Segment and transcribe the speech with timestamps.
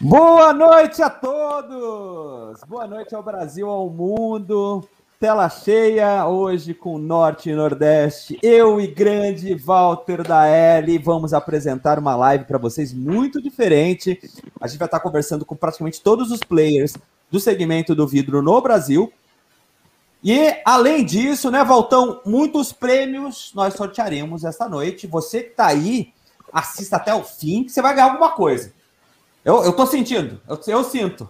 [0.00, 2.60] Boa noite a todos!
[2.68, 4.88] Boa noite ao Brasil, ao mundo.
[5.18, 8.38] Tela cheia hoje com Norte e Nordeste.
[8.40, 14.20] Eu e grande Walter da L vamos apresentar uma live para vocês muito diferente.
[14.60, 16.96] A gente vai estar conversando com praticamente todos os players
[17.28, 19.12] do segmento do vidro no Brasil.
[20.22, 25.08] E além disso, né, Valtão, muitos prêmios nós sortearemos esta noite.
[25.08, 26.12] Você que está aí,
[26.52, 28.77] assista até o fim, que você vai ganhar alguma coisa.
[29.48, 31.26] Eu, eu tô sentindo, eu, eu sinto.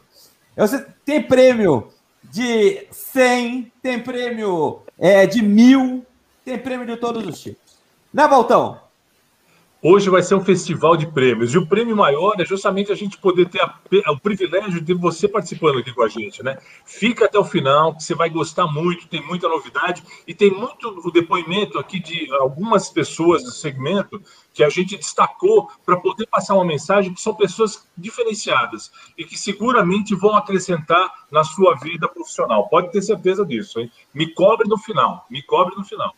[0.57, 0.67] Eu,
[1.05, 1.87] tem prêmio
[2.25, 6.05] de 100, tem prêmio é, de mil,
[6.45, 7.77] tem prêmio de todos os tipos.
[8.13, 8.81] Né, Valtão?
[9.81, 11.55] Hoje vai ser um festival de prêmios.
[11.55, 15.29] E o prêmio maior é justamente a gente poder ter a, o privilégio de você
[15.29, 16.59] participando aqui com a gente, né?
[16.85, 20.89] Fica até o final, que você vai gostar muito, tem muita novidade e tem muito
[20.89, 24.21] o depoimento aqui de algumas pessoas do segmento
[24.53, 29.39] que a gente destacou para poder passar uma mensagem que são pessoas diferenciadas e que
[29.39, 32.69] seguramente vão acrescentar na sua vida profissional.
[32.69, 33.89] Pode ter certeza disso, hein?
[34.13, 36.13] Me cobre no final, me cobre no final.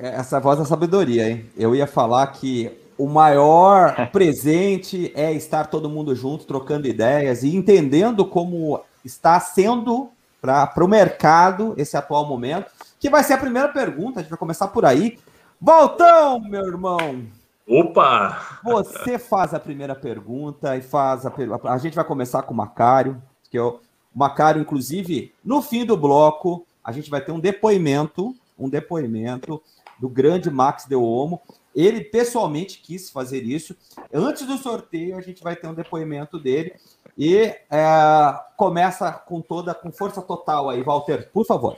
[0.00, 1.50] Essa voz da sabedoria, hein?
[1.56, 7.54] Eu ia falar que o maior presente é estar todo mundo junto, trocando ideias e
[7.54, 12.70] entendendo como está sendo para o mercado esse atual momento,
[13.00, 15.18] que vai ser a primeira pergunta, a gente vai começar por aí.
[15.60, 17.24] Voltão, meu irmão!
[17.66, 18.60] Opa!
[18.62, 21.32] Você faz a primeira pergunta e faz a
[21.64, 23.80] A gente vai começar com o Macário, que eu...
[24.14, 29.60] o Macário, inclusive, no fim do bloco, a gente vai ter um depoimento um depoimento
[29.98, 31.40] do grande Max Del Omo.
[31.74, 33.76] Ele pessoalmente quis fazer isso.
[34.12, 36.74] Antes do sorteio, a gente vai ter um depoimento dele.
[37.16, 37.36] E
[37.70, 41.76] é, começa com toda, com força total aí, Walter, por favor.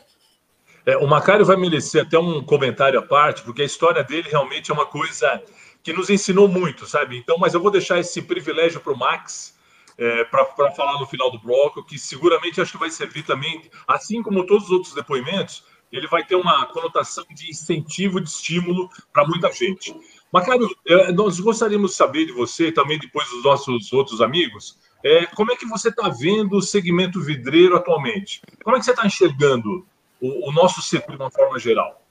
[0.85, 4.71] É, o Macário vai merecer até um comentário à parte, porque a história dele realmente
[4.71, 5.43] é uma coisa
[5.83, 7.19] que nos ensinou muito, sabe?
[7.19, 9.57] Então, mas eu vou deixar esse privilégio para o Max,
[9.99, 14.23] é, para falar no final do bloco, que seguramente acho que vai servir também, assim
[14.23, 19.27] como todos os outros depoimentos, ele vai ter uma conotação de incentivo, de estímulo para
[19.27, 19.95] muita gente.
[20.33, 25.27] Macário, é, nós gostaríamos de saber de você, também depois dos nossos outros amigos, é,
[25.27, 28.41] como é que você está vendo o segmento vidreiro atualmente?
[28.63, 29.87] Como é que você está enxergando
[30.21, 32.03] o, o, nosso setor de uma forma geral?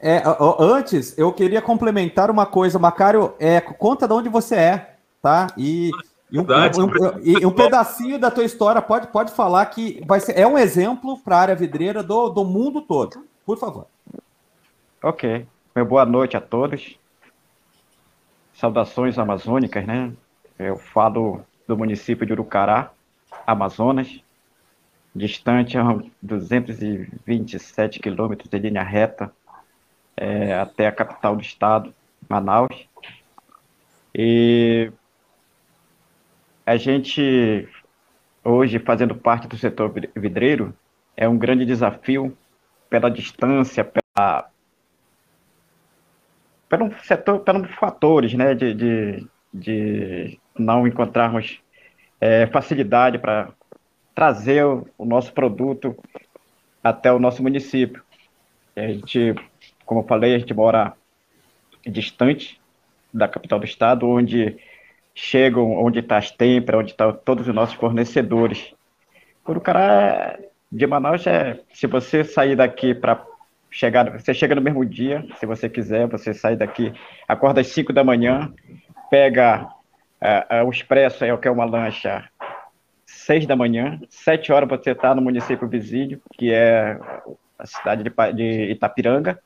[0.00, 0.22] É,
[0.58, 5.48] antes, eu queria complementar uma coisa, Macário, é, conta de onde você é, tá?
[5.56, 5.90] E
[6.30, 10.38] e um, um, e um, pedacinho da tua história pode, pode falar que vai ser,
[10.38, 13.24] é um exemplo para a área vidreira do, do mundo todo.
[13.46, 13.86] Por favor.
[15.02, 15.46] Ok.
[15.74, 16.98] Meu boa noite a todos.
[18.52, 20.12] Saudações amazônicas, né?
[20.58, 22.90] Eu falo do município de Urucará,
[23.46, 24.20] Amazonas,
[25.14, 29.32] distante a 227 quilômetros de linha reta
[30.16, 31.94] é, até a capital do estado,
[32.28, 32.88] Manaus.
[34.14, 34.90] E
[36.68, 37.66] a gente,
[38.44, 40.76] hoje, fazendo parte do setor vidreiro,
[41.16, 42.36] é um grande desafio
[42.90, 44.50] pela distância, pela,
[46.68, 51.58] pelo setor, pelos fatores, né, de, de, de não encontrarmos
[52.20, 53.48] é, facilidade para
[54.14, 55.96] trazer o, o, nosso produto
[56.84, 58.04] até o nosso município.
[58.76, 59.34] A gente,
[59.86, 60.92] como eu falei, a gente mora
[61.86, 62.60] distante
[63.12, 64.58] da capital do estado, onde
[65.20, 68.72] chegam onde está as têmperas, onde estão todos os nossos fornecedores.
[69.44, 70.38] Por o cara
[70.70, 73.26] de Manaus, é, se você sair daqui para
[73.68, 76.92] chegar, você chega no mesmo dia, se você quiser, você sai daqui,
[77.26, 78.54] acorda às 5 da manhã,
[79.10, 79.68] pega
[80.20, 82.24] é, é, o expresso, é o que é uma lancha,
[83.04, 86.96] 6 da manhã, 7 horas você está no município vizinho, que é
[87.58, 89.36] a cidade de, de Itapiranga.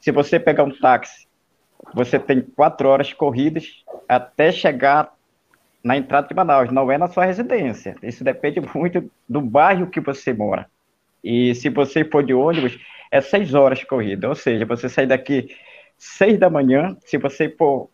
[0.00, 1.26] Se você pegar um táxi
[1.94, 5.12] você tem quatro horas corridas até chegar
[5.82, 7.96] na entrada de Manaus, não é na sua residência.
[8.02, 10.66] Isso depende muito do bairro que você mora.
[11.22, 12.78] E se você for de ônibus,
[13.10, 15.54] é seis horas corrida, ou seja, você sai daqui
[15.98, 17.88] seis da manhã, se você for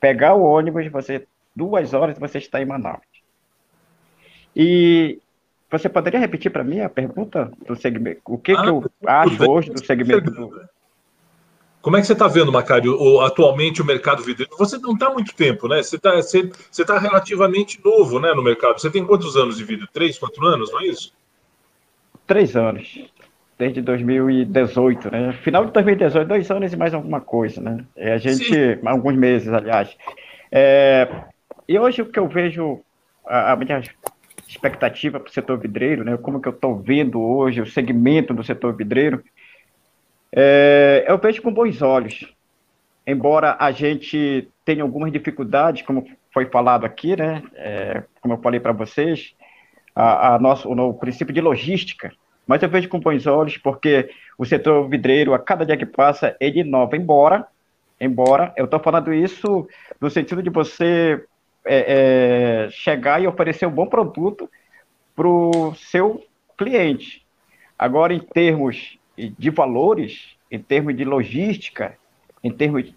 [0.00, 3.02] pegar o ônibus, você duas horas você está em Manaus.
[4.56, 5.20] E
[5.70, 8.20] você poderia repetir para mim a pergunta do segmento?
[8.24, 10.60] O que, ah, que eu acho hoje do segmento do,
[11.84, 14.56] como é que você está vendo, Macário, o, atualmente o mercado vidreiro?
[14.56, 15.82] Você não está muito tempo, né?
[15.82, 18.80] Você está você, você tá relativamente novo né, no mercado.
[18.80, 19.86] Você tem quantos anos de vida?
[19.92, 21.12] Três, quatro anos, não é isso?
[22.26, 23.04] Três anos.
[23.58, 25.32] Desde 2018, né?
[25.44, 27.84] Final de 2018, dois anos e mais alguma coisa, né?
[27.94, 28.78] É, a gente, Sim.
[28.82, 29.94] alguns meses, aliás.
[30.50, 31.06] É,
[31.68, 32.80] e hoje o que eu vejo,
[33.26, 33.82] a, a minha
[34.48, 36.16] expectativa para o setor vidreiro, né?
[36.16, 39.22] Como que eu estou vendo hoje o segmento do setor vidreiro,
[40.36, 42.34] é, eu vejo com bons olhos.
[43.06, 47.42] Embora a gente tenha algumas dificuldades, como foi falado aqui, né?
[47.54, 49.34] É, como eu falei para vocês,
[49.94, 52.12] a, a nosso, o, o princípio de logística.
[52.46, 56.36] Mas eu vejo com bons olhos, porque o setor vidreiro, a cada dia que passa,
[56.40, 56.96] ele inova.
[56.96, 57.46] Embora,
[58.00, 59.68] embora, eu estou falando isso
[60.00, 61.24] no sentido de você
[61.64, 64.50] é, é, chegar e oferecer um bom produto
[65.14, 66.24] para o seu
[66.58, 67.24] cliente.
[67.78, 71.96] Agora, em termos de valores, em termos de logística,
[72.42, 72.96] em termos de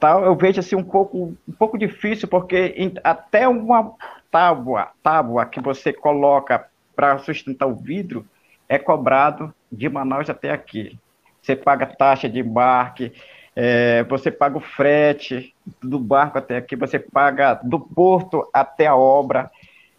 [0.00, 3.94] tal, eu vejo assim um pouco, um pouco difícil, porque em, até uma
[4.30, 8.26] tábua, tábua que você coloca para sustentar o vidro
[8.68, 10.98] é cobrado de Manaus até aqui.
[11.40, 13.12] Você paga taxa de embarque,
[13.54, 18.96] é, você paga o frete do barco até aqui, você paga do porto até a
[18.96, 19.50] obra.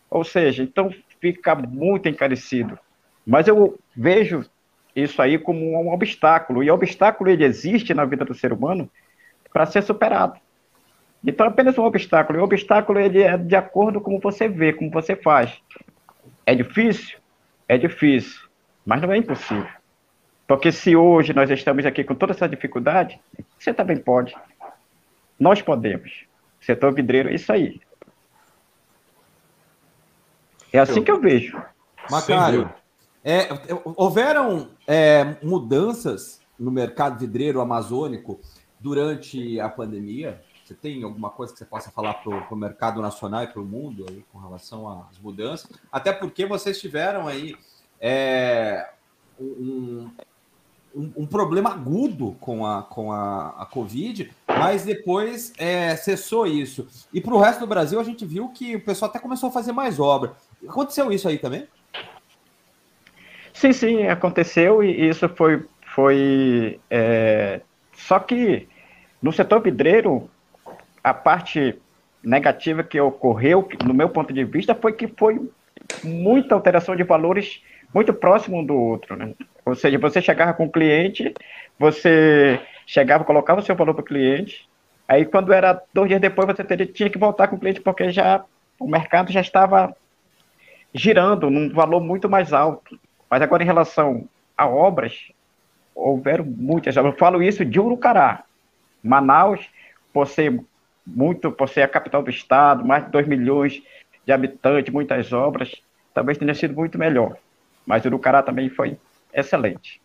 [0.09, 2.77] Ou seja, então fica muito encarecido.
[3.25, 4.45] Mas eu vejo
[5.03, 6.63] isso aí como um obstáculo.
[6.63, 8.89] E o obstáculo ele existe na vida do ser humano
[9.51, 10.39] para ser superado.
[11.25, 12.39] Então é apenas um obstáculo.
[12.39, 15.57] E o obstáculo ele é de acordo com como você vê, como você faz.
[16.45, 17.19] É difícil?
[17.67, 18.47] É difícil,
[18.85, 19.67] mas não é impossível.
[20.47, 23.19] Porque se hoje nós estamos aqui com toda essa dificuldade,
[23.59, 24.35] você também pode.
[25.39, 26.25] Nós podemos.
[26.59, 27.79] Setor vidreiro é isso aí.
[30.73, 31.61] É assim que eu vejo.
[32.09, 32.73] Macário,
[33.23, 33.49] é,
[33.95, 38.39] houveram é, mudanças no mercado vidreiro amazônico
[38.79, 40.41] durante a pandemia?
[40.63, 43.65] Você tem alguma coisa que você possa falar para o mercado nacional e para o
[43.65, 45.69] mundo aí, com relação às mudanças?
[45.91, 47.55] Até porque vocês tiveram aí
[47.99, 48.87] é,
[49.39, 50.09] um,
[50.95, 56.87] um, um, problema agudo com a, com a, a Covid, mas depois é, cessou isso.
[57.11, 59.51] E para o resto do Brasil, a gente viu que o pessoal até começou a
[59.51, 60.35] fazer mais obra.
[60.67, 61.67] Aconteceu isso aí também?
[63.59, 65.65] Sim, sim, aconteceu e isso foi.
[65.93, 67.59] foi é...
[67.91, 68.69] Só que
[69.21, 70.29] no setor vidreiro,
[71.03, 71.77] a parte
[72.23, 75.51] negativa que ocorreu, no meu ponto de vista, foi que foi
[76.05, 77.61] muita alteração de valores
[77.93, 79.33] muito próximo um do outro, né?
[79.65, 81.33] Ou seja, você chegava com o cliente,
[81.77, 84.69] você chegava, colocava o seu valor para o cliente,
[85.05, 88.09] aí quando era dois dias depois você teria, tinha que voltar com o cliente porque
[88.09, 88.41] já
[88.79, 89.93] o mercado já estava
[90.93, 92.97] girando num valor muito mais alto.
[93.29, 94.27] Mas agora em relação
[94.57, 95.31] a obras,
[95.93, 96.95] houveram muitas.
[96.95, 98.43] Eu falo isso de Urucará.
[99.03, 99.67] Manaus,
[100.11, 100.61] por ser
[101.05, 103.81] muito, por ser a capital do estado, mais de 2 milhões
[104.25, 105.73] de habitantes, muitas obras,
[106.13, 107.37] talvez tenha sido muito melhor.
[107.85, 108.97] Mas Urucará também foi
[109.33, 110.01] excelente.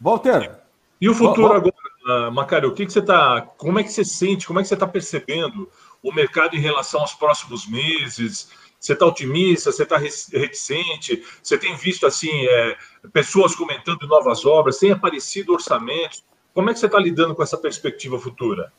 [0.00, 0.58] Walter.
[1.00, 1.74] E o futuro agora,
[2.08, 3.42] uh, Macário, o que, que você está.
[3.56, 5.70] Como é que você sente, como é que você está percebendo
[6.02, 8.50] o mercado em relação aos próximos meses?
[8.78, 9.72] Você está otimista?
[9.72, 11.22] Você está reticente?
[11.42, 12.76] Você tem visto assim é,
[13.12, 14.78] pessoas comentando novas obras?
[14.78, 16.24] Tem aparecido orçamentos?
[16.54, 18.72] Como é que você está lidando com essa perspectiva futura?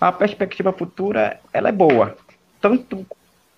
[0.00, 2.16] A perspectiva futura ela é boa.
[2.60, 3.06] Tanto,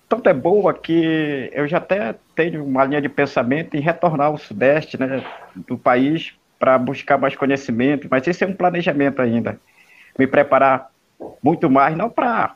[0.07, 4.37] tanto é boa que eu já até tenho uma linha de pensamento em retornar ao
[4.37, 5.25] sudeste né,
[5.55, 9.59] do país para buscar mais conhecimento, mas esse é um planejamento ainda.
[10.17, 10.91] Me preparar
[11.41, 12.55] muito mais, não para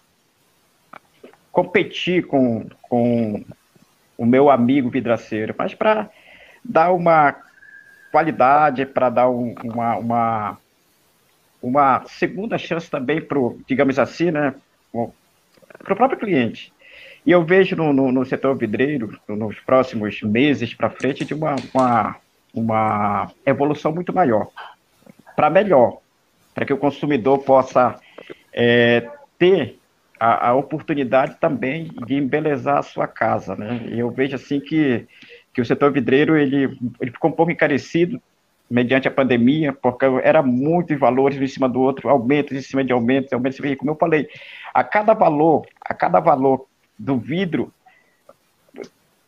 [1.52, 3.44] competir com, com
[4.18, 6.10] o meu amigo vidraceiro, mas para
[6.64, 7.36] dar uma
[8.12, 10.58] qualidade, para dar um, uma, uma,
[11.62, 14.54] uma segunda chance também para digamos assim, né,
[14.92, 16.74] para o próprio cliente.
[17.26, 21.56] E eu vejo no, no, no setor vidreiro, nos próximos meses para frente, de uma,
[21.74, 22.16] uma,
[22.54, 24.50] uma evolução muito maior,
[25.36, 26.00] para melhor,
[26.54, 28.00] para que o consumidor possa
[28.54, 29.79] é, ter
[30.20, 33.86] a, a, oportunidade também de embelezar a sua casa, né?
[33.90, 35.08] Eu vejo assim que
[35.54, 38.22] que o setor vidreiro ele, ele ficou um pouco encarecido
[38.70, 42.94] mediante a pandemia, porque era muitos valores em cima do outro, aumentos em cima de
[42.94, 44.30] aumentos, aumentos, como eu falei,
[44.74, 47.74] a cada valor, a cada valor do vidro,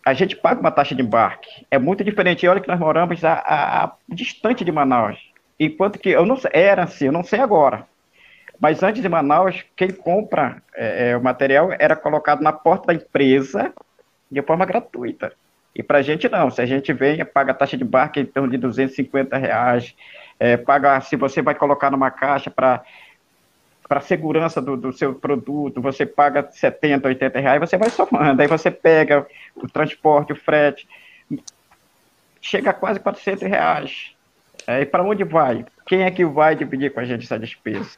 [0.05, 1.65] a gente paga uma taxa de embarque.
[1.71, 2.45] É muito diferente.
[2.45, 5.17] E olha que nós moramos a, a, a distante de Manaus.
[5.59, 7.87] Enquanto que eu não era assim, eu não sei agora.
[8.61, 12.93] Mas antes de Manaus, quem compra é, é, o material era colocado na porta da
[12.93, 13.73] empresa
[14.29, 15.33] de forma gratuita.
[15.73, 18.25] E para a gente não, se a gente vem, paga a taxa de barco em
[18.25, 19.95] torno de 250 reais,
[20.39, 22.83] é, paga, se você vai colocar numa caixa para
[23.89, 28.47] para segurança do, do, seu produto, você paga 70, 80 reais, você vai somando, aí
[28.47, 30.87] você pega o transporte, o frete,
[32.41, 34.15] chega a quase 400 reais.
[34.65, 35.65] Aí para onde vai?
[35.85, 37.97] Quem é que vai dividir com a gente essa despesa?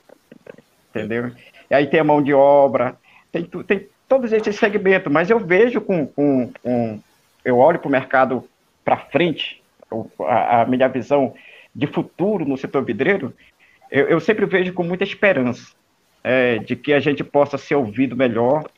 [0.93, 1.31] Entendeu?
[1.69, 2.95] E aí tem a mão de obra,
[3.31, 6.99] tem, tem todos esses segmentos, mas eu vejo com, com, com
[7.43, 8.47] eu olho para o mercado
[8.85, 9.61] para frente,
[10.21, 11.33] a, a, minha visão
[11.73, 13.33] de futuro no setor vidreiro,
[13.89, 15.73] eu, eu sempre vejo com muita esperança
[16.23, 18.69] é, de que a gente possa ser ouvido melhor,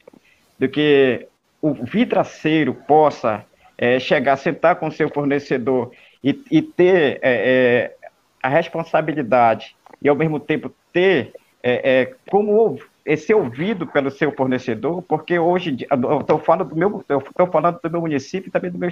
[0.57, 1.27] do que
[1.61, 3.45] o vidraceiro possa
[3.77, 5.91] é, chegar, sentar com seu fornecedor
[6.23, 7.95] e, e ter é, é
[8.41, 11.33] a responsabilidade e, ao mesmo tempo, ter
[11.67, 12.79] é, é, como
[13.17, 17.89] ser ouvido pelo seu fornecedor, porque hoje eu estou falando do meu, estou falando do
[17.89, 18.91] meu município e também do meu,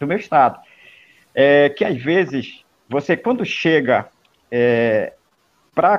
[0.00, 0.58] do meu estado,
[1.34, 4.08] é, que às vezes você quando chega
[4.50, 5.12] é,
[5.74, 5.98] para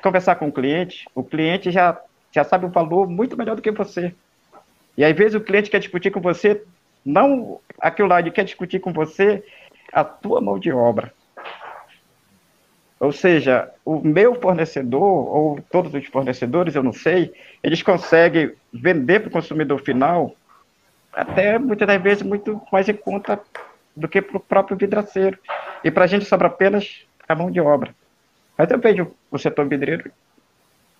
[0.00, 2.00] conversar com o cliente, o cliente já,
[2.30, 4.14] já sabe o valor muito melhor do que você.
[4.96, 6.62] E às vezes o cliente quer discutir com você,
[7.04, 9.42] não aquilo lá, ele quer discutir com você
[9.92, 11.12] a tua mão de obra.
[13.00, 19.20] Ou seja, o meu fornecedor, ou todos os fornecedores, eu não sei, eles conseguem vender
[19.20, 20.34] para o consumidor final
[21.12, 23.40] até muitas das vezes muito mais em conta
[23.96, 25.38] do que para o próprio vidraceiro.
[25.82, 27.94] E para a gente sobra apenas a mão de obra.
[28.56, 30.10] Mas eu vejo o setor vidreiro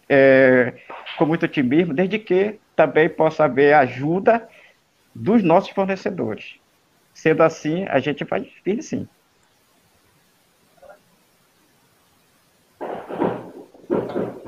[0.08, 0.74] é,
[1.16, 4.48] com muito otimismo, desde que também possa haver ajuda
[5.14, 6.56] dos nossos fornecedores.
[7.12, 9.08] Sendo assim, a gente vai vir sim.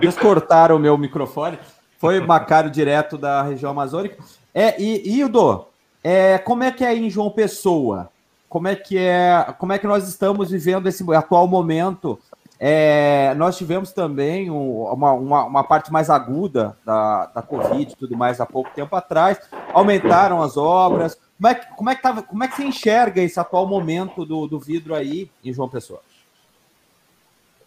[0.00, 1.58] Descortaram o meu microfone.
[1.98, 4.16] Foi Macário direto da região amazônica.
[4.54, 5.66] É, e, Ildo,
[6.02, 8.10] é, como é que é em João Pessoa?
[8.48, 9.54] Como é que é?
[9.58, 12.18] Como é que nós estamos vivendo esse atual momento
[12.62, 18.14] é, nós tivemos também uma, uma, uma, parte mais aguda da, da Covid e tudo
[18.14, 19.40] mais há pouco tempo atrás.
[19.72, 21.18] Aumentaram as obras.
[21.38, 24.26] Como é, que, como, é que tava, como é que você enxerga esse atual momento
[24.26, 26.02] do, do vidro aí em João Pessoa?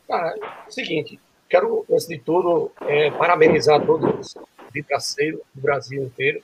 [0.08, 0.36] Cara,
[0.68, 1.20] é seguinte,
[1.54, 4.44] quero, antes de tudo, é, parabenizar todos os
[4.74, 6.42] vidraceiros do Brasil inteiro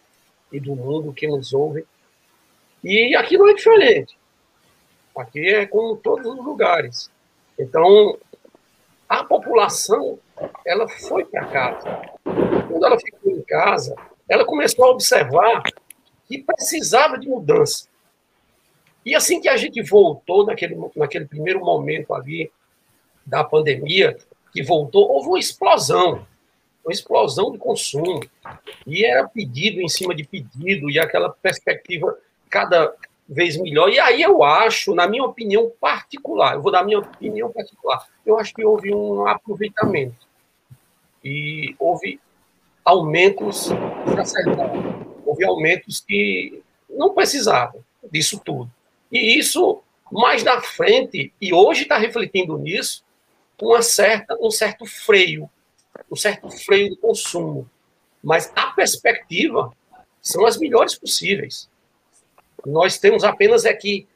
[0.51, 1.83] e do mundo que nos ouvem.
[2.83, 4.15] E aqui não é diferente.
[5.17, 7.09] Aqui é como todos os lugares.
[7.57, 8.19] Então,
[9.07, 10.19] a população
[10.63, 12.01] ela foi para casa.
[12.23, 13.95] Quando ela ficou em casa,
[14.29, 15.63] ela começou a observar
[16.27, 17.87] que precisava de mudança.
[19.03, 22.51] E assim que a gente voltou naquele, naquele primeiro momento ali
[23.25, 24.15] da pandemia,
[24.51, 26.25] que voltou, houve uma explosão,
[26.84, 28.22] uma explosão de consumo.
[28.86, 32.18] E era pedido em cima de pedido, e aquela perspectiva
[32.50, 32.94] cada
[33.27, 33.89] vez melhor.
[33.89, 38.39] E aí eu acho, na minha opinião particular, eu vou dar minha opinião particular, eu
[38.39, 40.27] acho que houve um aproveitamento.
[41.24, 42.20] E houve
[42.84, 43.70] aumentos
[44.12, 44.84] exacerbados.
[45.25, 48.72] Houve aumentos que não precisavam disso tudo.
[49.12, 53.03] E isso, mais na frente, e hoje está refletindo nisso,
[53.61, 55.49] uma certa, um certo freio,
[56.11, 57.69] um certo freio de consumo.
[58.23, 59.71] Mas a perspectiva
[60.21, 61.69] são as melhores possíveis.
[62.65, 64.07] Nós temos apenas é que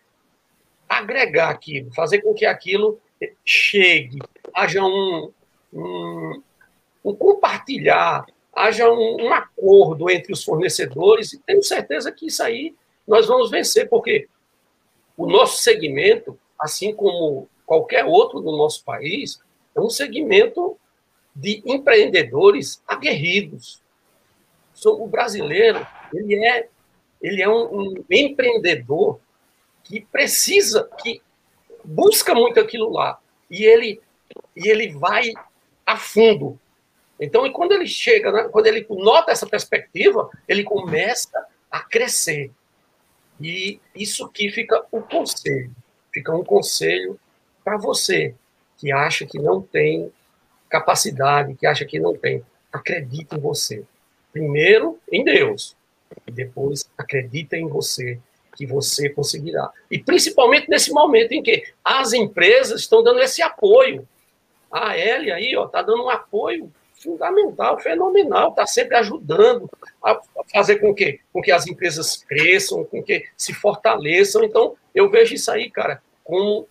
[0.87, 2.99] agregar aquilo, fazer com que aquilo
[3.45, 4.19] chegue,
[4.53, 5.31] haja um,
[5.71, 6.43] um,
[7.03, 12.75] um compartilhar, haja um, um, acordo entre os fornecedores, e tenho certeza que isso aí
[13.07, 14.27] nós vamos vencer, porque
[15.17, 19.39] o nosso segmento, assim como qualquer outro do nosso país,
[19.75, 20.77] é um segmento
[21.35, 23.81] de empreendedores aguerridos.
[24.85, 26.67] O brasileiro, ele é
[27.23, 29.17] ele é um, um empreendedor
[29.81, 31.21] que precisa, que
[31.83, 33.17] busca muito aquilo lá.
[33.49, 34.01] E ele,
[34.55, 35.31] e ele vai
[35.85, 36.59] a fundo.
[37.17, 42.51] Então, e quando ele chega, né, quando ele nota essa perspectiva, ele começa a crescer.
[43.39, 45.73] E isso que fica o conselho.
[46.13, 47.17] Fica um conselho
[47.63, 48.35] para você
[48.77, 50.11] que acha que não tem
[50.69, 52.43] capacidade, que acha que não tem.
[52.71, 53.83] Acredite em você.
[54.31, 55.75] Primeiro, em Deus
[56.27, 58.19] e depois acredita em você
[58.55, 59.71] que você conseguirá.
[59.89, 64.07] E principalmente nesse momento em que as empresas estão dando esse apoio.
[64.71, 69.69] A L aí, ó, está dando um apoio fundamental, fenomenal, está sempre ajudando
[70.03, 70.19] a
[70.51, 74.43] fazer com que, com que as empresas cresçam, com que se fortaleçam.
[74.43, 76.67] Então, eu vejo isso aí, cara, como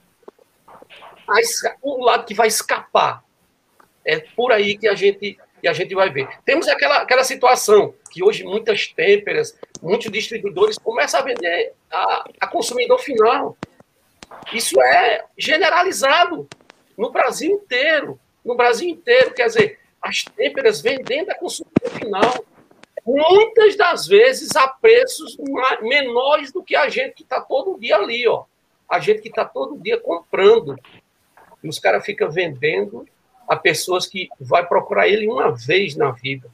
[1.82, 3.22] um lado que vai escapar.
[4.04, 6.28] É por aí que a gente e a gente vai ver.
[6.44, 12.46] Temos aquela, aquela situação que hoje muitas têmperas, muitos distribuidores começam a vender a, a
[12.48, 13.56] consumidor final.
[14.52, 16.48] Isso é generalizado
[16.98, 18.18] no Brasil inteiro.
[18.44, 22.44] No Brasil inteiro, quer dizer, as têmperas vendendo a consumidor final.
[23.06, 25.36] Muitas das vezes a preços
[25.80, 28.44] menores do que a gente que está todo dia ali, ó.
[28.88, 30.76] A gente que está todo dia comprando.
[31.62, 33.06] E os caras ficam vendendo
[33.48, 36.48] a pessoas que vai procurar ele uma vez na vida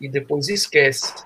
[0.00, 1.24] e depois esquece.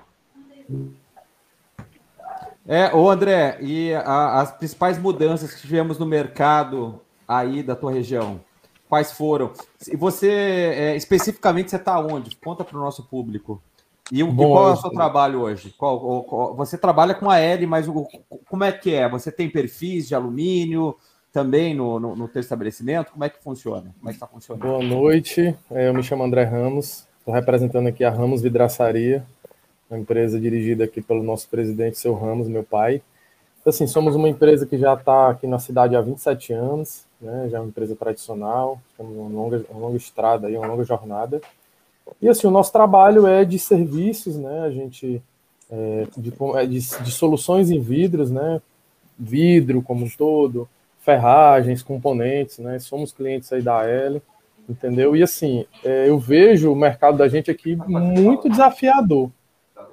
[2.67, 7.91] É, ô André, e a, as principais mudanças que tivemos no mercado aí da tua
[7.91, 8.41] região?
[8.95, 9.51] quais foram.
[9.91, 12.35] E você, é, especificamente, você está onde?
[12.37, 13.61] Conta para o nosso público.
[14.11, 15.73] E, Bom, e qual é o seu trabalho hoje?
[15.77, 18.07] Qual, qual, você trabalha com a L, mas o,
[18.47, 19.09] como é que é?
[19.09, 20.95] Você tem perfis de alumínio
[21.35, 23.11] também no, no, no teu estabelecimento?
[23.11, 23.93] Como é que funciona?
[23.99, 24.61] Como é que está funcionando?
[24.61, 29.21] Boa noite, é, eu me chamo André Ramos, estou representando aqui a Ramos Vidraçaria,
[29.89, 33.01] uma empresa dirigida aqui pelo nosso presidente, seu Ramos, meu pai.
[33.65, 37.57] Assim, somos uma empresa que já está aqui na cidade há 27 anos, né, já
[37.57, 41.41] é uma empresa tradicional, temos uma longa, uma longa estrada, aí, uma longa jornada.
[42.21, 44.61] E assim, o nosso trabalho é de serviços, né?
[44.61, 45.21] A gente
[45.69, 48.61] é, de, é de, de, soluções em vidros, né?
[49.19, 50.69] Vidro como um todo,
[51.05, 52.79] ferragens, componentes, né?
[52.79, 54.21] Somos clientes aí da L,
[54.67, 55.15] entendeu?
[55.15, 59.29] E assim, é, eu vejo o mercado da gente aqui muito desafiador,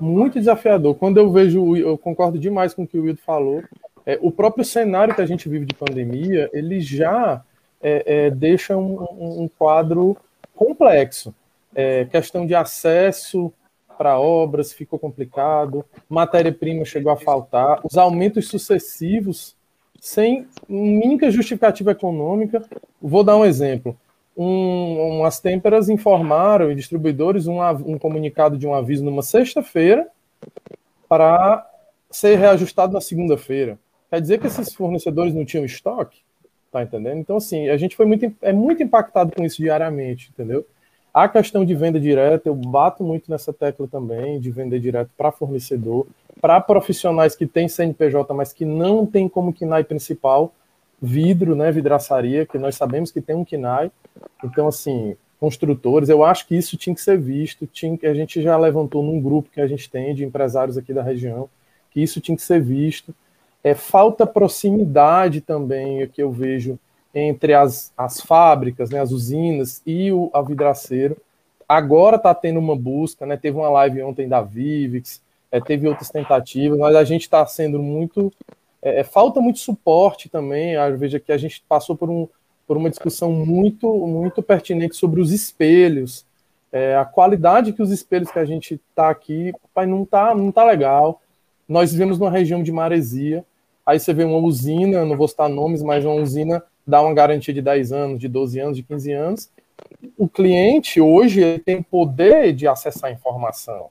[0.00, 0.94] muito desafiador.
[0.94, 3.62] Quando eu vejo, eu concordo demais com o que o Wildo falou.
[4.04, 7.44] É, o próprio cenário que a gente vive de pandemia, ele já
[7.80, 10.16] é, é deixa um, um quadro
[10.56, 11.32] complexo
[11.74, 13.52] é, questão de acesso
[13.96, 19.54] para obras ficou complicado, matéria-prima chegou a faltar, os aumentos sucessivos
[20.02, 22.60] sem única justificativa econômica.
[23.00, 23.96] Vou dar um exemplo.
[24.36, 30.08] Um, umas têmperas informaram, distribuidores, um, um comunicado de um aviso numa sexta-feira
[31.08, 31.64] para
[32.10, 33.78] ser reajustado na segunda-feira.
[34.10, 36.18] Quer dizer que esses fornecedores não tinham estoque?
[36.72, 37.18] Tá entendendo?
[37.18, 40.66] Então, assim, a gente foi muito, é muito impactado com isso diariamente, entendeu?
[41.14, 45.30] A questão de venda direta, eu bato muito nessa tecla também, de vender direto para
[45.30, 46.08] fornecedor,
[46.42, 50.52] para profissionais que têm CNPJ, mas que não tem como KINAI principal,
[51.00, 53.92] vidro, né, vidraçaria, que nós sabemos que tem um KINAI.
[54.42, 58.58] Então, assim, construtores, eu acho que isso tinha que ser visto, tinha, a gente já
[58.58, 61.48] levantou num grupo que a gente tem de empresários aqui da região,
[61.92, 63.14] que isso tinha que ser visto.
[63.62, 66.76] É, falta proximidade também, que eu vejo
[67.14, 71.16] entre as, as fábricas, né, as usinas e o a vidraceiro.
[71.68, 73.36] Agora está tendo uma busca, né?
[73.36, 77.78] Teve uma live ontem da Vivix, é, teve outras tentativas, mas a gente está sendo
[77.78, 78.32] muito.
[78.80, 80.72] É, é, falta muito suporte também.
[80.72, 82.26] Eu vejo que a gente passou por, um,
[82.66, 86.24] por uma discussão muito, muito pertinente sobre os espelhos.
[86.72, 90.50] É, a qualidade que os espelhos que a gente está aqui, pai, não tá, não
[90.50, 91.20] tá legal.
[91.68, 93.44] Nós vivemos numa região de maresia.
[93.84, 97.52] Aí você vê uma usina, não vou citar nomes, mas uma usina dá uma garantia
[97.52, 99.50] de 10 anos, de 12 anos, de 15 anos.
[100.16, 103.88] O cliente hoje tem poder de acessar a informação,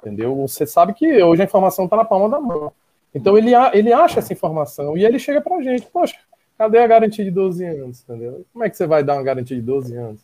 [0.00, 0.34] entendeu?
[0.36, 2.72] Você sabe que hoje a informação está na palma da mão.
[3.14, 6.16] Então ele, ele acha essa informação e ele chega para a gente, poxa,
[6.56, 8.44] cadê a garantia de 12 anos, entendeu?
[8.52, 10.20] Como é que você vai dar uma garantia de 12 anos?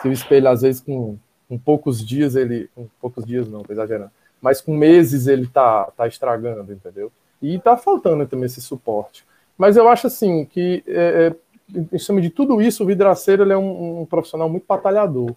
[0.00, 1.16] Se o espelho, às vezes, com,
[1.48, 2.68] com poucos dias, ele.
[2.74, 4.10] Com poucos dias não, tô exagerando.
[4.40, 7.10] Mas com meses ele tá, tá estragando, entendeu?
[7.42, 9.24] E tá faltando também esse suporte.
[9.56, 11.48] Mas eu acho assim que é, é
[11.92, 15.32] em cima de tudo isso, o vidraceiro ele é um, um, profissional muito batalhador.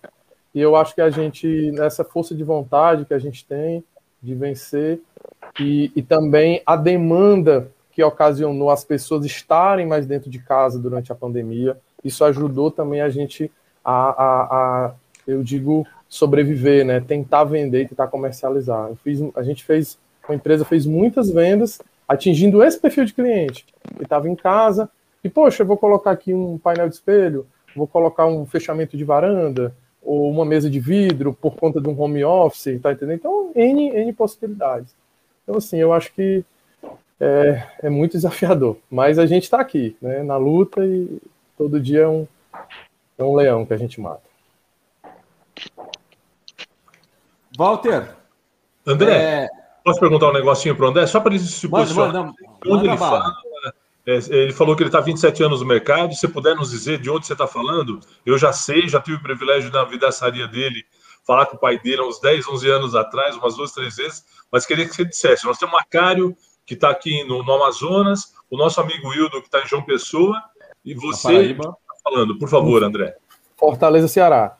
[0.54, 3.84] E eu acho que a gente, nessa força de vontade que a gente tem
[4.22, 5.00] de vencer,
[5.60, 11.12] e, e também a demanda que ocasionou as pessoas estarem mais dentro de casa durante
[11.12, 13.52] a pandemia, isso ajudou também a gente
[13.84, 14.94] a, a, a
[15.28, 17.00] eu digo, sobreviver, né?
[17.00, 18.90] Tentar vender, tentar comercializar.
[18.90, 23.66] Eu fiz, a gente fez, a empresa fez muitas vendas atingindo esse perfil de cliente
[23.96, 24.90] que estava em casa,
[25.24, 29.04] e, poxa, eu vou colocar aqui um painel de espelho, vou colocar um fechamento de
[29.04, 33.18] varanda, ou uma mesa de vidro por conta de um home office, tá entendendo?
[33.18, 34.94] Então, N, N possibilidades.
[35.44, 36.44] Então, assim, eu acho que
[37.20, 41.22] é, é muito desafiador, mas a gente está aqui, né, na luta e
[41.58, 42.28] todo dia é um,
[43.18, 44.24] é um leão que a gente mata.
[47.58, 48.16] Walter.
[48.88, 49.48] André, é...
[49.84, 51.06] posso perguntar um negocinho para o André?
[51.06, 52.14] Só para ele se posicionar.
[52.14, 52.36] Manda, manda,
[52.66, 53.32] onde ele fala,
[54.30, 56.14] ele falou que ele está 27 anos no mercado.
[56.16, 59.24] Se puder nos dizer de onde você está falando, eu já sei, já tive o
[59.24, 60.84] privilégio na vidaçaria dele
[61.26, 64.26] falar com o pai dele há uns 10, 11 anos atrás, umas duas, três vezes,
[64.52, 65.46] mas queria que você dissesse.
[65.46, 69.48] Nós temos o Macário, que está aqui no, no, Amazonas, o nosso amigo Wildo, que
[69.48, 70.42] está em João Pessoa,
[70.84, 72.38] e você está falando.
[72.38, 73.16] Por favor, André.
[73.56, 74.58] Fortaleza, Ceará.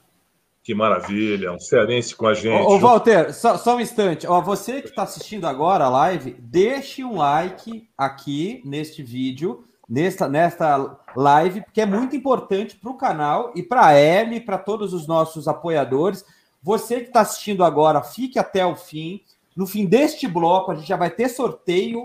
[0.64, 2.62] Que maravilha, um cearense com a gente.
[2.62, 4.28] Ô, ô Walter, só, só, um instante.
[4.28, 10.30] Ó, você que está assistindo agora a live, deixe um like aqui neste vídeo, nesta,
[10.30, 14.94] nesta live, porque é muito importante para o canal e para a Ellie, para todos
[14.94, 16.24] os nossos apoiadores.
[16.62, 19.22] Você que está assistindo agora, fique até o fim.
[19.56, 22.04] No fim deste bloco, a gente já vai ter sorteio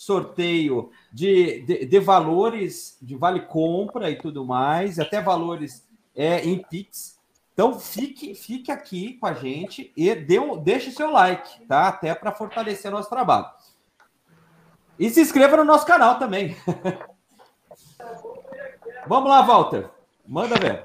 [0.00, 6.56] sorteio de, de, de valores de vale compra e tudo mais, até valores é, em
[6.56, 7.19] Pix.
[7.60, 11.88] Então fique, fique aqui com a gente e dê um, deixe seu like, tá?
[11.88, 13.44] Até para fortalecer nosso trabalho.
[14.98, 16.56] E se inscreva no nosso canal também.
[19.06, 19.90] Vamos lá, Walter.
[20.26, 20.84] Manda ver.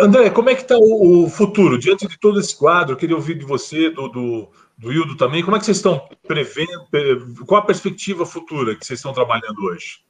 [0.00, 1.78] André, como é que está o, o, futuro?
[1.78, 5.44] Diante de todo esse quadro, eu queria ouvir de você, do, do, do Hildo também,
[5.44, 6.88] como é que vocês estão prevendo,
[7.46, 10.02] qual a perspectiva futura que vocês estão trabalhando hoje?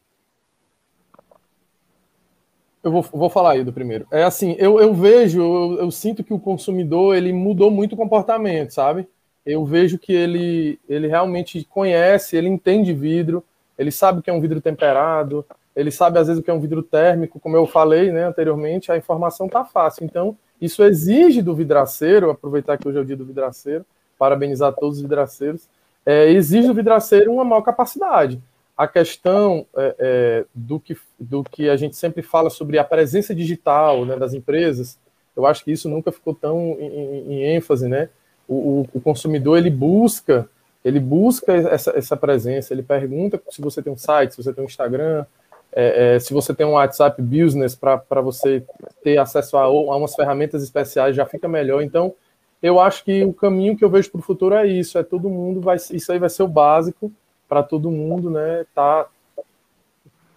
[2.84, 4.06] Eu vou, vou falar, Hildo, primeiro.
[4.10, 7.96] É assim, eu, eu vejo, eu, eu, sinto que o consumidor, ele mudou muito o
[7.96, 9.08] comportamento, sabe?
[9.44, 13.42] Eu vejo que ele, ele realmente conhece, ele entende vidro,
[13.78, 15.44] ele sabe que é um vidro temperado,
[15.74, 18.92] ele sabe às vezes o que é um vidro térmico, como eu falei né, anteriormente,
[18.92, 20.04] a informação está fácil.
[20.04, 23.84] Então, isso exige do vidraceiro, aproveitar que hoje é o dia do vidraceiro,
[24.18, 25.68] parabenizar todos os vidraceiros,
[26.06, 28.40] é, exige do vidraceiro uma maior capacidade.
[28.76, 33.34] A questão é, é, do, que, do que a gente sempre fala sobre a presença
[33.34, 34.98] digital né, das empresas,
[35.36, 38.08] eu acho que isso nunca ficou tão em, em, ênfase, né?
[38.46, 40.48] O, o, o, consumidor ele busca,
[40.84, 44.62] ele busca essa, essa presença, ele pergunta se você tem um site, se você tem
[44.62, 45.24] um Instagram,
[45.72, 48.62] é, é, se você tem um WhatsApp Business para você
[49.02, 51.82] ter acesso a, a umas ferramentas especiais, já fica melhor.
[51.82, 52.14] Então,
[52.62, 55.28] eu acho que o caminho que eu vejo para o futuro é isso, é todo
[55.28, 57.10] mundo vai, isso aí vai ser o básico
[57.48, 58.64] para todo mundo, né?
[58.74, 59.06] Tá,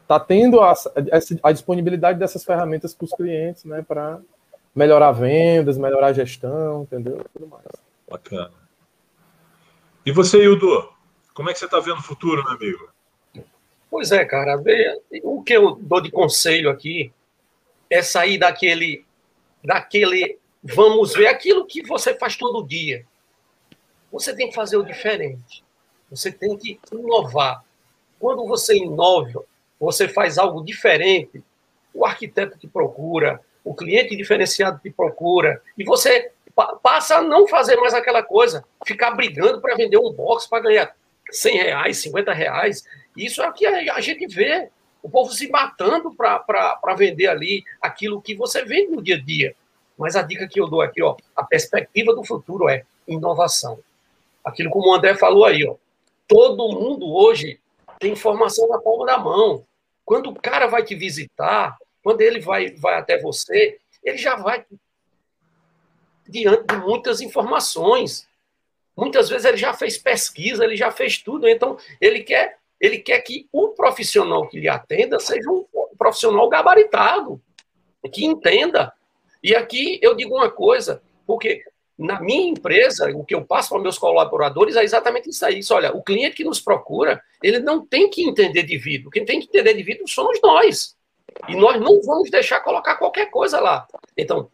[0.08, 3.84] tá tendo a, a, a disponibilidade dessas ferramentas para os clientes, né?
[3.86, 4.20] Para
[4.74, 7.26] melhorar vendas, melhorar a gestão, entendeu?
[7.34, 7.66] Tudo mais.
[8.10, 8.52] Bacana.
[10.06, 10.90] E você, Hildo?
[11.34, 12.90] Como é que você está vendo o futuro, meu amigo?
[13.90, 14.62] Pois é, cara.
[15.24, 17.12] O que eu dou de conselho aqui
[17.90, 19.06] é sair daquele,
[19.64, 23.06] daquele, vamos ver aquilo que você faz todo dia.
[24.12, 25.64] Você tem que fazer o diferente.
[26.10, 27.64] Você tem que inovar.
[28.20, 29.44] Quando você inova,
[29.80, 31.44] você faz algo diferente.
[31.94, 36.32] O arquiteto te procura, o cliente diferenciado te procura, e você
[36.82, 40.96] passa a não fazer mais aquela coisa, ficar brigando para vender um box para ganhar
[41.30, 42.84] 100 reais, 50 reais.
[43.16, 44.70] Isso é o que a gente vê.
[45.04, 49.56] O povo se matando para vender ali aquilo que você vende no dia a dia.
[49.98, 53.80] Mas a dica que eu dou aqui, ó, a perspectiva do futuro é inovação.
[54.44, 55.76] Aquilo como o André falou aí, ó,
[56.28, 57.60] todo mundo hoje
[58.00, 59.66] tem informação na palma da mão.
[60.06, 64.66] Quando o cara vai te visitar, quando ele vai, vai até você, ele já vai
[66.28, 68.28] diante de muitas informações.
[68.96, 73.20] Muitas vezes ele já fez pesquisa, ele já fez tudo, então ele quer ele quer
[73.22, 75.66] que o profissional que lhe atenda seja um
[75.98, 77.42] profissional gabaritado,
[78.14, 78.94] que entenda.
[79.42, 81.64] E aqui eu digo uma coisa, porque
[81.98, 85.60] na minha empresa, o que eu passo para meus colaboradores é exatamente isso aí.
[85.60, 89.10] Isso, olha, o cliente que nos procura, ele não tem que entender de vidro.
[89.10, 90.96] Quem tem que entender de vidro somos nós.
[91.48, 93.88] E nós não vamos deixar colocar qualquer coisa lá.
[94.16, 94.50] Então,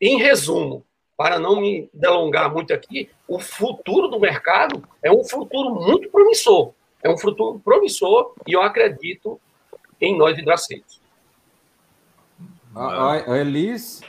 [0.00, 0.84] em resumo,
[1.16, 6.72] para não me delongar muito aqui, o futuro do mercado é um futuro muito promissor.
[7.02, 9.40] É um futuro promissor e eu acredito
[10.00, 11.00] em nós vidraceiros.
[12.74, 14.00] Ah, Elis.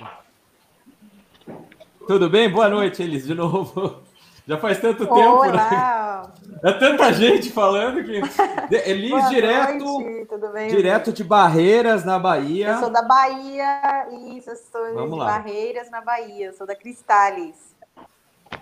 [2.10, 2.50] Tudo bem?
[2.50, 4.02] Boa noite, Elis, de novo.
[4.48, 5.44] Já faz tanto tempo.
[5.44, 5.52] Né?
[5.52, 6.34] Olá.
[6.44, 6.72] Né?
[6.72, 8.20] É tanta gente falando que.
[8.90, 9.86] Elis, Boa direto.
[9.86, 10.70] Noite, tudo bem?
[10.70, 12.70] Direto de Barreiras, na Bahia.
[12.70, 15.26] Eu sou da Bahia, isso, eu sou Vamos de lá.
[15.26, 16.48] Barreiras, na Bahia.
[16.48, 17.76] Eu sou da Cristales.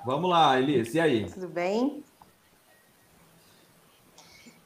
[0.05, 1.31] Vamos lá, Elis, e aí?
[1.31, 2.03] Tudo bem?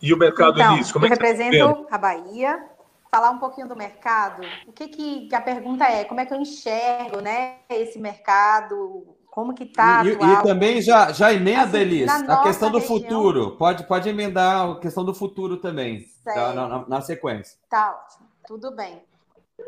[0.02, 2.66] E o mercado, então, Elis, como é que Eu tá represento a Bahia.
[3.14, 4.42] Falar um pouquinho do mercado.
[4.66, 6.06] O que, que, a pergunta é?
[6.06, 9.18] Como é que eu enxergo né, esse mercado?
[9.30, 10.02] Como que está?
[10.06, 13.00] E, e, também já, já emenda, assim, Elis, a questão do região...
[13.00, 13.58] futuro.
[13.58, 17.58] Pode, pode emendar a questão do futuro também, tá, na, na, na sequência.
[17.70, 19.02] Tá ótimo, tudo bem.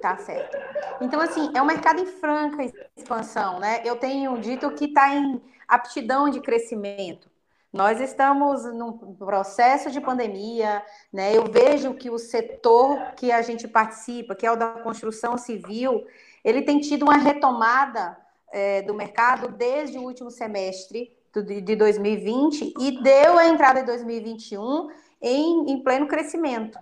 [0.01, 0.58] Tá certo.
[1.01, 2.63] Então, assim, é um mercado em franca
[2.95, 3.82] expansão, né?
[3.86, 7.29] Eu tenho dito que está em aptidão de crescimento.
[7.73, 11.36] Nós estamos num processo de pandemia, né?
[11.36, 16.05] Eu vejo que o setor que a gente participa, que é o da construção civil,
[16.43, 18.15] ele tem tido uma retomada
[18.51, 24.89] é, do mercado desde o último semestre de 2020 e deu a entrada em 2021
[25.19, 26.77] em, em pleno crescimento.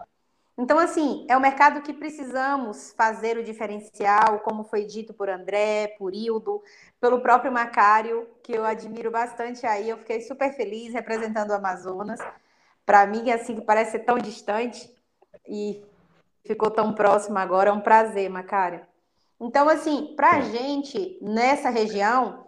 [0.61, 5.95] Então, assim, é um mercado que precisamos fazer o diferencial, como foi dito por André,
[5.97, 6.61] por Hildo,
[6.99, 9.89] pelo próprio Macário, que eu admiro bastante aí.
[9.89, 12.19] Eu fiquei super feliz representando o Amazonas.
[12.85, 14.95] Para mim, assim, parece ser tão distante
[15.47, 15.83] e
[16.45, 17.71] ficou tão próximo agora.
[17.71, 18.85] É um prazer, Macário.
[19.39, 22.45] Então, assim, para a gente, nessa região,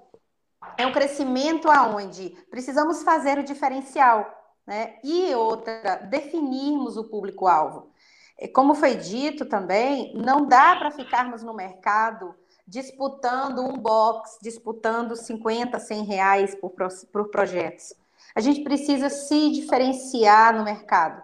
[0.78, 4.32] é um crescimento aonde precisamos fazer o diferencial,
[4.68, 5.00] né?
[5.04, 7.92] E outra, definirmos o público-alvo.
[8.48, 12.36] Como foi dito também, não dá para ficarmos no mercado
[12.68, 16.72] disputando um box, disputando 50, 100 reais por,
[17.12, 17.94] por projetos.
[18.36, 21.22] A gente precisa se diferenciar no mercado.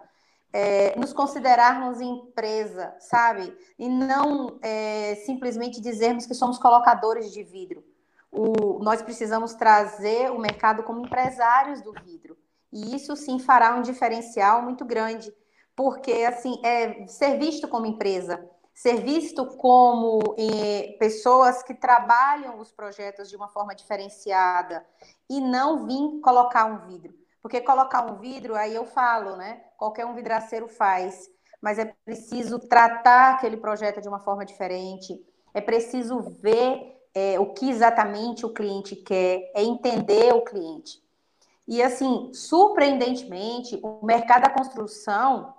[0.52, 3.56] é, nos considerarmos empresa, sabe?
[3.78, 7.84] E não é, simplesmente dizermos que somos colocadores de vidro.
[8.32, 12.36] O, nós precisamos trazer o mercado como empresários do vidro.
[12.72, 15.32] E isso sim fará um diferencial muito grande,
[15.80, 22.70] porque assim é ser visto como empresa, ser visto como eh, pessoas que trabalham os
[22.70, 24.86] projetos de uma forma diferenciada
[25.26, 27.14] e não vir colocar um vidro.
[27.40, 29.62] Porque colocar um vidro, aí eu falo, né?
[29.78, 31.30] Qualquer um vidraceiro faz,
[31.62, 35.18] mas é preciso tratar aquele projeto de uma forma diferente,
[35.54, 41.02] é preciso ver é, o que exatamente o cliente quer, é entender o cliente.
[41.66, 45.54] E assim, surpreendentemente, o mercado da construção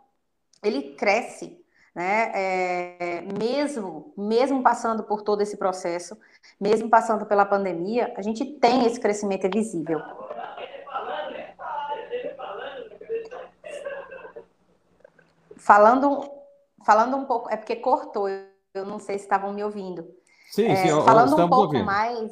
[0.64, 1.60] ele cresce,
[1.94, 2.32] né?
[2.34, 6.18] É, mesmo, mesmo passando por todo esse processo,
[6.60, 10.02] mesmo passando pela pandemia, a gente tem esse crescimento visível.
[15.58, 16.30] Falando,
[16.84, 20.08] falando um pouco, é porque cortou, eu não sei se estavam me ouvindo.
[20.52, 21.86] Sim, é, sim, falando um pouco ouvindo.
[21.86, 22.32] mais.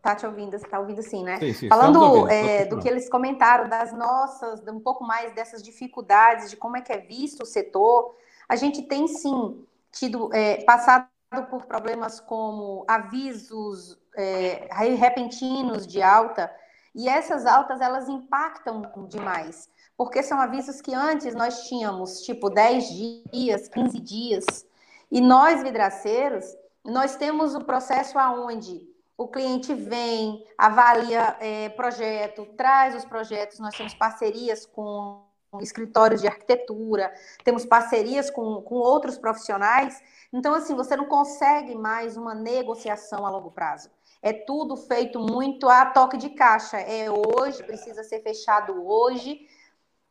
[0.00, 1.38] Tá te ouvindo, você tá ouvindo sim, né?
[1.38, 5.62] Sim, sim, falando ouvindo, é, do que eles comentaram, das nossas, um pouco mais dessas
[5.62, 8.14] dificuldades, de como é que é visto o setor,
[8.48, 11.08] a gente tem sim tido, é, passado
[11.50, 16.50] por problemas como avisos é, repentinos de alta,
[16.94, 22.88] e essas altas elas impactam demais porque são avisos que antes nós tínhamos, tipo, 10
[23.32, 24.64] dias, 15 dias.
[25.10, 26.46] E nós, vidraceiros,
[26.84, 28.87] nós temos o processo aonde
[29.18, 35.26] o cliente vem, avalia é, projeto, traz os projetos, nós temos parcerias com
[35.60, 40.00] escritórios de arquitetura, temos parcerias com, com outros profissionais.
[40.32, 43.90] Então, assim, você não consegue mais uma negociação a longo prazo.
[44.22, 46.78] É tudo feito muito a toque de caixa.
[46.78, 49.48] É hoje, precisa ser fechado hoje,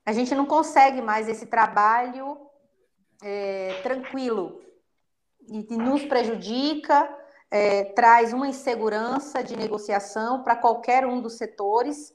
[0.05, 2.37] a gente não consegue mais esse trabalho
[3.21, 4.61] é, tranquilo
[5.47, 7.13] e, nos prejudica,
[7.49, 12.13] é, traz uma insegurança de negociação para qualquer um dos setores,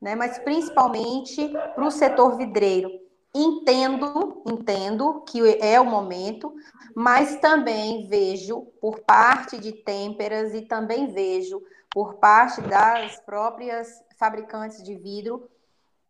[0.00, 2.90] né, mas principalmente para o setor vidreiro.
[3.34, 6.54] Entendo, entendo que é o momento,
[6.94, 14.82] mas também vejo por parte de têmperas e também vejo por parte das próprias fabricantes
[14.82, 15.48] de vidro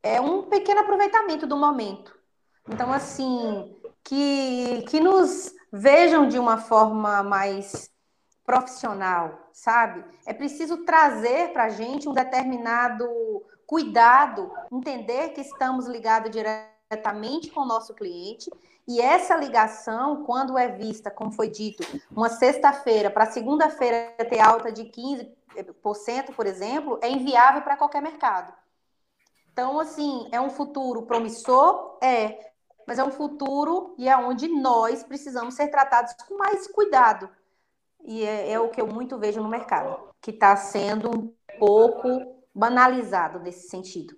[0.02, 2.14] é um pequeno aproveitamento do momento.
[2.68, 7.90] Então, assim, que, que nos vejam de uma forma mais
[8.44, 10.04] profissional, sabe?
[10.26, 13.06] É preciso trazer para a gente um determinado
[13.66, 18.50] cuidado, entender que estamos ligados diretamente com o nosso cliente
[18.86, 21.82] e essa ligação, quando é vista, como foi dito,
[22.14, 28.52] uma sexta-feira para segunda-feira ter alta de 15%, por exemplo, é inviável para qualquer mercado.
[29.52, 31.96] Então, assim, é um futuro promissor?
[32.02, 32.52] É,
[32.86, 37.30] mas é um futuro e é onde nós precisamos ser tratados com mais cuidado.
[38.04, 42.08] E é, é o que eu muito vejo no mercado, que está sendo um pouco
[42.54, 44.14] banalizado nesse sentido.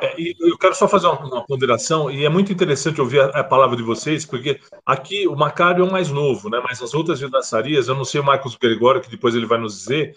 [0.00, 3.44] É, eu quero só fazer uma, uma, ponderação, e é muito interessante ouvir a, a,
[3.44, 6.58] palavra de vocês, porque aqui o Macário é o mais novo, né?
[6.64, 9.78] mas as outras vidraçarias, eu não sei o Marcos Gregório, que depois ele vai nos
[9.78, 10.14] dizer,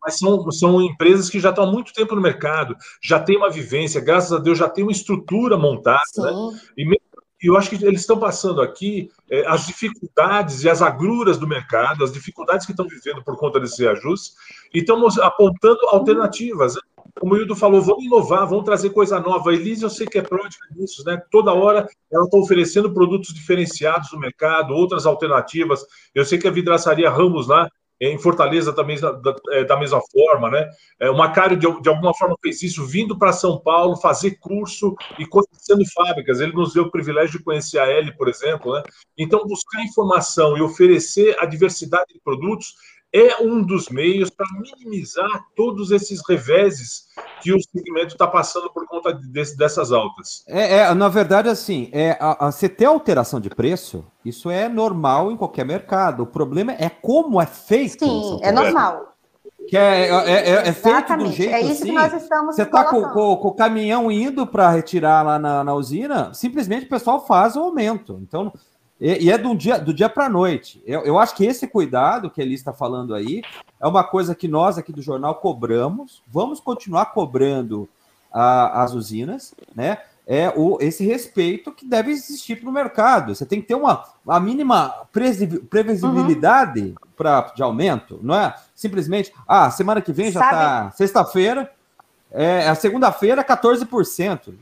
[0.00, 3.50] mas são, são empresas que já estão há muito tempo no mercado, já tem uma
[3.50, 6.32] vivência, graças a Deus já tem uma estrutura montada, né?
[6.76, 6.84] E
[7.48, 12.04] eu acho que eles estão passando aqui é, as dificuldades e as agruras do mercado,
[12.04, 14.34] as dificuldades que estão vivendo por conta desses reajustes,
[14.72, 16.74] e estão apontando alternativas.
[16.74, 16.80] Né?
[17.20, 19.50] Como o Hildo falou, vamos inovar, vamos trazer coisa nova.
[19.50, 21.22] A Elise, eu sei que é pródiga nisso, né?
[21.30, 25.84] Toda hora ela está oferecendo produtos diferenciados no mercado, outras alternativas.
[26.14, 27.68] Eu sei que a vidraçaria Ramos lá
[28.12, 30.68] em Fortaleza também da, da, é, da mesma forma, né?
[31.00, 34.94] É, o Macário, de, de alguma forma, fez isso, vindo para São Paulo, fazer curso
[35.18, 36.40] e conhecendo fábricas.
[36.40, 38.82] Ele nos deu o privilégio de conhecer a L, por exemplo, né?
[39.16, 42.74] Então, buscar informação e oferecer a diversidade de produtos
[43.14, 47.04] é um dos meios para minimizar todos esses reveses
[47.40, 50.44] que o segmento está passando por conta de, dessas altas.
[50.48, 54.68] É, é, na verdade, assim, é, a, a, você ter alteração de preço, isso é
[54.68, 56.24] normal em qualquer mercado.
[56.24, 58.04] O problema é como é feito.
[58.04, 59.14] Sim, é normal.
[59.68, 61.86] Que é, é, é, é feito do jeito é isso assim.
[61.86, 65.64] Que nós estamos você está com, com, com, o caminhão indo para retirar lá na,
[65.64, 68.18] na usina, simplesmente o pessoal faz o aumento.
[68.20, 68.52] Então,
[69.04, 70.82] e, e é do dia, do dia para a noite.
[70.86, 73.42] Eu, eu acho que esse cuidado que ele está falando aí
[73.78, 77.86] é uma coisa que nós aqui do jornal cobramos, vamos continuar cobrando
[78.32, 79.98] a, as usinas, né?
[80.26, 83.34] É o, esse respeito que deve existir no mercado.
[83.34, 86.94] Você tem que ter uma a mínima previsibilidade uhum.
[87.14, 91.70] pra, de aumento, não é simplesmente, ah, semana que vem já está sexta-feira,
[92.30, 94.54] É, a segunda-feira, 14%.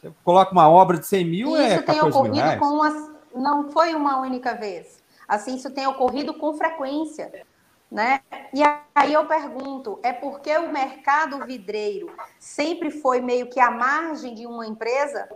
[0.00, 2.58] Você coloca uma obra de 100 mil, e é isso tem 14 mil ocorrido reais.
[2.60, 5.02] com uma, não foi uma única vez.
[5.28, 7.46] Assim, isso tem ocorrido com frequência.
[7.90, 8.20] Né?
[8.52, 8.62] E
[8.94, 14.46] aí eu pergunto, é porque o mercado vidreiro sempre foi meio que à margem de
[14.46, 15.28] uma empresa?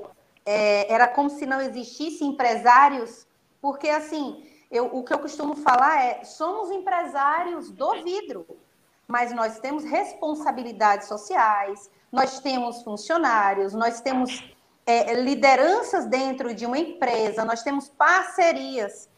[0.45, 3.27] É, era como se não existissem empresários?
[3.61, 8.47] Porque, assim, eu, o que eu costumo falar é, somos empresários do vidro,
[9.07, 14.55] mas nós temos responsabilidades sociais, nós temos funcionários, nós temos
[14.91, 19.09] é, lideranças dentro de uma empresa, nós temos parcerias.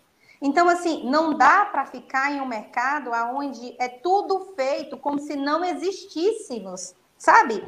[0.40, 5.36] Então, assim, não dá para ficar em um mercado onde é tudo feito como se
[5.36, 7.64] não existíssemos, sabe?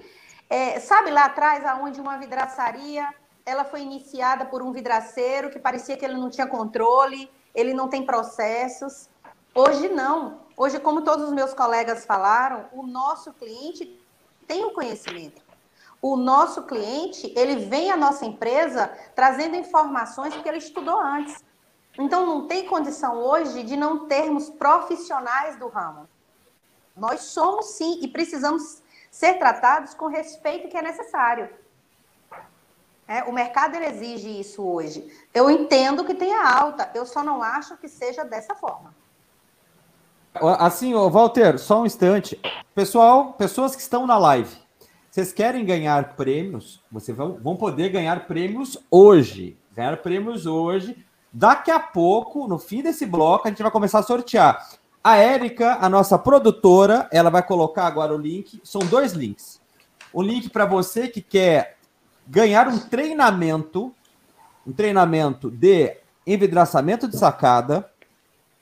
[0.51, 3.09] É, sabe lá atrás, aonde uma vidraçaria,
[3.47, 7.89] ela foi iniciada por um vidraceiro que parecia que ele não tinha controle, ele não
[7.89, 9.09] tem processos.
[9.55, 10.41] Hoje não.
[10.57, 13.99] Hoje, como todos os meus colegas falaram, o nosso cliente
[14.47, 15.44] tem o um conhecimento.
[16.05, 21.43] O nosso cliente, ele vem à nossa empresa trazendo informações que ele estudou antes.
[21.99, 26.07] Então, não tem condição hoje de não termos profissionais do ramo.
[26.95, 31.49] Nós somos sim e precisamos ser tratados com o respeito que é necessário.
[33.09, 35.11] É, o mercado exige isso hoje.
[35.33, 38.95] Eu entendo que tenha alta, eu só não acho que seja dessa forma.
[40.59, 42.39] Assim, Walter, só um instante.
[42.75, 44.64] Pessoal, pessoas que estão na live,
[45.15, 46.83] vocês querem ganhar prêmios?
[46.91, 49.57] Vocês vão, vão poder ganhar prêmios hoje.
[49.73, 51.07] Ganhar prêmios hoje.
[51.33, 54.69] Daqui a pouco, no fim desse bloco, a gente vai começar a sortear.
[55.05, 58.61] A Érica, a nossa produtora, ela vai colocar agora o link.
[58.65, 59.61] São dois links.
[60.13, 61.77] O link para você que quer
[62.27, 63.95] ganhar um treinamento,
[64.67, 65.97] um treinamento de
[66.27, 67.89] envidraçamento de sacada,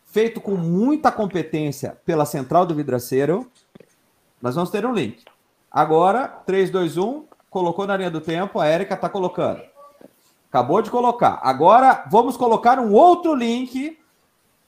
[0.05, 3.51] feito com muita competência pela Central do Vidraceiro.
[4.43, 5.25] Nós vamos ter um link.
[5.73, 9.63] Agora, 3, 2, 1, colocou na linha do tempo, a Érica está colocando.
[10.49, 11.41] Acabou de colocar.
[11.43, 13.99] Agora, vamos colocar um outro link,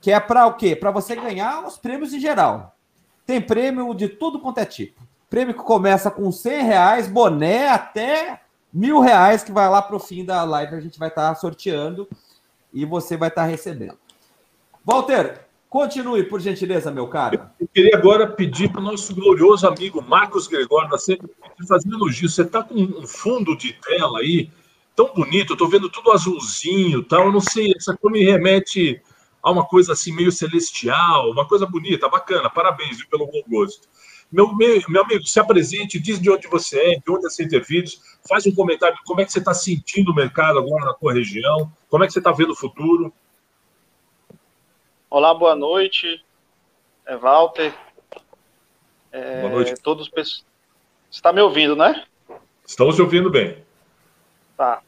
[0.01, 0.75] que é para o quê?
[0.75, 2.75] Para você ganhar os prêmios em geral.
[3.27, 5.03] Tem prêmio de tudo quanto é tipo.
[5.29, 8.41] Prêmio que começa com 100 reais, boné, até
[8.73, 11.35] mil reais que vai lá para o fim da live, a gente vai estar tá
[11.35, 12.09] sorteando
[12.73, 13.99] e você vai estar tá recebendo.
[14.85, 15.44] Walter,
[15.75, 17.51] continue, por gentileza, meu caro.
[17.59, 21.29] Eu queria agora pedir para o nosso glorioso amigo Marcos Gregório da sempre
[21.67, 22.29] fazer um elogio.
[22.29, 24.53] Você está com um fundo de tela aí
[24.95, 27.25] tão bonito, eu estou vendo tudo azulzinho tal.
[27.25, 29.03] Eu não sei, essa cor me remete
[29.43, 32.49] a uma coisa assim meio celestial, uma coisa bonita, bacana.
[32.49, 33.89] Parabéns viu, pelo bom gosto.
[34.31, 38.01] Meu, meu, meu amigo, se apresente, diz de onde você é, de onde é intervidos,
[38.29, 41.13] faz um comentário de como é que você está sentindo o mercado agora na tua
[41.13, 43.13] região, como é que você está vendo o futuro.
[45.15, 46.21] Olá, boa noite.
[47.07, 47.73] É Walter.
[49.13, 49.81] É, boa noite.
[49.81, 50.43] Todos Você
[51.09, 52.05] está me ouvindo, né?
[52.67, 53.59] Estamos te ouvindo bem.
[54.57, 54.83] Tá.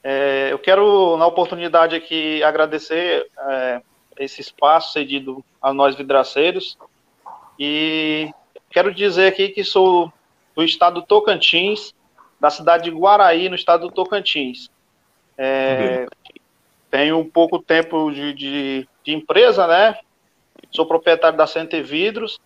[0.00, 3.82] É, eu quero, na oportunidade aqui, agradecer é,
[4.16, 6.78] esse espaço cedido a nós vidraceiros
[7.58, 8.30] e
[8.70, 10.12] Quero dizer aqui que sou
[10.54, 11.92] do estado do Tocantins,
[12.38, 14.70] da cidade de Guaraí, no estado do Tocantins.
[15.36, 16.06] É,
[16.90, 19.96] tenho pouco tempo de, de, de, empresa, né?
[20.70, 22.38] Sou proprietário da Center Vidros.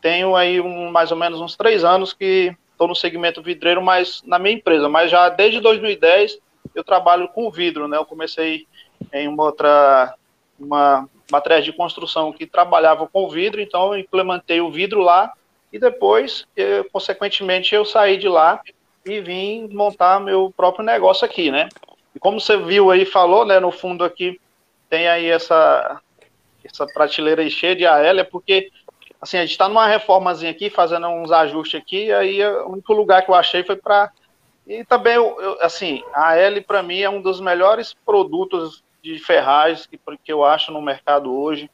[0.00, 4.22] Tenho aí um, mais ou menos uns três anos que estou no segmento vidreiro, mas
[4.24, 4.88] na minha empresa.
[4.88, 6.38] Mas já desde 2010
[6.74, 7.96] eu trabalho com vidro, né?
[7.96, 8.66] Eu comecei
[9.12, 10.14] em uma outra
[10.58, 15.32] uma matéria de construção que trabalhava com vidro, então eu implementei o vidro lá
[15.72, 18.60] e depois, eu, consequentemente, eu saí de lá
[19.04, 21.68] e vim montar meu próprio negócio aqui, né?
[22.14, 24.40] E como você viu aí, falou, né, no fundo aqui,
[24.88, 26.00] tem aí essa,
[26.64, 28.70] essa prateleira aí cheia de é porque,
[29.20, 33.24] assim, a gente está numa reformazinha aqui, fazendo uns ajustes aqui, aí o único lugar
[33.24, 34.10] que eu achei foi para...
[34.66, 39.18] E também, eu, eu, assim, a AL, para mim, é um dos melhores produtos de
[39.18, 41.70] ferragens que, que eu acho no mercado hoje,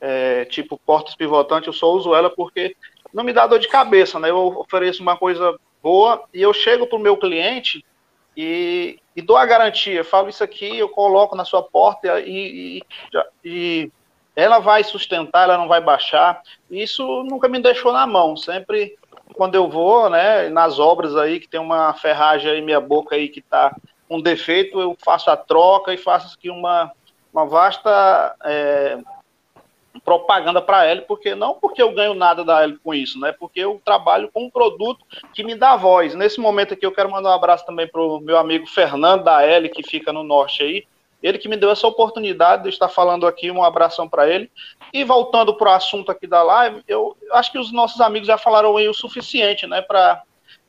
[0.00, 2.74] é, tipo portas pivotantes, eu só uso ela porque
[3.14, 4.30] não me dá dor de cabeça, né?
[4.30, 7.84] Eu ofereço uma coisa boa e eu chego para o meu cliente
[8.36, 12.82] e, e, dou a garantia, falo isso aqui, eu coloco na sua porta e, e,
[13.44, 13.92] e,
[14.34, 16.42] ela vai sustentar, ela não vai baixar.
[16.70, 18.96] Isso nunca me deixou na mão, sempre
[19.34, 23.28] quando eu vou, né, nas obras aí que tem uma ferragem aí minha boca aí
[23.28, 23.74] que está
[24.08, 26.92] com defeito, eu faço a troca e faço aqui uma,
[27.32, 28.98] uma vasta é,
[30.00, 33.32] propaganda para L, porque não porque eu ganho nada da L com isso, né?
[33.32, 36.14] Porque eu trabalho com um produto que me dá voz.
[36.14, 39.42] Nesse momento aqui eu quero mandar um abraço também para o meu amigo Fernando da
[39.42, 40.84] L, que fica no norte aí.
[41.22, 44.50] Ele que me deu essa oportunidade de estar falando aqui, um abração para ele.
[44.92, 48.36] E voltando para o assunto aqui da live, eu acho que os nossos amigos já
[48.36, 50.22] falaram aí o suficiente, né, para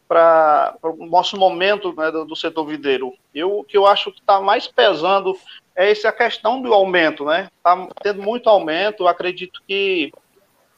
[0.05, 3.13] para o nosso momento né, do, do, setor vidreiro.
[3.34, 5.36] Eu, que eu acho que está mais pesando
[5.76, 7.49] é essa questão do aumento, né?
[7.57, 10.11] Está tendo muito aumento, acredito que,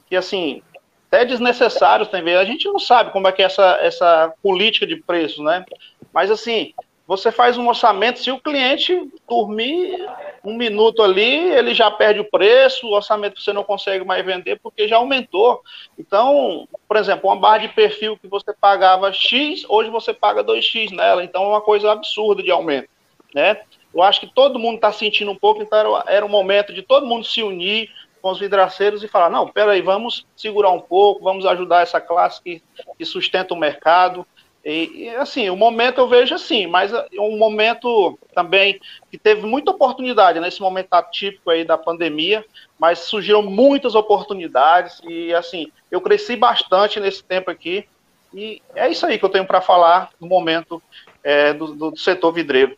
[0.07, 0.61] que assim,
[1.07, 2.35] até desnecessários também.
[2.35, 5.65] A gente não sabe como é que é essa, essa política de preços, né?
[6.13, 6.73] Mas assim,
[7.07, 10.05] você faz um orçamento, se o cliente dormir
[10.43, 14.59] um minuto ali, ele já perde o preço, o orçamento você não consegue mais vender
[14.61, 15.61] porque já aumentou.
[15.97, 20.91] Então, por exemplo, uma barra de perfil que você pagava X, hoje você paga 2X
[20.91, 21.23] nela.
[21.23, 22.89] Então, é uma coisa absurda de aumento,
[23.33, 23.61] né?
[23.95, 26.81] Eu acho que todo mundo está sentindo um pouco, então era, era o momento de
[26.81, 27.89] todo mundo se unir
[28.21, 32.41] com os vidraceiros e falar, não, peraí, vamos segurar um pouco, vamos ajudar essa classe
[32.41, 32.61] que,
[32.97, 34.25] que sustenta o mercado,
[34.65, 38.79] e, e, assim, o momento eu vejo assim, mas é um momento também
[39.11, 42.43] que teve muita oportunidade nesse momento atípico aí da pandemia,
[42.79, 47.87] mas surgiram muitas oportunidades e assim, eu cresci bastante nesse tempo aqui
[48.33, 50.81] e é isso aí que eu tenho para falar no momento
[51.23, 52.75] é, do, do, setor vidreiro.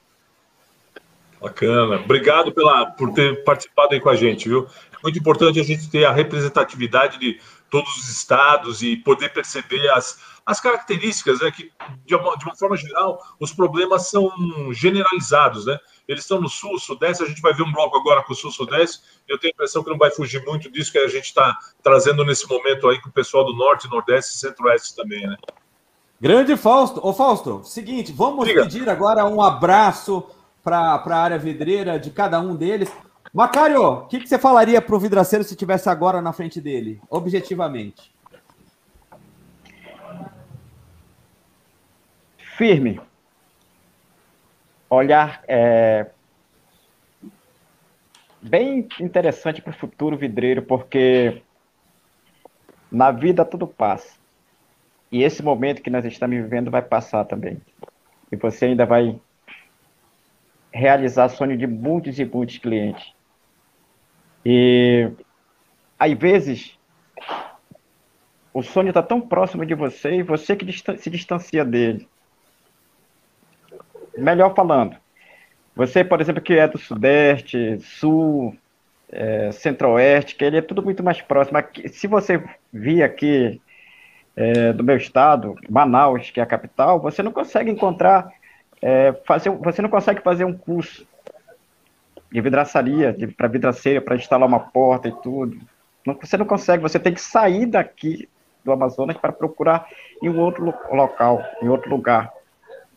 [1.41, 4.67] Bacana, obrigado pela, por ter participado aí com a gente, viu?
[4.91, 9.87] É muito importante a gente ter a representatividade de todos os estados e poder perceber
[9.89, 11.71] as, as características, né, que
[12.05, 14.31] de uma, de uma, forma geral, os problemas são
[14.71, 15.77] generalizados, né?
[16.07, 18.49] Eles estão no sul, sudeste, a gente vai ver um bloco agora com o sul,
[18.49, 21.55] sudeste, eu tenho a impressão que não vai fugir muito disso que a gente está
[21.83, 25.35] trazendo nesse momento aí com o pessoal do norte, nordeste e centro-oeste também, né?
[26.19, 27.05] Grande Fausto.
[27.05, 28.63] Ô Fausto, seguinte, vamos Diga.
[28.63, 30.25] pedir agora um abraço
[30.67, 32.91] para a área vidreira de cada um deles.
[33.33, 36.99] Macário, o que, que você falaria para o vidraceiro se estivesse agora na frente dele,
[37.09, 38.11] objetivamente?
[42.57, 42.99] firme,
[44.89, 46.07] olhar é,
[48.41, 51.43] bem interessante para o futuro vidreiro, porque
[52.91, 54.17] na vida tudo passa.
[55.11, 57.61] E esse momento que nós estamos vivendo vai passar também.
[58.31, 59.19] E você ainda vai
[60.71, 63.13] realizar sonho de muitos e muitos clientes.
[64.45, 65.09] E
[65.99, 66.77] às vezes
[68.53, 72.07] o sonho está tão próximo de você e você que se distancia dele
[74.17, 74.95] melhor falando,
[75.75, 78.57] você, por exemplo, que é do Sudeste, Sul,
[79.11, 81.57] é, Centro-Oeste, que ele é tudo muito mais próximo.
[81.57, 82.43] Aqui, se você
[82.73, 83.61] vir aqui
[84.35, 88.27] é, do meu estado, Manaus, que é a capital, você não consegue encontrar,
[88.81, 91.07] é, fazer, você não consegue fazer um curso
[92.31, 95.57] de vidraçaria, para vidraceira, para instalar uma porta e tudo.
[96.05, 98.27] Não, você não consegue, você tem que sair daqui
[98.63, 99.87] do Amazonas para procurar
[100.21, 102.31] em um outro local, em outro lugar.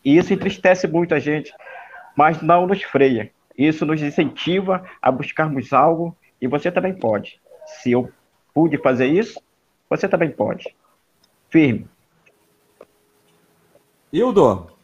[0.03, 1.53] E isso entristece muito a gente,
[2.15, 3.31] mas não nos freia.
[3.57, 7.39] Isso nos incentiva a buscarmos algo e você também pode.
[7.65, 8.11] Se eu
[8.53, 9.41] pude fazer isso,
[9.89, 10.75] você também pode.
[11.49, 11.87] Firme.
[14.11, 14.80] Hildo.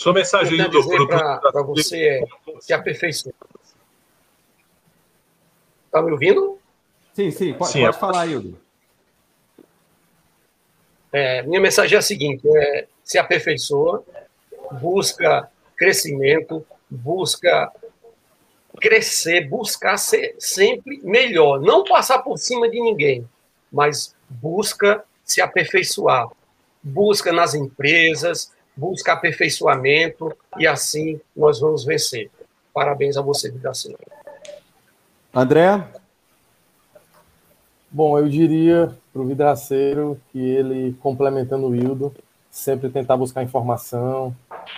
[0.00, 0.56] Sua mensagem.
[0.56, 2.24] Para você é
[2.58, 3.34] se aperfeiçoar.
[5.84, 6.58] Está me ouvindo?
[7.12, 7.98] Sim, sim, pode, sim, pode é...
[8.00, 8.58] falar, Hildo.
[11.12, 14.02] É, minha mensagem é a seguinte: é, se aperfeiçoa,
[14.80, 17.70] busca crescimento, busca
[18.80, 23.28] crescer, buscar ser sempre melhor, não passar por cima de ninguém,
[23.70, 26.30] mas busca se aperfeiçoar,
[26.82, 32.30] busca nas empresas, busca aperfeiçoamento e assim nós vamos vencer.
[32.72, 33.98] Parabéns a você, Vidacinho.
[35.34, 35.84] André?
[37.90, 42.14] Bom, eu diria para o vidraceiro que ele, complementando o Hildo,
[42.50, 44.34] sempre tentar buscar informação,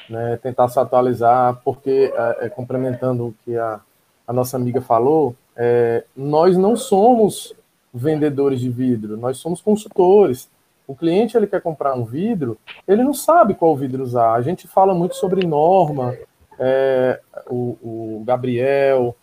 [0.09, 3.80] né, tentar se atualizar, porque, é, é, complementando o que a,
[4.26, 7.55] a nossa amiga falou, é, nós não somos
[7.93, 10.49] vendedores de vidro, nós somos consultores.
[10.93, 14.34] O cliente ele quer comprar um vidro, ele não sabe qual vidro usar.
[14.34, 16.14] A gente fala muito sobre norma,
[16.59, 17.18] é,
[17.49, 19.16] o, o Gabriel,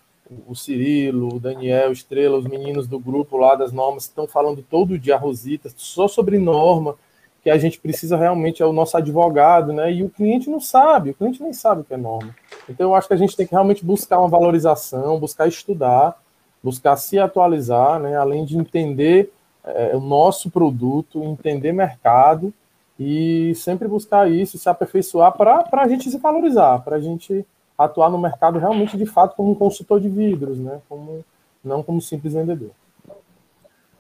[0.47, 4.97] o Cirilo, o Daniel, Estrela, os meninos do grupo lá das normas estão falando todo
[4.97, 6.95] dia, Rosita, só sobre norma,
[7.43, 9.93] que a gente precisa realmente, é o nosso advogado, né?
[9.93, 12.35] E o cliente não sabe, o cliente nem sabe o que é norma.
[12.67, 16.19] Então eu acho que a gente tem que realmente buscar uma valorização, buscar estudar,
[16.63, 18.17] buscar se atualizar, né?
[18.17, 19.31] Além de entender
[19.75, 22.53] é, o nosso produto, entender mercado
[22.99, 27.45] e sempre buscar isso, se aperfeiçoar para a gente se valorizar, para a gente
[27.77, 30.81] atuar no mercado realmente de fato como um consultor de vidros, né?
[30.89, 31.23] Como,
[31.63, 32.71] não como simples vendedor.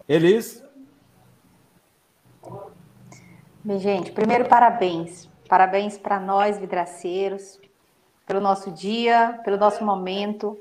[0.07, 0.61] Elis?
[3.63, 5.29] Bem, gente, primeiro parabéns.
[5.47, 7.59] Parabéns para nós, vidraceiros,
[8.25, 10.57] pelo nosso dia, pelo nosso momento.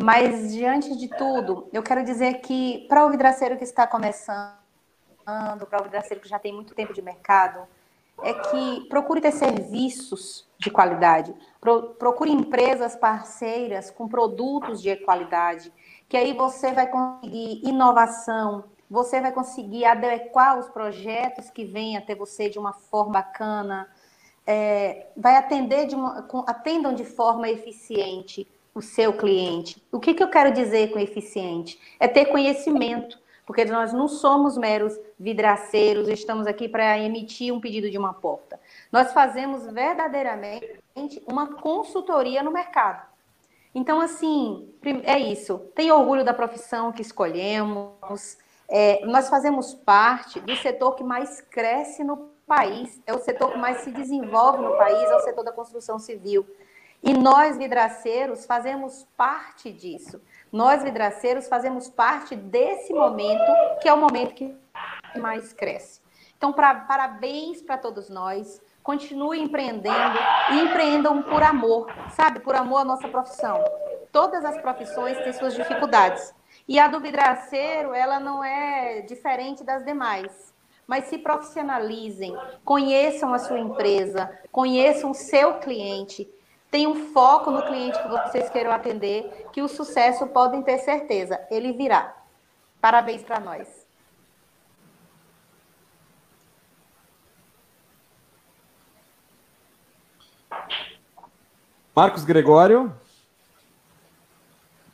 [0.00, 4.54] Mas, diante de tudo, eu quero dizer que para o vidraceiro que está começando,
[5.24, 7.66] para o vidraceiro que já tem muito tempo de mercado,
[8.22, 11.34] é que procure ter serviços de qualidade,
[11.98, 15.72] procure empresas parceiras com produtos de qualidade,
[16.08, 22.14] que aí você vai conseguir inovação, você vai conseguir adequar os projetos que vêm até
[22.14, 23.88] você de uma forma bacana,
[24.46, 29.82] é, vai atender de uma, atendam de forma eficiente o seu cliente.
[29.90, 31.78] O que, que eu quero dizer com eficiente?
[31.98, 37.90] É ter conhecimento, porque nós não somos meros vidraceiros, estamos aqui para emitir um pedido
[37.90, 38.58] de uma porta.
[38.92, 40.80] Nós fazemos verdadeiramente
[41.26, 43.04] uma consultoria no mercado.
[43.74, 44.72] Então, assim,
[45.04, 45.58] é isso.
[45.74, 48.38] Tem orgulho da profissão que escolhemos.
[48.68, 53.58] É, nós fazemos parte do setor que mais cresce no país, é o setor que
[53.58, 56.46] mais se desenvolve no país, é o setor da construção civil.
[57.02, 60.20] E nós, vidraceiros, fazemos parte disso.
[60.52, 64.54] Nós, vidraceiros, fazemos parte desse momento, que é o momento que
[65.16, 66.00] mais cresce.
[66.36, 68.60] Então, pra, parabéns para todos nós.
[68.82, 70.18] Continue empreendendo
[70.50, 72.40] e empreendam por amor, sabe?
[72.40, 73.62] Por amor à nossa profissão.
[74.10, 76.34] Todas as profissões têm suas dificuldades.
[76.66, 80.48] E a do vidraceiro, ela não é diferente das demais
[80.88, 82.34] mas se profissionalizem,
[82.64, 86.26] conheçam a sua empresa, conheçam o seu cliente,
[86.70, 91.72] tenham foco no cliente que vocês queiram atender, que o sucesso podem ter certeza, ele
[91.72, 92.14] virá.
[92.80, 93.86] Parabéns para nós.
[101.94, 102.94] Marcos Gregório.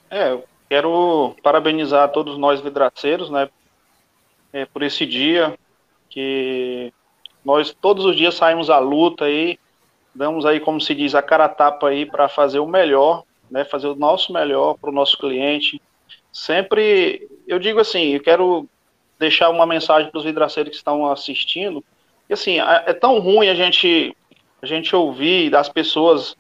[0.09, 3.51] É, eu quero parabenizar todos nós vidraceiros, né,
[4.53, 5.59] é, por esse dia,
[6.09, 6.93] que
[7.45, 9.59] nós todos os dias saímos à luta aí,
[10.15, 13.65] damos aí, como se diz, a cara a tapa aí para fazer o melhor, né,
[13.65, 15.81] fazer o nosso melhor para o nosso cliente.
[16.33, 18.69] Sempre, eu digo assim, eu quero
[19.19, 21.85] deixar uma mensagem para os vidraceiros que estão assistindo,
[22.27, 24.17] que assim, é tão ruim a gente
[24.63, 26.35] a gente ouvir das pessoas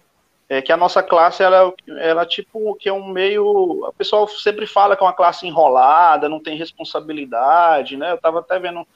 [0.48, 4.66] é, que a nossa classe ela, ela tipo que é um meio o pessoal sempre
[4.66, 8.10] fala que é uma classe enrolada não tem responsabilidade né?
[8.10, 8.86] Eu estava até vendo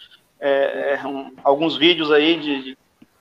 [0.41, 2.79] é, é, um, alguns vídeos aí de, de,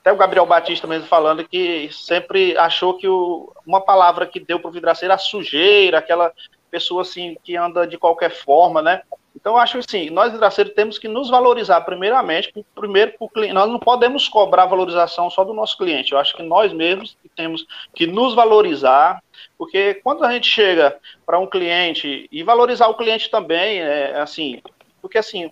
[0.07, 4.57] até o Gabriel Batista mesmo falando que sempre achou que o, uma palavra que deu
[4.57, 6.31] para o vidraceiro a sujeira, aquela
[6.71, 9.01] pessoa assim que anda de qualquer forma, né?
[9.35, 14.29] Então acho assim, nós vidraceiros temos que nos valorizar primeiramente, primeiro cliente, nós não podemos
[14.29, 16.13] cobrar valorização só do nosso cliente.
[16.13, 19.21] Eu acho que nós mesmos temos que nos valorizar,
[19.57, 24.61] porque quando a gente chega para um cliente e valorizar o cliente também, é assim,
[25.01, 25.51] porque assim,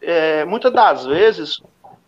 [0.00, 1.60] é, muitas das vezes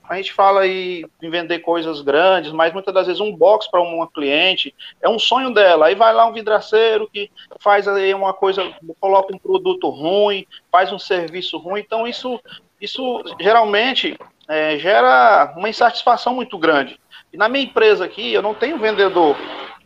[0.08, 3.82] a gente fala aí em vender coisas grandes, mas muitas das vezes um box para
[3.82, 5.86] uma cliente é um sonho dela.
[5.86, 7.30] Aí vai lá um vidraceiro que
[7.60, 11.80] faz aí uma coisa, coloca um produto ruim, faz um serviço ruim.
[11.80, 12.40] Então isso,
[12.80, 16.98] isso geralmente é, gera uma insatisfação muito grande.
[17.30, 19.36] E na minha empresa aqui eu não tenho vendedor.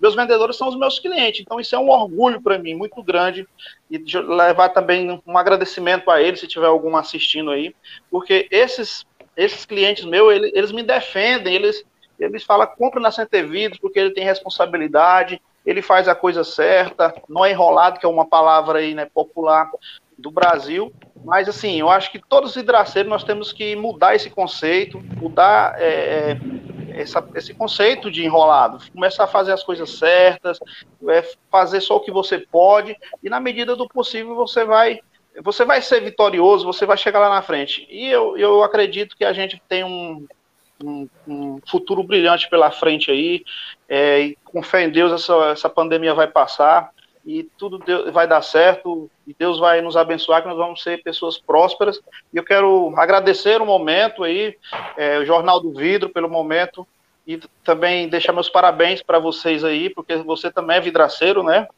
[0.02, 3.46] Meus vendedores são os meus clientes, então isso é um orgulho para mim muito grande
[3.88, 7.72] e levar também um agradecimento a eles se tiver algum assistindo aí,
[8.10, 9.06] porque esses
[9.36, 11.84] esses clientes meus, eles, eles me defendem, eles
[12.18, 17.44] eles falam compra na Centevidos porque ele tem responsabilidade, ele faz a coisa certa, não
[17.44, 19.70] é enrolado, que é uma palavra aí, né, popular
[20.16, 20.92] do Brasil,
[21.24, 25.74] mas assim, eu acho que todos os hidraceiros nós temos que mudar esse conceito, mudar
[25.78, 26.36] é,
[26.94, 30.58] essa, esse conceito de enrolado, começar a fazer as coisas certas,
[31.08, 35.00] é, fazer só o que você pode, e na medida do possível você vai
[35.40, 37.86] você vai ser vitorioso, você vai chegar lá na frente.
[37.90, 40.26] E eu, eu acredito que a gente tem um,
[40.82, 43.44] um, um futuro brilhante pela frente aí,
[43.88, 46.90] é, e com fé em Deus essa, essa pandemia vai passar,
[47.24, 47.80] e tudo
[48.12, 52.00] vai dar certo, e Deus vai nos abençoar, que nós vamos ser pessoas prósperas.
[52.32, 54.56] E eu quero agradecer o momento aí,
[54.96, 56.86] é, o Jornal do Vidro, pelo momento,
[57.24, 61.68] e também deixar meus parabéns para vocês aí, porque você também é vidraceiro, né?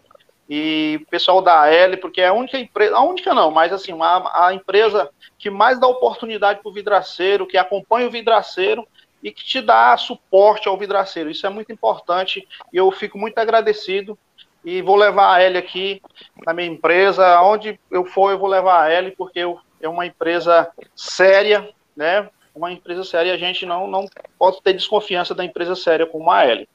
[0.49, 4.47] E pessoal da AL, porque é a única empresa, a única não, mas assim, a,
[4.49, 8.86] a empresa que mais dá oportunidade para o vidraceiro, que acompanha o vidraceiro
[9.22, 11.30] e que te dá suporte ao vidraceiro.
[11.30, 14.18] Isso é muito importante e eu fico muito agradecido
[14.62, 16.03] e vou levar a L aqui
[16.47, 17.40] na minha empresa.
[17.40, 22.28] Onde eu for, eu vou levar a L, porque eu, é uma empresa séria, né?
[22.55, 24.07] Uma empresa séria a gente não, não
[24.38, 26.68] pode ter desconfiança da empresa séria como a L.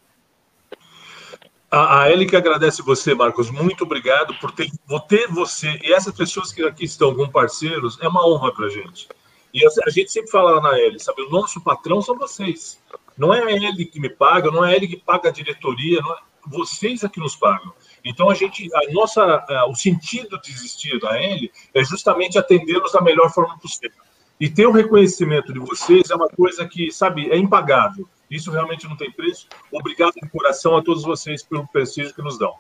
[1.72, 3.51] A, a Eli que agradece você, Marcos.
[3.51, 7.99] Muito obrigado por ter, por ter você e essas pessoas que aqui estão como parceiros.
[8.01, 9.07] É uma honra para a gente.
[9.53, 11.22] E a, a, gente sempre fala na Eli, sabe?
[11.22, 12.82] O nosso patrão são vocês.
[13.17, 16.01] Não é a Eli que me paga, não é a Eli que paga a diretoria,
[16.01, 16.17] não é,
[16.47, 17.72] vocês é que nos pagam.
[18.03, 23.01] Então a gente, a nossa, o sentido de existir da L é justamente atendê-los da
[23.01, 23.91] melhor forma possível.
[24.40, 28.08] E ter o reconhecimento de vocês é uma coisa que, sabe, é impagável.
[28.32, 29.48] Isso realmente não tem preço.
[29.72, 32.54] Obrigado de coração a todos vocês pelo prestígio que nos dão.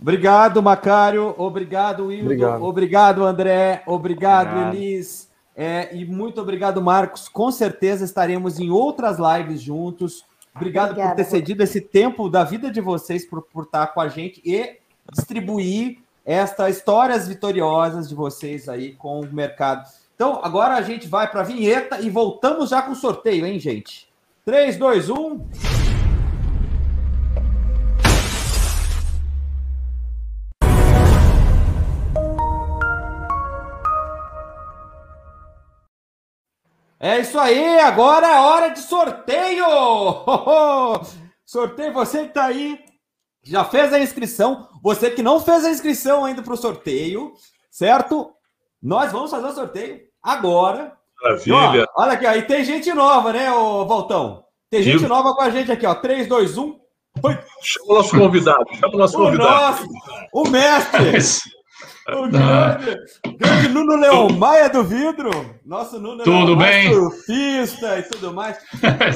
[0.00, 1.34] Obrigado, Macário.
[1.38, 2.24] Obrigado, Wildo.
[2.24, 3.82] Obrigado, obrigado André.
[3.86, 4.74] Obrigado, obrigado.
[4.74, 5.30] Elis.
[5.56, 7.28] É, e muito obrigado, Marcos.
[7.28, 10.22] Com certeza estaremos em outras lives juntos.
[10.54, 14.00] Obrigado Obrigada, por ter cedido esse tempo da vida de vocês por, por estar com
[14.00, 14.78] a gente e
[15.12, 19.88] distribuir estas histórias vitoriosas de vocês aí com o mercado.
[20.16, 23.60] Então, agora a gente vai para a vinheta e voltamos já com o sorteio, hein,
[23.60, 24.08] gente?
[24.46, 25.50] 3, 2, 1.
[36.98, 39.66] É isso aí, agora é hora de sorteio!
[41.44, 42.82] sorteio, você que está aí,
[43.42, 47.34] já fez a inscrição, você que não fez a inscrição ainda para o sorteio,
[47.70, 48.35] certo?
[48.82, 50.92] Nós vamos fazer o sorteio agora.
[51.22, 51.86] Maravilha!
[51.96, 54.44] Ó, olha aqui, aí tem gente nova, né, ô Valtão?
[54.70, 55.94] Tem gente nova com a gente aqui, ó.
[55.94, 56.78] 3, 2, 1.
[57.20, 57.38] Foi.
[57.62, 59.50] Chama o nosso convidado, chama o nosso o convidado.
[59.50, 59.88] Nosso,
[60.32, 61.12] o mestre!
[62.08, 62.96] O grande,
[63.36, 65.30] grande Nuno Leão Maia do Vidro.
[65.64, 66.92] Nosso Nuno Tudo bem?
[66.92, 68.56] surfista e tudo mais.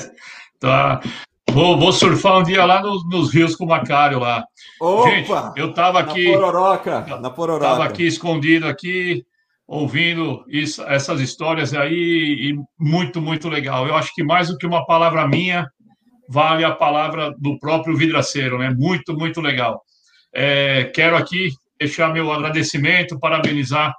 [0.59, 1.01] tá.
[1.53, 4.45] Vou, vou, surfar um dia lá nos, nos rios com o Macário lá.
[4.81, 6.33] Opa, Gente, eu estava aqui.
[6.33, 7.19] Na pororoca.
[7.21, 7.65] Na pororoca.
[7.65, 9.25] Estava aqui escondido aqui,
[9.71, 13.87] ouvindo isso, essas histórias aí, e muito, muito legal.
[13.87, 15.71] Eu acho que mais do que uma palavra minha,
[16.29, 18.75] vale a palavra do próprio vidraceiro, né?
[18.77, 19.81] Muito, muito legal.
[20.35, 23.95] É, quero aqui deixar meu agradecimento, parabenizar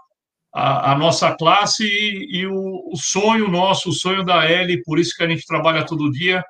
[0.53, 4.99] a, a nossa classe e, e o, o, sonho nosso, o sonho da L, por
[4.99, 6.43] isso que a gente trabalha todo dia,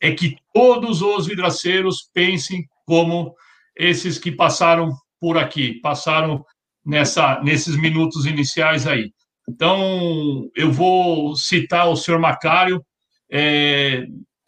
[0.00, 3.34] é que todos os vidraceiros pensem como
[3.76, 6.42] esses que passaram por aqui, passaram
[6.84, 9.12] nessa, nesses minutos iniciais aí.
[9.48, 12.84] Então, eu vou citar o senhor Macário,
[13.30, 14.04] é,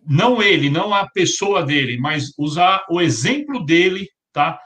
[0.07, 4.59] não ele, não a pessoa dele, mas usar o exemplo dele, tá?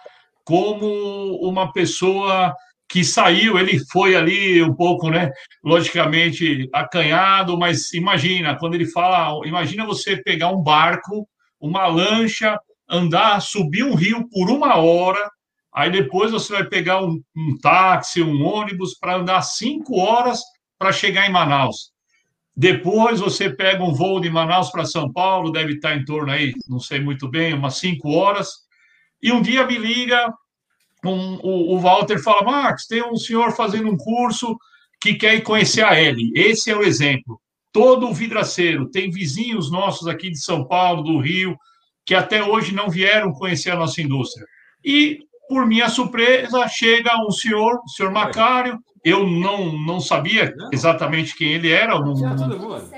[0.48, 2.54] como uma pessoa
[2.88, 5.30] que saiu, ele foi ali um pouco, né,
[5.62, 11.28] logicamente acanhado, mas imagina, quando ele fala, imagina você pegar um barco,
[11.60, 12.58] uma lancha,
[12.88, 15.30] andar, subir um rio por uma hora,
[15.78, 20.40] aí depois você vai pegar um, um táxi, um ônibus para andar cinco horas
[20.78, 21.92] para chegar em Manaus.
[22.56, 26.52] Depois você pega um voo de Manaus para São Paulo, deve estar em torno aí,
[26.68, 28.48] não sei muito bem, umas cinco horas
[29.22, 30.32] e um dia me liga
[31.04, 34.56] um, o, o Walter fala: Marcos, tem um senhor fazendo um curso
[35.00, 36.32] que quer conhecer a L.
[36.34, 37.40] Esse é o exemplo.
[37.72, 41.56] Todo o vidraceiro, tem vizinhos nossos aqui de São Paulo, do Rio,
[42.04, 44.44] que até hoje não vieram conhecer a nossa indústria.
[44.84, 45.18] E,
[45.48, 51.54] por minha surpresa, chega um senhor, o senhor Macário, eu não, não sabia exatamente quem
[51.54, 51.98] ele era,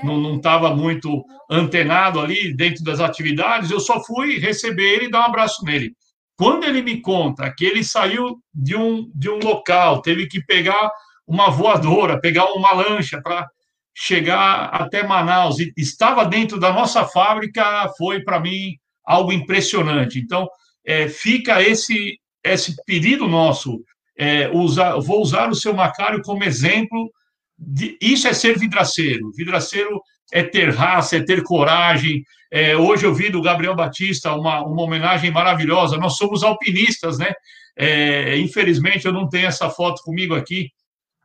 [0.03, 5.21] não estava muito antenado ali dentro das atividades, eu só fui receber ele e dar
[5.21, 5.93] um abraço nele.
[6.37, 10.91] Quando ele me conta que ele saiu de um, de um local, teve que pegar
[11.25, 13.47] uma voadora, pegar uma lancha para
[13.93, 18.75] chegar até Manaus e estava dentro da nossa fábrica, foi para mim
[19.05, 20.19] algo impressionante.
[20.19, 20.47] Então,
[20.85, 23.83] é, fica esse esse pedido nosso.
[24.17, 27.11] É, usar, vou usar o seu Macário como exemplo.
[27.57, 29.31] De, isso é ser vidraceiro.
[29.31, 34.61] Vidraceiro é ter raça, é ter coragem, é, hoje eu vi do Gabriel Batista uma,
[34.61, 35.95] uma homenagem maravilhosa.
[35.95, 37.31] Nós somos alpinistas, né?
[37.77, 40.69] É, infelizmente eu não tenho essa foto comigo aqui,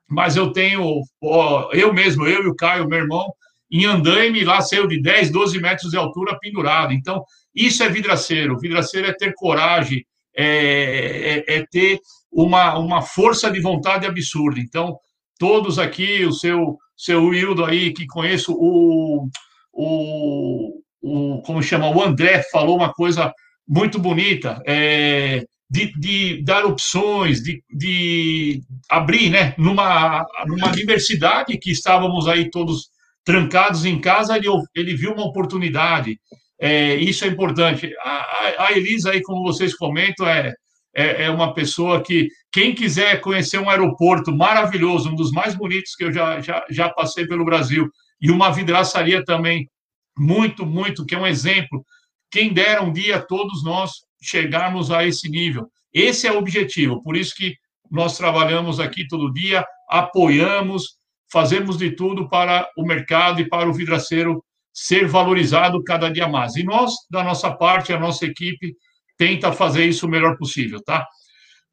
[0.08, 3.26] mas eu tenho, ó, eu mesmo, eu e o Caio, meu irmão,
[3.68, 6.92] em andaime, lá saiu de 10, 12 metros de altura pendurado.
[6.92, 8.56] Então, isso é vidraceiro.
[8.56, 10.06] Vidraceiro é ter coragem,
[10.36, 11.98] é, é, é ter
[12.30, 14.60] uma, uma força de vontade absurda.
[14.60, 14.98] Então,
[15.38, 19.28] todos aqui, o seu, seu Wildo aí, que conheço, o,
[19.72, 23.32] o, o como chama, o André falou uma coisa
[23.66, 31.72] muito bonita, é, de, de, dar opções, de, de abrir, né, numa, numa diversidade que
[31.72, 32.90] estávamos aí todos
[33.24, 36.20] trancados em casa, ele, ele viu uma oportunidade,
[36.58, 37.92] é, isso é importante.
[38.00, 40.54] A, a, Elisa aí, como vocês comentam, é,
[40.94, 45.94] é, é, uma pessoa que, quem quiser conhecer um aeroporto maravilhoso, um dos mais bonitos
[45.94, 47.88] que eu já, já, já passei pelo Brasil,
[48.20, 49.68] e uma vidraçaria também
[50.16, 51.84] muito, muito, que é um exemplo.
[52.30, 53.92] Quem dera um dia todos nós
[54.22, 55.68] chegarmos a esse nível.
[55.92, 57.54] Esse é o objetivo, por isso que
[57.90, 60.96] nós trabalhamos aqui todo dia, apoiamos,
[61.30, 64.42] fazemos de tudo para o mercado e para o vidraceiro
[64.76, 66.54] ser valorizado cada dia mais.
[66.54, 68.76] E nós, da nossa parte, a nossa equipe,
[69.16, 71.06] tenta fazer isso o melhor possível, tá?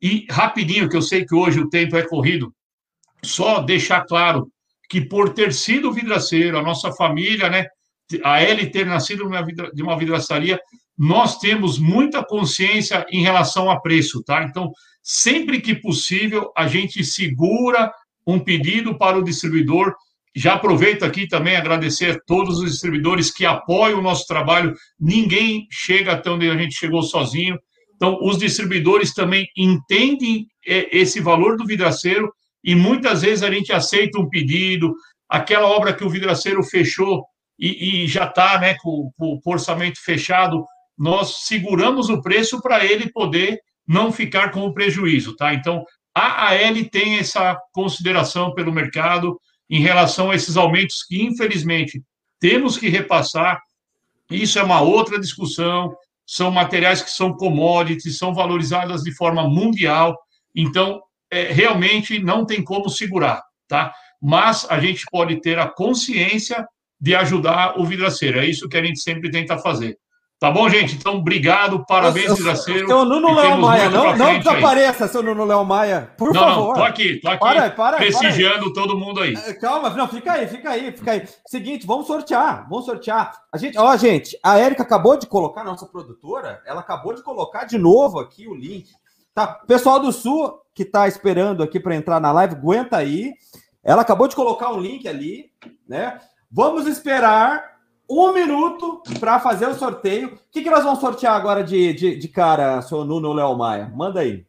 [0.02, 2.54] E rapidinho, que eu sei que hoje o tempo é corrido,
[3.22, 4.50] só deixar claro
[4.90, 7.66] que por ter sido vidraceiro, a nossa família, né,
[8.24, 9.30] a L ter nascido
[9.74, 10.58] de uma vidraçaria,
[10.98, 14.44] nós temos muita consciência em relação a preço, tá?
[14.44, 17.92] Então, sempre que possível, a gente segura
[18.26, 19.94] um pedido para o distribuidor.
[20.36, 24.74] Já aproveito aqui também agradecer a todos os distribuidores que apoiam o nosso trabalho.
[25.00, 27.58] Ninguém chega até onde a gente chegou sozinho.
[27.96, 32.32] Então, os distribuidores também entendem é, esse valor do vidraceiro
[32.64, 34.94] e muitas vezes a gente aceita um pedido,
[35.30, 37.24] aquela obra que o vidraceiro fechou
[37.60, 40.66] e, e já está né, com, com o orçamento fechado,
[40.98, 45.54] nós seguramos o preço para ele poder não ficar com o prejuízo, tá?
[45.54, 45.84] Então,
[46.16, 49.38] a AL tem essa consideração pelo mercado
[49.74, 52.00] em relação a esses aumentos que, infelizmente,
[52.40, 53.60] temos que repassar.
[54.30, 55.96] Isso é uma outra discussão.
[56.28, 60.16] São materiais que são commodities, são valorizadas de forma mundial.
[60.56, 61.02] Então,
[61.32, 63.92] é, realmente não tem como segurar, tá?
[64.22, 66.64] Mas a gente pode ter a consciência
[67.02, 68.38] de ajudar o vidraceiro.
[68.38, 69.98] É isso que a gente sempre tenta fazer.
[70.44, 70.98] Tá bom, gente?
[70.98, 72.86] Então, obrigado, parabéns, Vidraceiro.
[72.86, 75.10] Seu Nuno Léo Maia, não, não desapareça, aí.
[75.10, 76.68] seu Nuno Léo Maia, por não, favor.
[76.68, 79.36] Não, tô aqui, tô aqui, para, para, prestigiando para todo mundo aí.
[79.36, 81.24] É, calma, não, fica aí, fica aí, fica aí.
[81.48, 83.32] Seguinte, vamos sortear, vamos sortear.
[83.54, 87.64] A gente, ó, gente, a Érica acabou de colocar, nossa produtora, ela acabou de colocar
[87.64, 88.92] de novo aqui o link.
[89.34, 93.32] Tá, pessoal do Sul que tá esperando aqui para entrar na live, aguenta aí.
[93.82, 95.46] Ela acabou de colocar um link ali,
[95.88, 96.20] né?
[96.52, 97.73] Vamos esperar
[98.10, 100.30] um minuto para fazer o sorteio.
[100.30, 103.92] O que, que nós vamos sortear agora de, de, de cara, seu Nuno Léo Maia?
[103.96, 104.46] Manda aí.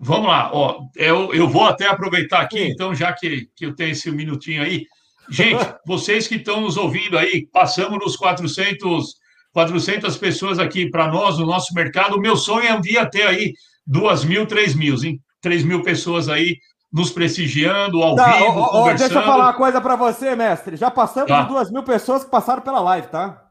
[0.00, 2.70] Vamos lá, ó, eu, eu vou até aproveitar aqui, Sim.
[2.70, 4.86] então, já que, que eu tenho esse minutinho aí.
[5.28, 9.16] Gente, vocês que estão nos ouvindo aí, passamos nos 400,
[9.52, 12.16] 400 pessoas aqui para nós, no nosso mercado.
[12.16, 13.52] O meu sonho é um dia ter aí
[13.86, 15.20] 2 mil, 3 mil, hein?
[15.40, 16.56] 3 mil pessoas aí
[16.92, 20.76] nos prestigiando ao tá, vivo, ó, ó, Deixa eu falar uma coisa para você, mestre.
[20.76, 21.42] Já passamos tá.
[21.42, 23.44] de duas mil pessoas que passaram pela live, tá?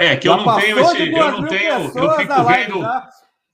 [0.00, 1.12] É, que já eu não tenho esse.
[1.12, 1.72] Eu não tenho.
[1.72, 2.86] Eu fico vendo.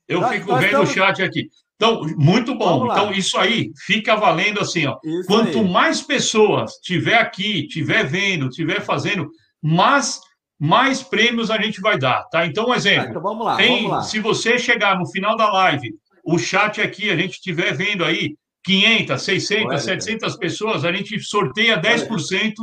[0.07, 0.89] eu fico vendo estamos...
[0.89, 1.47] o chat aqui.
[1.75, 2.87] Então, muito bom.
[2.91, 4.97] Então, isso aí fica valendo assim, ó.
[5.03, 5.69] Isso Quanto aí.
[5.69, 9.29] mais pessoas tiver aqui, tiver vendo, tiver fazendo,
[9.61, 10.19] mais,
[10.59, 12.47] mais prêmios a gente vai dar, tá?
[12.47, 13.05] Então, um exemplo.
[13.05, 14.01] Ah, então vamos lá, tem, vamos lá.
[14.01, 15.93] Se você chegar no final da live
[16.27, 21.17] o chat aqui, a gente estiver vendo aí 500, 600, Olha, 700 pessoas, a gente
[21.21, 22.53] sorteia 10%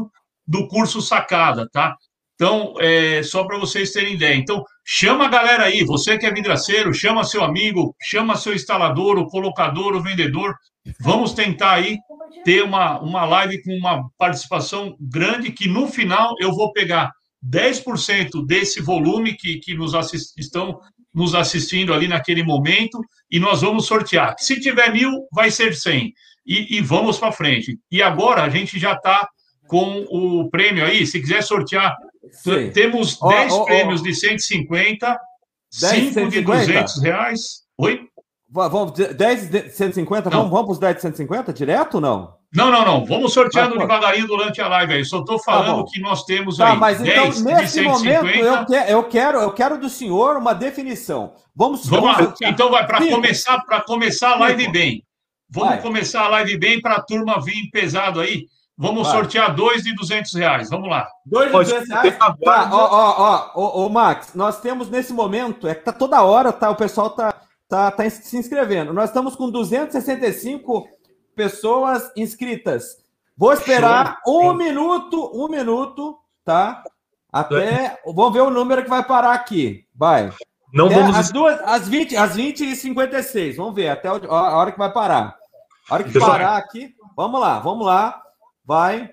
[0.47, 1.97] do curso sacada, tá?
[2.35, 4.35] Então, é, só para vocês terem ideia.
[4.35, 9.19] Então, chama a galera aí, você que é vidraceiro, chama seu amigo, chama seu instalador,
[9.19, 10.55] o colocador, o vendedor.
[11.01, 11.97] Vamos tentar aí
[12.45, 17.11] ter uma, uma live com uma participação grande, que no final eu vou pegar
[17.43, 20.81] 10% desse volume que, que nos assist, estão
[21.15, 23.01] nos assistindo ali naquele momento
[23.31, 24.35] e nós vamos sortear.
[24.39, 26.13] Se tiver mil, vai ser 100.
[26.47, 27.79] E, e vamos para frente.
[27.91, 29.29] E agora a gente já está
[29.67, 31.07] com o prêmio aí.
[31.07, 31.97] Se quiser sortear,
[32.33, 32.71] Sim.
[32.73, 34.05] temos 10 oh, oh, prêmios oh.
[34.05, 35.19] de 150,
[35.71, 37.41] 5 de 200 reais.
[37.79, 38.09] Oi?
[38.51, 40.31] Vamos, 10 de 150?
[40.31, 40.49] Não.
[40.49, 42.35] Vamos, vamos para os 10 de 150 direto ou não?
[42.55, 43.05] Não, não, não.
[43.05, 45.05] Vamos sorteando devagarinho durante a live aí.
[45.05, 46.79] Só estou falando tá que nós temos tá, aí.
[46.79, 51.35] Mas então, nesse momento, eu, que, eu, quero, eu quero do senhor uma definição.
[51.55, 52.49] Vamos, vamos, vamos lá.
[52.49, 55.03] Então, vai para começar, para começar a live bem.
[55.51, 55.83] Vamos vai.
[55.83, 58.47] começar a live bem para a turma vir pesado aí.
[58.79, 59.17] Vamos vai.
[59.17, 60.71] sortear dois de 200 reais.
[60.71, 61.09] Vamos lá.
[61.27, 62.19] Dois de 200 reais?
[62.19, 62.37] Tá,
[62.73, 66.71] ó, ó, ó, ó, Max, nós temos nesse momento, é que tá toda hora, tá,
[66.71, 67.35] o pessoal tá,
[67.69, 68.93] tá, tá se inscrevendo.
[68.93, 70.89] Nós estamos com 265
[71.35, 73.03] pessoas inscritas.
[73.37, 74.51] Vou esperar Show.
[74.51, 76.83] um minuto, um minuto, tá?
[77.33, 78.01] Até.
[78.07, 79.87] Vamos ver o número que vai parar aqui.
[79.95, 80.33] Vai.
[80.73, 81.17] Não é, vamos.
[81.17, 83.57] Às, duas, às, 20, às 20 e 56.
[83.57, 84.15] Vamos ver até a
[84.57, 85.37] hora que vai parar.
[85.91, 86.95] A hora que parar aqui.
[87.17, 88.23] Vamos lá, vamos lá.
[88.65, 89.11] Vai.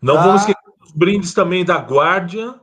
[0.00, 0.22] Não tá.
[0.22, 2.54] vamos esquecer os brindes também da Guardia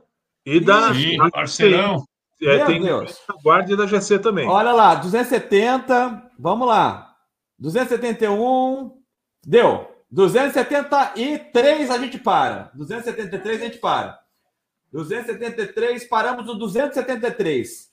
[0.46, 0.94] e da.
[0.94, 2.04] Sim, parceirão.
[2.42, 3.16] É, tem Deus.
[3.28, 4.48] da Guardia e da GC também.
[4.48, 6.30] Olha lá, 270.
[6.38, 7.13] Vamos lá.
[7.58, 9.02] 271.
[9.46, 9.88] Deu.
[10.10, 12.70] 273 a gente para.
[12.74, 14.24] 273 a gente para.
[14.92, 17.92] 273, paramos no 273.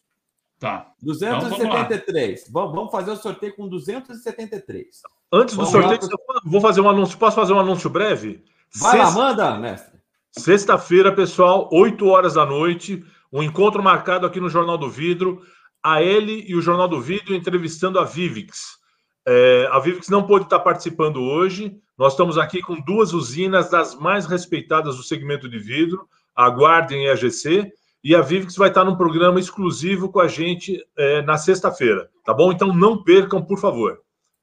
[0.59, 0.91] Tá.
[1.01, 2.41] 273.
[2.41, 5.01] Então, vamos, vamos, fazer o sorteio com 273.
[5.34, 6.41] Antes do sorteio, lá.
[6.45, 7.18] vou fazer um anúncio.
[7.18, 8.43] Posso fazer um anúncio breve?
[8.76, 9.07] Vai Sexta...
[9.07, 9.99] lá, manda, mestre.
[10.32, 13.03] Sexta-feira, pessoal, 8 horas da noite,
[13.34, 15.41] um encontro marcado aqui no Jornal do Vidro.
[15.84, 18.78] A ele e o Jornal do Vidro entrevistando a Vivix.
[19.26, 21.78] É, a Vivix não pôde estar participando hoje.
[21.97, 26.97] Nós estamos aqui com duas usinas das mais respeitadas do segmento de vidro, a Guardian
[26.99, 27.72] e a GC.
[28.03, 32.34] e a Vivix vai estar num programa exclusivo com a gente é, na sexta-feira, tá
[32.34, 32.51] bom?
[32.51, 33.99] Então não percam, por favor.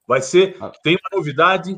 [0.07, 0.71] Vai ser, Ah.
[0.85, 1.77] tem uma novidade,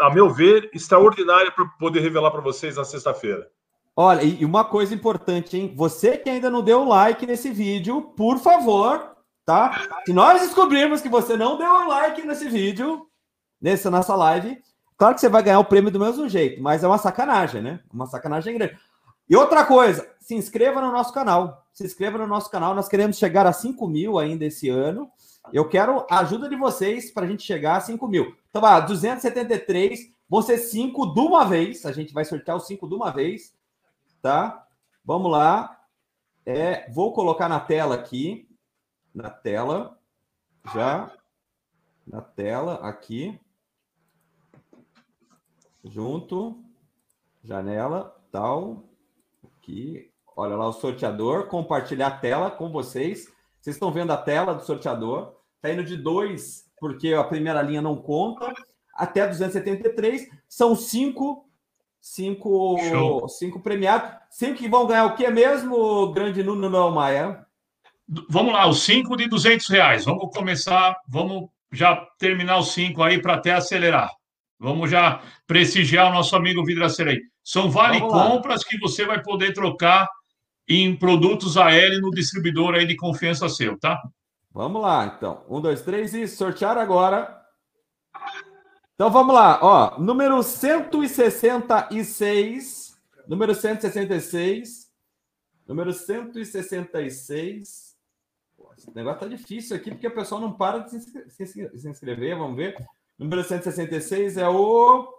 [0.00, 3.46] a meu ver, extraordinária para poder revelar para vocês na sexta-feira.
[3.94, 5.72] Olha, e uma coisa importante, hein?
[5.76, 9.15] Você que ainda não deu like nesse vídeo, por favor,
[9.46, 10.02] tá?
[10.04, 13.08] Se nós descobrirmos que você não deu um like nesse vídeo,
[13.60, 14.60] nessa nossa live,
[14.98, 17.80] claro que você vai ganhar o prêmio do mesmo jeito, mas é uma sacanagem, né?
[17.90, 18.76] Uma sacanagem grande.
[19.28, 21.64] E outra coisa, se inscreva no nosso canal.
[21.72, 22.74] Se inscreva no nosso canal.
[22.74, 25.10] Nós queremos chegar a 5 mil ainda esse ano.
[25.52, 28.36] Eu quero a ajuda de vocês para a gente chegar a 5 mil.
[28.50, 31.86] Então, vai, 273, vão ser 5 de uma vez.
[31.86, 33.56] A gente vai sortear os 5 de uma vez
[34.26, 34.66] tá?
[35.04, 35.80] Vamos lá.
[36.44, 38.45] É, vou colocar na tela aqui,
[39.16, 39.98] na tela,
[40.74, 41.10] já,
[42.06, 43.40] na tela aqui,
[45.82, 46.62] junto,
[47.42, 48.84] janela, tal,
[49.42, 50.12] aqui.
[50.36, 53.32] Olha lá o sorteador, compartilhar a tela com vocês.
[53.58, 55.40] Vocês estão vendo a tela do sorteador?
[55.62, 58.52] Tá indo de 2, porque a primeira linha não conta,
[58.92, 60.28] até 273.
[60.46, 61.48] São cinco
[61.98, 63.28] cinco, Show.
[63.30, 64.10] cinco premiados.
[64.28, 67.45] Cinco que vão ganhar o que mesmo, grande Nuno Noel Maia?
[68.28, 70.04] Vamos lá, os cinco de 200 reais.
[70.04, 74.10] Vamos começar, vamos já terminar os cinco aí para até acelerar.
[74.58, 77.20] Vamos já prestigiar o nosso amigo Vidraceiro aí.
[77.42, 80.08] São vale compras que você vai poder trocar
[80.68, 84.02] em produtos AL no distribuidor aí de confiança seu, tá?
[84.50, 85.44] Vamos lá, então.
[85.48, 87.40] Um, dois, três e sortear agora.
[88.94, 90.00] Então vamos lá, ó.
[90.00, 92.96] Número 166.
[93.28, 94.86] Número 166.
[95.68, 97.85] Número 166.
[98.86, 102.36] Esse negócio tá difícil aqui, porque o pessoal não para de se inscrever.
[102.36, 102.76] Vamos ver.
[103.18, 105.12] Número 166 é o.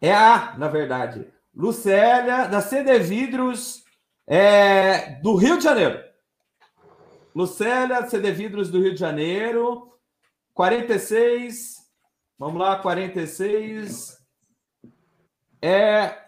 [0.00, 1.26] É a, na verdade.
[1.54, 3.84] Lucélia, da CD Vidros,
[4.26, 6.02] é, do Rio de Janeiro.
[7.34, 9.92] Lucélia, CD Vidros do Rio de Janeiro.
[10.54, 11.76] 46.
[12.38, 14.18] Vamos lá, 46.
[15.60, 16.18] É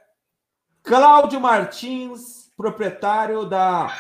[0.83, 3.91] Cláudio Martins, proprietário da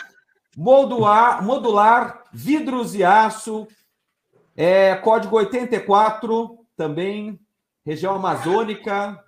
[0.56, 3.66] Modular, Modular Vidros e Aço.
[4.56, 7.40] É, código 84, também,
[7.84, 9.22] região amazônica.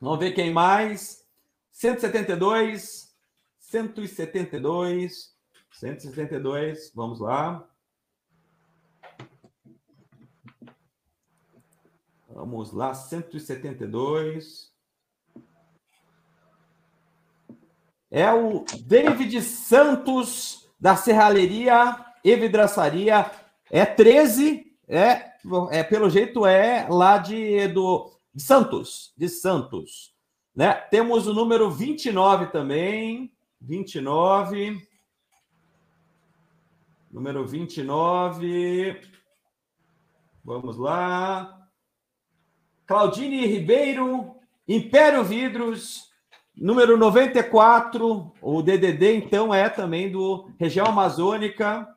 [0.00, 1.24] Vamos ver quem mais.
[1.70, 3.14] 172.
[3.58, 5.34] 172.
[5.72, 6.92] 172.
[6.94, 7.66] Vamos lá.
[12.28, 14.72] Vamos lá, 172.
[18.10, 23.30] É o David Santos, da Serralheria e Vidraçaria.
[23.70, 25.32] É 13, é,
[25.70, 30.12] é pelo jeito é lá de, do, de Santos, de Santos.
[30.54, 30.72] Né?
[30.72, 34.82] Temos o número 29 também, 29.
[37.10, 39.00] Número 29.
[40.42, 41.68] Vamos lá.
[42.86, 44.34] Claudine Ribeiro,
[44.66, 46.09] Império Vidros,
[46.56, 48.32] número 94.
[48.40, 51.88] O DDD, então, é também do região amazônica.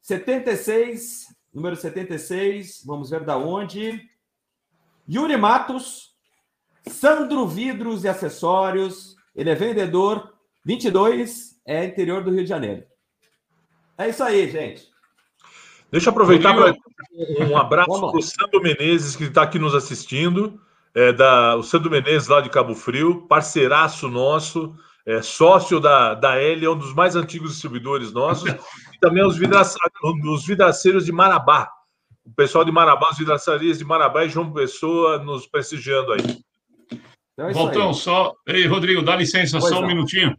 [0.00, 2.82] 76, número 76.
[2.84, 4.08] Vamos ver da onde.
[5.10, 6.14] Yuri Matos,
[6.86, 9.16] Sandro Vidros e Acessórios.
[9.34, 10.34] Ele é vendedor.
[10.64, 12.84] 22, é interior do Rio de Janeiro.
[13.96, 14.86] É isso aí, gente.
[15.90, 16.76] Deixa eu aproveitar para
[17.48, 20.60] um abraço para o Sandro Menezes, que está aqui nos assistindo.
[20.94, 24.74] É, da, o Sandro Menezes, lá de Cabo Frio, parceiraço nosso,
[25.06, 28.48] é, sócio da, da L, é um dos mais antigos distribuidores nossos,
[28.94, 31.70] e também os, vidraça, os vidraceiros de Marabá.
[32.24, 36.20] O pessoal de Marabá, os vidraçarias de Marabá e João Pessoa nos prestigiando aí.
[37.32, 37.94] Então é Voltão, aí.
[37.94, 38.34] só.
[38.46, 39.88] Ei, Rodrigo, dá licença, Pois só um não.
[39.88, 40.36] minutinho.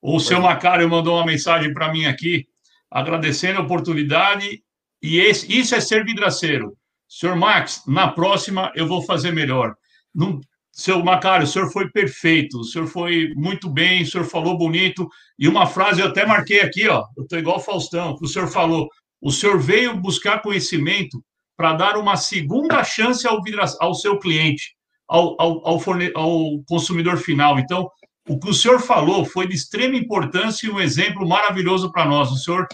[0.00, 2.46] O seu Macário mandou uma mensagem para mim aqui,
[2.90, 4.62] agradecendo a oportunidade.
[5.00, 6.76] E esse, isso é ser vidraceiro.
[7.14, 9.74] Senhor Max, na próxima eu vou fazer melhor.
[10.14, 10.40] Não,
[10.72, 15.06] seu Macário, o senhor foi perfeito, o senhor foi muito bem, o senhor falou bonito.
[15.38, 17.04] E uma frase eu até marquei aqui, ó.
[17.14, 18.88] Eu estou igual o Faustão, que o senhor falou.
[19.20, 21.22] O senhor veio buscar conhecimento
[21.54, 23.42] para dar uma segunda chance ao,
[23.80, 24.74] ao seu cliente,
[25.06, 25.80] ao, ao, ao,
[26.14, 27.58] ao consumidor final.
[27.58, 27.90] Então,
[28.26, 32.32] o que o senhor falou foi de extrema importância e um exemplo maravilhoso para nós.
[32.32, 32.66] O senhor,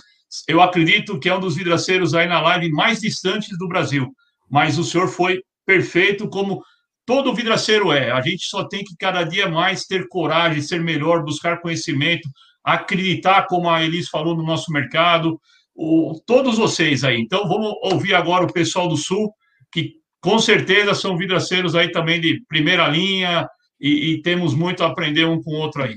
[0.46, 4.06] eu acredito que é um dos vidraceiros aí na live mais distantes do Brasil,
[4.50, 6.62] mas o senhor foi perfeito como
[7.04, 8.10] todo vidraceiro é.
[8.10, 12.28] A gente só tem que cada dia mais ter coragem, ser melhor, buscar conhecimento,
[12.64, 15.40] acreditar, como a Elis falou, no nosso mercado,
[15.74, 17.20] o, todos vocês aí.
[17.20, 19.32] Então, vamos ouvir agora o pessoal do Sul,
[19.72, 23.48] que com certeza são vidraceiros aí também de primeira linha,
[23.80, 25.94] e, e, temos muito a aprender um com o outro aí.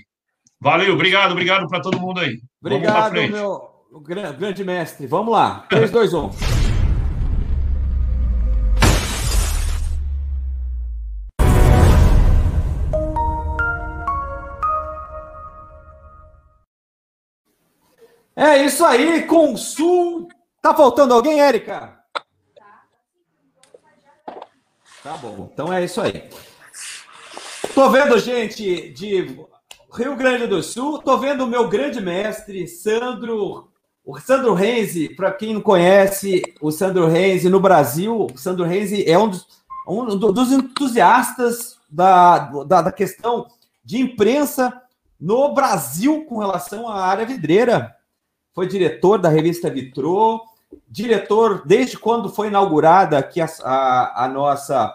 [0.60, 2.38] Valeu, obrigado, obrigado para todo mundo aí.
[2.64, 3.72] Obrigado, meu
[4.38, 5.08] grande mestre.
[5.08, 5.66] Vamos lá.
[5.70, 6.81] 3, 2, 1.
[18.44, 20.28] É isso aí, Consul.
[20.64, 22.00] Tá faltando alguém, Érica?
[25.04, 26.28] Tá bom, então é isso aí.
[27.76, 29.46] Tô vendo gente de
[29.94, 33.70] Rio Grande do Sul, tô vendo o meu grande mestre, Sandro,
[34.04, 39.08] o Sandro Renzi, para quem não conhece, o Sandro Renzi no Brasil, o Sandro Renzi
[39.08, 39.48] é um dos,
[39.88, 43.46] um dos entusiastas da, da, da questão
[43.86, 44.82] de imprensa
[45.20, 48.01] no Brasil com relação à área vidreira.
[48.54, 50.42] Foi diretor da revista Vitrô,
[50.88, 54.94] diretor desde quando foi inaugurada aqui a, a, a nossa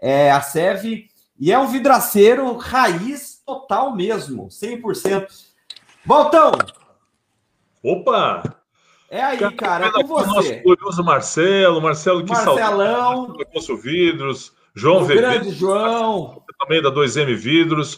[0.00, 5.26] é, a SEV, e é um vidraceiro raiz total mesmo, 100%.
[6.04, 6.52] Voltão!
[7.82, 8.42] Opa!
[9.10, 10.26] É aí, cara, é com você.
[10.26, 16.42] Nosso glorioso Marcelo, Marcelo que Marcelão, Alfonso Vidros, João o grande João.
[16.58, 17.96] Também da 2M Vidros.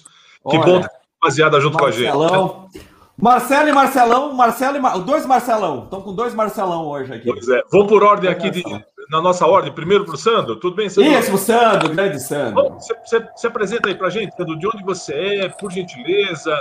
[0.49, 0.91] Que Olha, bom ter
[1.21, 2.29] rapaziada junto Marcelão.
[2.29, 2.90] com a gente.
[3.21, 4.99] Marcelo e Marcelão, Marcelo e Mar...
[4.99, 5.85] dois Marcelão.
[5.85, 7.31] Estão com dois Marcelão hoje aqui.
[7.31, 7.63] Pois é.
[7.71, 8.63] Vamos por ordem aqui, de,
[9.11, 9.73] na nossa ordem.
[9.73, 10.57] Primeiro para o Sandro.
[10.57, 11.13] Tudo bem, Sandro?
[11.13, 12.75] Isso, Sandro, grande Sandro.
[12.75, 15.13] Você, você apresenta aí para a gente, Sandro, de onde você
[15.43, 16.57] é, por gentileza,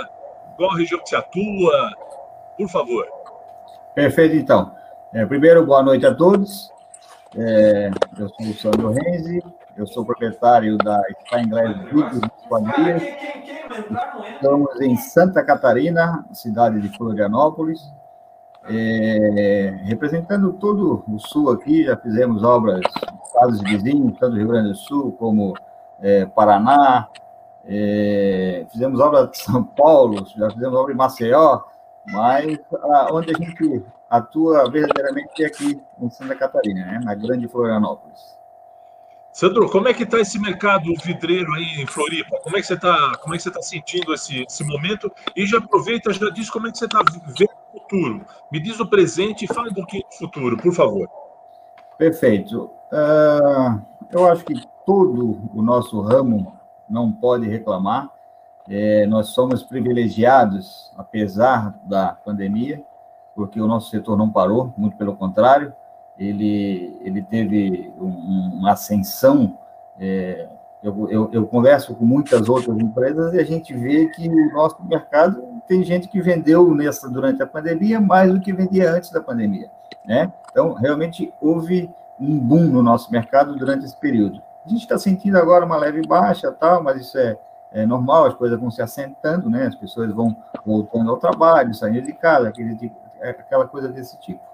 [0.56, 1.92] qual região que você atua,
[2.58, 3.06] por favor.
[3.94, 4.72] Perfeito, então.
[5.14, 6.70] É, primeiro, boa noite a todos.
[7.36, 9.42] É, eu sou o Sandro Renzi,
[9.80, 13.02] eu sou proprietário da Steinglass Vidros Esquadrias.
[14.34, 17.90] Estamos em Santa Catarina, cidade de Florianópolis.
[18.68, 24.68] É, representando todo o sul aqui, já fizemos obras em estados vizinhos, tanto Rio Grande
[24.68, 25.54] do Sul como
[25.98, 27.08] é, Paraná,
[27.64, 31.62] é, fizemos obra de São Paulo, já fizemos obra em Maceió,
[32.04, 37.48] mas a, onde a gente atua verdadeiramente é aqui em Santa Catarina, né, na grande
[37.48, 38.39] Florianópolis.
[39.40, 42.38] Sandro, como é que está esse mercado vidreiro aí em Floripa?
[42.42, 45.10] Como é que você está, é que você está sentindo esse, esse momento?
[45.34, 48.26] E já aproveita, já diz como é que você está vendo o futuro.
[48.52, 51.08] Me diz o presente e fala um pouquinho do futuro, por favor.
[51.96, 52.70] Perfeito.
[52.92, 53.80] Uh,
[54.12, 56.54] eu acho que todo o nosso ramo
[56.86, 58.10] não pode reclamar.
[58.68, 62.84] É, nós somos privilegiados, apesar da pandemia,
[63.34, 65.74] porque o nosso setor não parou, muito pelo contrário
[66.20, 69.56] ele, ele teve um, uma ascensão.
[69.98, 70.46] É,
[70.82, 74.82] eu, eu, eu, converso com muitas outras empresas e a gente vê que o nosso
[74.84, 79.20] mercado tem gente que vendeu nessa durante a pandemia mais do que vendia antes da
[79.20, 79.70] pandemia,
[80.04, 80.32] né?
[80.50, 84.42] Então, realmente houve um boom no nosso mercado durante esse período.
[84.64, 87.38] A gente está sentindo agora uma leve baixa, tal, mas isso é,
[87.72, 89.66] é normal, as coisas vão se assentando, né?
[89.66, 92.92] As pessoas vão voltando ao trabalho, saindo de casa, aquele,
[93.22, 94.49] aquela coisa desse tipo.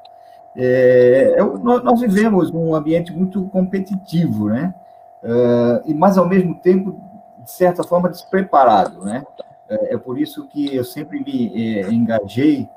[0.56, 4.74] É, é nós vivemos um ambiente muito competitivo, né?
[5.22, 7.00] Uh, e mas ao mesmo tempo
[7.42, 9.24] de certa forma despreparado, né?
[9.68, 12.68] É, é por isso que eu sempre me é, engajei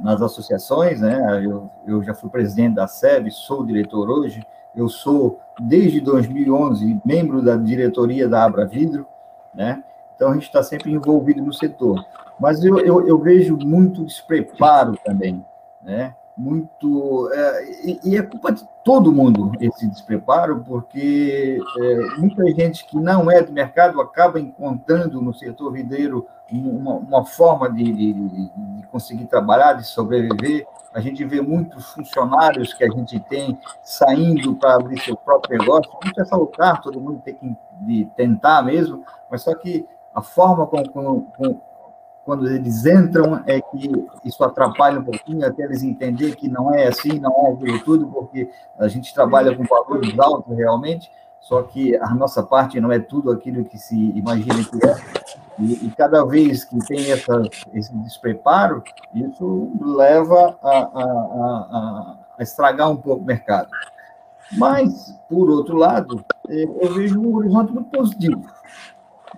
[0.00, 1.44] nas associações, né?
[1.44, 4.42] Eu, eu já fui presidente da SEB, sou diretor hoje.
[4.74, 9.06] Eu sou desde 2011 membro da diretoria da Abra Vidro,
[9.54, 9.84] né?
[10.14, 12.04] Então a gente está sempre envolvido no setor.
[12.38, 15.44] Mas eu, eu, eu vejo muito despreparo também,
[15.82, 16.14] né?
[16.40, 17.30] Muito.
[17.32, 22.98] É, e, e, é culpa de todo mundo esse despreparo, porque é, muita gente que
[22.98, 28.86] não é do mercado acaba encontrando no setor vidreiro uma, uma forma de, de, de,
[28.90, 30.66] conseguir trabalhar, de sobreviver.
[30.92, 35.92] A gente vê muitos funcionários que a gente tem saindo para abrir seu próprio negócio.
[36.02, 41.28] Muito é salutar, todo mundo tem que tentar mesmo, mas só que a forma como,
[41.36, 41.62] como,
[42.24, 43.90] quando eles entram, é que
[44.24, 48.06] isso atrapalha um pouquinho, até eles entenderem que não é assim, não é aquilo tudo,
[48.06, 51.10] porque a gente trabalha com valores altos realmente,
[51.40, 54.96] só que a nossa parte não é tudo aquilo que se imagina que é.
[55.58, 57.42] E, e cada vez que tem essa,
[57.72, 58.82] esse despreparo,
[59.14, 63.70] isso leva a, a, a, a estragar um pouco o mercado.
[64.52, 68.44] Mas, por outro lado, eu vejo um horizonte muito positivo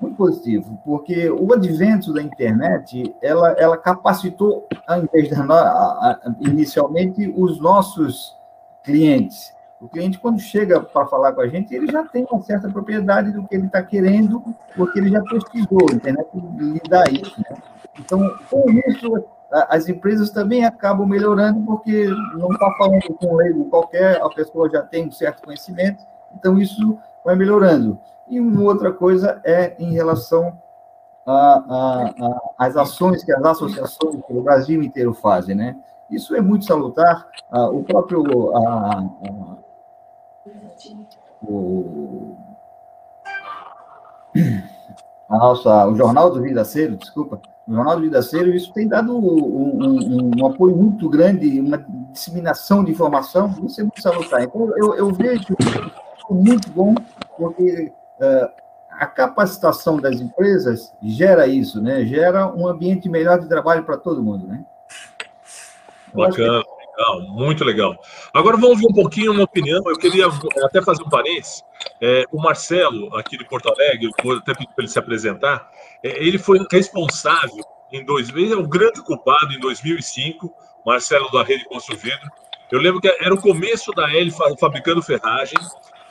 [0.02, 7.60] muito positivo, porque o advento da internet, ela, ela capacitou, ao invés da, inicialmente, os
[7.60, 8.36] nossos
[8.82, 9.54] clientes.
[9.80, 13.32] O cliente, quando chega para falar com a gente, ele já tem uma certa propriedade
[13.32, 14.42] do que ele está querendo,
[14.76, 17.40] porque ele já pesquisou, a internet lhe dá isso.
[17.40, 17.56] Né?
[17.98, 19.24] Então, com isso,
[19.68, 24.70] as empresas também acabam melhorando, porque não está falando com um leigo qualquer, a pessoa
[24.70, 27.98] já tem um certo conhecimento, então isso vai melhorando.
[28.28, 30.60] E uma outra coisa é em relação
[32.58, 35.76] as ações que as associações pelo Brasil inteiro fazem, né?
[36.10, 37.28] Isso é muito salutar.
[37.50, 38.22] Ah, o próprio
[41.44, 42.36] o,
[45.28, 49.24] a nossa, o Jornal do Vidaceiro, desculpa, o Jornal do Vidaceiro, isso tem dado um,
[49.24, 51.78] um, um, apoio muito grande, uma
[52.12, 54.42] disseminação de informação, isso é muito salutar.
[54.42, 55.56] Então, eu, eu vejo
[56.30, 56.94] muito bom,
[57.36, 62.04] porque uh, a capacitação das empresas gera isso, né?
[62.04, 64.64] Gera um ambiente melhor de trabalho para todo mundo, né?
[66.14, 66.62] Bacana,
[66.92, 67.96] legal, muito legal.
[68.34, 69.82] Agora vamos ver um pouquinho uma opinião.
[69.86, 70.26] Eu queria
[70.64, 71.64] até fazer um parênteses.
[72.00, 75.70] É, o Marcelo, aqui de Porto Alegre, vou até pedir para ele se apresentar.
[76.02, 80.52] É, ele foi responsável em 2000, é o grande culpado em 2005,
[80.84, 82.30] Marcelo da Rede Construvidro.
[82.70, 85.58] Eu lembro que era o começo da L fabricando ferragem.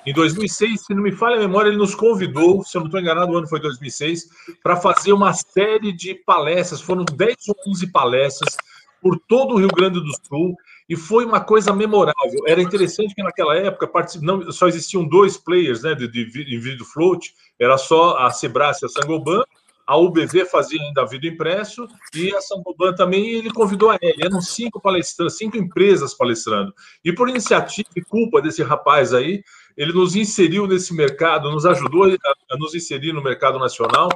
[0.05, 2.99] Em 2006, se não me falha a memória, ele nos convidou, se eu não estou
[2.99, 4.29] enganado, o ano foi 2006,
[4.63, 6.81] para fazer uma série de palestras.
[6.81, 8.57] Foram 10 ou 11 palestras
[9.01, 10.55] por todo o Rio Grande do Sul
[10.89, 12.43] e foi uma coisa memorável.
[12.47, 13.89] Era interessante que naquela época
[14.21, 18.73] não, só existiam dois players né, de, de, de vídeo float, era só a Sebrae
[18.81, 19.43] e a Sangoban,
[19.87, 24.23] a UBV fazia ainda vídeo impresso e a Sangoban também, ele convidou a ele.
[24.23, 26.73] Eram cinco palestrantes, cinco empresas palestrando.
[27.03, 29.43] E por iniciativa e culpa desse rapaz aí,
[29.81, 34.09] ele nos inseriu nesse mercado, nos ajudou a, nos inserir no mercado nacional.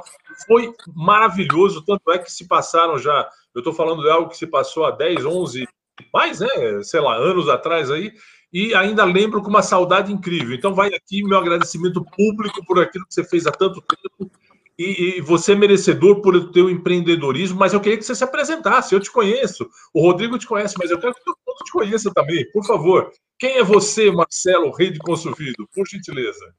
[0.46, 4.46] Foi maravilhoso, tanto é que se passaram já eu estou falando de algo que se
[4.46, 5.66] passou há 10, 11,
[6.12, 6.48] mais, né?
[6.82, 8.12] Sei lá, anos atrás aí,
[8.52, 10.54] e ainda lembro com uma saudade incrível.
[10.54, 14.30] Então, vai aqui meu agradecimento público por aquilo que você fez há tanto tempo.
[14.78, 18.24] E, e você é merecedor por o teu empreendedorismo, mas eu queria que você se
[18.24, 18.94] apresentasse.
[18.94, 22.12] Eu te conheço, o Rodrigo te conhece, mas eu quero que todo mundo te conheça
[22.14, 22.50] também.
[22.52, 25.66] Por favor, quem é você, Marcelo, rei de Construído?
[25.74, 26.54] Por gentileza.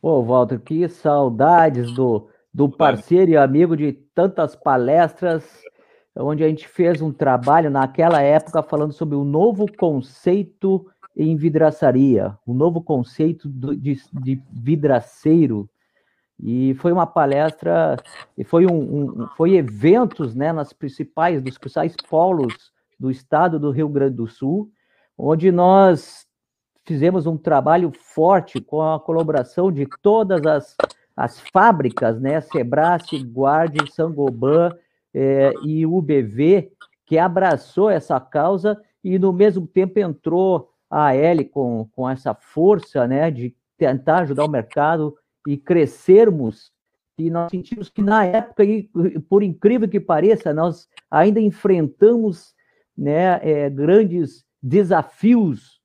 [0.00, 5.44] Pô, Walter, que saudades do, do parceiro e amigo de tantas palestras
[6.16, 12.36] onde a gente fez um trabalho naquela época falando sobre o novo conceito em vidraçaria,
[12.46, 15.68] o novo conceito de, de vidraceiro.
[16.40, 17.96] E foi uma palestra,
[18.36, 23.70] e foi um, um, foi eventos, né, nas principais dos principais polos do estado do
[23.70, 24.70] Rio Grande do Sul,
[25.16, 26.26] onde nós
[26.84, 30.76] fizemos um trabalho forte com a colaboração de todas as,
[31.16, 34.70] as fábricas, né, Sebrae, Guardi, Sangoban,
[35.12, 36.70] é, e UBV,
[37.04, 43.06] que abraçou essa causa e, no mesmo tempo, entrou a AL com, com essa força
[43.06, 45.16] né, de tentar ajudar o mercado
[45.48, 46.70] e crescermos.
[47.16, 48.82] E nós sentimos que, na época, e
[49.30, 52.54] por incrível que pareça, nós ainda enfrentamos
[52.96, 55.80] né, é, grandes desafios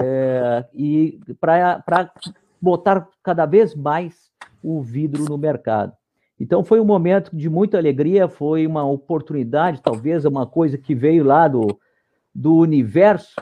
[0.00, 1.82] é, e para
[2.62, 4.30] botar cada vez mais
[4.62, 5.92] o vidro no mercado.
[6.38, 11.24] Então foi um momento de muita alegria, foi uma oportunidade, talvez uma coisa que veio
[11.24, 11.78] lá do,
[12.32, 13.34] do universo,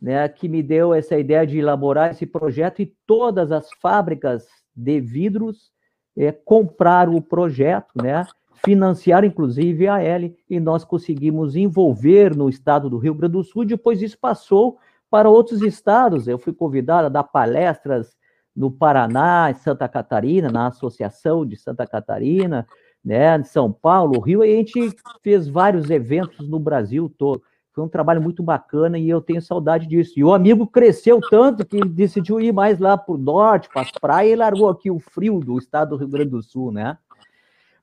[0.00, 4.46] né, que me deu essa ideia de elaborar esse projeto e todas as fábricas
[4.80, 5.70] de vidros
[6.16, 8.26] é, compraram o projeto, né,
[8.64, 13.64] financiaram inclusive a L e nós conseguimos envolver no estado do Rio Grande do Sul.
[13.64, 14.78] Depois isso passou
[15.10, 16.28] para outros estados.
[16.28, 18.16] Eu fui convidado a dar palestras
[18.54, 22.66] no Paraná, em Santa Catarina, na Associação de Santa Catarina,
[23.02, 27.42] né, em São Paulo, Rio, e a gente fez vários eventos no Brasil todo.
[27.72, 30.14] Foi um trabalho muito bacana e eu tenho saudade disso.
[30.16, 33.82] E o amigo cresceu tanto que ele decidiu ir mais lá para o norte, para
[33.82, 36.98] as praias, e largou aqui o frio do estado do Rio Grande do Sul, né?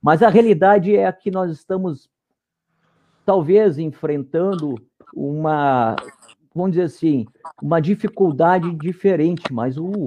[0.02, 2.10] Mas a realidade é que nós estamos,
[3.26, 4.76] talvez, enfrentando
[5.14, 5.96] uma,
[6.54, 7.26] vamos dizer assim,
[7.62, 10.06] uma dificuldade diferente, mas o,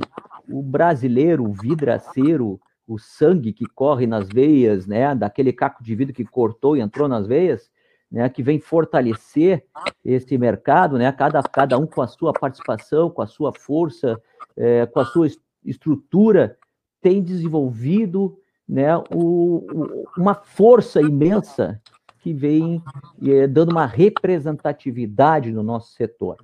[0.49, 6.15] o brasileiro, o vidraceiro, o sangue que corre nas veias, né, daquele caco de vidro
[6.15, 7.71] que cortou e entrou nas veias,
[8.11, 9.65] né, que vem fortalecer
[10.05, 14.21] esse mercado, né, cada, cada um com a sua participação, com a sua força,
[14.57, 15.29] é, com a sua
[15.65, 16.59] estrutura,
[17.01, 18.37] tem desenvolvido
[18.69, 21.81] né, o, o, uma força imensa
[22.19, 22.83] que vem
[23.23, 26.37] é, dando uma representatividade no nosso setor.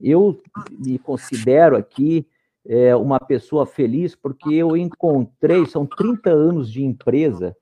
[0.00, 0.38] Eu
[0.70, 2.26] me considero aqui
[2.66, 7.56] é, uma pessoa feliz porque eu encontrei, são 30 anos de empresa,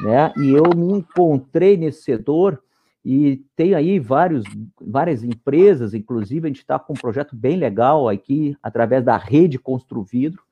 [0.00, 0.32] né?
[0.38, 2.60] E eu me encontrei nesse setor
[3.04, 4.44] e tem aí vários,
[4.80, 9.58] várias empresas, inclusive a gente está com um projeto bem legal aqui, através da rede
[9.58, 10.42] Construvidro,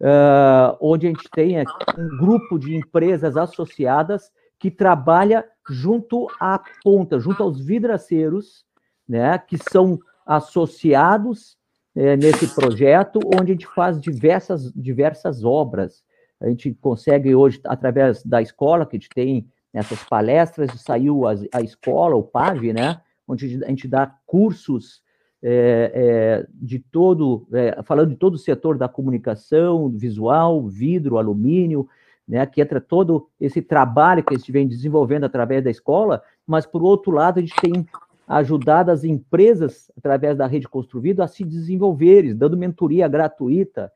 [0.00, 7.18] uh, onde a gente tem um grupo de empresas associadas que trabalha junto à ponta,
[7.18, 8.64] junto aos vidraceiros,
[9.08, 11.56] né, que são associados
[11.96, 16.04] é, nesse projeto, onde a gente faz diversas, diversas obras.
[16.40, 21.34] A gente consegue hoje, através da escola, que a gente tem essas palestras, saiu a,
[21.52, 23.00] a escola, o PAV, né?
[23.26, 25.02] Onde a gente dá cursos
[25.42, 31.88] é, é, de todo, é, falando de todo o setor da comunicação, visual, vidro, alumínio,
[32.28, 36.64] né, que entra todo esse trabalho que a gente vem desenvolvendo através da escola, mas,
[36.66, 37.86] por outro lado, a gente tem
[38.26, 43.90] ajudado as empresas, através da rede Construído, a se desenvolverem, dando mentoria gratuita,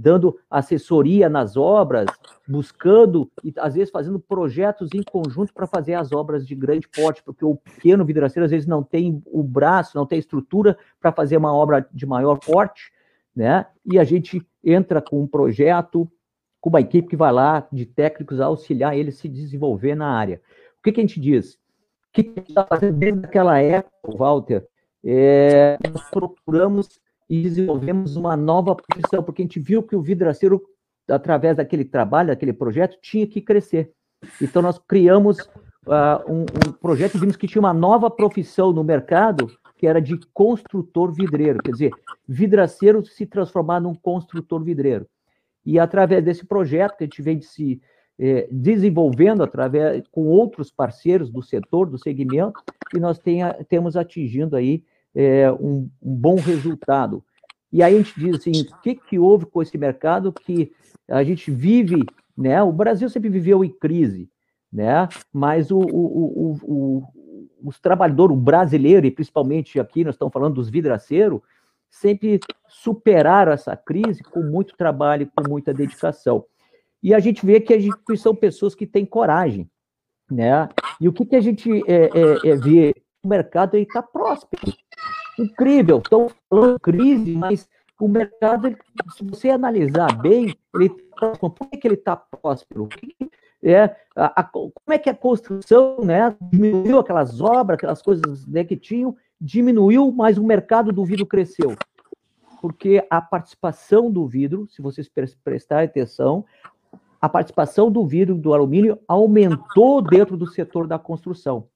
[0.00, 2.06] dando assessoria nas obras,
[2.48, 7.22] buscando e às vezes fazendo projetos em conjunto para fazer as obras de grande porte,
[7.22, 11.36] porque o pequeno vidraceiro às vezes não tem o braço, não tem estrutura para fazer
[11.36, 12.90] uma obra de maior porte,
[13.36, 13.66] né?
[13.84, 16.10] E a gente entra com um projeto,
[16.60, 20.40] com uma equipe que vai lá de técnicos a auxiliar ele se desenvolver na área.
[20.78, 21.54] O que, que a gente diz?
[21.54, 24.66] O que a gente está fazendo desde aquela época, Walter?
[25.04, 27.00] É, nós procuramos
[27.30, 30.60] e desenvolvemos uma nova profissão, porque a gente viu que o vidraceiro,
[31.08, 33.92] através daquele trabalho, daquele projeto, tinha que crescer.
[34.42, 38.82] Então, nós criamos uh, um, um, projeto e vimos que tinha uma nova profissão no
[38.82, 41.92] mercado, que era de construtor vidreiro, quer dizer,
[42.26, 45.06] vidraceiro se transformar num construtor vidreiro.
[45.64, 47.80] E através desse projeto que a gente vem se
[48.18, 54.56] eh, desenvolvendo através com outros parceiros do setor, do segmento, que nós tenha, temos atingindo
[54.56, 54.82] aí
[55.14, 57.24] é, um, um, bom resultado.
[57.72, 60.72] E aí a gente diz assim, o que, que houve com esse mercado que
[61.08, 62.04] a gente vive,
[62.36, 62.62] né?
[62.62, 64.28] O Brasil sempre viveu em crise,
[64.72, 65.08] né?
[65.32, 67.04] Mas o, o, o,
[67.62, 71.40] os trabalhadores, o brasileiro, e principalmente aqui nós estamos falando dos vidraceiros,
[71.90, 72.38] sempre
[72.68, 76.44] superaram essa crise com muito trabalho, com muita dedicação.
[77.02, 79.68] E a gente vê que a gente são pessoas que têm coragem,
[80.30, 80.68] né?
[81.00, 82.94] E o que, que a gente é, é, é vê?
[83.22, 84.72] O mercado está próspero,
[85.42, 85.98] incrível.
[85.98, 87.68] Estão falando crise, mas
[88.00, 88.74] o mercado,
[89.14, 92.88] se você analisar bem, ele tá por que, ele está próspero?
[93.62, 98.64] É, a, a, como é que a construção né, diminuiu aquelas obras, aquelas coisas né,
[98.64, 101.76] que tinham, diminuiu, mas o mercado do vidro cresceu.
[102.62, 105.10] Porque a participação do vidro, se vocês
[105.44, 106.44] prestarem atenção,
[107.20, 111.66] a participação do vidro do alumínio aumentou dentro do setor da construção.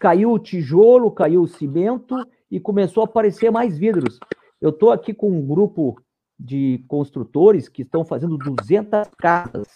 [0.00, 2.16] Caiu o tijolo, caiu o cimento
[2.52, 4.20] e começou a aparecer mais vidros.
[4.60, 5.98] Eu estou aqui com um grupo
[6.38, 9.66] de construtores que estão fazendo 200 casas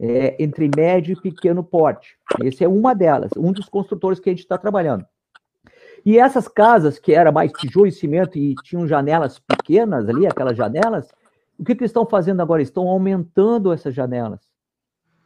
[0.00, 2.16] é, entre médio e pequeno porte.
[2.40, 5.04] Esse é uma delas, um dos construtores que a gente está trabalhando.
[6.06, 10.56] E essas casas, que era mais tijolo e cimento e tinham janelas pequenas ali, aquelas
[10.56, 11.10] janelas,
[11.58, 12.62] o que, que estão fazendo agora?
[12.62, 14.40] Estão aumentando essas janelas.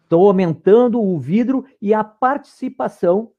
[0.03, 3.33] Estão aumentando o vidro e a participação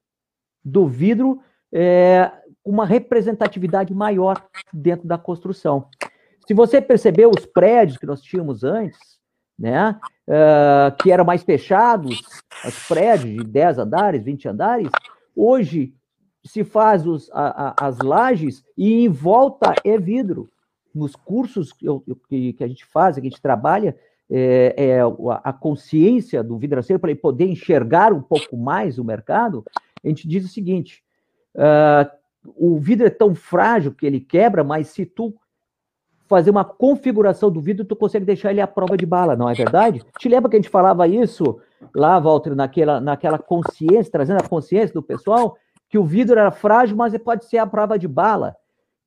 [0.64, 2.32] do vidro é,
[2.68, 5.88] uma representatividade maior dentro da construção.
[6.46, 9.00] Se você percebeu os prédios que nós tínhamos antes,
[9.58, 12.22] né, uh, que eram mais fechados,
[12.66, 14.90] os prédios de 10 andares, 20 andares,
[15.34, 15.94] hoje
[16.46, 20.50] se faz os, a, a, as lajes e em volta é vidro.
[20.94, 23.98] Nos cursos que, que a gente faz, que a gente trabalha,
[24.30, 25.00] é, é
[25.44, 29.64] a consciência do vidraceiro para ele poder enxergar um pouco mais o mercado,
[30.04, 31.04] a gente diz o seguinte:
[31.56, 32.10] uh,
[32.56, 35.34] o vidro é tão frágil que ele quebra, mas se tu
[36.28, 39.54] fazer uma configuração do vidro, tu consegue deixar ele à prova de bala, não é
[39.54, 40.04] verdade?
[40.20, 41.60] Te lembra que a gente falava isso
[41.96, 45.58] lá, Walter, naquela, naquela consciência, trazendo a consciência do pessoal,
[45.90, 48.56] que o vidro era frágil, mas ele pode ser à prova de bala.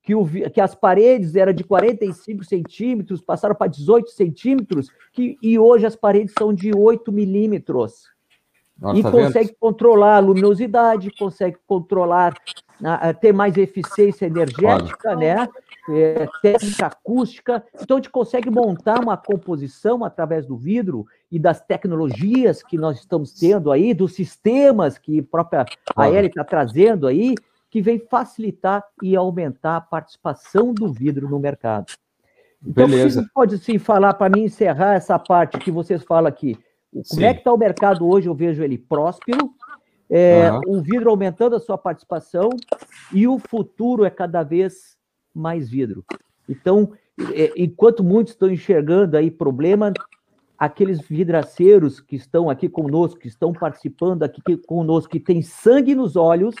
[0.03, 5.59] Que, o, que as paredes eram de 45 centímetros, passaram para 18 centímetros, que, e
[5.59, 8.09] hoje as paredes são de 8 milímetros.
[8.79, 9.57] Nossa, e tá consegue vendo?
[9.59, 12.33] controlar a luminosidade, consegue controlar,
[13.19, 15.47] ter mais eficiência energética, né?
[15.89, 17.63] É, técnica acústica.
[17.81, 22.99] Então, a gente consegue montar uma composição através do vidro e das tecnologias que nós
[22.99, 27.35] estamos tendo aí, dos sistemas que a própria Aérea está trazendo aí,
[27.69, 31.87] que vem facilitar e aumentar a participação do vidro no mercado.
[32.65, 33.21] Então, Beleza.
[33.21, 36.57] você pode sim falar para mim encerrar essa parte que vocês falam aqui
[36.91, 37.23] como Sim.
[37.23, 38.27] é que está o mercado hoje?
[38.27, 39.53] Eu vejo ele próspero,
[40.11, 40.61] é, uhum.
[40.67, 42.49] o vidro aumentando a sua participação
[43.13, 44.97] e o futuro é cada vez
[45.33, 46.03] mais vidro.
[46.49, 46.91] Então,
[47.33, 49.93] é, enquanto muitos estão enxergando aí problema,
[50.59, 56.17] aqueles vidraceiros que estão aqui conosco, que estão participando aqui conosco, que têm sangue nos
[56.17, 56.55] olhos,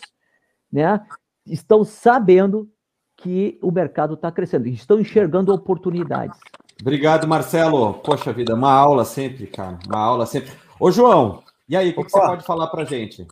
[0.71, 1.01] né,
[1.45, 2.69] estão sabendo
[3.17, 6.39] que o mercado está crescendo, estão enxergando oportunidades.
[6.79, 7.95] Obrigado, Marcelo.
[7.95, 9.77] Poxa vida, uma aula sempre, cara.
[9.85, 10.51] Uma aula sempre.
[10.79, 13.25] Ô, João, e aí, o que, que, você pode falar para gente?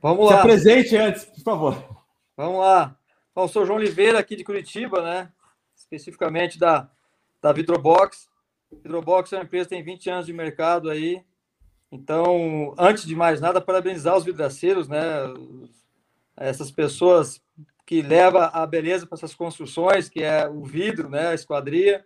[0.00, 0.32] Vamos lá.
[0.32, 2.04] Se apresente antes, por favor.
[2.36, 2.96] Vamos lá.
[3.34, 5.32] Bom, eu sou João Oliveira, aqui de Curitiba, né?
[5.74, 6.88] Especificamente da,
[7.40, 8.28] da Vitrobox.
[8.72, 11.24] Hidrobox é uma empresa que tem 20 anos de mercado aí.
[11.90, 15.00] Então, antes de mais nada, parabenizar os vidraceiros, né?
[16.36, 17.40] Essas pessoas
[17.86, 21.28] que levam a beleza para essas construções, que é o vidro, né?
[21.28, 22.04] A esquadria.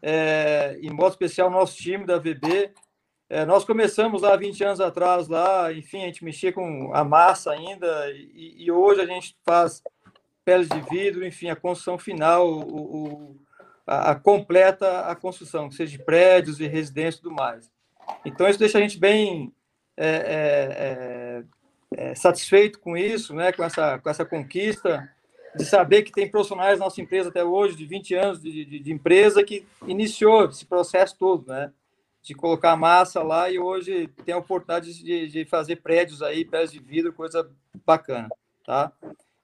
[0.00, 2.72] É, em modo especial, nosso time da VB.
[3.30, 7.52] É, nós começamos lá 20 anos atrás, lá, enfim, a gente mexia com a massa
[7.52, 9.82] ainda, e, e hoje a gente faz
[10.46, 13.36] peles de vidro, enfim, a construção final, o, o
[13.86, 17.70] a, a, completa a construção, seja de prédios e residências e tudo mais.
[18.24, 19.52] Então, isso deixa a gente bem
[19.94, 25.06] é, é, é, é, satisfeito com isso, né, com, essa, com essa conquista,
[25.54, 28.78] de saber que tem profissionais na nossa empresa até hoje, de 20 anos de, de,
[28.78, 31.70] de empresa, que iniciou esse processo todo, né,
[32.22, 36.72] de colocar massa lá e hoje tem a oportunidade de, de fazer prédios aí, prédios
[36.72, 37.50] de vidro, coisa
[37.86, 38.28] bacana,
[38.64, 38.92] tá?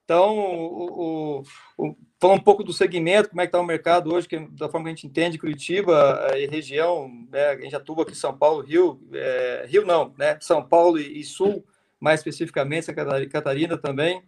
[0.05, 1.41] Então, o,
[1.77, 4.37] o, o, falar um pouco do segmento, como é que está o mercado hoje, que,
[4.37, 8.15] da forma que a gente entende Curitiba eh, e região, né, a gente atua aqui
[8.15, 11.65] São Paulo, Rio, é, Rio não, né, São Paulo e, e, Sul,
[11.99, 14.21] mais especificamente, Santa Catarina também.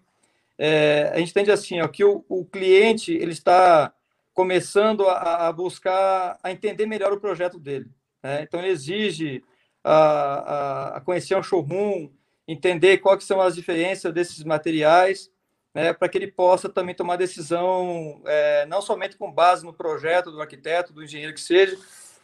[0.58, 3.94] É, a gente entende assim, ó, que o, o cliente ele está
[4.34, 7.88] começando a, a, buscar, a entender melhor o projeto dele.
[8.24, 8.42] Né?
[8.44, 9.44] Então, ele exige
[9.84, 12.10] a, a conhecer um showroom,
[12.48, 15.32] entender quais são as diferenças desses materiais,
[15.74, 20.32] né, para que ele possa também tomar decisão, é, não somente com base no projeto
[20.32, 21.78] do arquiteto, do engenheiro que seja,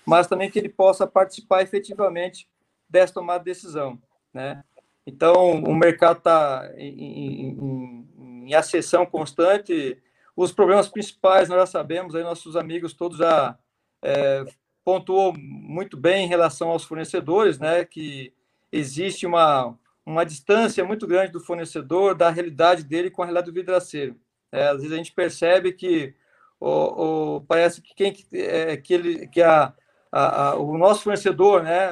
[0.06, 2.48] mas também que ele possa participar efetivamente
[2.90, 4.02] dessa tomada de decisão.
[4.34, 4.64] Né?
[5.06, 10.02] Então, o mercado está em, em, em, acessão constante.
[10.36, 13.58] Os problemas principais nós já sabemos, aí nossos amigos todos já
[14.02, 14.46] é,
[14.84, 18.34] pontuou muito bem em relação aos fornecedores, né, que
[18.72, 23.54] existe uma, uma distância muito grande do fornecedor, da realidade dele com a realidade do
[23.54, 24.16] vidraceiro.
[24.52, 26.14] É, às vezes a gente percebe que
[26.60, 29.74] o, o parece que quem é, que ele que a,
[30.12, 31.90] a, a, o nosso fornecedor, né,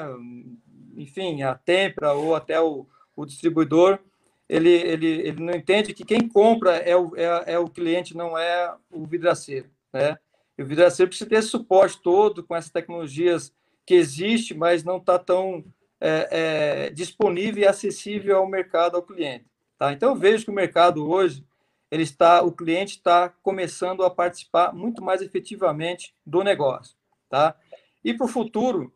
[0.95, 3.99] enfim, a Tempra ou até o, o distribuidor,
[4.47, 8.37] ele, ele, ele não entende que quem compra é o, é, é o cliente, não
[8.37, 10.17] é o vidraceiro, né?
[10.61, 13.51] E o vidraceiro precisa ter suporte todo com essas tecnologias
[13.83, 15.65] que existe, mas não está tão
[15.99, 19.47] é, é, disponível e acessível ao mercado, ao cliente.
[19.75, 19.91] Tá?
[19.91, 21.43] Então, eu vejo que o mercado hoje,
[21.89, 26.95] ele está, o cliente está começando a participar muito mais efetivamente do negócio.
[27.27, 27.55] Tá?
[28.03, 28.93] E para o futuro,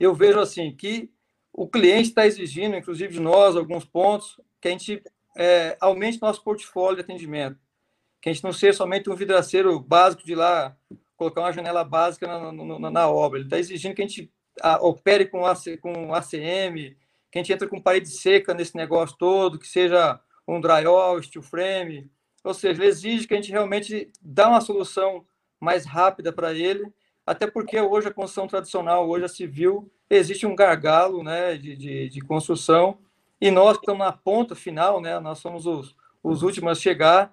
[0.00, 1.10] eu vejo assim que
[1.52, 5.02] o cliente está exigindo, inclusive de nós, alguns pontos, que a gente
[5.36, 7.58] é, aumente nosso portfólio de atendimento.
[8.22, 10.74] Que a gente não seja somente um vidraceiro básico de lá
[11.16, 13.38] colocar uma janela básica na, na, na obra.
[13.38, 14.32] Ele está exigindo que a gente
[14.80, 16.96] opere com, AC, com ACM,
[17.30, 21.42] que a gente entra com parede seca nesse negócio todo, que seja um drywall, steel
[21.42, 22.10] frame,
[22.44, 25.24] ou seja, ele exige que a gente realmente dá uma solução
[25.60, 26.92] mais rápida para ele,
[27.24, 32.08] até porque hoje a construção tradicional, hoje a civil, existe um gargalo né, de, de,
[32.08, 32.98] de construção,
[33.40, 37.32] e nós estamos na ponta final, né, nós somos os, os últimos a chegar,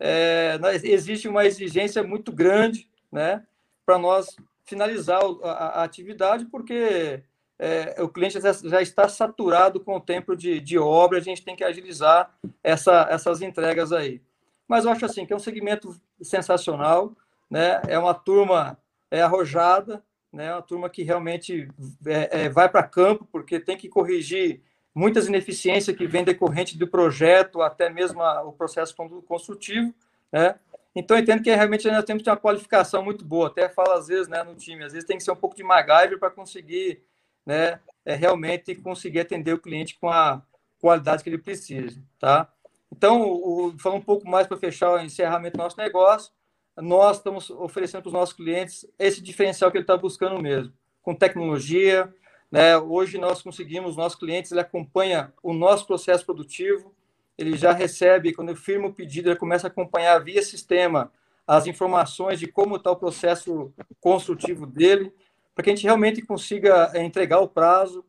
[0.00, 3.44] é, existe uma exigência muito grande né,
[3.84, 7.22] para nós finalizar a, a atividade, porque
[7.58, 11.44] é, o cliente já, já, está saturado com o tempo de, de obra, a gente
[11.44, 14.22] tem que agilizar essa, essas entregas aí.
[14.66, 17.14] Mas eu acho assim que é um segmento sensacional,
[17.50, 17.82] né?
[17.88, 18.78] É uma turma
[19.10, 20.02] é arrojada,
[20.32, 20.52] né?
[20.52, 21.68] Uma turma que realmente
[22.06, 24.62] é, é, vai para campo porque tem que corrigir
[24.94, 28.94] muitas ineficiências que vêm decorrente do projeto, até mesmo a, o processo
[29.26, 29.94] construtivo,
[30.32, 30.56] né?
[30.94, 33.46] Então, entendo que realmente nós temos uma qualificação muito boa.
[33.46, 35.62] Até falo às vezes né, no time, às vezes tem que ser um pouco de
[35.62, 37.00] MacGyver para conseguir
[37.46, 40.42] né, é, realmente conseguir atender o cliente com a
[40.80, 42.02] qualidade que ele precisa.
[42.18, 42.48] Tá?
[42.90, 46.32] Então, o, falando um pouco mais para fechar o encerramento do nosso negócio,
[46.76, 50.72] nós estamos oferecendo para os nossos clientes esse diferencial que ele está buscando mesmo,
[51.02, 52.12] com tecnologia.
[52.50, 52.76] Né?
[52.76, 56.94] Hoje nós conseguimos, nossos clientes, ele acompanha o nosso processo produtivo,
[57.38, 61.12] ele já recebe, quando eu firmo o pedido, ele começa a acompanhar via sistema
[61.46, 65.12] as informações de como está o processo construtivo dele,
[65.54, 68.04] para que a gente realmente consiga é, entregar o prazo.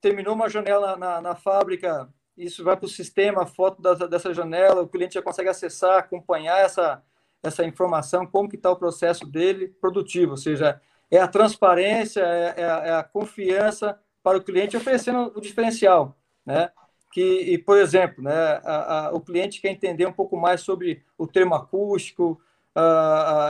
[0.00, 3.94] Terminou uma janela na, na, na fábrica, isso vai para o sistema, a foto da,
[3.94, 7.02] dessa janela, o cliente já consegue acessar, acompanhar essa,
[7.42, 10.80] essa informação, como que está o processo dele produtivo, ou seja,
[11.10, 16.16] é a transparência, é, é, a, é a confiança para o cliente oferecendo o diferencial,
[16.44, 16.70] né?
[17.12, 21.02] que, e, por exemplo, né, a, a, o cliente quer entender um pouco mais sobre
[21.16, 22.38] o termo acústico,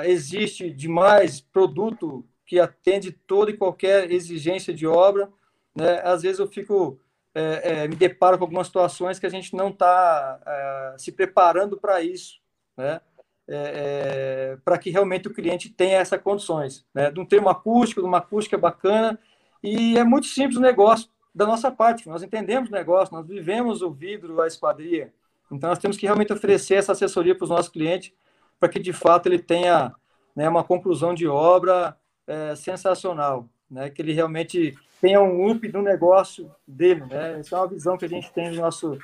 [0.05, 5.29] existe demais produto que atende toda e qualquer exigência de obra.
[5.75, 6.01] Né?
[6.05, 7.01] Às vezes eu fico,
[7.35, 11.77] é, é, me deparo com algumas situações que a gente não está é, se preparando
[11.77, 12.41] para isso.
[12.77, 13.01] Né?
[13.49, 17.11] É, é, para que realmente o cliente tenha essas condições, né?
[17.11, 19.19] de um termo acústico, de uma acústica bacana,
[19.63, 23.83] e é muito simples o negócio da nossa parte, nós entendemos o negócio, nós vivemos
[23.83, 25.13] o vidro, a esquadria,
[25.51, 28.13] então nós temos que realmente oferecer essa assessoria para os nossos clientes,
[28.59, 29.93] para que de fato ele tenha
[30.35, 31.97] né, uma conclusão de obra
[32.27, 37.59] é, sensacional, né, que ele realmente tenha um up no negócio dele, né, essa é
[37.59, 38.99] uma visão que a gente tem do nosso,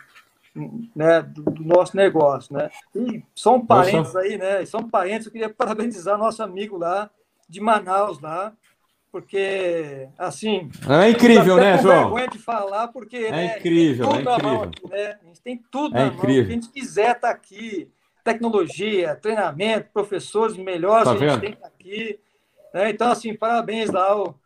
[0.94, 5.48] né, do, do nosso negócio, né, e são parentes aí, né, são parentes, eu queria
[5.52, 7.10] parabenizar nosso amigo lá
[7.48, 8.52] de Manaus lá,
[9.10, 12.04] porque assim é incrível, né, João?
[12.04, 14.62] vergonha de falar porque é né, incrível, é incrível.
[14.62, 15.18] Aqui, né?
[15.22, 16.36] A gente tem tudo é na incrível.
[16.36, 17.90] mão, que a gente quiser estar tá aqui,
[18.24, 22.18] tecnologia, treinamento, professores melhores tá a gente tem aqui,
[22.72, 22.88] né?
[22.88, 24.38] Então assim, parabéns lá ao,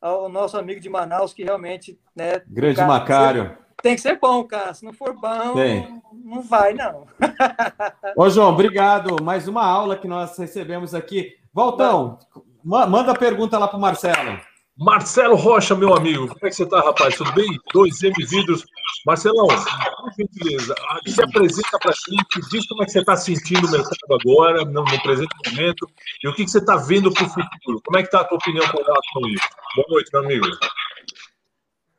[0.00, 2.40] ao, nosso amigo de Manaus que realmente, né?
[2.48, 3.63] Grande Macário.
[3.82, 4.72] Tem que ser bom, cara.
[4.74, 6.02] Se não for bom, tem.
[6.12, 7.06] não vai não.
[8.16, 9.22] Ô João, obrigado.
[9.22, 11.36] Mais uma aula que nós recebemos aqui.
[11.52, 12.18] Valtão,
[12.64, 14.40] Manda a pergunta lá para o Marcelo.
[14.76, 17.14] Marcelo Rocha, meu amigo, como é que você está, rapaz?
[17.14, 17.46] Tudo bem?
[17.72, 18.64] Dois M Vidros.
[19.06, 20.74] Marcelão, por gentileza,
[21.06, 24.64] se apresenta para a gente, diz como é que você está sentindo o mercado agora,
[24.64, 25.86] no, no presente momento,
[26.24, 27.82] e o que, que você está vendo para o futuro.
[27.84, 29.48] Como é que está a tua opinião com relação a isso?
[29.76, 30.46] Boa noite, meu amigo.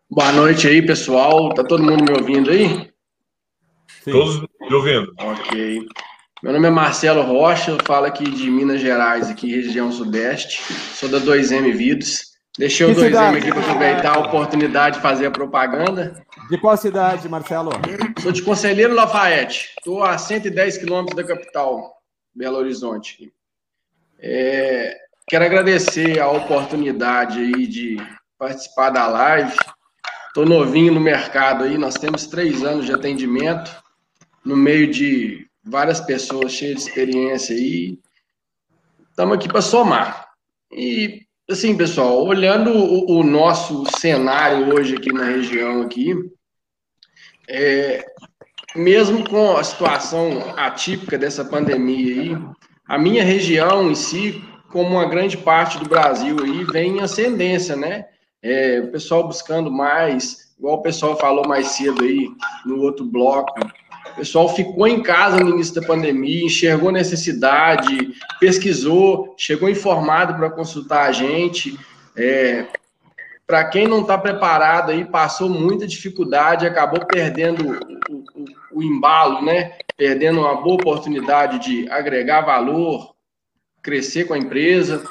[0.09, 1.53] Boa noite aí, pessoal.
[1.53, 2.91] Tá todo mundo me ouvindo aí?
[4.03, 4.11] Sim.
[4.11, 5.11] Todos me ouvindo.
[5.19, 5.87] Ok.
[6.43, 10.61] Meu nome é Marcelo Rocha, eu falo aqui de Minas Gerais, aqui região sudeste.
[10.93, 12.35] Sou da 2M Vidos.
[12.55, 13.37] Deixei o 2M cidade?
[13.37, 16.23] aqui para aproveitar a oportunidade de fazer a propaganda.
[16.51, 17.71] De qual cidade, Marcelo?
[18.21, 19.73] Sou de Conselheiro Lafayette.
[19.79, 21.95] Estou a 110 quilômetros da capital,
[22.33, 23.33] Belo Horizonte.
[24.19, 24.95] É,
[25.27, 27.97] quero agradecer a oportunidade aí de
[28.37, 29.55] participar da live.
[30.35, 33.73] Estou novinho no mercado aí, nós temos três anos de atendimento
[34.43, 37.97] no meio de várias pessoas cheias de experiência aí.
[39.09, 40.27] Estamos aqui para somar.
[40.69, 46.13] E, assim, pessoal, olhando o, o, nosso cenário hoje aqui na região aqui,
[47.47, 48.05] é,
[48.75, 52.37] mesmo com a situação atípica dessa pandemia aí,
[52.85, 57.77] a minha região em si, como uma grande parte do Brasil aí, vem em ascendência,
[57.77, 58.07] né?
[58.47, 62.29] É, o pessoal buscando mais, igual o pessoal falou mais cedo aí
[62.63, 63.59] no outro bloco,
[64.11, 70.51] o pessoal ficou em casa no início da pandemia, enxergou necessidade, pesquisou, chegou informado para
[70.51, 71.75] consultar a gente.
[72.15, 72.67] É,
[73.47, 79.43] para quem não está preparado aí, passou muita dificuldade, acabou perdendo o, o, o, embalo,
[79.43, 79.73] né?
[79.97, 83.15] Perdendo uma boa oportunidade de agregar valor,
[83.81, 85.03] crescer com a empresa.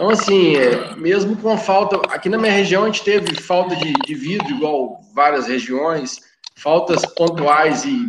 [0.00, 1.96] Então, assim, é, mesmo com falta.
[2.10, 6.18] Aqui na minha região a gente teve falta de, de vidro, igual várias regiões,
[6.56, 8.08] faltas pontuais e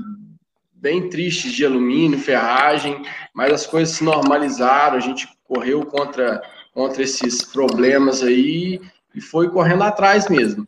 [0.74, 3.04] bem tristes de alumínio, ferragem,
[3.34, 6.42] mas as coisas se normalizaram, a gente correu contra,
[6.74, 8.80] contra esses problemas aí
[9.14, 10.66] e foi correndo atrás mesmo.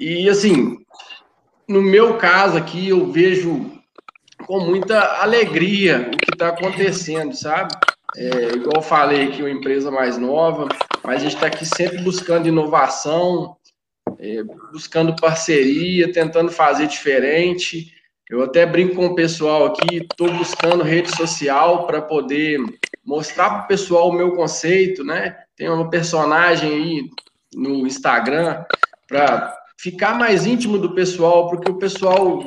[0.00, 0.78] E assim,
[1.68, 3.70] no meu caso aqui, eu vejo
[4.46, 7.68] com muita alegria o que está acontecendo, sabe?
[8.16, 10.68] É, igual eu falei aqui, uma empresa mais nova,
[11.04, 13.56] mas a gente está aqui sempre buscando inovação,
[14.18, 17.92] é, buscando parceria, tentando fazer diferente.
[18.28, 22.58] Eu até brinco com o pessoal aqui, estou buscando rede social para poder
[23.04, 25.38] mostrar para o pessoal o meu conceito, né?
[25.56, 27.10] Tem uma personagem aí
[27.54, 28.64] no Instagram
[29.06, 32.44] para ficar mais íntimo do pessoal, porque o pessoal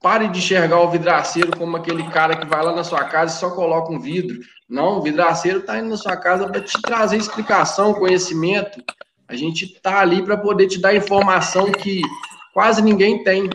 [0.00, 3.38] pare de enxergar o vidraceiro como aquele cara que vai lá na sua casa e
[3.38, 4.38] só coloca um vidro.
[4.68, 8.82] Não, o vidraceiro está indo na sua casa para te trazer explicação, conhecimento.
[9.26, 12.02] A gente está ali para poder te dar informação que
[12.52, 13.48] quase ninguém tem.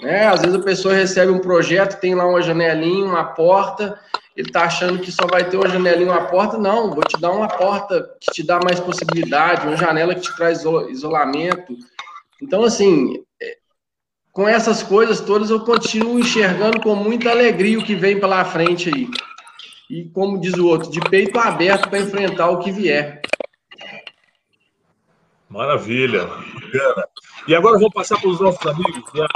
[0.00, 0.26] Né?
[0.26, 3.98] Às vezes a pessoa recebe um projeto, tem lá uma janelinha, uma porta,
[4.36, 6.56] ele está achando que só vai ter uma janelinha, uma porta.
[6.56, 10.36] Não, vou te dar uma porta que te dá mais possibilidade, uma janela que te
[10.36, 11.76] traz isolamento.
[12.42, 13.56] Então, assim, é,
[14.32, 18.90] com essas coisas todas, eu continuo enxergando com muita alegria o que vem pela frente
[18.94, 19.08] aí.
[19.88, 23.20] E, como diz o outro, de peito aberto para enfrentar o que vier.
[25.48, 27.08] Maravilha, bacana.
[27.46, 29.26] E agora eu vou passar para os nossos amigos, né?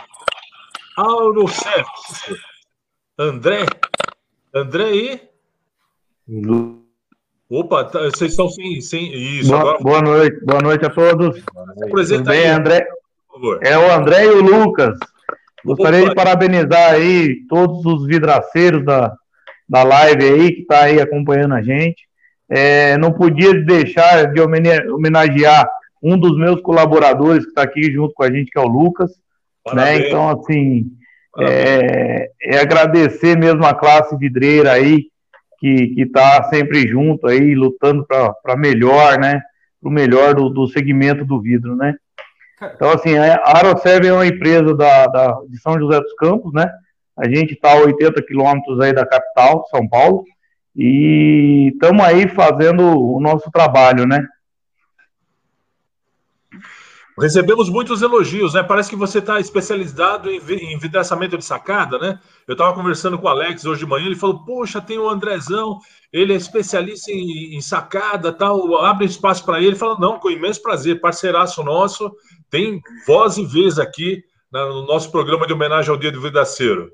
[0.96, 1.86] Aurocef.
[3.16, 3.64] André?
[4.52, 5.20] André aí?
[7.48, 9.50] Opa, tá, vocês estão sem, sem isso.
[9.50, 9.78] Boa, agora...
[9.80, 11.42] boa noite, boa noite a todos.
[11.84, 12.86] Apresenta bem, aí, André.
[13.62, 14.98] É o André e o Lucas.
[15.64, 19.14] Gostaria de parabenizar aí todos os vidraceiros da,
[19.70, 22.08] da live aí, que está aí acompanhando a gente.
[22.48, 25.70] É, não podia deixar de homenagear
[26.02, 29.12] um dos meus colaboradores que está aqui junto com a gente, que é o Lucas.
[29.72, 30.08] Né?
[30.08, 30.86] Então, assim,
[31.38, 35.04] é, é, agradecer mesmo a classe vidreira aí,
[35.60, 39.40] que está sempre junto aí, lutando para melhor, né?
[39.80, 41.94] Para o melhor do, do segmento do vidro, né?
[42.74, 46.68] Então, assim, a Aeroserve é uma empresa da, da, de São José dos Campos, né?
[47.20, 50.24] A gente está a 80 quilômetros aí da capital, São Paulo,
[50.74, 54.26] e estamos aí fazendo o nosso trabalho, né?
[57.18, 58.62] Recebemos muitos elogios, né?
[58.62, 62.18] Parece que você está especializado em, em vidraçamento de sacada, né?
[62.48, 65.78] Eu estava conversando com o Alex hoje de manhã, ele falou: Poxa, tem o Andrezão,
[66.10, 69.68] ele é especialista em, em sacada, tal, abre espaço para ele.
[69.68, 72.10] Ele falou: Não, com imenso prazer, parceiraço nosso,
[72.48, 76.90] tem voz e vez aqui no nosso programa de homenagem ao Dia do Vidraceiro.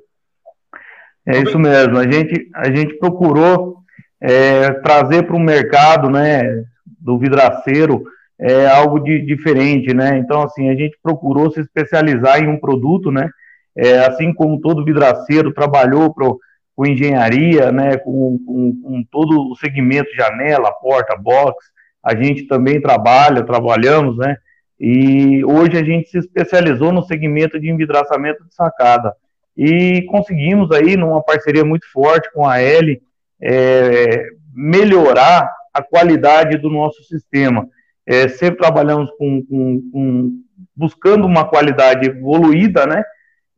[1.27, 3.79] É isso mesmo, a gente, a gente procurou
[4.21, 6.65] é, trazer para o mercado né,
[7.01, 8.05] do vidraceiro
[8.39, 10.19] é algo de, diferente, né?
[10.19, 13.31] Então, assim, a gente procurou se especializar em um produto, né?
[13.75, 16.39] É, assim como todo vidraceiro trabalhou pro,
[16.75, 17.97] com engenharia, né?
[17.97, 21.57] Com, com, com todo o segmento janela, porta, box,
[22.03, 24.37] a gente também trabalha, trabalhamos, né?
[24.79, 29.15] E hoje a gente se especializou no segmento de envidraçamento de sacada.
[29.57, 33.01] E conseguimos aí, numa parceria muito forte com a L,
[33.41, 37.69] é, melhorar a qualidade do nosso sistema
[38.07, 40.41] é, sempre trabalhamos com, com, com,
[40.75, 43.03] buscando uma qualidade evoluída, né?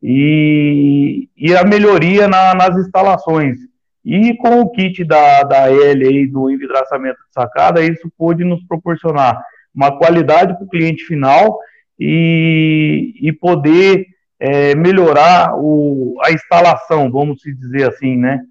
[0.01, 3.59] E, e a melhoria na, nas instalações.
[4.03, 8.63] E com o kit da, da L aí do envidraçamento de sacada, isso pôde nos
[8.63, 9.39] proporcionar
[9.75, 11.59] uma qualidade para o cliente final
[11.99, 14.07] e, e poder
[14.39, 18.41] é, melhorar o, a instalação, vamos dizer assim, né?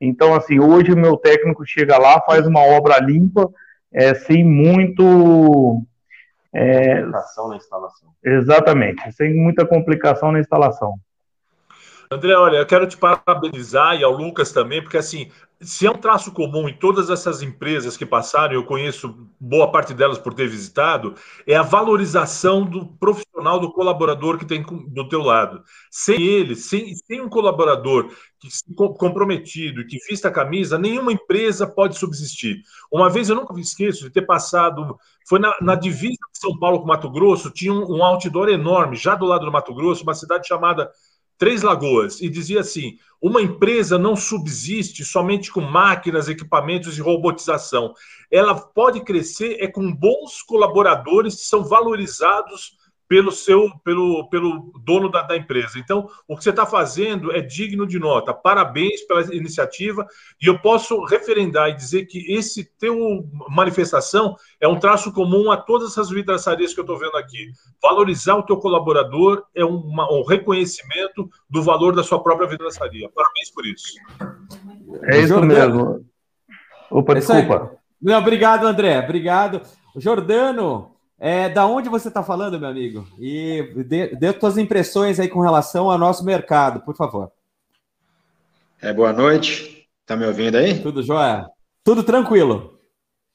[0.00, 3.48] Então, assim, hoje o meu técnico chega lá, faz uma obra limpa,
[3.92, 5.82] é, sem muito.
[6.52, 8.08] É, complicação na instalação.
[8.24, 10.94] Exatamente, sem muita complicação na instalação.
[12.10, 15.30] André, olha, eu quero te parabenizar e ao Lucas também, porque assim,
[15.60, 19.92] se é um traço comum em todas essas empresas que passaram, eu conheço boa parte
[19.92, 21.14] delas por ter visitado,
[21.46, 25.64] é a valorização do profissional, do colaborador que tem do teu lado.
[25.90, 28.08] Sem ele, sem, sem um colaborador
[28.38, 28.48] que
[28.96, 32.62] comprometido, que vista a camisa, nenhuma empresa pode subsistir.
[32.92, 34.96] Uma vez eu nunca me esqueço de ter passado,
[35.28, 38.96] foi na, na divisa de São Paulo com Mato Grosso, tinha um, um outdoor enorme,
[38.96, 40.88] já do lado do Mato Grosso, uma cidade chamada
[41.38, 47.94] Três Lagoas, e dizia assim: uma empresa não subsiste somente com máquinas, equipamentos e robotização.
[48.30, 52.77] Ela pode crescer é com bons colaboradores que são valorizados
[53.08, 55.78] pelo seu pelo, pelo dono da, da empresa.
[55.78, 58.34] Então, o que você está fazendo é digno de nota.
[58.34, 60.06] Parabéns pela iniciativa.
[60.40, 65.56] E eu posso referendar e dizer que esse teu manifestação é um traço comum a
[65.56, 67.50] todas essas vidraçarias que eu estou vendo aqui.
[67.82, 73.08] Valorizar o teu colaborador é uma, um reconhecimento do valor da sua própria vidraçaria.
[73.14, 73.94] Parabéns por isso.
[75.04, 76.04] É isso mesmo.
[76.90, 77.78] Opa, desculpa.
[78.00, 78.98] Não, obrigado, André.
[78.98, 79.62] Obrigado.
[79.96, 83.06] Jordano, é, da onde você está falando, meu amigo?
[83.18, 87.32] E dê, dê suas impressões aí com relação ao nosso mercado, por favor.
[88.80, 89.88] É, boa noite.
[90.06, 90.80] Tá me ouvindo aí?
[90.80, 91.46] Tudo jóia?
[91.82, 92.78] Tudo tranquilo.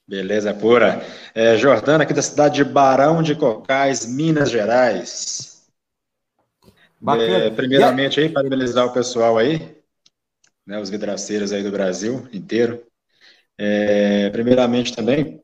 [0.08, 1.06] Beleza pura.
[1.36, 5.68] É, Jordana, aqui da cidade de Barão de Cocais, Minas Gerais.
[7.00, 7.38] Bacana.
[7.38, 9.78] É, primeiramente, aí, parabenizar o pessoal aí,
[10.66, 12.82] né, os vidraceiros aí do Brasil inteiro.
[13.58, 15.43] É, primeiramente também,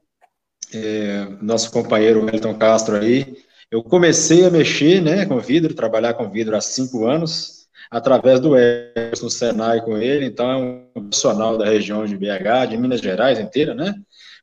[0.73, 3.37] é, nosso companheiro Wellington Castro aí,
[3.71, 8.57] eu comecei a mexer né, com vidro, trabalhar com vidro há cinco anos, através do
[8.57, 13.01] Edson no Senai com ele, então é um profissional da região de BH, de Minas
[13.01, 13.93] Gerais inteira, né?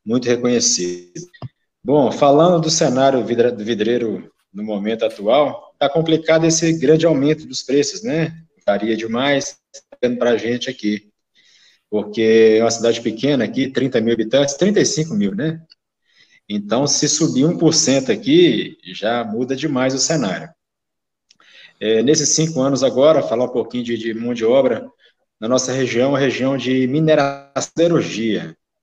[0.05, 1.11] Muito reconhecido.
[1.83, 7.63] Bom, falando do cenário do vidreiro no momento atual, está complicado esse grande aumento dos
[7.63, 8.33] preços, né?
[8.65, 9.57] Varia demais,
[10.19, 11.09] para a gente aqui.
[11.89, 15.61] Porque é uma cidade pequena aqui, 30 mil habitantes, 35 mil, né?
[16.49, 20.49] Então, se subir 1% aqui, já muda demais o cenário.
[21.79, 24.89] É, nesses cinco anos agora, falar um pouquinho de, de mão de obra,
[25.39, 27.89] na nossa região, a região de mineração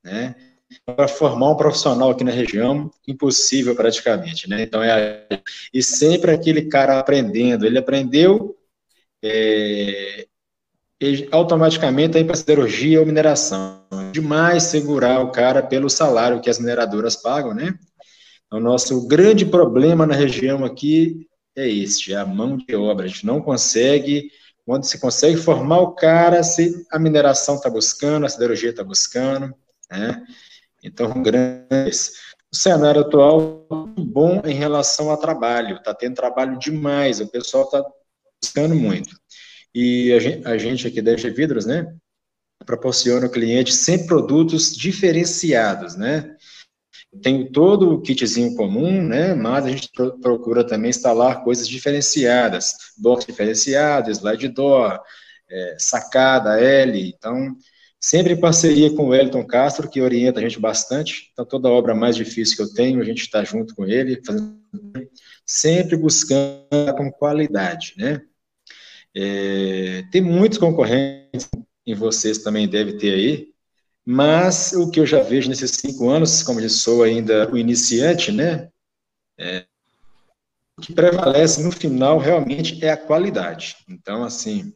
[0.02, 0.34] né?
[0.84, 4.62] Para formar um profissional aqui na região, impossível praticamente, né?
[4.62, 5.26] Então, é,
[5.72, 8.56] e sempre aquele cara aprendendo, ele aprendeu,
[9.22, 10.26] é,
[11.30, 13.82] automaticamente aí para siderurgia ou mineração.
[14.12, 17.74] Demais segurar o cara pelo salário que as mineradoras pagam, né?
[18.46, 21.26] Então, nosso grande problema na região aqui
[21.56, 23.04] é este, é a mão de obra.
[23.04, 24.30] A gente não consegue,
[24.64, 29.54] quando se consegue formar o cara, se a mineração está buscando, a siderurgia está buscando,
[29.90, 30.22] né?
[30.82, 31.90] Então, grande.
[32.52, 33.66] O cenário atual
[33.98, 37.84] é bom em relação ao trabalho, está tendo trabalho demais, o pessoal está
[38.40, 39.10] buscando muito.
[39.74, 41.94] E a gente, a gente aqui da G Vidros, né?
[42.64, 46.34] proporciono ao cliente sempre produtos diferenciados, né?
[47.22, 49.34] Tenho todo o kitzinho comum, né?
[49.34, 49.88] Mas a gente
[50.20, 55.00] procura também instalar coisas diferenciadas, box diferenciado, slide door,
[55.48, 57.14] é, sacada, L.
[57.16, 57.56] Então,
[58.00, 61.30] sempre em parceria com o Elton Castro, que orienta a gente bastante.
[61.32, 64.58] Então, toda obra mais difícil que eu tenho, a gente está junto com ele, fazendo,
[65.46, 68.22] sempre buscando com qualidade, né?
[69.16, 71.48] É, tem muitos concorrentes,
[71.86, 73.48] e vocês também devem ter aí,
[74.04, 78.32] mas o que eu já vejo nesses cinco anos, como eu sou ainda o iniciante,
[78.32, 78.68] né?
[79.38, 79.64] É,
[80.76, 83.76] o que prevalece no final realmente é a qualidade.
[83.88, 84.74] Então, assim,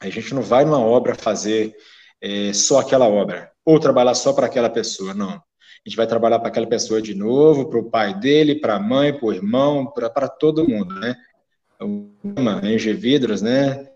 [0.00, 1.74] a gente não vai numa obra fazer
[2.20, 5.32] é, só aquela obra, ou trabalhar só para aquela pessoa, não.
[5.32, 8.80] A gente vai trabalhar para aquela pessoa de novo, para o pai dele, para a
[8.80, 11.16] mãe, para o irmão, para todo mundo, né?
[11.80, 13.88] Uma, Vidros, né?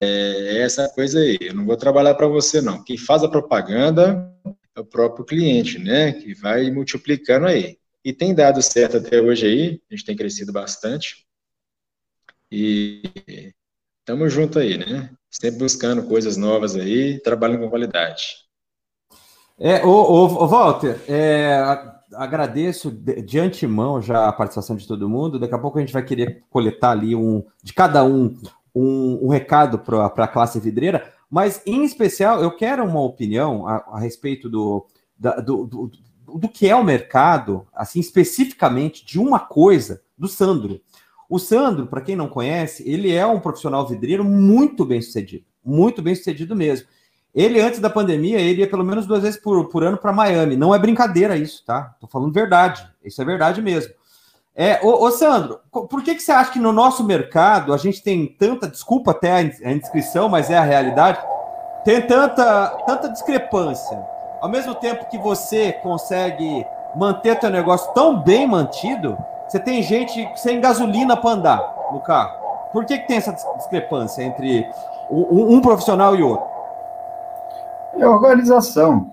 [0.00, 1.38] É essa coisa aí.
[1.40, 2.82] Eu não vou trabalhar para você, não.
[2.82, 4.32] Quem faz a propaganda
[4.74, 6.12] é o próprio cliente, né?
[6.12, 7.78] Que vai multiplicando aí.
[8.04, 11.26] E tem dado certo até hoje aí, a gente tem crescido bastante.
[12.50, 13.02] E
[13.98, 15.10] estamos junto aí, né?
[15.28, 18.46] Sempre buscando coisas novas aí, trabalhando com qualidade.
[19.58, 21.58] É, o Walter, é,
[22.16, 25.38] agradeço de, de, antemão já a participação de todo mundo.
[25.38, 28.36] Daqui a pouco a gente vai querer coletar ali um de cada um
[28.74, 33.76] um, um recado para a classe vidreira, mas em especial eu quero uma opinião a,
[33.92, 34.86] a respeito do,
[35.18, 35.90] da, do, do,
[36.38, 40.80] do, que é o mercado, assim, especificamente de uma coisa, do Sandro.
[41.28, 46.02] O Sandro, para quem não conhece, ele é um profissional vidreiro muito bem sucedido, muito
[46.02, 46.86] bem sucedido mesmo.
[47.36, 50.56] Ele, antes da pandemia, ele ia pelo menos duas vezes por, por ano para Miami.
[50.56, 51.94] Não é brincadeira isso, tá?
[52.00, 52.88] Tô falando verdade.
[53.04, 53.92] Isso é verdade mesmo.
[54.54, 58.02] É, ô, ô, Sandro, por que, que você acha que no nosso mercado a gente
[58.02, 61.20] tem tanta, desculpa até a indiscrição, mas é a realidade,
[61.84, 63.98] tem tanta, tanta discrepância?
[64.40, 66.64] Ao mesmo tempo que você consegue
[66.96, 69.14] manter teu negócio tão bem mantido,
[69.46, 72.46] você tem gente sem gasolina para andar no carro.
[72.72, 74.66] Por que, que tem essa discrepância entre
[75.10, 76.55] um, um profissional e outro?
[77.98, 79.10] É organização.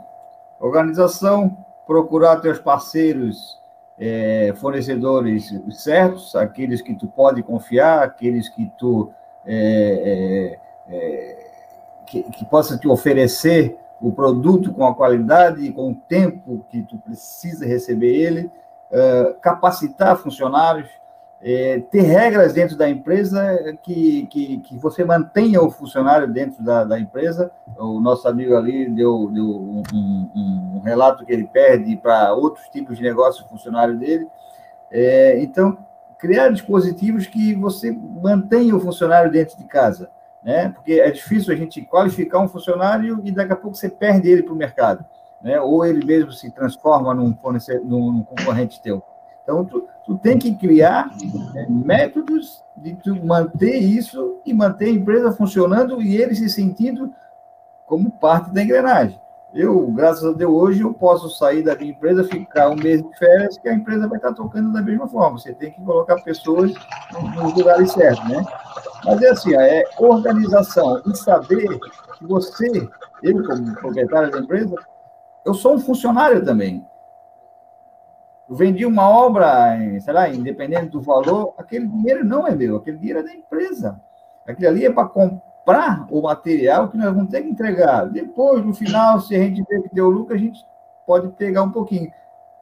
[0.60, 3.60] Organização, procurar teus parceiros
[3.98, 9.12] é, fornecedores certos, aqueles que tu pode confiar, aqueles que tu
[9.46, 11.52] é, é, é,
[12.06, 16.82] que, que possa te oferecer o produto com a qualidade e com o tempo que
[16.84, 18.52] tu precisa receber ele,
[18.92, 20.90] é, capacitar funcionários,
[21.46, 26.86] é, ter regras dentro da empresa que, que, que você mantenha o funcionário dentro da,
[26.86, 27.52] da empresa.
[27.78, 32.70] O nosso amigo ali deu, deu um, um, um relato que ele perde para outros
[32.70, 34.26] tipos de negócio funcionário dele.
[34.90, 35.78] É, então,
[36.18, 40.10] criar dispositivos que você mantenha o funcionário dentro de casa,
[40.42, 40.70] né?
[40.70, 44.44] Porque é difícil a gente qualificar um funcionário e daqui a pouco você perde ele
[44.44, 45.04] para o mercado,
[45.42, 45.60] né?
[45.60, 47.38] Ou ele mesmo se transforma num,
[47.84, 49.04] num concorrente teu.
[49.44, 51.12] Então, tu, tu tem que criar
[51.56, 57.14] é, métodos de tu manter isso e manter a empresa funcionando e ele se sentindo
[57.86, 59.22] como parte da engrenagem.
[59.54, 63.18] Eu, graças a Deus, hoje eu posso sair da minha empresa, ficar um mês de
[63.18, 65.38] férias, que a empresa vai estar tocando da mesma forma.
[65.38, 66.74] Você tem que colocar pessoas
[67.36, 68.44] nos lugares certos, né?
[69.06, 71.68] Mas é assim, é organização e saber
[72.18, 72.90] que você,
[73.22, 74.76] eu como proprietário da empresa,
[75.46, 76.84] eu sou um funcionário também.
[78.54, 83.20] Vendi uma obra, sei lá, independente do valor, aquele dinheiro não é meu, aquele dinheiro
[83.20, 84.00] é da empresa.
[84.48, 88.06] Aquele ali é para comprar o material que nós vamos ter que entregar.
[88.06, 90.66] Depois, no final, se a gente vê que deu lucro, a gente
[91.06, 92.12] pode pegar um pouquinho.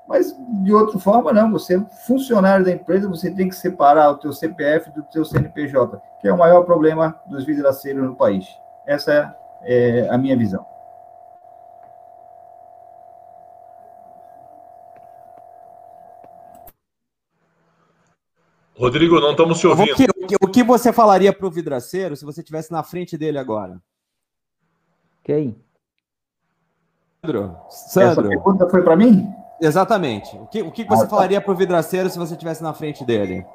[0.08, 1.52] Mas, de outra forma, não.
[1.52, 6.02] Você é funcionário da empresa, você tem que separar o teu CPF do teu CNPJ,
[6.20, 8.60] que é o maior problema dos vidraceiros no país.
[8.86, 10.66] Essa é a minha visão.
[18.78, 19.94] Rodrigo, não estamos te ouvindo.
[19.94, 22.84] O que, o que, o que você falaria para o vidraceiro se você estivesse na
[22.84, 23.80] frente dele agora?
[25.24, 25.56] Quem?
[27.24, 27.56] Sandro.
[27.70, 28.12] Sandro.
[28.12, 29.32] Essa pergunta foi para mim?
[29.62, 30.36] Exatamente.
[30.38, 31.10] O que, o que você ah, tá.
[31.10, 33.46] falaria para o vidraceiro se você estivesse na frente dele?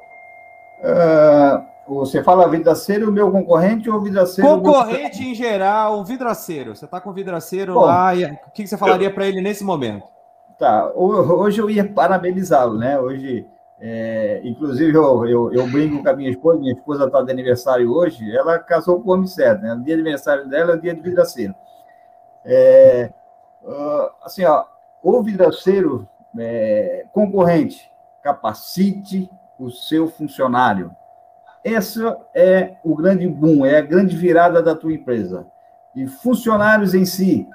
[0.79, 4.49] Uh, você fala vidraceiro, meu concorrente ou vidraceiro?
[4.49, 5.31] Concorrente meu...
[5.33, 6.77] em geral, vidraceiro.
[6.77, 9.65] Você está com o vidraceiro Bom, lá e o que você falaria para ele nesse
[9.65, 10.07] momento?
[10.59, 10.93] Tá.
[10.95, 12.99] Hoje eu ia parabenizá-lo, né?
[13.01, 13.45] Hoje
[13.79, 17.93] é, inclusive, eu, eu, eu, brinco com a minha esposa, minha esposa está de aniversário
[17.93, 19.75] hoje, ela casou com o homem certo, né?
[19.75, 21.55] O dia de aniversário dela é o dia de vidraceiro.
[22.45, 23.11] É,
[23.63, 24.65] uh, assim, ó,
[25.03, 26.09] o vidraceiro
[26.39, 27.91] é, concorrente,
[28.23, 30.91] capacite o seu funcionário.
[31.63, 32.01] Esse
[32.35, 35.47] é o grande boom, é a grande virada da tua empresa.
[35.95, 37.49] e funcionários em si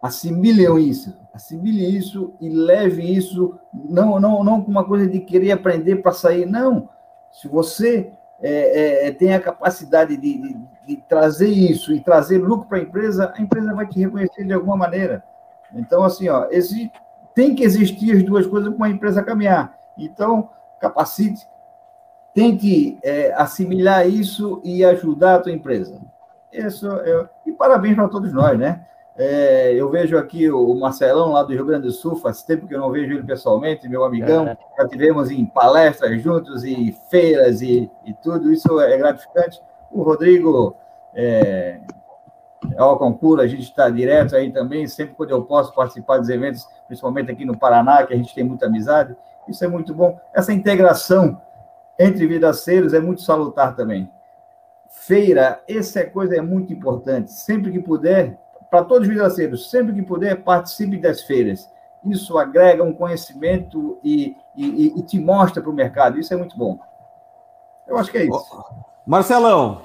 [0.00, 5.52] assimilem isso, assimile isso e leve isso, não, não, não com uma coisa de querer
[5.52, 6.88] aprender para sair, não.
[7.30, 12.66] Se você é, é, tem a capacidade de, de, de, trazer isso e trazer lucro
[12.66, 15.22] para a empresa, a empresa vai te reconhecer de alguma maneira.
[15.74, 16.92] Então, assim, ó, existe,
[17.34, 19.78] tem que existir as duas coisas para uma empresa caminhar.
[19.96, 20.48] Então,
[20.80, 21.46] capacite,
[22.32, 26.00] tente é, assimilar isso e ajudar a tua empresa.
[26.50, 28.86] Isso é, e parabéns para todos nós, né?
[29.22, 32.74] É, eu vejo aqui o Marcelão, lá do Rio Grande do Sul, faz tempo que
[32.74, 34.48] eu não vejo ele pessoalmente, meu amigão.
[34.48, 34.56] É.
[34.78, 39.60] Já tivemos em palestras juntos e feiras e, e tudo, isso é gratificante.
[39.92, 40.74] O Rodrigo
[41.14, 41.80] é,
[42.78, 46.66] ao concurso, a gente está direto aí também, sempre quando eu posso participar dos eventos,
[46.86, 49.14] principalmente aqui no Paraná, que a gente tem muita amizade,
[49.46, 50.18] isso é muito bom.
[50.32, 51.38] Essa integração
[51.98, 54.10] entre vidaceiros é muito salutar também.
[54.88, 57.30] Feira, essa coisa é muito importante.
[57.32, 58.38] Sempre que puder,
[58.70, 61.70] para todos os vidaceiros, sempre que puder, participe das feiras.
[62.04, 66.18] Isso agrega um conhecimento e, e, e te mostra para o mercado.
[66.18, 66.78] Isso é muito bom.
[67.86, 68.64] Eu acho que é isso.
[69.04, 69.82] Marcelão,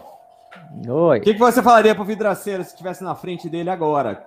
[0.88, 1.20] Oi.
[1.20, 4.24] o que, que você falaria para o vidraceiro se estivesse na frente dele agora?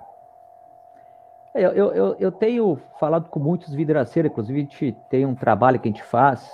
[1.55, 5.78] É, eu, eu, eu tenho falado com muitos vidraceiros, inclusive a gente tem um trabalho
[5.78, 6.51] que a gente faz,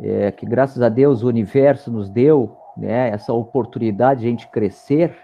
[0.00, 4.48] é, que graças a Deus o universo nos deu, né, essa oportunidade de a gente
[4.48, 5.16] crescer,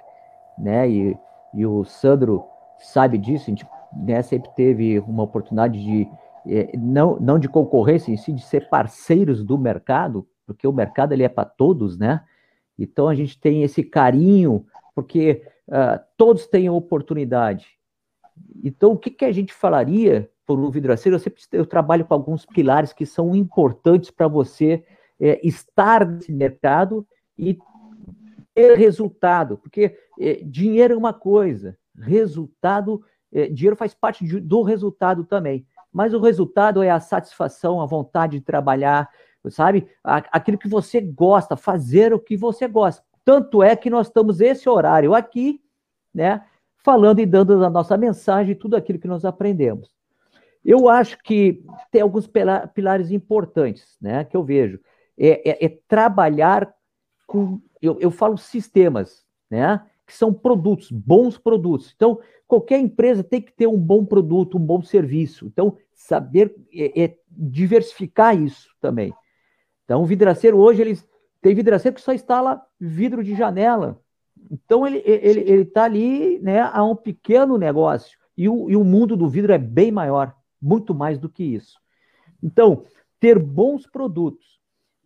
[0.57, 1.19] né, e
[1.55, 2.45] e o Sandro
[2.79, 3.67] sabe disso, a gente
[3.97, 6.09] né, sempre teve uma oportunidade de,
[6.47, 11.13] é, não, não de concorrência em si, de ser parceiros do mercado, porque o mercado
[11.13, 12.23] ele é para todos, né?
[12.79, 14.65] Então a gente tem esse carinho,
[14.95, 17.67] porque uh, todos têm oportunidade.
[18.63, 21.17] Então o que, que a gente falaria por um vidraceiro?
[21.17, 24.85] Eu sempre eu trabalho com alguns pilares que são importantes para você
[25.21, 27.07] é, estar nesse mercado
[27.37, 27.59] e
[28.59, 34.63] ter resultado, porque é, dinheiro é uma coisa, resultado, é, dinheiro faz parte de, do
[34.63, 39.09] resultado também, mas o resultado é a satisfação, a vontade de trabalhar,
[39.49, 39.89] sabe?
[40.03, 43.03] Aquilo que você gosta, fazer o que você gosta.
[43.25, 45.63] Tanto é que nós estamos esse horário aqui,
[46.13, 46.45] né?
[46.79, 49.91] Falando e dando a nossa mensagem, tudo aquilo que nós aprendemos.
[50.65, 52.29] Eu acho que tem alguns
[52.75, 54.25] pilares importantes, né?
[54.25, 54.81] Que eu vejo.
[55.17, 56.73] É, é, é trabalhar
[57.27, 59.85] com eu, eu falo sistemas, né?
[60.07, 61.93] Que são produtos, bons produtos.
[61.95, 65.47] Então, qualquer empresa tem que ter um bom produto, um bom serviço.
[65.47, 69.13] Então, saber é, é diversificar isso também.
[69.85, 71.07] Então, o vidraceiro hoje, eles
[71.41, 74.01] tem vidraceiro que só instala vidro de janela.
[74.51, 78.19] Então, ele está ele, ele tá ali né, a um pequeno negócio.
[78.37, 81.79] E o, e o mundo do vidro é bem maior, muito mais do que isso.
[82.43, 82.85] Então,
[83.19, 84.58] ter bons produtos,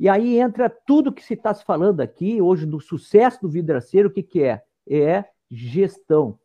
[0.02, 4.08] e aí entra tudo que se está se falando aqui hoje do sucesso do vidraceiro,
[4.08, 4.60] o que, que é?
[4.84, 6.36] É gestão.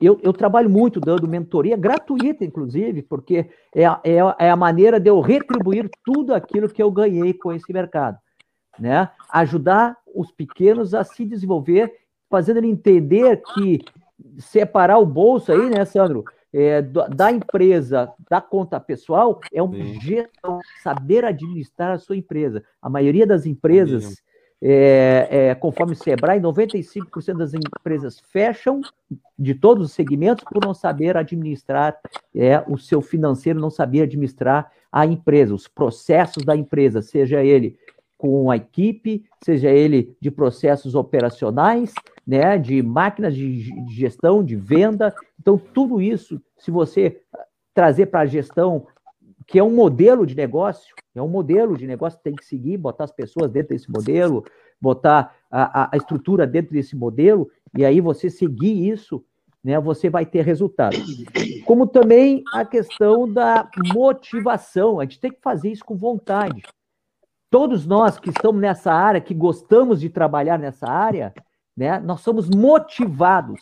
[0.00, 5.10] Eu, eu, trabalho muito dando mentoria gratuita, inclusive, porque é, é, é, a maneira de
[5.10, 8.16] eu retribuir tudo aquilo que eu ganhei com esse mercado.
[8.78, 9.10] Né?
[9.30, 11.92] Ajudar os pequenos a se desenvolver,
[12.30, 13.80] fazendo ele entender que
[14.38, 16.24] separar o bolso aí, né, Sandro?
[16.52, 22.64] É, da empresa, da conta pessoal, é uma gestão, saber administrar a sua empresa.
[22.80, 24.22] A maioria das empresas,
[24.60, 28.80] é, é, conforme o Sebrae, 95% das empresas fecham
[29.38, 31.98] de todos os segmentos por não saber administrar
[32.34, 37.78] é, o seu financeiro, não saber administrar a empresa, os processos da empresa, seja ele
[38.16, 41.94] com a equipe, seja ele de processos operacionais,
[42.28, 45.14] né, de máquinas de gestão, de venda.
[45.40, 47.22] Então, tudo isso, se você
[47.72, 48.86] trazer para a gestão,
[49.46, 53.04] que é um modelo de negócio, é um modelo de negócio tem que seguir, botar
[53.04, 54.44] as pessoas dentro desse modelo,
[54.78, 59.24] botar a, a estrutura dentro desse modelo, e aí você seguir isso,
[59.64, 60.98] né, você vai ter resultado.
[61.64, 66.60] Como também a questão da motivação, a gente tem que fazer isso com vontade.
[67.50, 71.32] Todos nós que estamos nessa área, que gostamos de trabalhar nessa área,
[71.78, 72.00] né?
[72.00, 73.60] Nós somos motivados.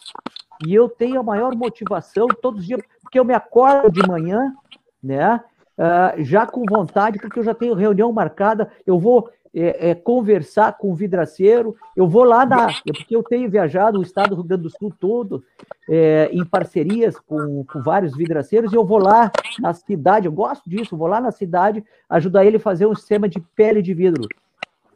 [0.67, 4.55] E eu tenho a maior motivação todos os dias, porque eu me acordo de manhã,
[5.03, 5.39] né?
[5.77, 10.79] Uh, já com vontade, porque eu já tenho reunião marcada, eu vou é, é, conversar
[10.79, 12.69] com o vidraceiro, eu vou lá na.
[12.83, 15.45] Porque eu tenho viajado o estado do Rio Grande do Sul todo,
[15.87, 19.31] é, em parcerias com, com vários vidraceiros, e eu vou lá
[19.61, 23.29] na cidade, eu gosto disso, vou lá na cidade ajudar ele a fazer um sistema
[23.29, 24.27] de pele de vidro,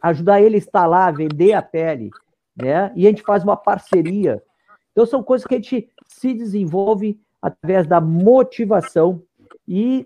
[0.01, 2.11] ajudar ele a instalar, vender a pele
[2.61, 2.93] né?
[2.95, 4.43] E a gente faz uma parceria.
[4.93, 9.23] Então são coisas que a gente se desenvolve através da motivação
[9.67, 10.05] e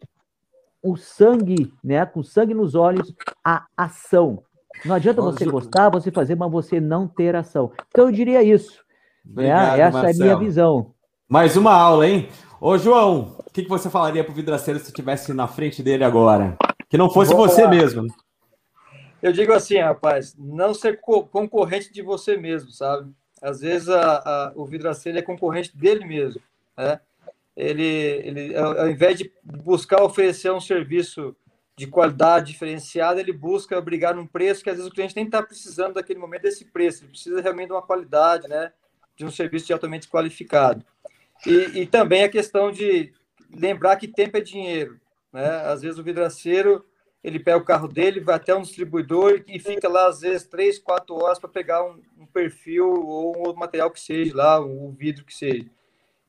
[0.83, 2.05] o sangue, né?
[2.05, 4.43] Com sangue nos olhos, a ação.
[4.85, 7.73] Não adianta você gostar, você fazer, mas você não ter ação.
[7.89, 8.85] Então eu diria isso.
[9.29, 10.07] Obrigado, é, essa Marcelo.
[10.07, 10.95] é a minha visão.
[11.29, 12.29] Mais uma aula, hein?
[12.61, 16.05] Ô, João, o que, que você falaria para o vidraceiro se estivesse na frente dele
[16.05, 16.57] agora?
[16.89, 17.75] Que não fosse Vou você falar.
[17.75, 18.07] mesmo.
[19.25, 23.11] Eu digo assim, rapaz, não ser co concorrente de você mesmo, sabe?
[23.41, 26.43] Às vezes a, a, o vidraceiro é concorrente dele mesmo,
[26.77, 27.01] né?
[27.57, 31.35] Ele, ele, ao invés de buscar oferecer um serviço
[31.75, 35.43] de qualidade diferenciada, ele busca brigar num preço que às vezes o cliente nem está
[35.43, 38.73] precisando daquele momento desse preço, ele precisa realmente de uma qualidade, né?
[39.17, 40.85] De um serviço de altamente qualificado.
[41.47, 43.11] E, e também a questão de
[43.51, 45.01] lembrar que tempo é dinheiro,
[45.33, 45.63] né?
[45.63, 46.85] Às vezes o vidraceiro
[47.25, 50.79] ele pega o carro dele, vai até um distribuidor e fica lá, às vezes, três,
[50.79, 55.25] quatro horas para pegar um, um, perfil ou um material que seja lá, um vidro
[55.25, 55.65] que seja.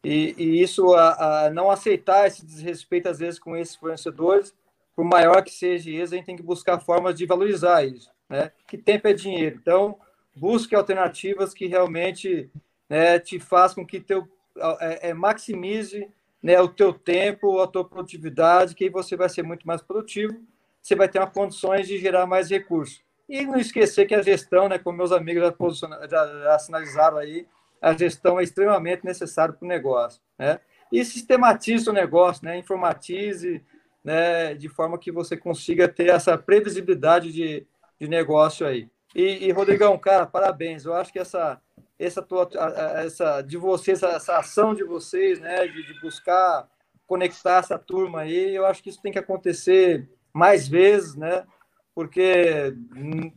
[0.02, 4.56] E, e isso, a, a, não aceitar esse desrespeito, às vezes, com esses fornecedores,
[4.96, 8.54] por maior que seja isso, a gente tem que buscar formas de valorizar isso, né?
[8.66, 9.58] Que tempo é dinheiro.
[9.62, 10.00] Então,
[10.34, 12.50] busque alternativas que realmente
[12.90, 14.26] né, te façam com que teu,
[14.80, 16.08] é, é, maximize
[16.42, 20.40] né, o teu tempo, a tua produtividade, que você vai ser muito mais produtivo,
[20.86, 23.04] você vai ter uma condições de gerar mais recursos.
[23.28, 25.42] E não esquecer que a gestão, né, como meus amigos
[25.80, 27.48] já, já, já sinalizaram aí,
[27.82, 30.22] a gestão é extremamente necessária para o negócio.
[30.38, 30.60] Né?
[30.92, 32.56] E sistematize o negócio, né?
[32.56, 33.66] informatize,
[34.04, 37.66] né, de forma que você consiga ter essa previsibilidade de,
[38.00, 38.88] de negócio aí.
[39.16, 40.86] E, e, Rodrigão, cara, parabéns.
[40.86, 41.60] Eu acho que essa,
[41.98, 42.48] essa, tua,
[43.04, 46.70] essa de vocês, essa ação de vocês, né, de, de, buscar
[47.08, 51.46] conectar essa turma aí, eu acho que isso tem que acontecer mais vezes, né?
[51.94, 52.76] Porque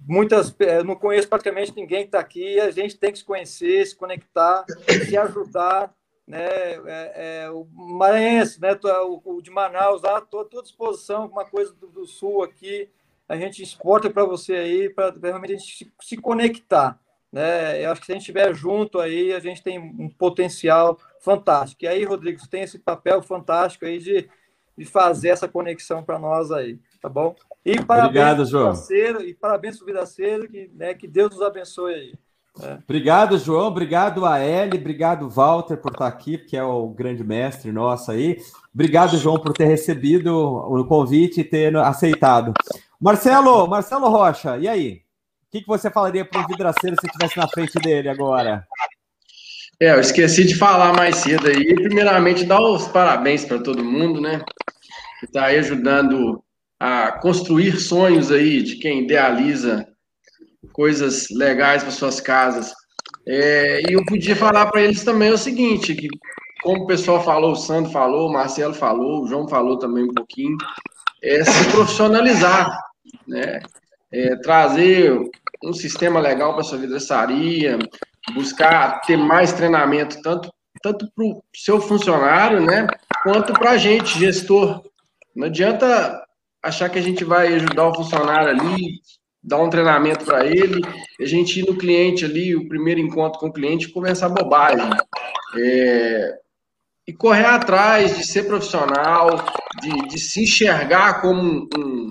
[0.05, 2.59] muitas, eu não conheço praticamente ninguém que está aqui.
[2.59, 4.65] A gente tem que se conhecer, se conectar,
[5.07, 5.95] se ajudar
[6.27, 11.47] né, é, é, o Maranhense, né, o, o, de Manaus, lá, estou à disposição, alguma
[11.47, 12.91] coisa do, do, Sul aqui,
[13.27, 17.01] a gente exporta para você aí, para realmente a gente se, se, conectar.
[17.33, 17.83] Né?
[17.83, 21.85] Eu acho que se a gente estiver junto aí, a gente tem um potencial fantástico.
[21.85, 24.29] E aí, Rodrigo, você tem esse papel fantástico aí de,
[24.79, 27.35] de fazer essa conexão para nós aí, tá bom?
[27.65, 28.73] E parabéns Obrigado, João.
[29.21, 32.15] e parabéns para o Vidaceiro, que, né, que Deus nos abençoe aí.
[32.63, 32.79] É.
[32.83, 33.69] Obrigado, João.
[33.69, 34.79] Obrigado a Eli.
[34.79, 38.39] Obrigado, Walter, por estar aqui, que é o grande mestre nosso aí.
[38.73, 42.53] Obrigado, João, por ter recebido o convite e ter aceitado.
[43.01, 45.03] Marcelo, Marcelo Rocha, e aí?
[45.49, 48.67] O que, que você falaria para o vidraceiro se estivesse na frente dele agora?
[49.81, 51.75] É, eu esqueci de falar mais cedo aí.
[51.75, 54.43] Primeiramente, dar os parabéns para todo mundo, né?
[55.21, 56.43] Que está aí ajudando
[56.81, 59.87] a construir sonhos aí de quem idealiza
[60.73, 62.73] coisas legais para suas casas.
[63.27, 66.09] É, e eu podia falar para eles também o seguinte, que
[66.63, 70.15] como o pessoal falou, o Sandro falou, o Marcelo falou, o João falou também um
[70.15, 70.57] pouquinho,
[71.23, 72.77] é se profissionalizar,
[73.27, 73.61] né?
[74.11, 75.17] É, trazer
[75.63, 77.79] um sistema legal para sua vidraçaria,
[78.35, 80.51] buscar ter mais treinamento, tanto,
[80.83, 82.87] tanto para o seu funcionário, né,
[83.23, 84.83] quanto para a gente, gestor.
[85.35, 86.25] Não adianta
[86.63, 89.01] achar que a gente vai ajudar o funcionário ali,
[89.43, 90.81] dar um treinamento para ele,
[91.21, 94.91] a gente ir no cliente ali, o primeiro encontro com o cliente, começar bobagem.
[95.57, 96.39] É,
[97.09, 99.43] e correr atrás de ser profissional,
[99.81, 102.11] de, de se enxergar como um, um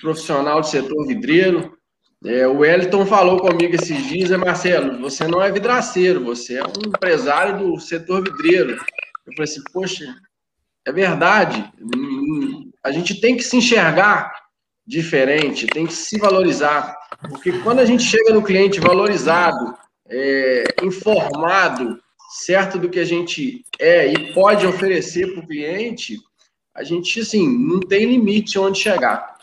[0.00, 1.77] profissional de setor vidreiro.
[2.24, 6.64] É, o Wellington falou comigo esses dias, é Marcelo, você não é vidraceiro, você é
[6.64, 8.72] um empresário do setor vidreiro.
[8.72, 10.16] Eu falei assim, poxa,
[10.84, 11.64] é verdade.
[12.82, 14.32] A gente tem que se enxergar
[14.84, 16.96] diferente, tem que se valorizar.
[17.28, 19.76] Porque quando a gente chega no cliente valorizado,
[20.08, 22.00] é, informado,
[22.30, 26.18] certo do que a gente é e pode oferecer para o cliente,
[26.74, 29.36] a gente, assim, não tem limite onde chegar.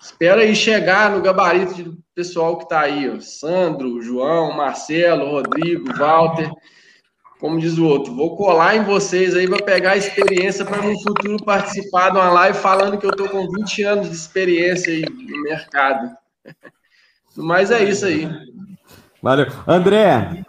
[0.00, 3.20] Espera aí chegar no gabarito do pessoal que está aí, ó.
[3.20, 6.50] Sandro, João, Marcelo, Rodrigo, Walter
[7.38, 10.98] como diz o outro, vou colar em vocês aí para pegar a experiência para no
[11.02, 15.02] futuro participar de uma live falando que eu estou com 20 anos de experiência aí
[15.02, 16.16] no mercado.
[17.36, 18.26] Mas é isso aí.
[19.22, 19.46] Valeu.
[19.66, 20.44] André.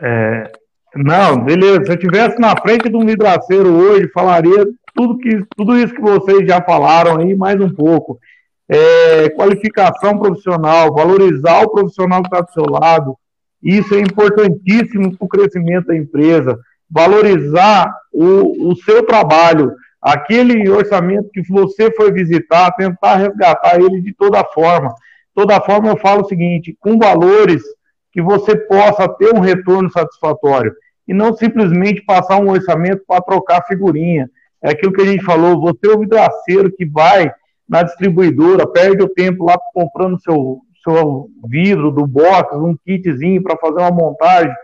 [0.00, 0.52] É,
[0.94, 1.84] não, beleza.
[1.84, 4.64] Se eu estivesse na frente de um vidraceiro hoje, falaria
[4.98, 8.18] tudo, que, tudo isso que vocês já falaram aí, mais um pouco
[8.68, 13.16] é, qualificação profissional, valorizar o profissional que está do seu lado,
[13.62, 16.58] isso é importantíssimo para o crescimento da empresa.
[16.90, 19.72] Valorizar o, o seu trabalho,
[20.02, 24.92] aquele orçamento que você foi visitar, tentar resgatar ele de toda forma.
[25.34, 27.62] Toda forma, eu falo o seguinte: com valores
[28.12, 30.72] que você possa ter um retorno satisfatório
[31.06, 34.28] e não simplesmente passar um orçamento para trocar figurinha.
[34.62, 37.30] É aquilo que a gente falou, você é o vidraceiro que vai
[37.68, 43.58] na distribuidora, perde o tempo lá comprando seu, seu vidro do box, um kitzinho para
[43.58, 44.54] fazer uma montagem.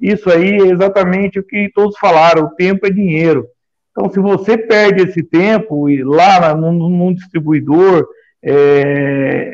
[0.00, 3.46] Isso aí é exatamente o que todos falaram: o tempo é dinheiro.
[3.90, 8.06] Então, se você perde esse tempo lá num, num distribuidor,
[8.42, 9.52] é,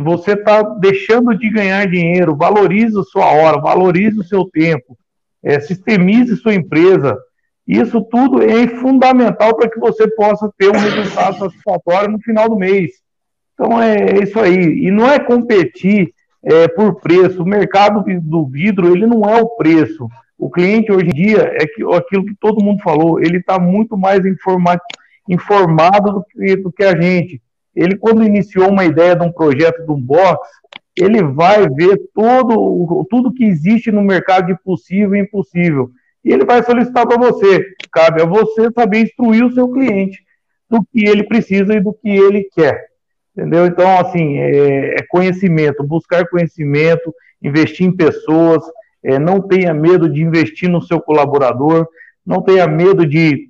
[0.00, 2.36] você está deixando de ganhar dinheiro.
[2.36, 4.96] Valorize a sua hora, valorize o seu tempo,
[5.42, 7.18] é, sistemize sua empresa.
[7.66, 12.56] Isso tudo é fundamental para que você possa ter um resultado satisfatório no final do
[12.56, 12.90] mês.
[13.54, 14.86] Então é isso aí.
[14.86, 16.12] E não é competir
[16.42, 17.42] é, por preço.
[17.42, 20.08] O mercado do vidro ele não é o preço.
[20.36, 23.20] O cliente hoje em dia é que, aquilo que todo mundo falou.
[23.20, 24.76] Ele está muito mais informa,
[25.28, 27.40] informado do que, do que a gente.
[27.74, 30.48] Ele quando iniciou uma ideia de um projeto de um box,
[30.96, 35.90] ele vai ver todo, tudo que existe no mercado de possível e impossível.
[36.24, 37.64] E ele vai solicitar para você.
[37.90, 40.22] Cabe a você saber instruir o seu cliente
[40.68, 42.86] do que ele precisa e do que ele quer.
[43.36, 43.66] Entendeu?
[43.66, 48.62] Então, assim, é, é conhecimento, buscar conhecimento, investir em pessoas,
[49.02, 51.88] é, não tenha medo de investir no seu colaborador,
[52.24, 53.48] não tenha medo de,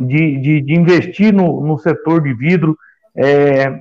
[0.00, 2.76] de, de, de investir no, no setor de vidro.
[3.14, 3.78] É,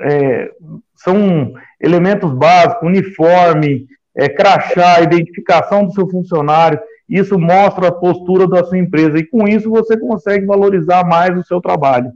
[0.00, 0.50] é,
[0.96, 8.64] são elementos básicos, uniforme, é, crachá, identificação do seu funcionário, isso mostra a postura da
[8.64, 12.12] sua empresa, e com isso você consegue valorizar mais o seu trabalho.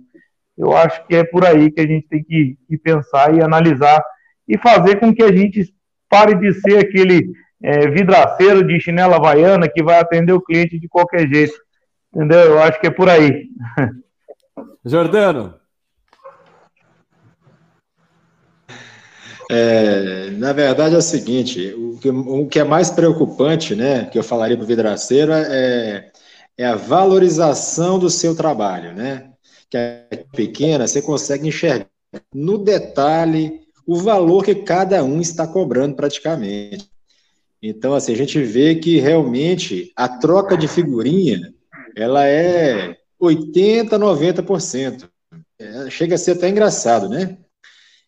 [0.56, 4.04] Eu acho que é por aí que a gente tem que, que pensar e analisar
[4.46, 5.72] e fazer com que a gente
[6.10, 7.32] pare de ser aquele
[7.62, 11.54] é, vidraceiro de chinela havaiana que vai atender o cliente de qualquer jeito.
[12.14, 12.40] Entendeu?
[12.40, 13.46] Eu acho que é por aí.
[14.84, 15.61] Jordano.
[19.50, 24.18] É, na verdade é o seguinte, o que, o que, é mais preocupante, né, que
[24.18, 26.10] eu falaria para o vidraceiro é,
[26.56, 29.30] é a valorização do seu trabalho, né?
[29.70, 31.88] Que é pequena, você consegue enxergar
[32.34, 36.90] no detalhe o valor que cada um está cobrando praticamente.
[37.62, 41.52] Então, assim, a gente vê que realmente a troca de figurinha,
[41.96, 45.08] ela é 80, 90%.
[45.58, 47.38] É, chega a ser até engraçado, né?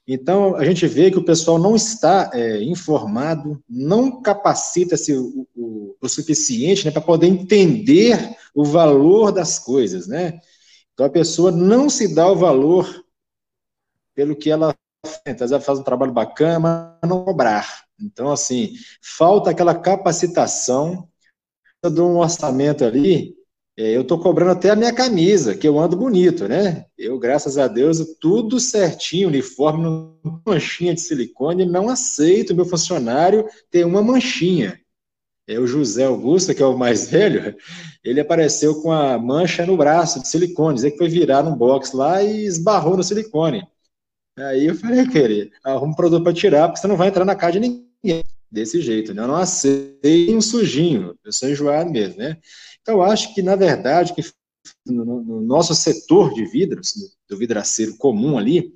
[0.07, 5.97] Então, a gente vê que o pessoal não está é, informado, não capacita-se o, o,
[5.99, 10.39] o, suficiente né, para poder entender o valor das coisas, né?
[10.93, 13.05] Então, a pessoa não se dá o valor
[14.15, 14.75] pelo que ela
[15.05, 16.61] faz, ela faz um trabalho bacana,
[17.03, 17.85] mas não cobrar.
[17.99, 21.09] Então, assim, falta aquela capacitação
[21.83, 23.35] de um orçamento ali
[23.77, 26.87] eu estou cobrando até a minha camisa, que eu ando bonito, né?
[26.97, 30.15] Eu, graças a Deus, tudo certinho, uniforme,
[30.47, 34.81] manchinha de silicone, não aceito meu funcionário ter uma manchinha.
[35.47, 37.57] É o José Augusto, que é o mais velho,
[38.03, 41.93] ele apareceu com a mancha no braço de silicone, dizer que foi virar num box
[41.93, 43.67] lá e esbarrou no silicone.
[44.39, 47.35] Aí eu falei, querido, arruma um produto para tirar, porque você não vai entrar na
[47.35, 49.23] casa de ninguém desse jeito, né?
[49.23, 52.39] Eu não aceito um sujinho, eu sou enjoado mesmo, né?
[52.85, 54.23] Então, acho que, na verdade, que
[54.87, 56.93] no, no nosso setor de vidros,
[57.27, 58.75] do vidraceiro comum ali,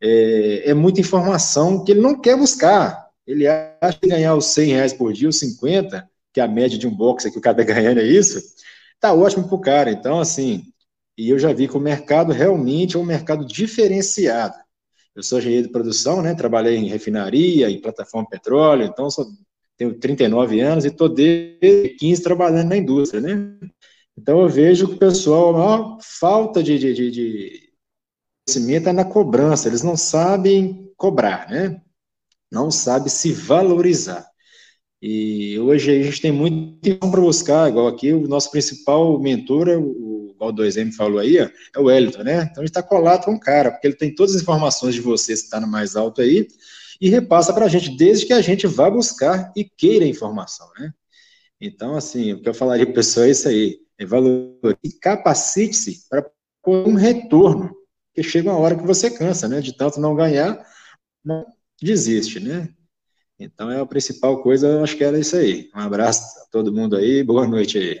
[0.00, 3.08] é, é, muita informação que ele não quer buscar.
[3.26, 6.78] Ele acha que ganhar os 100 reais por dia, os 50, que é a média
[6.78, 8.40] de um box que o cara está ganhando é isso,
[9.00, 9.90] tá ótimo para o cara.
[9.90, 10.62] Então, assim,
[11.18, 14.54] e eu já vi que o mercado realmente é um mercado diferenciado.
[15.16, 16.32] Eu sou engenheiro de produção, né?
[16.34, 19.26] Trabalhei em refinaria, em plataforma petróleo, então sou
[19.82, 23.58] tenho 39 anos e estou desde 15 trabalhando na indústria, né?
[24.16, 27.72] Então eu vejo que o pessoal, a maior falta de, de, de
[28.46, 31.80] conhecimento é na cobrança, eles não sabem cobrar, né?
[32.50, 34.26] Não sabem se valorizar.
[35.00, 40.36] E hoje a gente tem muito para buscar, igual aqui, o nosso principal mentor, o,
[40.38, 42.48] o 2M falou aí, é o Wellington, né?
[42.50, 45.00] Então a gente está colado com o cara, porque ele tem todas as informações de
[45.00, 46.46] você, que está no mais alto aí,
[47.02, 50.92] e repassa para a gente, desde que a gente vá buscar e queira informação, né?
[51.60, 54.92] Então, assim, o que eu falaria para o pessoal é isso aí, é valor e
[55.00, 56.30] capacite-se para
[56.64, 57.74] um retorno,
[58.06, 59.60] porque chega uma hora que você cansa, né?
[59.60, 60.64] De tanto não ganhar,
[61.24, 61.44] não
[61.82, 62.68] desiste, né?
[63.36, 65.68] Então, é a principal coisa, eu acho que era isso aí.
[65.74, 68.00] Um abraço a todo mundo aí, boa noite aí.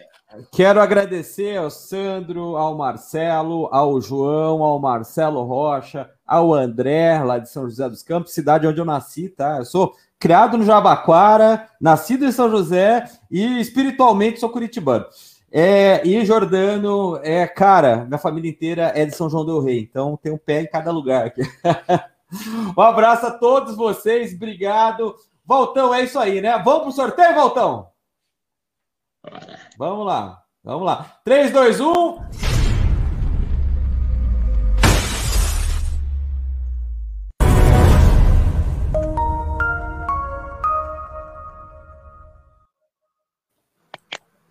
[0.52, 7.50] Quero agradecer ao Sandro, ao Marcelo, ao João, ao Marcelo Rocha, ao André, lá de
[7.50, 9.58] São José dos Campos, cidade onde eu nasci, tá?
[9.58, 15.04] Eu sou criado no Jabaquara, nascido em São José e espiritualmente sou curitibano.
[15.50, 20.16] É, e Jordano, é, cara, minha família inteira é de São João do Rei, então
[20.16, 21.42] tem um pé em cada lugar aqui.
[22.76, 25.14] um abraço a todos vocês, obrigado.
[25.44, 26.58] Voltão, é isso aí, né?
[26.64, 27.88] Vamos pro sorteio, Voltão?
[29.76, 31.18] Vamos lá, vamos lá.
[31.24, 32.51] 3, 2, 1.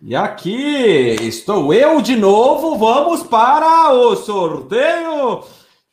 [0.04, 0.56] E aqui
[1.20, 2.76] estou eu de novo.
[2.76, 5.44] Vamos para o sorteio.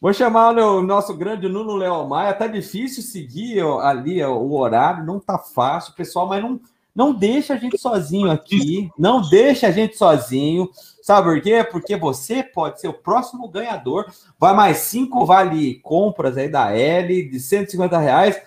[0.02, 2.34] Vou chamar o nosso grande Nuno Léo Maia.
[2.34, 6.60] Tá difícil seguir ali o horário, não tá fácil, pessoal, mas não,
[6.96, 8.90] não deixa a gente sozinho aqui.
[8.98, 10.68] Não deixa a gente sozinho.
[11.04, 11.64] Sabe por quê?
[11.72, 14.08] Porque você pode ser o próximo ganhador.
[14.40, 18.42] Vai mais cinco vale compras aí da L de 150 reais.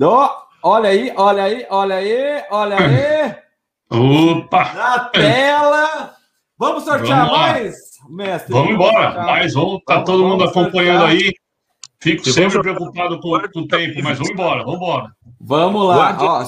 [0.00, 0.28] Oh,
[0.62, 3.34] olha aí, olha aí, olha aí, olha aí.
[3.90, 4.72] Opa!
[4.74, 6.14] Na tela!
[6.56, 7.74] Vamos sortear Vamos mais,
[8.10, 8.52] mestre?
[8.52, 11.32] Vamos embora, mas vamos, tá todo mundo acompanhando aí.
[12.02, 15.12] Fico sempre preocupado com, com o tempo, mas vamos embora, vamos embora.
[15.40, 16.16] Vamos lá.
[16.20, 16.44] Ó,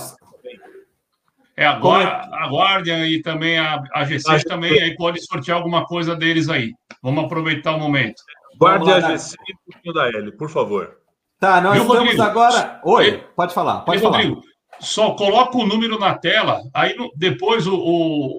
[1.57, 6.49] É, agora aguardem aí também a, a GC também, aí pode sortear alguma coisa deles
[6.49, 6.73] aí.
[7.03, 8.23] Vamos aproveitar o momento.
[8.59, 10.97] Guarde Vamos a lá, GC e um pouquinho da L, por favor.
[11.41, 12.23] Tá, nós Viu, estamos Rodrigo?
[12.23, 12.81] agora.
[12.85, 14.19] Oi, pode falar, pode Ei, falar.
[14.19, 14.43] Rodrigo,
[14.83, 17.77] só coloca o número na tela, aí depois, o,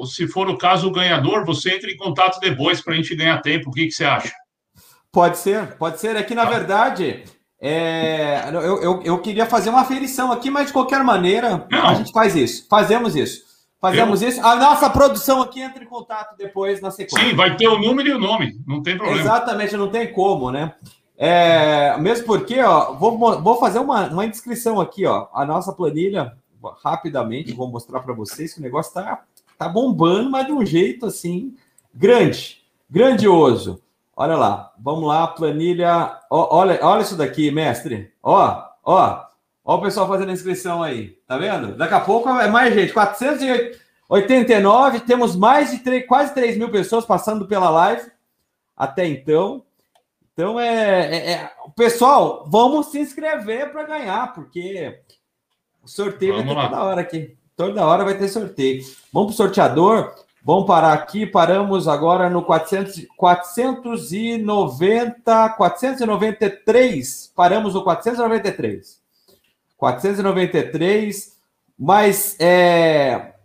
[0.02, 3.16] o- se for o caso, o ganhador, você entra em contato depois para a gente
[3.16, 3.70] ganhar tempo.
[3.70, 4.32] O que, que você acha?
[5.12, 6.16] Pode ser, pode ser.
[6.16, 7.24] É que, na verdade,
[7.62, 12.12] é, eu, eu, eu queria fazer uma aferição aqui, mas de qualquer maneira, a gente
[12.12, 12.68] faz isso.
[12.70, 13.42] Fazemos isso.
[13.80, 14.46] Fazemos isso.
[14.46, 17.30] A nossa produção aqui entra em contato depois na sequência.
[17.30, 19.20] Sim, vai ter o número e o nome, não tem problema.
[19.22, 20.74] Exatamente, não tem como, né?
[21.18, 25.28] É, mesmo porque, ó, vou, vou fazer uma, uma inscrição aqui, ó.
[25.34, 26.36] A nossa planilha,
[26.84, 29.22] rapidamente, vou mostrar para vocês que o negócio tá,
[29.58, 31.56] tá bombando, mas de um jeito assim,
[31.94, 33.82] grande, grandioso.
[34.16, 36.20] Olha lá, vamos lá, planilha.
[36.30, 38.12] Ó, olha, olha isso daqui, mestre.
[38.22, 39.24] Ó, ó,
[39.64, 41.76] ó o pessoal fazendo a inscrição aí, tá vendo?
[41.76, 47.06] Daqui a pouco é mais gente, 489, temos mais de três- quase 3 mil pessoas
[47.06, 48.04] passando pela live
[48.78, 49.64] até então.
[50.34, 55.00] Então é, é- é- pessoal, vamos se inscrever para ganhar, porque
[55.84, 56.70] o sorteio Vamos vai ter lá.
[56.70, 57.38] toda hora aqui.
[57.56, 58.84] Toda hora vai ter sorteio.
[59.12, 60.16] Vamos para o sorteador.
[60.44, 61.28] Vamos parar aqui.
[61.28, 67.32] Paramos agora no 400, 490, 493.
[67.36, 69.00] Paramos no 493.
[69.78, 71.38] 493.
[71.78, 73.36] Mas é,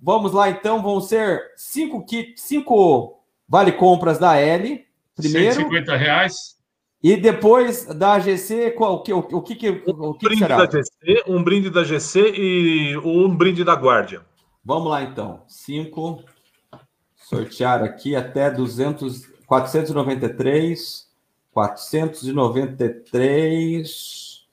[0.00, 0.80] vamos lá então.
[0.80, 2.06] Vão ser cinco
[2.36, 3.18] cinco
[3.48, 4.85] vale compras da L.
[5.16, 5.54] Primeiro.
[5.54, 6.56] 150 reais.
[7.02, 10.42] E depois da AGC, qual, o, que, o, o que, que, o que, que brinde
[10.42, 10.64] será?
[10.64, 14.20] da GC, um brinde da GC e um brinde da Guardia.
[14.64, 15.42] Vamos lá, então.
[15.46, 16.22] 5.
[17.14, 21.06] Sortear aqui até 200, 493.
[21.52, 24.44] 493.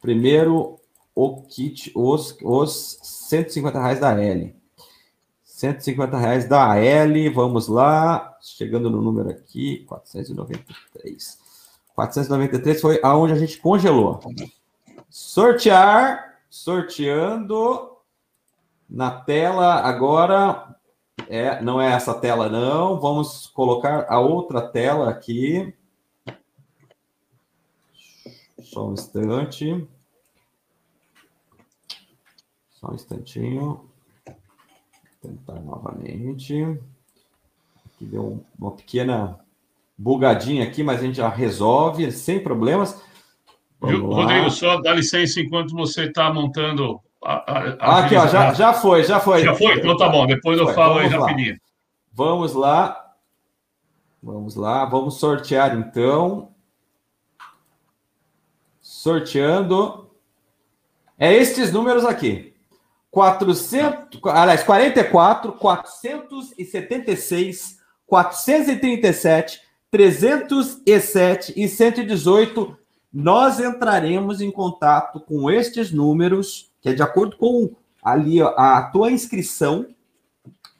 [0.00, 0.80] Primeiro,
[1.14, 4.59] o kit, os, os 150 reais da L.
[5.60, 7.28] 150 reais da L.
[7.28, 8.38] Vamos lá.
[8.40, 9.84] Chegando no número aqui.
[9.86, 11.38] 493.
[11.94, 14.20] 493 foi aonde a gente congelou.
[15.10, 16.38] Sortear.
[16.48, 17.98] Sorteando.
[18.88, 20.76] Na tela agora.
[21.28, 22.98] É, não é essa tela, não.
[22.98, 25.74] Vamos colocar a outra tela aqui.
[28.62, 29.86] Só um instante.
[32.70, 33.89] Só um instantinho.
[35.20, 36.62] Tentar novamente.
[37.86, 39.38] Aqui deu um- uma pequena
[39.96, 43.02] bugadinha aqui, mas a gente já resolve sem problemas.
[43.82, 43.90] Lá.
[43.92, 48.72] Rodrigo, só dá licença enquanto você está montando a, a- a aqui, ó, já, já
[48.74, 49.42] foi, já foi.
[49.42, 49.78] Já foi?
[49.78, 51.26] Então tá bom, depois eu Foi, falo aí vamos lá.
[51.30, 51.60] rapidinho.
[52.12, 53.14] Vamos lá.
[54.22, 56.50] Vamos lá, vamos sortear então.
[58.80, 60.10] Sorteando.
[61.18, 62.54] É estes números aqui.
[63.10, 69.60] 400, aliás, 44, 476, 437,
[69.90, 72.76] 307 e 118.
[73.12, 78.82] Nós entraremos em contato com estes números, que é de acordo com ali ó, a
[78.84, 79.86] tua inscrição,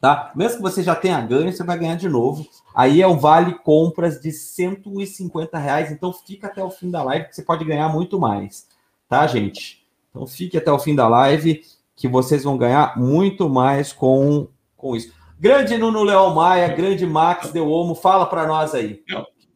[0.00, 0.30] tá?
[0.36, 2.46] Mesmo que você já tenha ganho, você vai ganhar de novo.
[2.74, 5.90] Aí é um vale compras de 150 reais.
[5.90, 8.68] Então fica até o fim da live, que você pode ganhar muito mais,
[9.08, 9.84] tá, gente?
[10.10, 11.62] Então fique até o fim da live,
[12.00, 15.12] que vocês vão ganhar muito mais com, com isso.
[15.38, 19.02] Grande Nuno Leão Maia, grande Max Deu Olmo, fala para nós aí.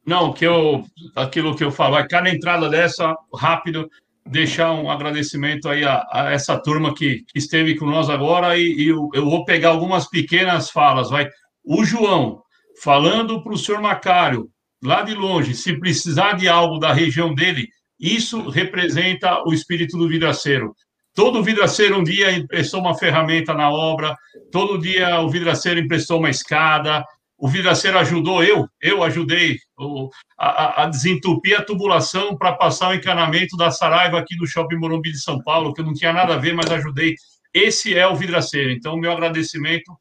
[0.07, 0.85] Não, que eu,
[1.17, 3.89] aquilo que eu falo, a cada entrada dessa, rápido,
[4.27, 8.75] deixar um agradecimento aí a, a essa turma que, que esteve com nós agora e,
[8.75, 11.27] e eu, eu vou pegar algumas pequenas falas, vai.
[11.65, 12.43] O João,
[12.83, 14.51] falando para o senhor Macário,
[14.83, 17.69] lá de longe, se precisar de algo da região dele,
[17.99, 20.75] isso representa o espírito do vidraceiro.
[21.15, 24.17] Todo vidraceiro um dia emprestou uma ferramenta na obra,
[24.51, 27.05] todo dia o vidraceiro emprestou uma escada,
[27.39, 30.09] o vidraceiro ajudou eu, eu ajudei o,
[30.39, 35.13] a, a, desentupir a tubulação para passar o encanamento da Saraiva aqui do Shopping Morumbi
[35.13, 37.15] de São Paulo, que eu não tinha nada a ver, mas ajudei.
[37.53, 38.71] Esse é o vidraceiro.
[38.71, 39.93] Então, meu agradecimento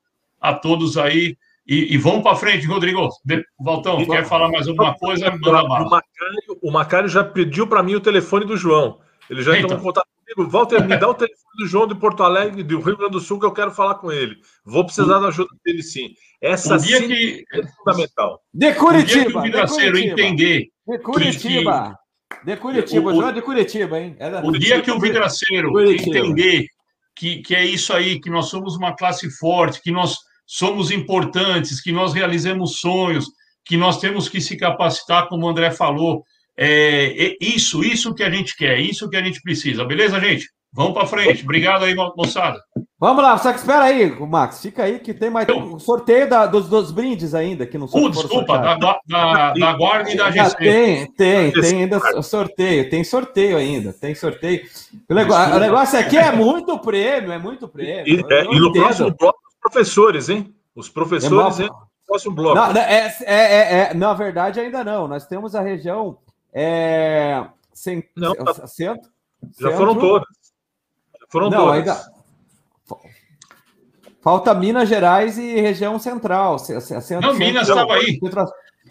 [0.41, 1.37] a todos aí.
[1.65, 3.09] E, e vamos para frente, Rodrigo.
[3.23, 5.29] De, Valtão, e, quer falar mais alguma coisa?
[5.31, 5.85] Manda bala.
[5.85, 8.99] O Macário, o Macário já pediu para mim o telefone do João.
[9.29, 9.65] Ele já então.
[9.65, 10.51] entrou em contato comigo.
[10.51, 13.39] Walter, me dá o telefone do João de Porto Alegre, do Rio Grande do Sul,
[13.39, 14.37] que eu quero falar com ele.
[14.65, 16.13] Vou precisar da ajuda dele, sim.
[16.41, 17.45] Essa sim que...
[17.53, 18.41] é fundamental.
[18.53, 19.39] De Curitiba.
[19.39, 20.67] O dia que o entender.
[20.87, 21.97] De Curitiba.
[22.43, 24.15] De Curitiba, o, João é de Curitiba, hein?
[24.19, 26.67] É o dia que o vidraceiro entender
[27.15, 31.81] que, que é isso aí, que nós somos uma classe forte, que nós somos importantes,
[31.81, 33.25] que nós realizemos sonhos,
[33.65, 36.23] que nós temos que se capacitar, como o André falou.
[36.57, 40.47] É, é isso, isso que a gente quer, isso que a gente precisa, beleza, gente?
[40.73, 41.43] Vamos para frente.
[41.43, 42.59] Obrigado aí, moçada.
[42.99, 46.47] Vamos lá, só que espera aí, Max, fica aí que tem mais um sorteio da,
[46.47, 48.01] dos, dos brindes ainda, que não são.
[48.01, 50.55] Uh, desculpa, da, da, da Guarda e da GC.
[50.55, 54.63] Tem, tem, tem ainda sorteio, tem sorteio ainda, tem sorteio.
[55.07, 58.07] O negócio, o negócio aqui é muito prêmio, é muito prêmio.
[58.07, 60.55] E, é, e no próximo bloco, os professores, hein?
[60.73, 61.69] Os professores, é hein?
[61.69, 62.55] No próximo bloco.
[62.55, 65.07] Não, é, é, é, é, na verdade, ainda não.
[65.07, 66.17] Nós temos a região.
[66.53, 68.67] É, sem, não, tá.
[68.67, 69.09] centro,
[69.59, 70.27] já centro, foram todas.
[71.19, 71.75] Já foram não, todas.
[71.75, 72.13] Ainda,
[74.23, 76.57] Falta Minas Gerais e região central.
[76.57, 78.17] Centro, não, Minas estava aí.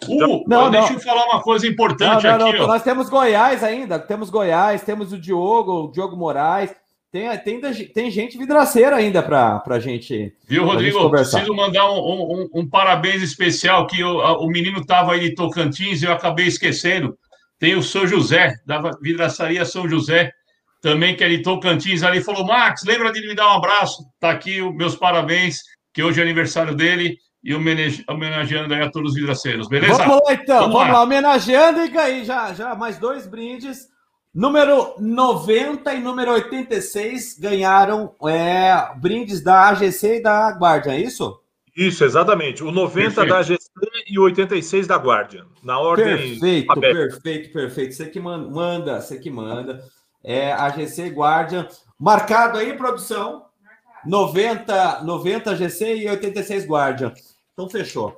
[0.07, 0.95] Uh, não, deixa não.
[0.95, 2.59] eu falar uma coisa importante não, não, aqui.
[2.59, 6.75] Nós temos Goiás ainda, temos Goiás, temos o Diogo, o Diogo Moraes.
[7.11, 10.35] Tem, tem, tem gente vidraceira ainda para a gente.
[10.47, 10.99] Viu, Rodrigo?
[10.99, 15.35] Gente preciso mandar um, um, um, parabéns especial que o, o menino estava aí de
[15.35, 17.15] Tocantins e eu acabei esquecendo.
[17.63, 20.33] Tem o São José, da vidraçaria São José
[20.81, 24.03] também que é de Tocantins ali, falou: Max, lembra de me dar um abraço?
[24.19, 25.61] Tá aqui os meus parabéns,
[25.93, 29.95] que hoje é aniversário dele, e homenageando aí a todos os vidraceiros, beleza?
[29.95, 30.93] Vamos lá então, vamos, vamos lá.
[30.93, 31.03] lá.
[31.03, 33.87] homenageando e aí já, já mais dois brindes.
[34.35, 41.39] Número 90 e número 86 ganharam é, brindes da AGC e da Guardian, é isso?
[41.73, 42.61] Isso, exatamente.
[42.61, 43.29] O 90 perfeito.
[43.29, 43.69] da AGC
[44.13, 45.47] e o 86 da Guardian.
[45.63, 46.05] Na ordem.
[46.05, 46.97] Perfeito, aberta.
[46.97, 47.95] perfeito, perfeito.
[47.95, 49.83] Você que manda, você que manda
[50.23, 51.67] é a GC Guardian.
[51.99, 53.45] Marcado aí, produção.
[54.05, 57.11] 90, 90 GC e 86 Guardian.
[57.53, 58.15] Então, fechou.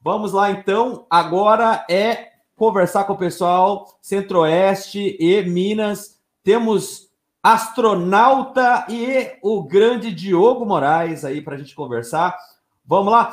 [0.00, 1.06] Vamos lá, então.
[1.10, 6.20] Agora é conversar com o pessoal Centro-Oeste e Minas.
[6.44, 7.10] Temos
[7.42, 12.38] astronauta e o grande Diogo Moraes aí para a gente conversar.
[12.86, 13.32] Vamos lá.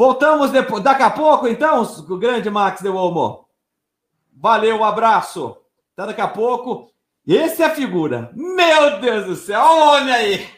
[0.00, 3.46] Voltamos depois, daqui a pouco, então, o grande Max de Olmo.
[4.34, 5.58] Valeu, um abraço.
[5.94, 6.90] Até daqui a pouco.
[7.28, 8.30] Esse é a figura.
[8.32, 10.48] Meu Deus do céu, olha aí.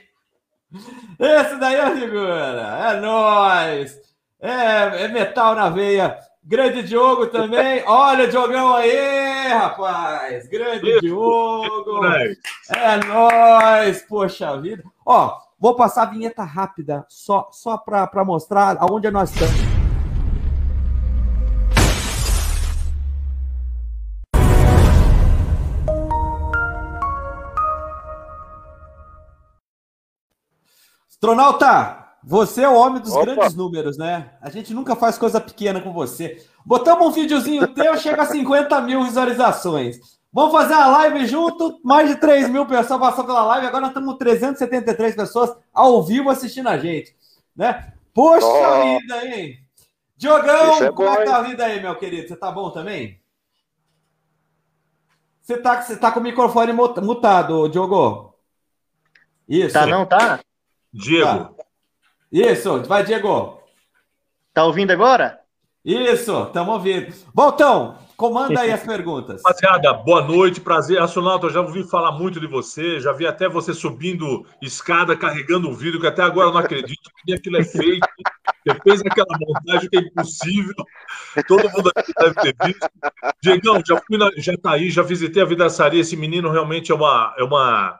[1.18, 2.78] Esse daí é a figura.
[2.88, 3.98] É nós.
[4.38, 6.20] É, é metal na veia.
[6.44, 7.82] Grande Diogo também.
[7.86, 10.46] Olha, Diogão aí, rapaz.
[10.46, 12.06] Grande Diogo.
[12.06, 14.02] É nós.
[14.02, 14.84] Poxa vida.
[15.04, 19.54] Ó, vou passar a vinheta rápida, só, só para mostrar aonde nós estamos.
[31.20, 33.24] Tronalta, você é o homem dos Opa.
[33.24, 34.32] grandes números, né?
[34.40, 36.44] A gente nunca faz coisa pequena com você.
[36.66, 40.20] Botamos um videozinho teu, chega a 50 mil visualizações.
[40.32, 43.90] Vamos fazer uma live junto, mais de 3 mil pessoas passou pela live, agora nós
[43.90, 47.14] estamos 373 pessoas ao vivo assistindo a gente,
[47.54, 47.92] né?
[48.14, 48.98] Poxa oh.
[48.98, 49.58] vida, hein?
[50.16, 52.28] Diogão, é como bom, é que tá a vida aí, meu querido?
[52.28, 53.20] Você tá bom também?
[55.42, 58.34] Você tá, você tá com o microfone mutado, Diogo?
[59.48, 59.74] Isso.
[59.74, 60.40] Tá não, tá?
[60.92, 61.54] Diego.
[61.56, 61.64] Tá.
[62.30, 63.60] Isso, vai, Diego.
[64.54, 65.40] Tá ouvindo agora?
[65.84, 67.12] Isso, estamos ouvindo.
[67.34, 69.42] Voltão, comanda aí as perguntas.
[69.44, 71.00] Rapaziada, boa noite, prazer.
[71.00, 75.68] Astronauta, eu já ouvi falar muito de você, já vi até você subindo escada, carregando
[75.68, 78.06] um vídeo, que até agora eu não acredito que aquilo é feito.
[78.66, 80.74] Você fez aquela montagem que é impossível.
[81.48, 82.88] Todo mundo aqui deve ter visto.
[83.42, 86.00] Diegão, já, fui na, já tá aí, já visitei a vidraçaria.
[86.00, 87.98] Esse menino realmente é uma, é uma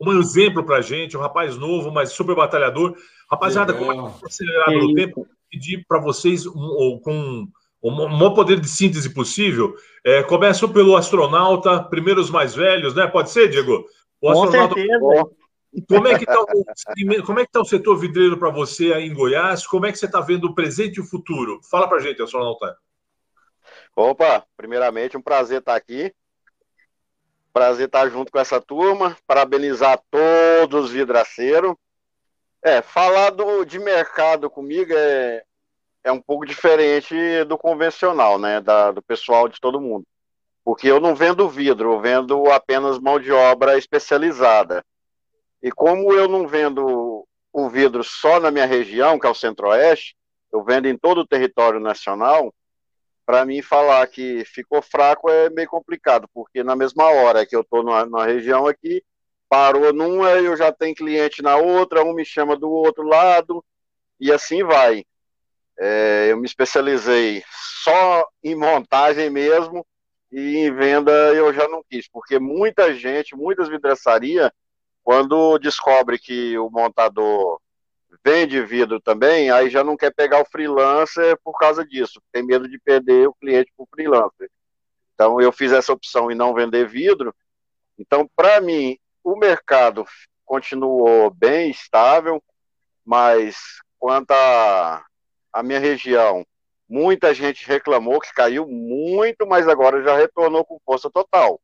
[0.00, 2.96] um exemplo para a gente, um rapaz novo, mas super batalhador.
[3.30, 5.26] Rapaziada, como é que acelerado no tempo?
[5.50, 7.46] Pedir para vocês, um, com
[7.80, 9.74] o maior poder de síntese possível.
[10.04, 13.06] É, começo pelo astronauta, primeiro os mais velhos, né?
[13.06, 13.84] Pode ser, Diego?
[14.20, 14.74] O astronauta...
[14.74, 15.40] Com certeza.
[15.88, 19.66] Como é que está o, é tá o setor vidreiro para você aí em Goiás?
[19.66, 21.60] Como é que você está vendo o presente e o futuro?
[21.70, 22.76] Fala para a gente, astronauta.
[23.94, 26.12] Opa, primeiramente um prazer estar aqui.
[27.52, 29.16] Prazer estar junto com essa turma.
[29.26, 31.74] Parabenizar todos os vidraceiros.
[32.62, 35.44] É, falar do, de mercado comigo é,
[36.04, 37.14] é um pouco diferente
[37.44, 38.60] do convencional, né?
[38.60, 40.06] Da, do pessoal de todo mundo.
[40.64, 44.84] Porque eu não vendo vidro, eu vendo apenas mão de obra especializada.
[45.62, 50.16] E como eu não vendo o vidro só na minha região, que é o Centro-Oeste,
[50.52, 52.52] eu vendo em todo o território nacional,
[53.26, 57.60] para mim falar que ficou fraco é meio complicado, porque na mesma hora que eu
[57.60, 59.04] estou numa, região aqui,
[59.48, 63.64] parou numa, eu já tenho cliente na outra, um me chama do outro lado,
[64.18, 65.04] e assim vai.
[65.82, 67.42] É, eu me especializei
[67.82, 69.86] só em montagem mesmo,
[70.30, 74.50] e em venda eu já não quis, porque muita gente, muitas vidraçarias,
[75.02, 77.58] quando descobre que o montador
[78.22, 82.68] vende vidro também, aí já não quer pegar o freelancer por causa disso, tem medo
[82.68, 84.50] de perder o cliente para o freelancer.
[85.14, 87.34] Então eu fiz essa opção em não vender vidro.
[87.98, 90.04] Então, para mim, o mercado
[90.44, 92.42] continuou bem estável,
[93.04, 93.56] mas
[93.98, 94.32] quanto
[95.52, 96.44] à minha região,
[96.88, 101.60] muita gente reclamou que caiu muito, mas agora já retornou com força total.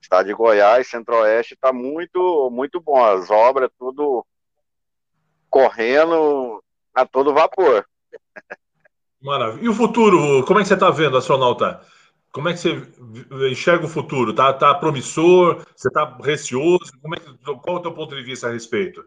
[0.00, 3.02] Estado de Goiás, Centro-Oeste, está muito, muito bom.
[3.02, 4.26] As obras, tudo
[5.48, 6.62] correndo
[6.94, 7.86] a todo vapor.
[9.22, 9.64] Maravilha.
[9.64, 11.80] E o futuro, como é que você está vendo, astronauta?
[12.32, 14.34] Como é que você enxerga o futuro?
[14.34, 15.64] Tá, tá promissor?
[15.76, 16.90] Você está receoso?
[17.00, 19.04] Como é que, qual é o teu ponto de vista a respeito?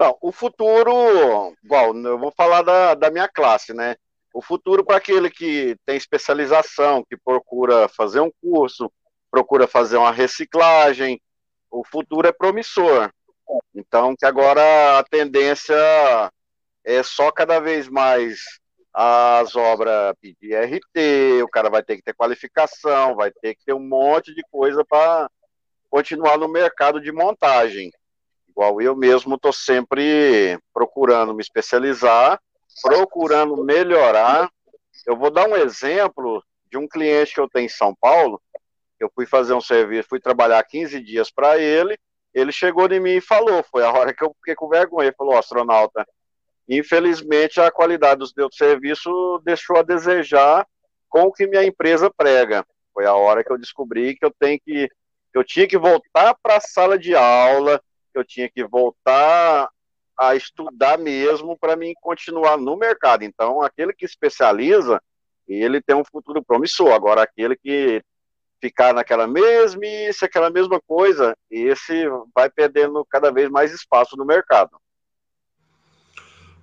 [0.00, 3.96] Não, o futuro, igual, eu vou falar da, da minha classe, né?
[4.32, 8.90] O futuro para aquele que tem especialização, que procura fazer um curso,
[9.30, 11.20] procura fazer uma reciclagem,
[11.70, 13.10] o futuro é promissor.
[13.74, 15.74] Então, que agora a tendência
[16.84, 18.38] é só cada vez mais
[18.94, 23.72] as obras pedir RT, o cara vai ter que ter qualificação, vai ter que ter
[23.72, 25.28] um monte de coisa para
[25.90, 27.90] continuar no mercado de montagem.
[28.58, 32.40] Igual eu mesmo estou sempre procurando me especializar,
[32.82, 34.50] procurando melhorar.
[35.06, 38.42] Eu vou dar um exemplo de um cliente que eu tenho em São Paulo.
[38.98, 41.96] Eu fui fazer um serviço, fui trabalhar 15 dias para ele,
[42.34, 45.16] ele chegou em mim e falou, foi a hora que eu fiquei com vergonha, ele
[45.16, 46.04] falou, astronauta,
[46.68, 50.66] infelizmente a qualidade do seu serviço deixou a desejar
[51.08, 52.66] com o que minha empresa prega.
[52.92, 54.88] Foi a hora que eu descobri que eu tenho que,
[55.32, 57.80] eu tinha que voltar para a sala de aula,
[58.18, 59.68] eu tinha que voltar
[60.18, 63.22] a estudar mesmo para mim continuar no mercado.
[63.22, 65.00] Então, aquele que especializa,
[65.46, 66.92] ele tem um futuro promissor.
[66.92, 68.02] Agora, aquele que
[68.60, 72.04] ficar naquela mesmice, aquela mesma coisa, esse
[72.34, 74.70] vai perdendo cada vez mais espaço no mercado.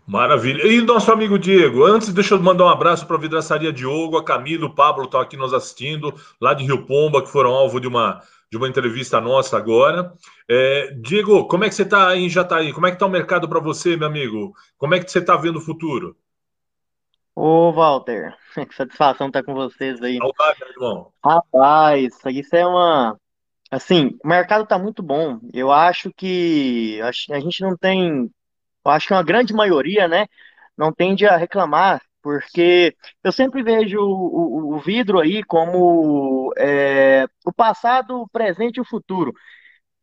[0.07, 0.67] Maravilha.
[0.67, 4.23] E nosso amigo Diego, antes deixa eu mandar um abraço para a Vidraçaria Diogo, a
[4.23, 7.87] Camila, o Pablo estão aqui nos assistindo, lá de Rio Pomba, que foram alvo de
[7.87, 8.21] uma,
[8.51, 10.13] de uma entrevista nossa agora.
[10.47, 12.71] É, Diego, como é que você está em Jataí?
[12.71, 14.53] Como é que está o mercado para você, meu amigo?
[14.77, 16.15] Como é que você está vendo o futuro?
[17.35, 20.17] Ô, Walter, que satisfação estar com vocês aí.
[20.17, 21.11] Saudade, irmão.
[21.23, 23.19] Rapaz, isso é uma.
[23.69, 25.39] Assim, o mercado está muito bom.
[25.53, 28.31] Eu acho que a gente não tem.
[28.85, 30.27] Eu acho que uma grande maioria, né,
[30.77, 37.53] não tende a reclamar, porque eu sempre vejo o, o, vidro aí como é, o
[37.53, 39.33] passado, o presente e o futuro.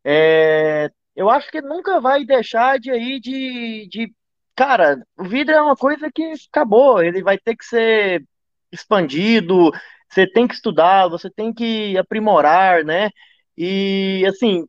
[0.05, 4.15] É, eu acho que nunca vai deixar de aí de, de
[4.55, 8.25] cara, o vidro é uma coisa que acabou, ele vai ter que ser
[8.73, 9.71] expandido,
[10.09, 13.11] você tem que estudar, você tem que aprimorar, né?
[13.57, 14.67] E assim,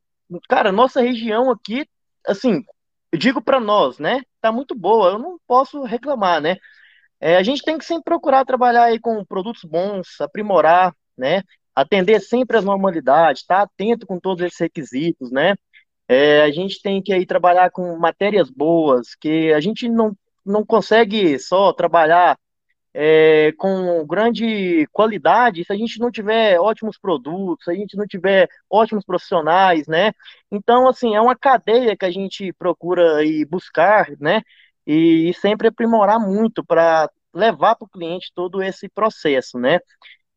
[0.49, 1.87] cara, nossa região aqui,
[2.27, 2.63] assim,
[3.13, 4.21] eu digo para nós, né?
[4.41, 6.57] Tá muito boa, eu não posso reclamar, né?
[7.21, 11.43] É, a gente tem que sempre procurar trabalhar aí com produtos bons, aprimorar, né?
[11.75, 15.55] Atender sempre as normalidades, estar tá atento com todos esses requisitos, né?
[16.07, 20.65] É, a gente tem que aí trabalhar com matérias boas, que a gente não, não
[20.65, 22.35] consegue só trabalhar
[22.93, 28.05] é, com grande qualidade se a gente não tiver ótimos produtos, se a gente não
[28.05, 30.13] tiver ótimos profissionais, né?
[30.51, 34.41] Então, assim, é uma cadeia que a gente procura aí buscar, né?
[34.85, 39.79] E, e sempre aprimorar muito para levar para o cliente todo esse processo, né?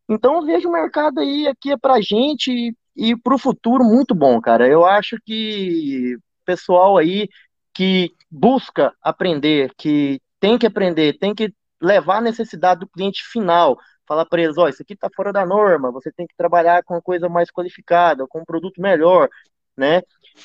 [0.09, 3.85] Então, eu vejo o mercado aí aqui é para a gente e para o futuro
[3.85, 4.67] muito bom, cara.
[4.69, 7.29] Eu acho que pessoal aí
[7.75, 13.77] que busca aprender, que tem que aprender, tem que levar a necessidade do cliente final,
[14.07, 16.95] falar para eles, ó, isso aqui está fora da norma, você tem que trabalhar com
[16.95, 19.29] uma coisa mais qualificada, com um produto melhor,
[19.77, 20.03] né?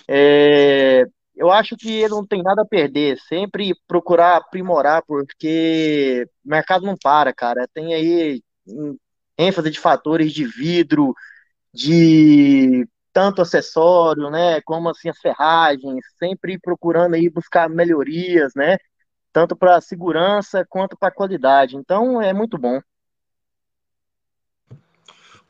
[0.08, 1.06] É,
[1.36, 6.86] eu acho que ele não tem nada a perder, sempre procurar aprimorar, porque o mercado
[6.86, 7.68] não para, cara.
[7.74, 8.42] Tem aí
[9.38, 11.14] ênfase de fatores de vidro,
[11.74, 18.78] de tanto acessório, né, como assim as ferragens, sempre procurando aí buscar melhorias, né,
[19.32, 21.76] tanto para segurança quanto para qualidade.
[21.76, 22.82] Então é muito bom.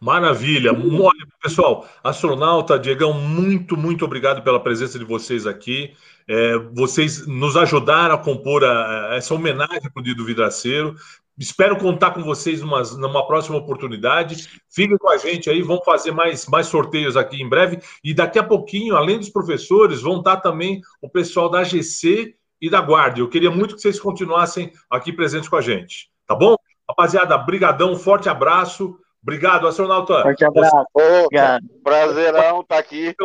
[0.02, 0.74] Maravilha.
[0.74, 5.94] Olha, pessoal, astronauta, Diegão, muito, muito obrigado pela presença de vocês aqui.
[6.28, 10.95] É, vocês nos ajudaram a compor a, a essa homenagem para o Dia do Vidraceiro.
[11.38, 14.48] Espero contar com vocês numa, numa próxima oportunidade.
[14.68, 17.80] Fiquem com a gente aí, vamos fazer mais, mais sorteios aqui em breve.
[18.03, 22.70] E daqui a pouquinho, além dos professores, vão estar também o pessoal da GC e
[22.70, 23.20] da Guarda.
[23.20, 26.10] Eu queria muito que vocês continuassem aqui presentes com a gente.
[26.28, 26.56] Tá bom?
[26.88, 28.98] Rapaziada, brigadão, forte abraço.
[29.24, 30.22] Obrigado, astronauta.
[30.22, 30.86] Forte abraço.
[30.94, 31.66] Obrigado.
[31.84, 33.16] Prazerão estar tá aqui.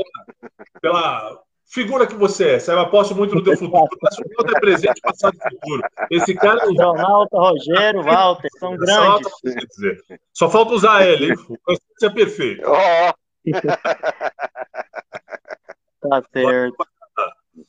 [0.80, 2.58] Pela, figura que você é.
[2.58, 3.88] Você aposta muito no teu futuro.
[4.04, 5.82] Astronauta é presente, passado e futuro.
[6.10, 6.60] Esse cara.
[6.62, 9.30] É Ronaldo, Rogério, Walter, são grandes.
[10.32, 11.34] Só falta usar ele, hein?
[11.68, 12.62] Isso é perfeito.
[12.66, 13.12] Oh.
[16.08, 16.86] tá certo.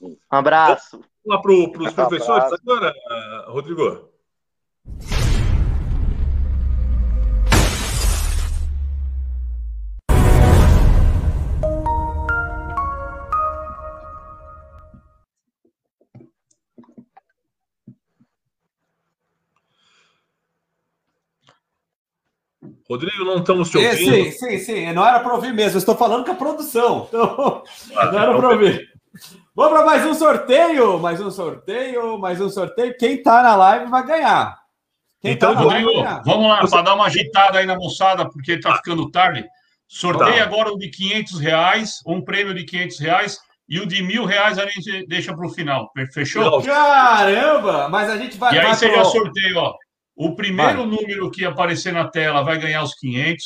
[0.02, 1.02] Um abraço.
[1.28, 2.94] Vamos lá para os professores agora,
[3.48, 4.10] Rodrigo.
[22.90, 23.98] Rodrigo, não estamos te ouvindo.
[23.98, 24.94] Sim, sim, sim.
[24.94, 25.76] Não era para ouvir mesmo.
[25.76, 27.06] Eu estou falando com a produção.
[27.10, 27.64] Então,
[27.98, 28.98] ah, não era para ouvir.
[29.58, 31.00] Vamos para mais um sorteio.
[31.00, 32.96] Mais um sorteio, mais um sorteio.
[32.96, 34.56] Quem está na live vai ganhar.
[35.20, 35.92] Quem então, tá Rodrigo,
[36.24, 39.44] vamos lá, para dar uma agitada aí na moçada, porque está ficando tarde.
[39.88, 40.44] Sorteio tá.
[40.44, 43.40] agora o de 500 reais, um prêmio de 500 reais.
[43.68, 45.92] E o de mil reais a gente deixa para o final.
[46.14, 46.62] Fechou?
[46.62, 47.90] Caramba!
[47.90, 48.54] Mas a gente vai.
[48.54, 49.06] E aí seria pro...
[49.06, 49.74] sorteio, ó.
[50.16, 50.86] O primeiro vai.
[50.86, 53.44] número que aparecer na tela vai ganhar os 500.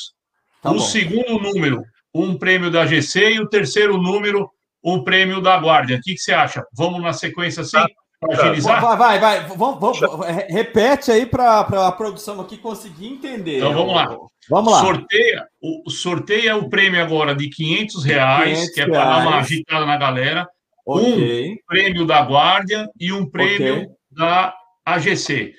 [0.62, 0.80] Tá o bom.
[0.82, 1.82] segundo número,
[2.14, 3.36] um prêmio da GC.
[3.36, 4.52] E o terceiro número,
[4.84, 5.98] um prêmio da Guardia.
[5.98, 6.64] O que, que você acha?
[6.74, 7.78] Vamos na sequência assim?
[7.78, 7.88] Tá.
[8.20, 8.82] Para agilizar?
[8.82, 9.48] Vai, vai, vai.
[9.48, 10.00] Vamos, vamos,
[10.48, 13.58] repete aí para a produção aqui conseguir entender.
[13.58, 14.16] Então vamos lá.
[14.48, 14.80] Vamos lá.
[14.80, 19.38] Sorteia, o, sorteia o prêmio agora de 500 reais, 500 que é para dar uma
[19.40, 20.48] agitada na galera.
[20.86, 21.54] Okay.
[21.54, 23.90] Um prêmio da Guardia e um prêmio okay.
[24.12, 24.54] da
[24.86, 25.54] AGC.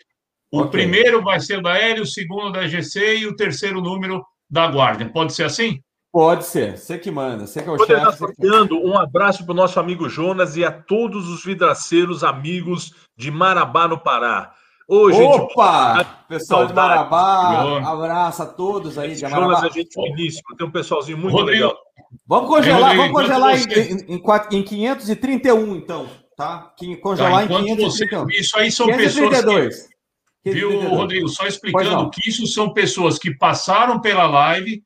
[0.52, 0.70] O okay.
[0.70, 4.66] primeiro vai ser o da Hélio, o segundo da GC e o terceiro número da
[4.66, 5.08] Guardia.
[5.08, 5.80] Pode ser assim?
[6.12, 8.18] Pode ser, você que manda, você que é o chefe.
[8.18, 13.30] Sorteando um abraço para o nosso amigo Jonas e a todos os vidraceiros amigos de
[13.30, 14.52] Marabá, no Pará.
[14.86, 16.04] Ô, gente, Opa!
[16.28, 19.66] Pessoal de Marabá, abraço a todos aí de Jonas Marabá.
[19.68, 21.68] é gente finíssima, tem um pessoalzinho muito Rodrigo.
[21.68, 21.78] legal.
[22.26, 26.74] Vamos congelar, vamos congelar em, em, em 531, então, tá?
[27.00, 28.24] Congelar tá, em 531.
[28.24, 29.66] Você, isso aí são 532.
[29.66, 29.92] pessoas
[30.44, 31.28] que Viu, Rodrigo?
[31.28, 34.82] Só explicando que isso são pessoas que passaram pela live,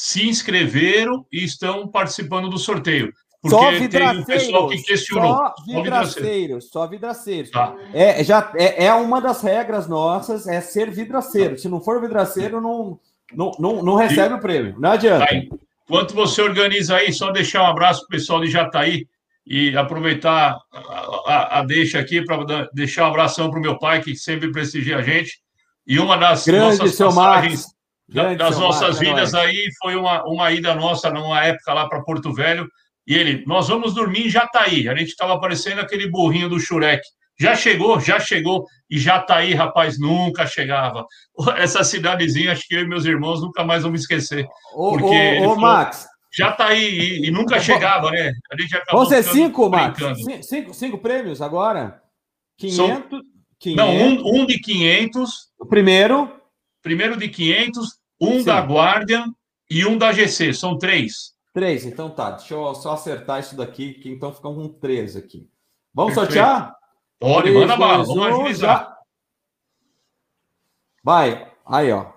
[0.00, 3.12] se inscreveram e estão participando do sorteio.
[3.42, 5.36] Porque só um pessoal que questionou.
[5.36, 7.50] Só vidraceiros, só vidraceiros.
[7.50, 7.76] Tá.
[7.92, 11.58] É, já, é, é uma das regras nossas, é ser vidraceiro.
[11.58, 12.98] Se não for vidraceiro, não,
[13.34, 14.74] não, não, não recebe e, o prêmio.
[14.78, 15.26] Não adianta.
[15.26, 19.06] Tá, enquanto você organiza aí, só deixar um abraço para o pessoal de Jataí
[19.46, 20.88] e aproveitar a,
[21.26, 24.96] a, a deixa aqui para deixar um abração para o meu pai, que sempre prestigia
[24.96, 25.42] a gente.
[25.86, 27.66] E uma das Grande, nossas passagens
[28.10, 32.02] Grande, das nossas Marcos, vidas aí foi uma, uma ida nossa numa época lá para
[32.02, 32.68] Porto Velho.
[33.06, 34.88] E ele, nós vamos dormir em Jataí.
[34.88, 37.02] A gente estava aparecendo aquele burrinho do Shurek.
[37.38, 41.06] Já chegou, já chegou, e Jataí, rapaz, nunca chegava.
[41.56, 44.46] Essa cidadezinha, acho que eu e meus irmãos nunca mais vamos esquecer.
[44.74, 48.32] Ô, porque ô, ô falou, Max, já está aí e, e, nunca chegava, né?
[48.52, 49.98] A gente acabou Vão ser cinco, Max?
[50.42, 52.02] Cinco, cinco prêmios agora?
[52.58, 53.24] 500, São...
[53.58, 53.76] 500.
[53.76, 55.30] Não, um, um de 500.
[55.58, 56.30] O primeiro?
[56.82, 58.44] Primeiro de 500, um Sim.
[58.44, 59.26] da Guardian
[59.70, 60.52] e um da GC.
[60.52, 61.34] São três.
[61.52, 62.32] Três, então tá.
[62.32, 65.48] Deixa eu só acertar isso daqui, que então ficam com três aqui.
[65.92, 66.34] Vamos Perfeito.
[66.34, 66.76] sortear?
[67.18, 68.78] Pode, três, manda bala, vamos agilizar.
[68.78, 68.96] Já...
[71.02, 72.12] Vai, aí, ó.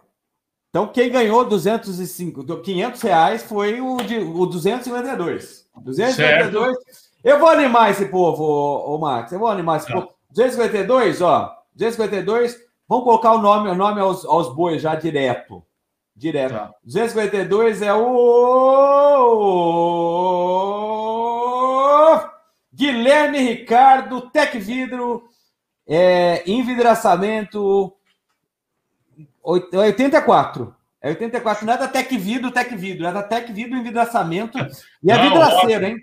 [0.70, 5.70] Então, quem ganhou 205, 500 reais foi o, de, o 252.
[5.76, 6.76] 252.
[6.76, 7.14] Certo.
[7.24, 9.32] Eu vou animar esse povo, ô, ô Max.
[9.32, 9.94] Eu vou animar esse tá.
[9.94, 10.10] povo.
[10.32, 11.56] 252, ó.
[11.76, 12.58] 252.
[12.88, 15.64] Vamos colocar o nome, o nome aos, aos bois já direto.
[16.16, 16.54] Direto.
[16.54, 16.72] Tá.
[16.84, 18.04] 252 é o.
[22.74, 25.24] Guilherme Ricardo, Tec Vidro,
[25.88, 27.96] é, envidraçamento
[29.44, 30.76] 84.
[31.02, 34.58] É 84, não é da Tec Vidro, Tec Vidro, é da Tec Vidro Envidraçamento
[35.04, 35.98] e é vidraceiro, hein?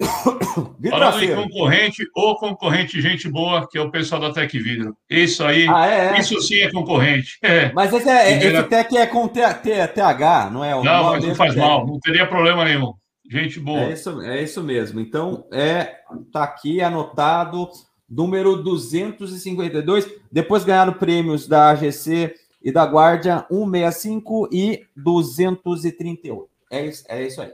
[0.90, 4.96] Falando em concorrente, ou concorrente gente boa, que é o pessoal da Tec Vidro.
[5.08, 6.20] Isso aí, ah, é, é.
[6.20, 7.38] isso sim é concorrente.
[7.42, 7.72] É.
[7.72, 10.74] Mas esse, é, esse Tec é com TH, não é?
[10.74, 12.92] O não, mas não faz mal, não teria problema nenhum.
[13.30, 13.80] Gente boa.
[13.80, 15.00] É isso, é isso mesmo.
[15.00, 16.00] Então, é,
[16.32, 17.68] tá aqui anotado,
[18.08, 20.10] número 252.
[20.30, 26.46] Depois ganharam prêmios da AGC e da Guardia 165 e 238.
[26.70, 27.52] É isso, é isso aí.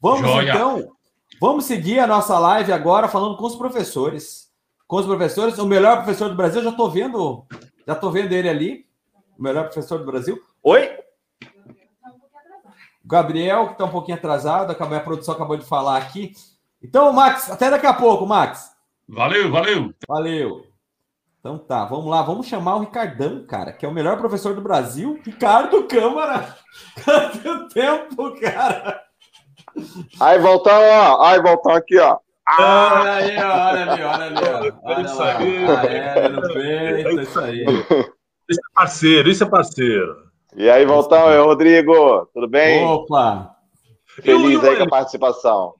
[0.00, 0.50] Vamos Joia.
[0.50, 0.92] então,
[1.40, 4.48] vamos seguir a nossa live agora falando com os professores.
[4.86, 7.46] Com os professores, o melhor professor do Brasil, já estou vendo,
[7.86, 8.86] já estou vendo ele ali,
[9.38, 10.40] o melhor professor do Brasil.
[10.62, 10.98] Oi?
[13.04, 16.32] Gabriel, que está um pouquinho atrasado, a produção acabou de falar aqui.
[16.82, 18.70] Então, Max, até daqui a pouco, Max.
[19.08, 19.94] Valeu, valeu.
[20.06, 20.68] Valeu.
[21.40, 24.60] Então tá, vamos lá, vamos chamar o Ricardão, cara, que é o melhor professor do
[24.60, 25.18] Brasil.
[25.24, 26.56] Ricardo Câmara.
[27.04, 29.07] Quanto tempo, cara?
[30.20, 31.24] Aí, voltão, ó.
[31.24, 32.18] Aí, voltão aqui, ó.
[32.46, 33.00] Ah!
[33.00, 34.72] Olha aí, olha ali, olha ali.
[34.82, 34.88] Ó.
[34.88, 35.38] Olha isso lá.
[35.38, 36.28] aí.
[36.30, 37.64] No peito, isso aí.
[38.48, 40.16] Isso é parceiro, isso é parceiro.
[40.56, 42.82] E aí, Voltão, é Rodrigo, tudo bem?
[42.82, 43.54] Opa!
[44.06, 45.74] Feliz aí com a participação.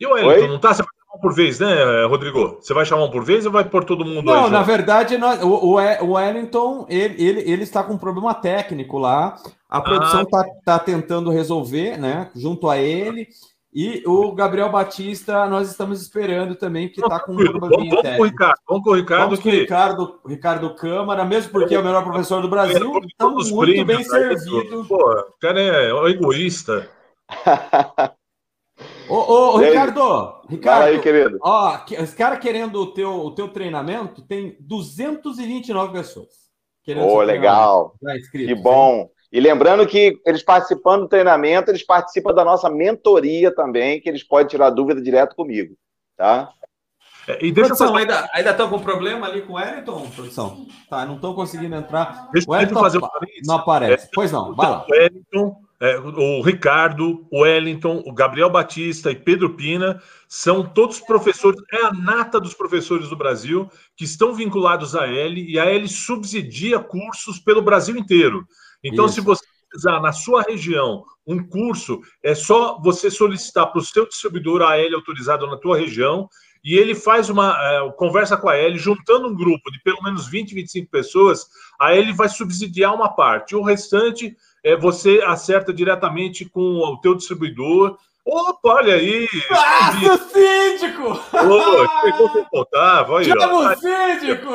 [0.00, 0.74] E o Wellington, não tá?
[0.74, 0.82] Você
[1.22, 2.58] por vez, né, Rodrigo?
[2.60, 5.16] Você vai chamar um por vez ou vai pôr todo mundo Não, aí, na verdade,
[5.16, 9.36] nós, o, o Wellington, ele, ele, ele está com um problema técnico lá.
[9.70, 10.46] A produção está ah.
[10.64, 13.28] tá tentando resolver, né, junto a ele.
[13.74, 18.16] E o Gabriel Batista, nós estamos esperando também, que está com um probleminha vamos, vamos
[18.16, 19.22] com o Ricardo, vamos com o Ricardo.
[19.22, 23.50] Vamos com o Ricardo, Ricardo Câmara, mesmo porque é o melhor professor do Brasil, estamos
[23.50, 24.88] muito bem servidos.
[24.88, 26.86] Pô, o cara é egoísta.
[29.14, 31.38] ô, ô, ô Ricardo, Ricardo, aí, querido.
[31.42, 36.42] Ó, os caras querendo o teu, o teu treinamento, tem 229 pessoas.
[36.88, 37.94] Ô, oh, legal.
[38.30, 39.08] Que bom.
[39.32, 44.22] E lembrando que eles participando do treinamento, eles participam da nossa mentoria também, que eles
[44.22, 45.74] podem tirar dúvida direto comigo,
[46.16, 46.52] tá?
[47.26, 48.00] É, e deixa produção, fazer...
[48.00, 50.66] ainda ainda estão com problema ali com o Wellington, produção?
[50.90, 52.28] Tá, não estão conseguindo entrar.
[52.32, 53.00] Deixa, o Wellington fazer
[53.46, 54.06] não aparece.
[54.06, 54.84] É, pois não, vai lá.
[54.86, 61.00] O Wellington, é, o Ricardo, o Wellington, o Gabriel Batista e Pedro Pina são todos
[61.00, 65.64] professores, é a nata dos professores do Brasil que estão vinculados à L e a
[65.64, 68.46] L subsidia cursos pelo Brasil inteiro.
[68.80, 69.16] Então, Isso.
[69.16, 74.06] se você precisar na sua região um curso, é só você solicitar para o seu
[74.06, 76.28] distribuidor a L autorizado na tua região
[76.64, 80.28] e ele faz uma é, conversa com a L, juntando um grupo de pelo menos
[80.28, 81.44] 20, 25 pessoas,
[81.80, 83.56] a L vai subsidiar uma parte.
[83.56, 87.98] O restante é, você acerta diretamente com o teu distribuidor.
[88.24, 89.28] Opa, olha aí!
[89.50, 91.08] Ah, seu síndico!
[91.10, 94.50] Ô, chegou sem contar, vai Chama o síndico!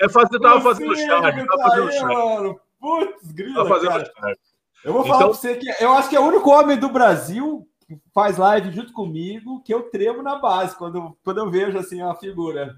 [0.00, 2.56] É fazer, tava fazendo charme, tava fazendo charme.
[2.80, 4.36] Putz, grila, cara.
[4.84, 5.30] Eu vou falar então...
[5.30, 8.72] pra você que eu acho que é o único homem do Brasil que faz live
[8.72, 12.76] junto comigo que eu tremo na base quando, quando eu vejo assim a figura.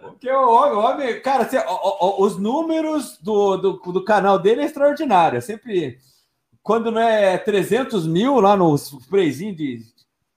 [0.00, 1.56] Porque o homem, cara, assim,
[2.18, 5.40] os números do, do, do, canal dele é extraordinário.
[5.42, 5.98] Sempre,
[6.62, 9.82] quando não é 300 mil lá no sprayzinho de,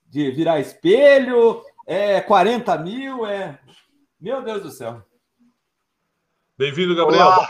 [0.08, 3.58] de virar espelho, é 40 mil, é.
[4.20, 5.02] Meu Deus do céu.
[6.56, 7.26] Bem-vindo, Gabriel.
[7.26, 7.48] Olá.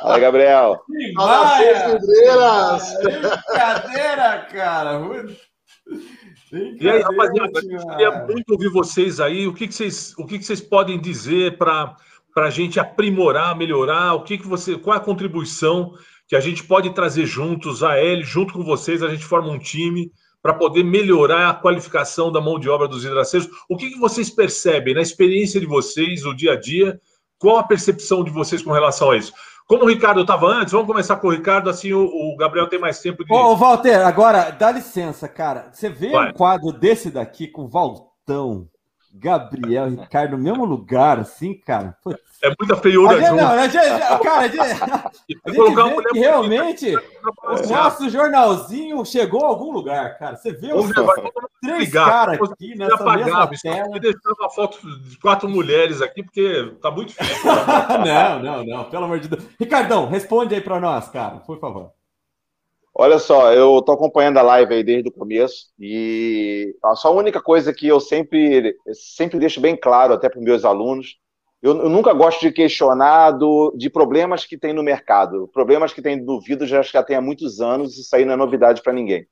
[0.00, 0.82] Fala, Gabriel.
[1.14, 2.94] Fala, pedreiras!
[3.02, 5.00] Brincadeira, cara!
[6.52, 9.46] E aí, rapaziada, eu queria muito ouvir vocês aí.
[9.46, 11.96] O que, que, vocês, o que, que vocês podem dizer para
[12.36, 14.14] a gente aprimorar, melhorar?
[14.14, 14.76] O que, que você.
[14.76, 15.94] Qual é a contribuição
[16.26, 19.58] que a gente pode trazer juntos, a L, junto com vocês, a gente forma um
[19.58, 20.12] time
[20.42, 23.48] para poder melhorar a qualificação da mão de obra dos hidraceiros.
[23.68, 27.00] O que, que vocês percebem na experiência de vocês, o dia a dia,
[27.38, 29.32] qual a percepção de vocês com relação a isso?
[29.68, 32.78] Como o Ricardo estava antes, vamos começar com o Ricardo, assim o, o Gabriel tem
[32.78, 33.30] mais tempo de.
[33.30, 35.68] Ô, Walter, agora, dá licença, cara.
[35.70, 36.30] Você vê Vai.
[36.30, 38.66] um quadro desse daqui com o Valtão,
[39.18, 41.96] Gabriel, Ricardo no mesmo lugar, assim, cara.
[42.02, 42.28] Putz.
[42.40, 44.60] É muita feiura gente, não, a gente, Cara, a gente,
[45.44, 50.36] a gente que realmente o nosso jornalzinho chegou a algum lugar, cara.
[50.36, 50.88] Você vê os
[51.60, 53.96] três caras aqui nessa apagava, mesma tela.
[53.96, 57.50] Eu deixar uma foto de quatro mulheres aqui, porque tá muito difícil.
[58.04, 59.44] não, não, não, pelo amor de Deus.
[59.58, 61.97] Ricardão, responde aí para nós, cara, por favor.
[63.00, 67.12] Olha só, eu estou acompanhando a live aí desde o começo e a só a
[67.12, 71.16] única coisa que eu sempre, sempre deixo bem claro até para os meus alunos,
[71.62, 76.02] eu, eu, nunca gosto de questionar do, de problemas que tem no mercado, problemas que
[76.02, 78.92] tem duvido já já tem há muitos anos e isso aí não é novidade para
[78.92, 79.28] ninguém.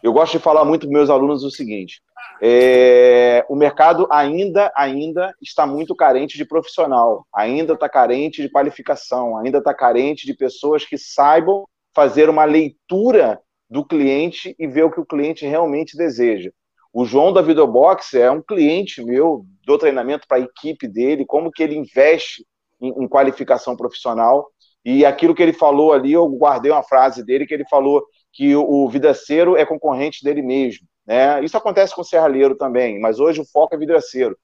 [0.00, 2.00] Eu gosto de falar muito para meus alunos o seguinte:
[2.40, 9.36] é, o mercado ainda, ainda está muito carente de profissional, ainda está carente de qualificação,
[9.36, 11.64] ainda está carente de pessoas que saibam
[11.98, 16.48] fazer uma leitura do cliente e ver o que o cliente realmente deseja.
[16.92, 21.50] O João da Videobox é um cliente meu, do treinamento para a equipe dele, como
[21.50, 22.46] que ele investe
[22.80, 24.46] em, em, qualificação profissional.
[24.84, 28.54] E aquilo que ele falou ali, eu guardei uma frase dele que ele falou que
[28.54, 30.86] o, o vidraceiro é concorrente dele mesmo.
[31.04, 31.42] Né?
[31.42, 34.38] Isso acontece com o serralheiro também, mas hoje o foco é vidraceiro.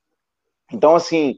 [0.72, 1.36] Então, assim,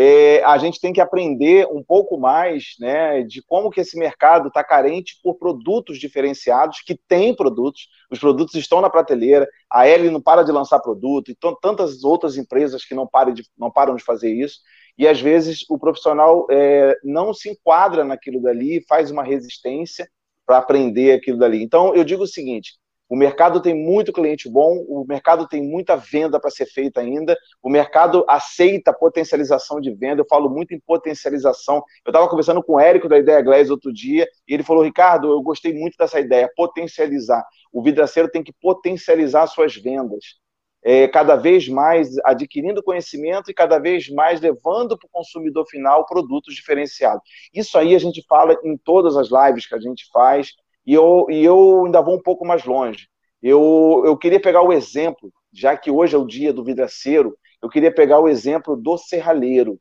[0.00, 4.46] é, a gente tem que aprender um pouco mais né, de como que esse mercado
[4.46, 10.08] está carente por produtos diferenciados, que tem produtos, os produtos estão na prateleira, a L
[10.08, 13.96] não para de lançar produto, e tantas outras empresas que não, param de, não param
[13.96, 14.60] de fazer isso,
[14.96, 20.08] e às vezes o profissional é, não se enquadra naquilo dali, faz uma resistência
[20.46, 21.60] para aprender aquilo dali.
[21.60, 22.74] Então, eu digo o seguinte,
[23.08, 27.36] o mercado tem muito cliente bom, o mercado tem muita venda para ser feita ainda,
[27.62, 31.82] o mercado aceita potencialização de venda, eu falo muito em potencialização.
[32.04, 35.30] Eu estava conversando com o Érico da Ideia Glass outro dia, e ele falou, Ricardo,
[35.30, 37.44] eu gostei muito dessa ideia, potencializar.
[37.72, 40.36] O vidraceiro tem que potencializar suas vendas.
[40.84, 46.06] É, cada vez mais adquirindo conhecimento e cada vez mais levando para o consumidor final
[46.06, 47.22] produtos diferenciados.
[47.52, 50.52] Isso aí a gente fala em todas as lives que a gente faz,
[50.88, 53.08] e eu, e eu ainda vou um pouco mais longe.
[53.42, 57.68] Eu, eu queria pegar o exemplo, já que hoje é o dia do vidraceiro, eu
[57.68, 59.78] queria pegar o exemplo do serralheiro.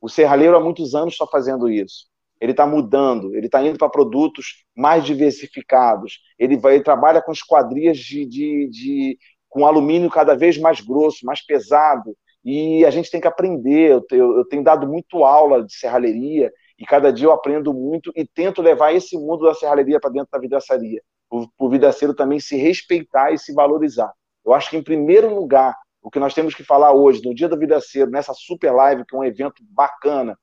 [0.00, 2.06] O serralheiro há muitos anos está fazendo isso.
[2.40, 6.18] Ele está mudando, ele está indo para produtos mais diversificados.
[6.36, 9.18] Ele, vai, ele trabalha com esquadrias de, de, de,
[9.48, 12.16] com alumínio cada vez mais grosso, mais pesado.
[12.44, 13.92] E a gente tem que aprender.
[13.92, 18.12] Eu, eu, eu tenho dado muito aula de serralheria e cada dia eu aprendo muito
[18.14, 21.02] e tento levar esse mundo da serralheria para dentro da vidraçaria.
[21.28, 24.12] Para o vidraceiro também se respeitar e se valorizar.
[24.44, 27.48] Eu acho que, em primeiro lugar, o que nós temos que falar hoje, no Dia
[27.48, 30.38] do Vidraceiro, nessa super live, que é um evento bacana,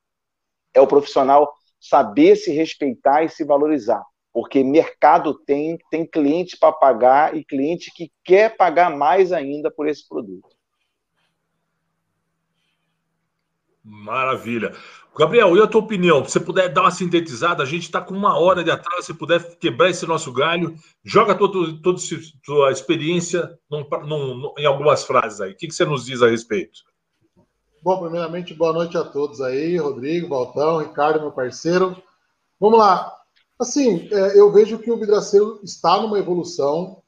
[0.73, 4.03] é o profissional saber se respeitar e se valorizar.
[4.33, 9.87] Porque mercado tem, tem cliente para pagar e cliente que quer pagar mais ainda por
[9.87, 10.54] esse produto.
[13.85, 14.73] Maravilha.
[15.15, 16.25] Gabriel, e a tua opinião?
[16.25, 19.13] Se você puder dar uma sintetizada, a gente está com uma hora de atraso, se
[19.13, 21.95] puder quebrar esse nosso galho, joga toda, a
[22.43, 25.51] tua experiência num, num, em algumas frases aí.
[25.51, 26.79] O que, que você nos diz a respeito?
[27.81, 31.95] Bom, primeiramente, boa noite a todos aí, Rodrigo, Baltão, Ricardo, meu parceiro.
[32.59, 33.15] Vamos lá.
[33.59, 37.03] Assim, é, eu vejo que o vidraceiro está numa evolução.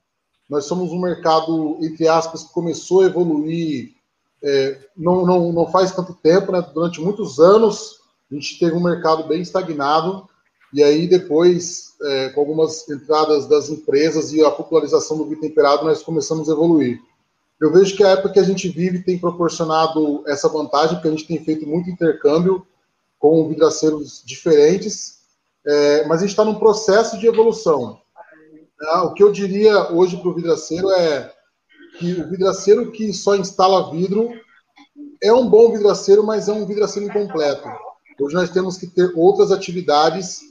[0.47, 3.96] Nós somos um mercado, entre aspas, que começou a evoluir
[4.43, 6.65] é, não, não, não faz tanto tempo, né?
[6.73, 7.99] Durante muitos anos,
[8.31, 10.27] a gente teve um mercado bem estagnado,
[10.73, 15.85] e aí depois, é, com algumas entradas das empresas e a popularização do vinho temperado,
[15.85, 17.01] nós começamos a evoluir.
[17.59, 21.11] Eu vejo que a época que a gente vive tem proporcionado essa vantagem, porque a
[21.11, 22.65] gente tem feito muito intercâmbio
[23.17, 25.17] com vidraceiros diferentes,
[25.65, 27.99] é, mas a gente está num processo de evolução.
[28.79, 31.33] É, o que eu diria hoje para o vidraceiro é
[31.97, 34.29] que o vidraceiro que só instala vidro
[35.21, 37.67] é um bom vidraceiro, mas é um vidraceiro incompleto.
[38.19, 40.41] Hoje nós temos que ter outras atividades.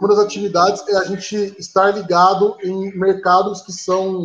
[0.00, 4.24] Uma das atividades é a gente estar ligado em mercados que são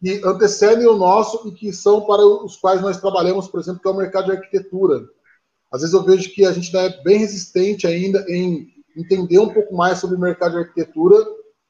[0.00, 3.88] que antecedem o nosso e que são para os quais nós trabalhamos, por exemplo, que
[3.88, 5.02] é o mercado de arquitetura.
[5.72, 9.74] Às vezes eu vejo que a gente é bem resistente ainda em entender um pouco
[9.74, 11.16] mais sobre o mercado de arquitetura,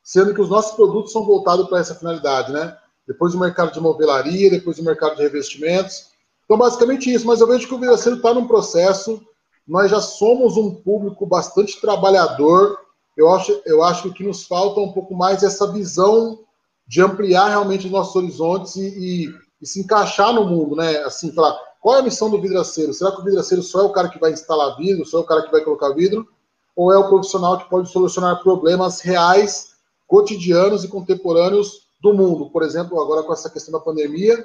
[0.03, 2.77] sendo que os nossos produtos são voltados para essa finalidade, né?
[3.07, 6.09] Depois o mercado de movelaria, depois o mercado de revestimentos.
[6.45, 7.27] Então, basicamente isso.
[7.27, 9.21] Mas eu vejo que o vidraceiro está num processo
[9.67, 12.79] nós já somos um público bastante trabalhador.
[13.17, 16.41] Eu acho, eu acho que o que nos falta um pouco mais é essa visão
[16.87, 20.99] de ampliar realmente os nossos horizontes e, e, e, se encaixar no mundo, né?
[20.99, 22.93] Assim, falar, qual é a missão do vidraceiro?
[22.93, 25.27] Será que o vidraceiro só é o cara que vai instalar vidro, só é o
[25.27, 26.29] cara que vai colocar vidro?
[26.77, 29.77] Ou é o profissional que pode solucionar problemas reais,
[30.07, 32.51] cotidianos e contemporâneos do mundo?
[32.51, 34.45] Por exemplo, agora com essa questão da pandemia,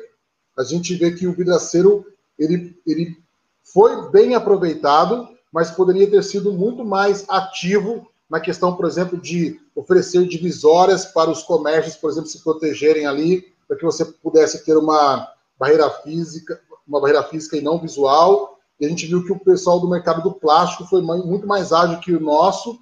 [0.58, 2.06] a gente vê que o vidraceiro
[2.38, 3.18] ele, ele
[3.62, 9.60] foi bem aproveitado, mas poderia ter sido muito mais ativo na questão, por exemplo, de
[9.76, 14.78] oferecer divisórias para os comércios, por exemplo, se protegerem ali, para que você pudesse ter
[14.78, 18.58] uma barreira física, uma barreira física e não visual.
[18.80, 22.00] E a gente viu que o pessoal do mercado do plástico foi muito mais ágil
[22.00, 22.80] que o nosso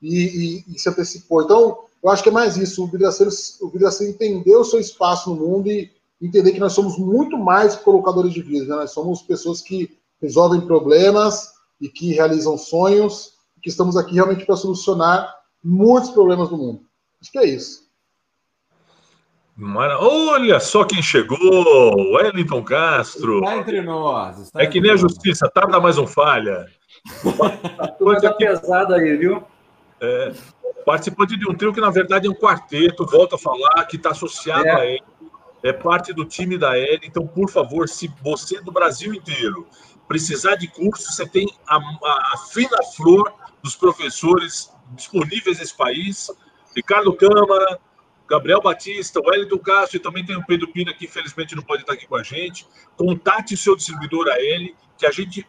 [0.00, 1.42] e, e, e se antecipou.
[1.42, 2.82] Então, eu acho que é mais isso.
[2.82, 3.30] O vidraceiro,
[3.60, 7.76] o vidraceiro entender o seu espaço no mundo e entender que nós somos muito mais
[7.76, 8.68] que colocadores de vidro.
[8.68, 8.76] Né?
[8.76, 14.56] Nós somos pessoas que resolvem problemas e que realizam sonhos, que estamos aqui realmente para
[14.56, 16.80] solucionar muitos problemas do mundo.
[17.20, 17.90] Acho que é isso.
[19.56, 19.98] Mara...
[20.00, 21.36] Olha só quem chegou!
[22.14, 23.40] Wellington Castro.
[23.40, 24.38] Está entre nós.
[24.38, 26.66] Está é que nem a justiça, tarda mais um falha.
[27.98, 29.42] Coisa pesada aí, viu?
[30.00, 30.32] É,
[30.84, 34.10] participante de um trio que, na verdade, é um quarteto, volta a falar, que está
[34.10, 34.74] associado é.
[34.74, 35.04] a ele.
[35.62, 37.00] É parte do time da L.
[37.02, 39.66] Então, por favor, se você do Brasil inteiro
[40.08, 46.30] precisar de curso, você tem a, a, a fina flor dos professores disponíveis nesse país.
[46.74, 47.78] Ricardo Câmara,
[48.28, 51.92] Gabriel Batista, Wellington Castro e também tem o Pedro Pina, que infelizmente não pode estar
[51.92, 52.66] aqui com a gente.
[52.96, 55.46] Contate o seu distribuidor a ele, que a gente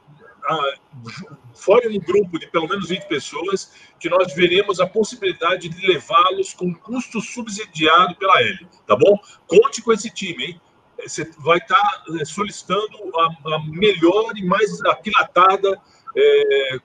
[1.53, 6.53] fora um grupo de pelo menos 20 pessoas, que nós veremos a possibilidade de levá-los
[6.53, 9.19] com custo subsidiado pela L, tá bom?
[9.47, 10.61] Conte com esse time, hein?
[11.03, 15.81] Você vai estar tá, é, solicitando a, a melhor e mais aquilatada
[16.15, 16.77] é,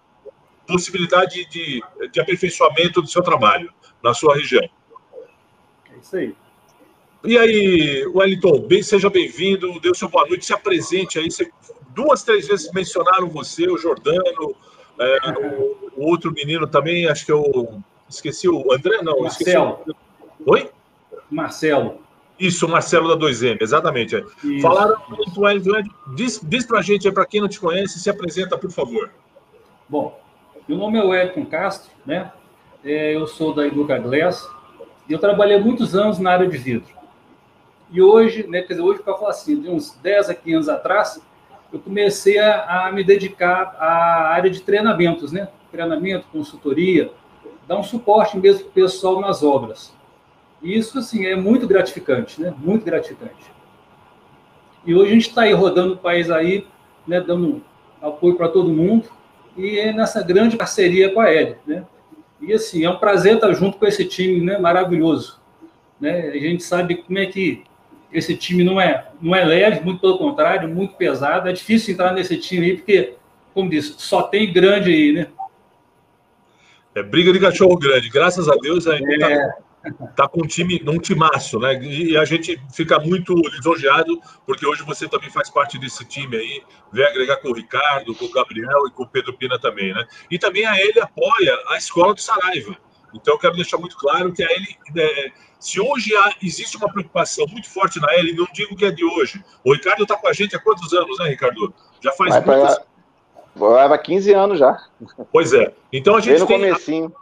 [0.67, 3.73] possibilidade de, de aperfeiçoamento do seu trabalho
[4.03, 4.69] na sua região.
[5.93, 6.37] É isso aí.
[7.25, 11.31] E aí, Wellington, bem, seja bem-vindo, dê o seu boa noite, se apresente aí.
[11.31, 11.51] Você,
[11.95, 14.55] duas, três vezes mencionaram você, o Jordano,
[14.99, 19.79] é, o, o, outro menino também, acho que eu esqueci o André, não, Marcelo.
[19.81, 19.91] esqueci
[20.47, 20.53] o...
[20.53, 20.71] Oi?
[21.31, 22.01] Marcelo.
[22.39, 24.23] Isso, Marcelo da 2M, exatamente.
[24.45, 24.61] Isso.
[24.61, 25.83] Falaram muito, Wellington,
[26.15, 29.11] diz, diz pra gente aí, para quem não te conhece, se apresenta, por favor.
[29.89, 30.21] Bom,
[30.69, 32.31] meu nome é Wellington Castro, né?
[32.85, 34.49] É, eu sou da Educa Glass
[35.09, 36.96] e eu trabalhei muitos anos na área de vidro.
[37.91, 40.69] E hoje, né, quer dizer, hoje, para falar assim, de uns 10 a 15 anos
[40.69, 41.21] atrás,
[41.73, 45.49] eu comecei a, a, me dedicar à área de treinamentos, né?
[45.71, 47.11] Treinamento, consultoria,
[47.67, 49.95] dar um suporte mesmo para o pessoal nas obras.
[50.63, 52.55] E isso, assim, é muito gratificante, né?
[52.59, 53.53] Muito gratificante.
[54.85, 56.67] E hoje a gente está aí rodando o país aí,
[57.07, 57.63] né, dando
[58.01, 59.09] apoio para todo mundo
[59.57, 61.85] e é nessa grande parceria com a Ed, né?
[62.41, 65.41] E assim, é um prazer estar junto com esse time, né, maravilhoso.
[66.01, 66.29] Né?
[66.29, 67.65] A gente sabe como é que
[68.13, 71.49] esse time não é, não é leve, muito pelo contrário, muito pesado.
[71.49, 73.15] É difícil entrar nesse time aí, porque,
[73.53, 75.27] como disse, só tem grande aí, né?
[76.95, 78.09] É briga de cachorro grande.
[78.09, 79.49] Graças a Deus, a gente tá é.
[79.93, 81.79] tá, tá, com um time, um timaço, né?
[81.83, 86.63] E a gente fica muito lisonjeado, porque hoje você também faz parte desse time aí,
[86.91, 90.07] vem agregar com o Ricardo, com o Gabriel e com o Pedro Pina também, né?
[90.31, 92.77] E também a ele apoia a escola do Saraiva.
[93.17, 96.91] Então, eu quero deixar muito claro que a ele é, se hoje há, existe uma
[96.91, 99.43] preocupação muito forte na L, não digo que é de hoje.
[99.65, 101.73] O Ricardo está com a gente há quantos anos, né, Ricardo?
[102.01, 102.79] Já faz Vai muitos...
[103.57, 104.77] Leva 15 anos já.
[105.33, 105.73] Pois é.
[105.91, 106.57] Então a gente desde tem...
[106.57, 107.15] o comecinho.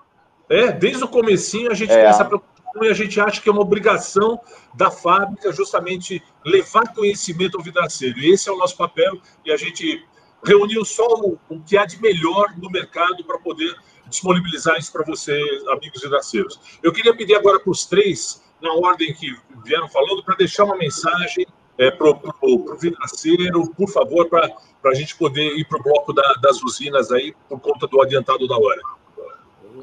[0.48, 1.96] É, desde o comecinho a gente é.
[1.96, 4.40] tem essa preocupação e a gente acha que é uma obrigação
[4.74, 8.18] da fábrica justamente levar conhecimento ao vidraceiro.
[8.18, 10.04] E esse é o nosso papel e a gente
[10.44, 13.74] reuniu só o, o que há de melhor no mercado para poder
[14.08, 16.78] disponibilizar isso para vocês, amigos vidraceiros.
[16.82, 19.34] Eu queria pedir agora para os três, na ordem que
[19.64, 21.46] vieram falando, para deixar uma mensagem
[21.78, 24.50] é, para o vidraceiro, por favor, para
[24.84, 28.46] a gente poder ir para o bloco da, das usinas aí, por conta do adiantado
[28.46, 28.80] da hora.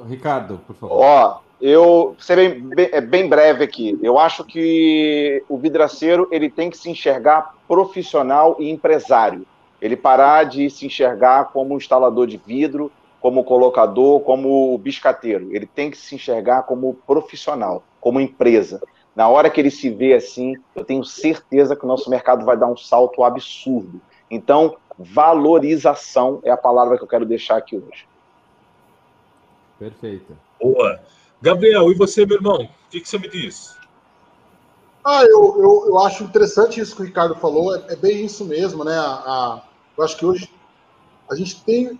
[0.07, 0.97] Ricardo, por favor.
[1.01, 3.99] Ó, eu serei bem, é bem breve aqui.
[4.01, 9.45] Eu acho que o vidraceiro ele tem que se enxergar profissional e empresário.
[9.81, 12.91] Ele parar de se enxergar como instalador de vidro,
[13.21, 15.55] como colocador, como biscateiro.
[15.55, 18.81] Ele tem que se enxergar como profissional, como empresa.
[19.15, 22.57] Na hora que ele se vê assim, eu tenho certeza que o nosso mercado vai
[22.57, 24.01] dar um salto absurdo.
[24.29, 28.07] Então, valorização é a palavra que eu quero deixar aqui hoje.
[29.77, 30.35] Perfeito.
[30.59, 30.99] Boa.
[31.41, 32.63] Gabriel, e você, meu irmão?
[32.63, 33.75] O que, que você me diz?
[35.03, 37.75] Ah, eu, eu, eu acho interessante isso que o Ricardo falou.
[37.75, 38.97] É, é bem isso mesmo, né?
[38.97, 39.61] A, a,
[39.97, 40.49] eu acho que hoje
[41.29, 41.99] a gente tem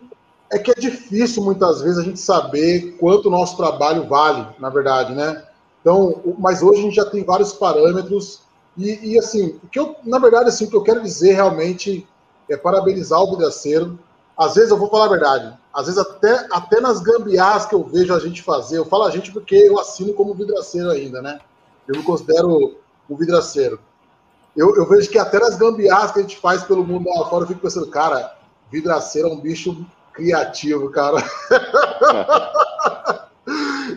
[0.52, 4.70] é que é difícil muitas vezes a gente saber quanto o nosso trabalho vale, na
[4.70, 5.44] verdade, né?
[5.80, 8.42] Então, mas hoje a gente já tem vários parâmetros
[8.78, 12.08] e, e assim, o que eu, na verdade, assim, o que eu quero dizer realmente
[12.50, 13.98] é parabenizar o vidraceiro.
[14.38, 17.84] Às vezes eu vou falar a verdade, às vezes até, até nas gambiarras que eu
[17.84, 21.40] vejo a gente fazer, eu falo a gente porque eu assino como vidraceiro ainda, né?
[21.88, 22.76] Eu me considero
[23.10, 23.80] um vidraceiro.
[24.56, 27.44] Eu, eu vejo que até nas gambiarras que a gente faz pelo mundo lá fora,
[27.44, 28.36] eu fico pensando, cara,
[28.70, 31.18] vidraceiro é um bicho criativo, cara.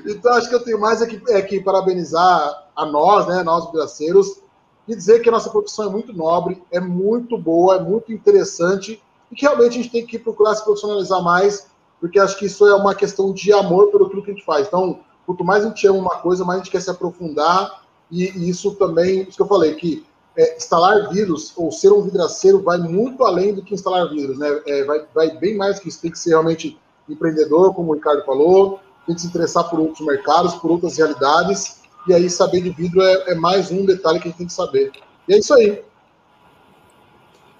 [0.07, 3.70] então, acho que eu tenho mais é que, é que parabenizar a nós, né, nós
[3.70, 4.39] braceiros,
[4.86, 9.02] e dizer que a nossa profissão é muito nobre, é muito boa, é muito interessante,
[9.31, 11.68] e que realmente a gente tem que procurar se profissionalizar mais,
[12.01, 14.67] porque acho que isso é uma questão de amor pelo que a gente faz.
[14.67, 18.25] Então, quanto mais a gente ama uma coisa, mais a gente quer se aprofundar, e,
[18.25, 20.05] e isso também, isso que eu falei, que
[20.36, 24.60] é, instalar vidros ou ser um vidraceiro vai muito além do que instalar vidros, né?
[24.66, 26.00] É, vai, vai bem mais que isso.
[26.00, 30.04] Tem que ser realmente empreendedor, como o Ricardo falou, tem que se interessar por outros
[30.06, 34.28] mercados, por outras realidades, e aí saber de vidro é, é mais um detalhe que
[34.28, 34.92] a gente tem que saber.
[35.28, 35.82] E é isso aí.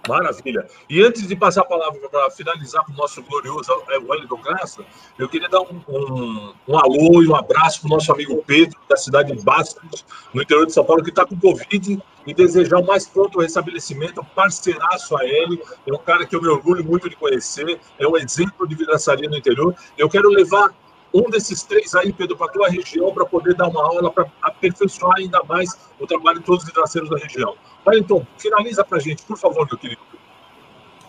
[0.09, 0.67] Maravilha.
[0.89, 4.85] E antes de passar a palavra para finalizar para o nosso glorioso é, Wellington Graça,
[5.19, 8.79] eu queria dar um, um, um alô e um abraço para o nosso amigo Pedro,
[8.89, 12.79] da cidade de Bastos, no interior de São Paulo, que está com Covid e desejar
[12.79, 15.63] o mais pronto restabelecimento, parceiraço a ele.
[15.87, 19.29] É um cara que eu me orgulho muito de conhecer, é um exemplo de vidraçaria
[19.29, 19.75] no interior.
[19.97, 20.75] Eu quero levar
[21.15, 24.27] um desses três aí, Pedro, para a tua região, para poder dar uma aula, para
[24.43, 25.71] aperfeiçoar ainda mais
[26.01, 27.55] o trabalho de todos os vidraceiros da região.
[27.87, 30.03] Wellington, finaliza para a gente, por favor, meu querido.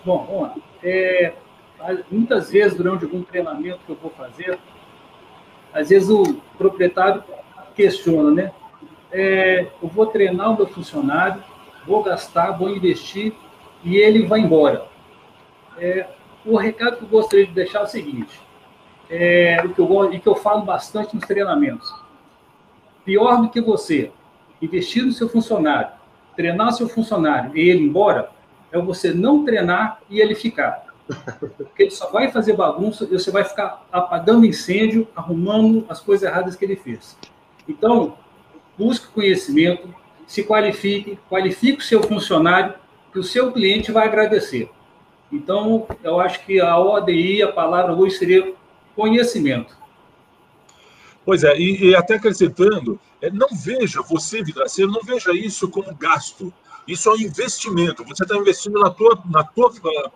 [0.06, 0.56] Bom, vamos lá.
[0.84, 1.34] É,
[2.11, 4.59] muitas vezes, durante algum treinamento que eu vou fazer,
[5.74, 7.24] às vezes o proprietário
[7.75, 8.51] questiona, né?
[9.11, 11.43] É, eu vou treinar o meu funcionário,
[11.85, 13.34] vou gastar, vou investir
[13.84, 14.85] e ele vai embora.
[15.77, 16.08] É,
[16.45, 18.40] o recado que eu gostaria de deixar é o seguinte:
[19.09, 21.93] é, o que eu, e que eu falo bastante nos treinamentos.
[23.03, 24.11] Pior do que você
[24.61, 25.92] investir no seu funcionário,
[26.35, 28.30] treinar seu funcionário e ele ir embora,
[28.72, 30.85] é você não treinar e ele ficar.
[31.58, 36.27] Porque ele só vai fazer bagunça e você vai ficar apagando incêndio, arrumando as coisas
[36.27, 37.17] erradas que ele fez.
[37.67, 38.17] Então,
[38.77, 39.93] busque conhecimento,
[40.25, 42.74] se qualifique, qualifique o seu funcionário,
[43.14, 44.69] que o seu cliente vai agradecer.
[45.32, 48.53] Então, eu acho que a ODI, a palavra hoje seria
[48.95, 49.77] conhecimento.
[51.25, 55.93] Pois é, e, e até acrescentando, é, não veja você, vidraceiro, não veja isso como
[55.95, 56.53] gasto.
[56.88, 58.03] Isso é um investimento.
[58.05, 59.72] Você está investindo na tua, na tua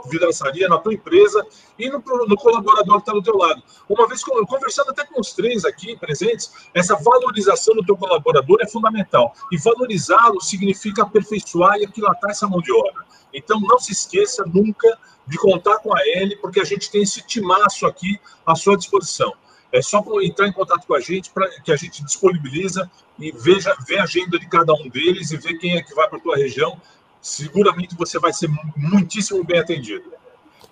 [0.09, 1.45] vidraçaria, na tua empresa
[1.77, 3.61] e no, no colaborador que está do teu lado.
[3.87, 8.67] Uma vez conversando até com os três aqui presentes, essa valorização do teu colaborador é
[8.67, 9.33] fundamental.
[9.51, 13.05] E valorizá-lo significa aperfeiçoar e aquilatar essa mão de obra.
[13.33, 17.21] Então não se esqueça nunca de contar com a L, porque a gente tem esse
[17.25, 19.33] timaço aqui à sua disposição.
[19.71, 22.89] É só entrar em contato com a gente para que a gente disponibiliza
[23.19, 26.07] e veja, vê a agenda de cada um deles e vê quem é que vai
[26.07, 26.79] para a tua região.
[27.21, 30.11] Seguramente você vai ser muitíssimo bem atendido.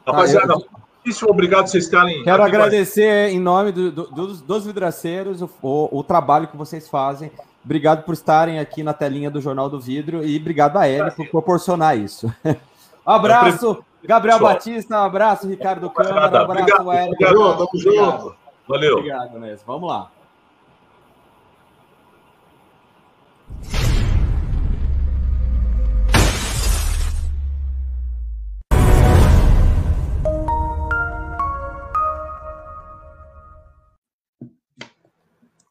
[0.06, 0.66] Rapaziada, ah, eu...
[1.04, 2.24] muitíssimo obrigado vocês estarem.
[2.24, 6.90] Quero agradecer em nome do, do, dos, dos vidraceiros o, o, o, trabalho que vocês
[6.90, 7.32] fazem.
[7.64, 11.28] Obrigado por estarem aqui na telinha do Jornal do Vidro e obrigado a ele por
[11.28, 12.34] proporcionar isso.
[13.06, 17.18] abraço, Gabriel Batista, um abraço, Ricardo Câmara, um abraço, Hélio.
[17.20, 18.47] Tamo junto.
[18.68, 18.98] Valeu.
[18.98, 19.66] Obrigado, mesmo.
[19.66, 20.12] Vamos lá.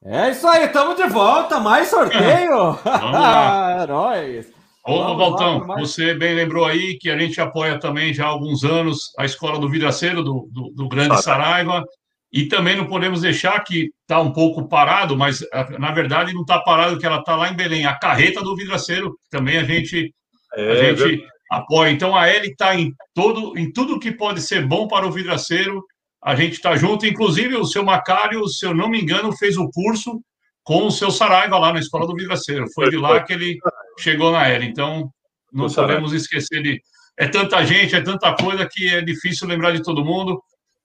[0.08, 1.60] É isso aí, estamos de volta.
[1.60, 2.72] Mais sorteio.
[2.72, 3.84] Vamos lá.
[4.16, 4.44] é.
[4.84, 9.12] Ô, Valtão, você bem lembrou aí que a gente apoia também já há alguns anos
[9.18, 11.84] a Escola do Vidraceiro, do, do, do Grande Saraiva.
[12.32, 16.42] E também não podemos deixar que está um pouco parado, mas ah, na verdade não
[16.42, 17.86] está parado, que ela está lá em Belém.
[17.86, 20.12] A carreta do vidraceiro também a gente,
[20.54, 21.90] é, a gente apoia.
[21.90, 25.82] Então a L está em todo, em tudo que pode ser bom para o vidraceiro.
[26.22, 27.06] A gente está junto.
[27.06, 30.20] Inclusive o seu Macário, se eu não me engano, fez o curso
[30.64, 32.66] com o seu Saraiva lá na escola do vidraceiro.
[32.74, 33.56] Foi de lá que ele
[34.00, 34.66] chegou na L.
[34.66, 35.10] Então
[35.52, 36.82] não podemos esquecer de.
[37.18, 40.42] É tanta gente, é tanta coisa que é difícil lembrar de todo mundo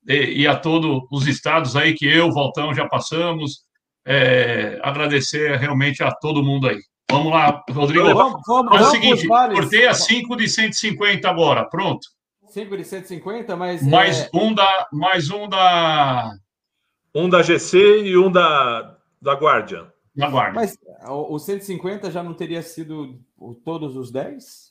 [0.07, 3.63] e, e a todos os estados aí que eu, Valtão, já passamos.
[4.05, 6.79] É, agradecer realmente a todo mundo aí.
[7.09, 8.13] Vamos lá, Rodrigo.
[8.13, 12.07] Vamos, vamos, é o seguinte, cortei a 5 de 150 agora, pronto.
[12.47, 13.85] 5 de 150, mas.
[13.85, 14.29] Mais é...
[14.33, 14.87] um da.
[14.91, 16.31] Mais um da.
[17.13, 19.91] Um da GC e um da, da Guardian.
[20.15, 20.53] Da Guardian.
[20.53, 23.19] Mas o 150 já não teria sido
[23.65, 24.70] todos os 10?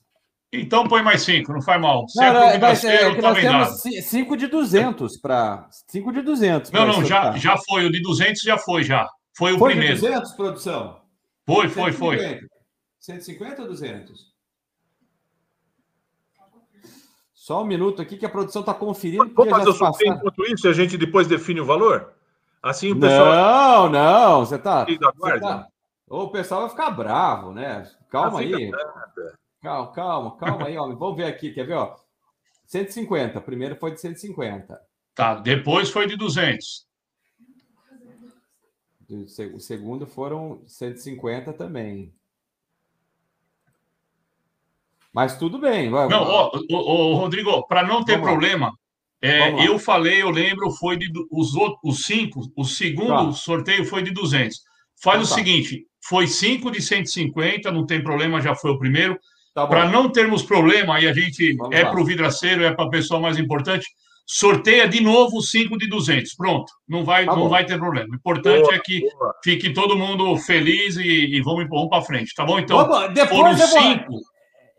[0.52, 2.06] Então põe mais cinco, não faz mal.
[2.16, 6.72] Não, não, mas é, é que nós temos cinco de 200 para cinco de 200.
[6.72, 7.86] Não, não, já, já foi.
[7.86, 9.08] O de 200 já foi, já.
[9.36, 9.98] Foi o foi primeiro.
[9.98, 11.00] Foi 200, produção?
[11.46, 11.98] Foi, foi, 150.
[11.98, 12.48] foi.
[12.98, 14.30] 150 ou 200?
[17.32, 19.32] Só um minuto aqui que a produção está conferindo.
[19.34, 22.12] Vamos fazer o sorteio enquanto isso e a gente depois define o valor?
[22.62, 23.88] Assim o pessoal.
[23.88, 24.84] Não, não, você está.
[24.84, 25.66] Tá...
[26.08, 27.88] O pessoal vai ficar bravo, né?
[28.10, 28.68] Calma assim aí.
[28.68, 29.38] Nada.
[29.60, 30.97] Calma, calma, calma aí, homem.
[30.97, 31.97] Vamos ver aqui, quer ver, ó?
[32.66, 33.39] 150.
[33.39, 34.80] O primeiro foi de 150.
[35.14, 36.86] Tá, depois foi de 200.
[39.52, 42.14] O segundo foram 150 também.
[45.12, 45.90] Mas tudo bem.
[45.90, 48.72] Vai, não, ó, ó, Rodrigo, para não ter Vamos problema,
[49.20, 51.50] é, eu falei, eu lembro, foi de os,
[51.82, 53.32] os cinco, o segundo tá.
[53.32, 54.62] sorteio foi de 200.
[55.02, 55.34] Faz então, o tá.
[55.34, 59.18] seguinte, foi 5 de 150, não tem problema, já foi o primeiro.
[59.62, 62.84] Tá para não termos problema, e a gente Vamos é para o vidraceiro, é para
[62.84, 63.86] a pessoa mais importante,
[64.26, 66.34] sorteia de novo 5 de 200.
[66.34, 68.08] Pronto, não vai, tá não vai ter problema.
[68.12, 69.34] O importante boa, é que boa.
[69.42, 72.58] fique todo mundo feliz e, e vamos, vamos para frente, tá bom?
[72.58, 74.05] Então, Depois foram 5.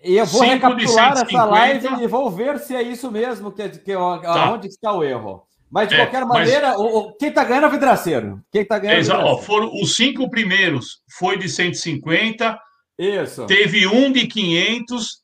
[0.03, 3.93] E eu vou recapitular essa live e vou ver se é isso mesmo, que, que,
[3.93, 4.51] tá.
[4.51, 5.43] onde está o erro.
[5.69, 6.77] Mas, de é, qualquer maneira, mas...
[6.77, 8.41] o, o, quem está ganhando é o vidraceiro.
[8.51, 9.25] Quem está ganhando é Exato.
[9.25, 12.59] Ó, foram os cinco primeiros, foi de 150,
[13.01, 13.45] isso.
[13.45, 15.21] Teve um de 500.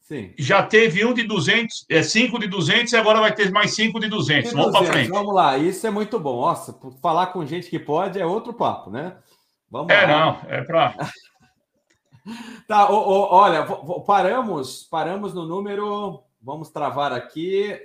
[0.00, 0.32] Sim.
[0.36, 4.00] Já teve um de 200, é 5 de 200 e agora vai ter mais 5
[4.00, 4.50] de 200.
[4.50, 5.08] De vamos para frente.
[5.08, 6.40] Vamos lá, isso é muito bom.
[6.40, 9.16] Nossa, falar com gente que pode é outro papo, né?
[9.70, 10.08] Vamos é, lá.
[10.08, 10.96] não, é para.
[12.66, 13.64] tá, olha,
[14.04, 16.24] paramos, paramos no número.
[16.42, 17.80] Vamos travar aqui.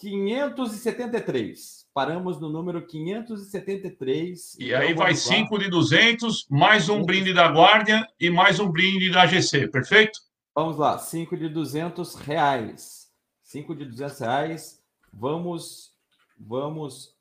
[0.00, 1.77] 573.
[1.98, 4.56] Paramos no número 573.
[4.60, 9.10] E aí vai 5 de 200, mais um brinde da Guardia e mais um brinde
[9.10, 10.20] da AGC, perfeito?
[10.54, 13.10] Vamos lá, 5 de 200 reais.
[13.42, 14.80] 5 de 200 reais.
[15.12, 15.92] Vamos,
[16.38, 17.16] vamos,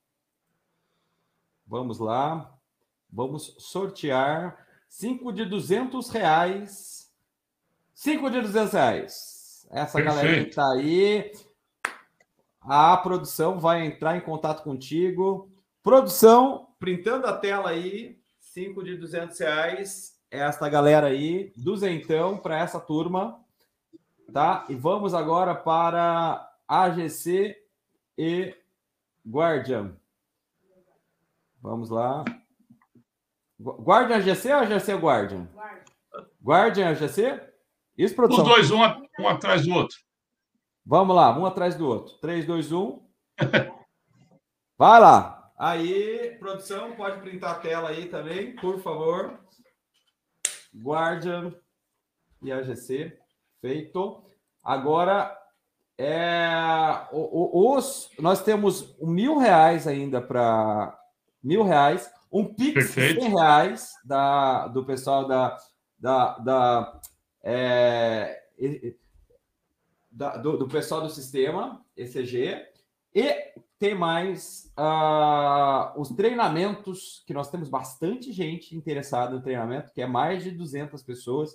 [1.66, 2.56] vamos lá.
[3.12, 7.12] Vamos sortear 5 de 200 reais.
[7.96, 9.68] 5 de 200 reais.
[9.72, 10.06] Essa Perfeito.
[10.06, 11.32] galera que está aí.
[12.68, 15.50] A produção vai entrar em contato contigo.
[15.82, 18.20] Produção, printando a tela aí.
[18.40, 23.40] 5 de 200 reais esta galera aí, duzentão para essa turma,
[24.34, 24.66] tá?
[24.70, 27.56] E vamos agora para AGC
[28.18, 28.56] e
[29.26, 29.96] Guardian.
[31.62, 32.24] Vamos lá.
[33.60, 35.48] Guardian AGC ou AGC Guardian?
[36.44, 37.42] Guardian AGC?
[37.98, 38.44] Isso, produção?
[38.44, 38.80] Os dois, um,
[39.20, 39.98] um atrás do outro.
[40.90, 42.16] Vamos lá, um atrás do outro.
[42.22, 43.02] 3, 2, 1.
[44.80, 45.52] Vai lá.
[45.60, 49.38] Aí, produção, pode printar a tela aí também, por favor.
[50.74, 51.54] Guardian
[52.42, 53.20] e AGC.
[53.60, 54.24] Feito.
[54.64, 55.38] Agora,
[55.98, 56.48] é,
[57.12, 60.98] os, nós temos mil reais ainda para
[61.44, 65.58] mil reais, um Pix de 100 reais da, do pessoal da,
[66.00, 67.02] da, da,
[67.44, 68.42] é,
[70.18, 72.66] da do, do, pessoal do sistema ECG
[73.14, 80.02] e tem mais uh, os treinamentos, que nós temos bastante gente interessada no treinamento, que
[80.02, 81.52] é mais de 200 pessoas.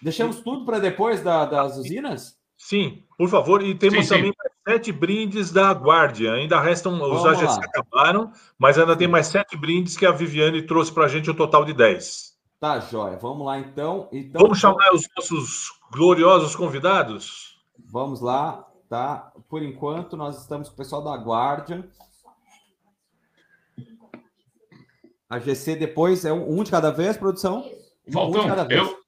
[0.00, 2.38] Deixamos tudo para depois da, das usinas?
[2.56, 3.62] Sim, por favor.
[3.62, 4.48] E temos sim, também sim.
[4.66, 6.32] sete brindes da Guardia.
[6.32, 10.62] Ainda restam, Vamos os AGC acabaram, mas ainda tem mais sete brindes que a Viviane
[10.62, 12.38] trouxe para a gente, o um total de 10.
[12.58, 13.18] Tá, joia.
[13.18, 14.08] Vamos lá, então.
[14.10, 17.57] então Vamos chamar os nossos gloriosos convidados?
[17.86, 19.32] Vamos lá tá?
[19.48, 21.84] Por enquanto, nós estamos com o pessoal da Guardian.
[25.28, 27.70] A GC depois é um de cada vez, produção?
[28.10, 28.98] Faltou, um eu...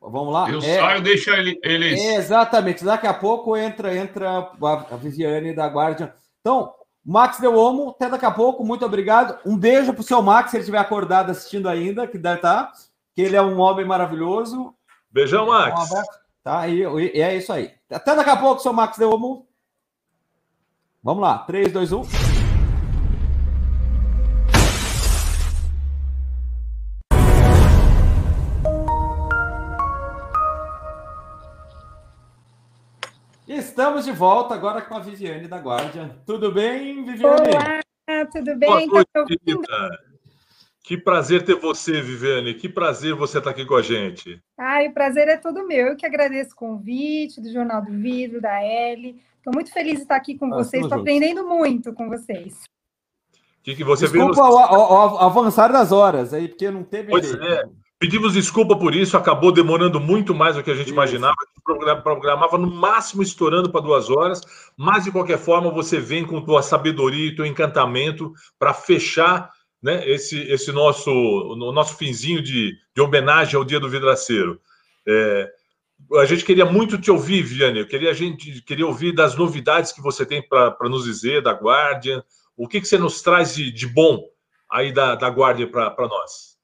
[0.00, 0.50] Vamos lá.
[0.50, 2.00] Eu é, saio, deixa ele, eles.
[2.00, 2.84] É, exatamente.
[2.84, 6.12] Daqui a pouco entra, entra a Viviane da Guardian.
[6.40, 6.72] Então,
[7.04, 8.64] Max Del Homo, até daqui a pouco.
[8.64, 9.38] Muito obrigado.
[9.44, 12.64] Um beijo para o seu Max, se ele estiver acordado assistindo ainda, que deve estar.
[12.64, 12.72] Tá,
[13.14, 14.74] que ele é um homem maravilhoso.
[15.10, 15.90] Beijão, Max.
[15.90, 16.68] Um Tá?
[16.68, 17.72] E, e é isso aí.
[17.90, 19.48] Até daqui a pouco, seu Max Delmo.
[21.02, 21.38] Vamos lá.
[21.38, 22.02] 3, 2, 1.
[33.48, 36.16] Estamos de volta agora com a Viviane da Guardia.
[36.24, 37.50] Tudo bem, Viviane?
[38.08, 38.88] Olá, tudo bem?
[38.88, 39.96] Boa noite,
[40.86, 42.54] que prazer ter você, Viviane.
[42.54, 44.40] Que prazer você estar aqui com a gente.
[44.56, 45.88] Ai, o prazer é todo meu.
[45.88, 49.20] Eu que agradeço o convite do Jornal do Vidro, da L.
[49.36, 50.84] Estou muito feliz de estar aqui com ah, vocês.
[50.84, 52.62] Estou aprendendo muito com vocês.
[53.64, 57.10] Que que você desculpa o, o, o, avançar das horas aí, porque não teve.
[57.10, 57.64] Pois é.
[57.98, 60.94] Pedimos desculpa por isso, acabou demorando muito mais do que a gente isso.
[60.94, 61.34] imaginava.
[62.04, 64.40] Programava no máximo estourando para duas horas,
[64.76, 69.50] mas de qualquer forma você vem com tua sabedoria e teu encantamento para fechar
[69.82, 74.60] né, esse, esse nosso, o nosso finzinho de, de homenagem ao Dia do Vidraceiro.
[75.06, 75.50] É,
[76.14, 77.82] a gente queria muito te ouvir, Vianney.
[77.82, 81.52] Eu queria, a gente queria ouvir das novidades que você tem para nos dizer da
[81.52, 82.22] Guardian.
[82.56, 84.22] O que, que você nos traz de, de bom
[84.70, 86.56] aí da, da Guardian para nós?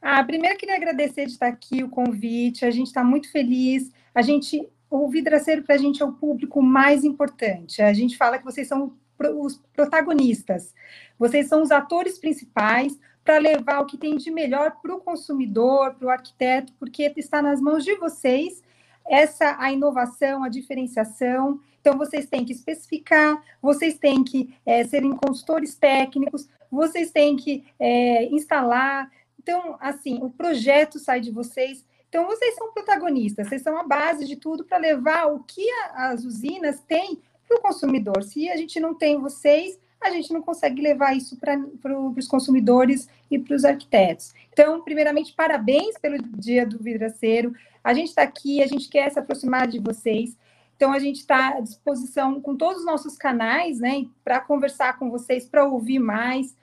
[0.00, 2.64] Ah, primeiro queria agradecer de estar aqui, o convite.
[2.64, 3.90] A gente está muito feliz.
[4.14, 7.80] A gente, o vidraceiro para a gente é o público mais importante.
[7.80, 8.96] A gente fala que vocês são
[9.30, 10.74] os protagonistas.
[11.18, 15.94] Vocês são os atores principais para levar o que tem de melhor para o consumidor,
[15.94, 18.62] para o arquiteto, porque está nas mãos de vocês
[19.08, 21.60] essa a inovação, a diferenciação.
[21.80, 27.64] Então, vocês têm que especificar, vocês têm que é, serem consultores técnicos, vocês têm que
[27.78, 29.10] é, instalar.
[29.38, 31.84] Então, assim, o projeto sai de vocês.
[32.08, 36.10] Então, vocês são protagonistas, vocês são a base de tudo para levar o que a,
[36.10, 37.20] as usinas têm
[37.52, 38.22] para o consumidor.
[38.22, 42.26] Se a gente não tem vocês, a gente não consegue levar isso para pro, os
[42.26, 44.34] consumidores e para os arquitetos.
[44.52, 47.54] Então, primeiramente, parabéns pelo Dia do Vidraceiro.
[47.84, 50.36] A gente está aqui, a gente quer se aproximar de vocês.
[50.76, 55.10] Então, a gente está à disposição com todos os nossos canais, né, para conversar com
[55.10, 56.56] vocês, para ouvir mais.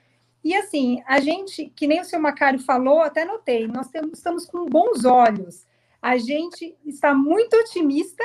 [0.44, 4.46] E assim, a gente, que nem o seu Macário falou, até notei, nós temos, estamos
[4.46, 5.66] com bons olhos.
[6.02, 8.22] A gente está muito otimista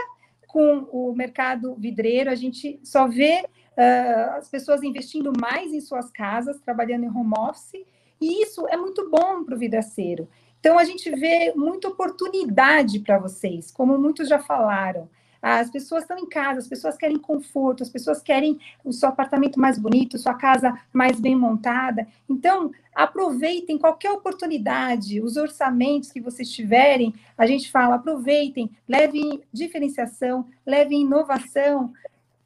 [0.55, 6.09] com o mercado vidreiro, a gente só vê uh, as pessoas investindo mais em suas
[6.09, 7.85] casas, trabalhando em home office,
[8.21, 10.29] e isso é muito bom para o vidraceiro.
[10.57, 15.09] Então, a gente vê muita oportunidade para vocês, como muitos já falaram.
[15.47, 19.59] As pessoas estão em casa, as pessoas querem conforto, as pessoas querem o seu apartamento
[19.59, 22.07] mais bonito, sua casa mais bem montada.
[22.27, 30.47] Então, aproveitem qualquer oportunidade, os orçamentos que vocês tiverem, a gente fala, aproveitem, levem diferenciação,
[30.65, 31.93] levem inovação,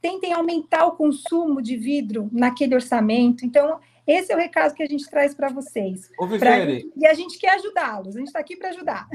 [0.01, 3.45] tentem aumentar o consumo de vidro naquele orçamento.
[3.45, 6.11] Então, esse é o recado que a gente traz para vocês.
[6.19, 6.27] Ô.
[6.27, 6.65] Pra...
[6.65, 9.07] E a gente quer ajudá-los, a gente está aqui para ajudar.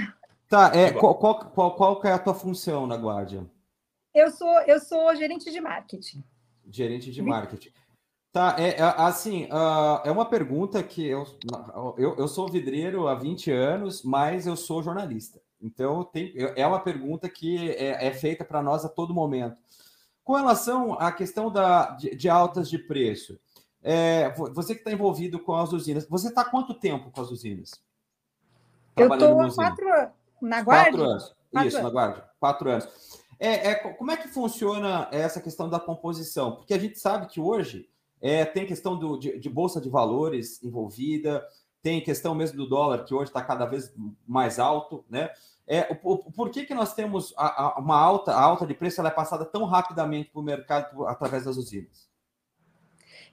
[0.49, 3.45] Tá, é, qual, qual, qual, qual é a tua função na Guardian?
[4.15, 6.23] Eu sou, eu sou gerente de marketing.
[6.71, 7.73] Gerente de marketing.
[8.33, 11.25] Tá, é, é assim, uh, é uma pergunta que eu,
[11.97, 15.41] eu, eu sou vidreiro há 20 anos, mas eu sou jornalista.
[15.61, 19.57] Então, tem, é uma pergunta que é, é feita para nós a todo momento.
[20.23, 23.39] Com relação à questão da, de, de altas de preço,
[23.83, 27.73] é, você que está envolvido com as usinas, você está quanto tempo com as usinas?
[28.97, 30.13] Eu estou há quatro anos.
[30.41, 30.91] Na Guarda?
[30.91, 31.37] Quatro anos.
[31.53, 31.93] Quatro Isso, anos.
[31.93, 32.31] na Guarda.
[32.41, 33.24] Quatro anos.
[33.39, 36.57] É, é, como é que funciona essa questão da composição?
[36.57, 37.89] Porque a gente sabe que hoje
[38.21, 41.47] é, tem questão do, de, de, bolsa de valores envolvida,
[41.83, 43.95] tem questão mesmo do dólar, que hoje está cada vez
[44.27, 45.31] mais alto, né?
[45.67, 48.75] É, o, o, por que, que nós temos a, a, uma alta, a alta de
[48.75, 52.09] preço ela é passada tão rapidamente para o mercado através das usinas?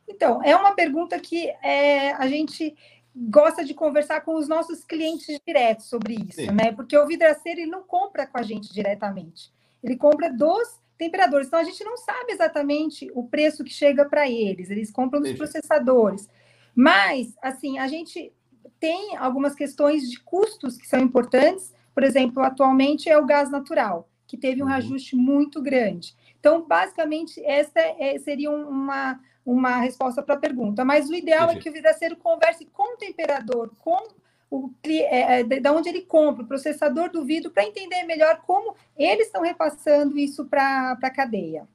[0.07, 2.75] Então, é uma pergunta que é, a gente
[3.15, 6.51] gosta de conversar com os nossos clientes diretos sobre isso, Sim.
[6.51, 6.71] né?
[6.71, 11.47] Porque o vidraceiro ele não compra com a gente diretamente, ele compra dos temperadores.
[11.47, 15.33] Então a gente não sabe exatamente o preço que chega para eles, eles compram dos
[15.33, 16.29] processadores.
[16.75, 18.31] Mas assim, a gente
[18.79, 21.73] tem algumas questões de custos que são importantes.
[21.93, 24.71] Por exemplo, atualmente é o gás natural, que teve um uhum.
[24.71, 26.15] reajuste muito grande.
[26.39, 31.59] Então, basicamente, essa é, seria uma uma resposta para a pergunta, mas o ideal Entendi.
[31.59, 34.07] é que o vidraceiro converse com o temperador, com
[34.51, 38.75] o é, é da onde ele compra, o processador do vidro, para entender melhor como
[38.97, 41.67] eles estão repassando isso para a cadeia.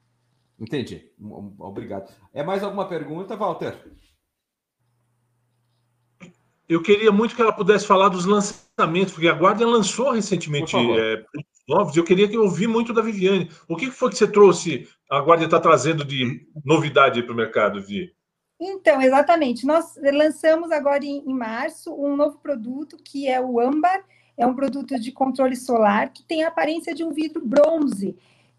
[0.61, 1.11] Entendi.
[1.59, 2.13] Obrigado.
[2.35, 3.83] É mais alguma pergunta, Walter?
[6.69, 11.25] Eu queria muito que ela pudesse falar dos lançamentos, porque a Guardian lançou recentemente é,
[11.69, 11.97] novos.
[11.97, 13.51] Eu queria que eu ouvisse muito da Viviane.
[13.69, 17.81] O que foi que você trouxe, a Guardia está trazendo de novidade para o mercado,
[17.81, 18.16] Vi?
[18.59, 19.67] Então, exatamente.
[19.67, 24.03] Nós lançamos agora em, em março um novo produto que é o âmbar.
[24.37, 28.17] É um produto de controle solar que tem a aparência de um vidro bronze.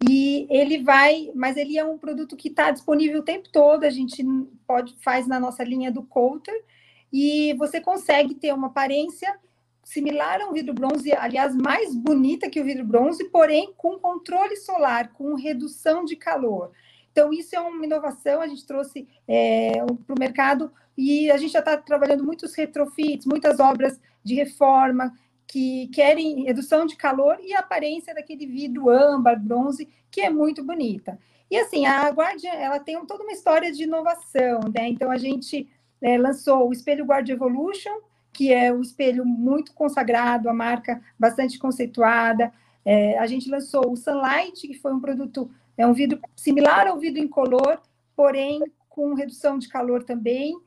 [0.07, 3.83] E ele vai, mas ele é um produto que está disponível o tempo todo.
[3.83, 4.23] A gente
[4.67, 6.63] pode faz na nossa linha do Coulter
[7.11, 9.35] e você consegue ter uma aparência
[9.83, 14.57] similar a um vidro bronze, aliás, mais bonita que o vidro bronze, porém com controle
[14.57, 16.71] solar, com redução de calor.
[17.17, 21.51] Então, isso é uma inovação, a gente trouxe é, para o mercado e a gente
[21.51, 25.11] já está trabalhando muitos retrofits, muitas obras de reforma
[25.47, 30.63] que querem redução de calor e a aparência daquele vidro âmbar, bronze, que é muito
[30.63, 31.17] bonita.
[31.49, 34.87] E assim, a Guardian, ela tem toda uma história de inovação, né?
[34.87, 35.67] Então, a gente
[35.99, 37.97] é, lançou o espelho Guardian Evolution,
[38.31, 42.53] que é um espelho muito consagrado, a marca bastante conceituada.
[42.85, 46.97] É, a gente lançou o Sunlight, que foi um produto, é um vidro similar ao
[46.97, 47.79] vidro incolor,
[48.15, 50.59] porém com redução de calor também.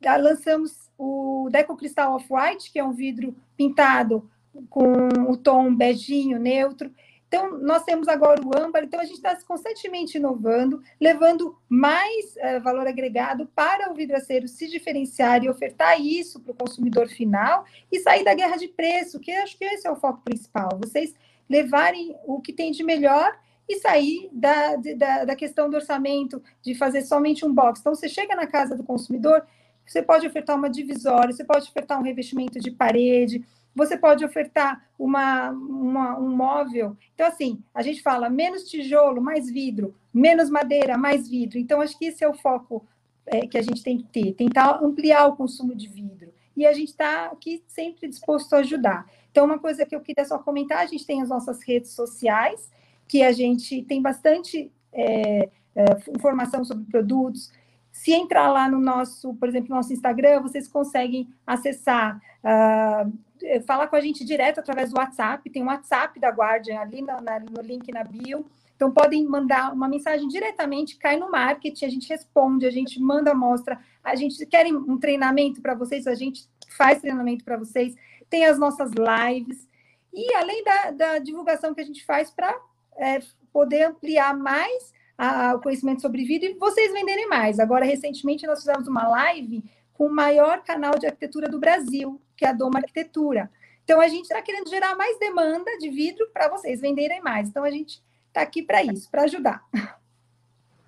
[0.00, 4.30] Já lançamos o Deco Cristal Off-White, que é um vidro pintado
[4.70, 6.92] com o tom beijinho neutro.
[7.26, 12.60] Então, nós temos agora o âmbar, então a gente está constantemente inovando, levando mais uh,
[12.62, 18.00] valor agregado para o vidraceiro se diferenciar e ofertar isso para o consumidor final e
[18.00, 20.78] sair da guerra de preço, que acho que esse é o foco principal.
[20.78, 21.14] Vocês
[21.48, 23.34] levarem o que tem de melhor
[23.72, 27.80] e sair da, da, da questão do orçamento, de fazer somente um box.
[27.80, 29.44] Então, você chega na casa do consumidor,
[29.86, 33.44] você pode ofertar uma divisória, você pode ofertar um revestimento de parede,
[33.74, 36.96] você pode ofertar uma, uma, um móvel.
[37.14, 41.58] Então, assim, a gente fala menos tijolo, mais vidro, menos madeira, mais vidro.
[41.58, 42.86] Então, acho que esse é o foco
[43.26, 46.32] é, que a gente tem que ter, tentar ampliar o consumo de vidro.
[46.56, 49.06] E a gente está aqui sempre disposto a ajudar.
[49.30, 52.70] Então, uma coisa que eu queria só comentar, a gente tem as nossas redes sociais,
[53.12, 55.84] que a gente tem bastante é, é,
[56.16, 57.52] informação sobre produtos,
[57.90, 63.88] se entrar lá no nosso, por exemplo, no nosso Instagram, vocês conseguem acessar, uh, falar
[63.88, 65.50] com a gente direto através do WhatsApp.
[65.50, 68.46] Tem um WhatsApp da Guardian ali na, na, no link na bio.
[68.74, 73.32] Então, podem mandar uma mensagem diretamente, cai no marketing, a gente responde, a gente manda
[73.32, 73.78] amostra.
[74.02, 77.94] A gente quer um treinamento para vocês, a gente faz treinamento para vocês.
[78.30, 79.68] Tem as nossas lives.
[80.14, 82.58] E além da, da divulgação que a gente faz para
[82.96, 83.20] é,
[83.52, 87.58] poder ampliar mais a, o conhecimento sobre vidro e vocês venderem mais.
[87.58, 92.44] Agora, recentemente, nós fizemos uma live com o maior canal de arquitetura do Brasil, que
[92.44, 93.50] é a Doma Arquitetura.
[93.84, 97.48] Então, a gente está querendo gerar mais demanda de vidro para vocês venderem mais.
[97.48, 99.62] Então, a gente está aqui para isso, para ajudar.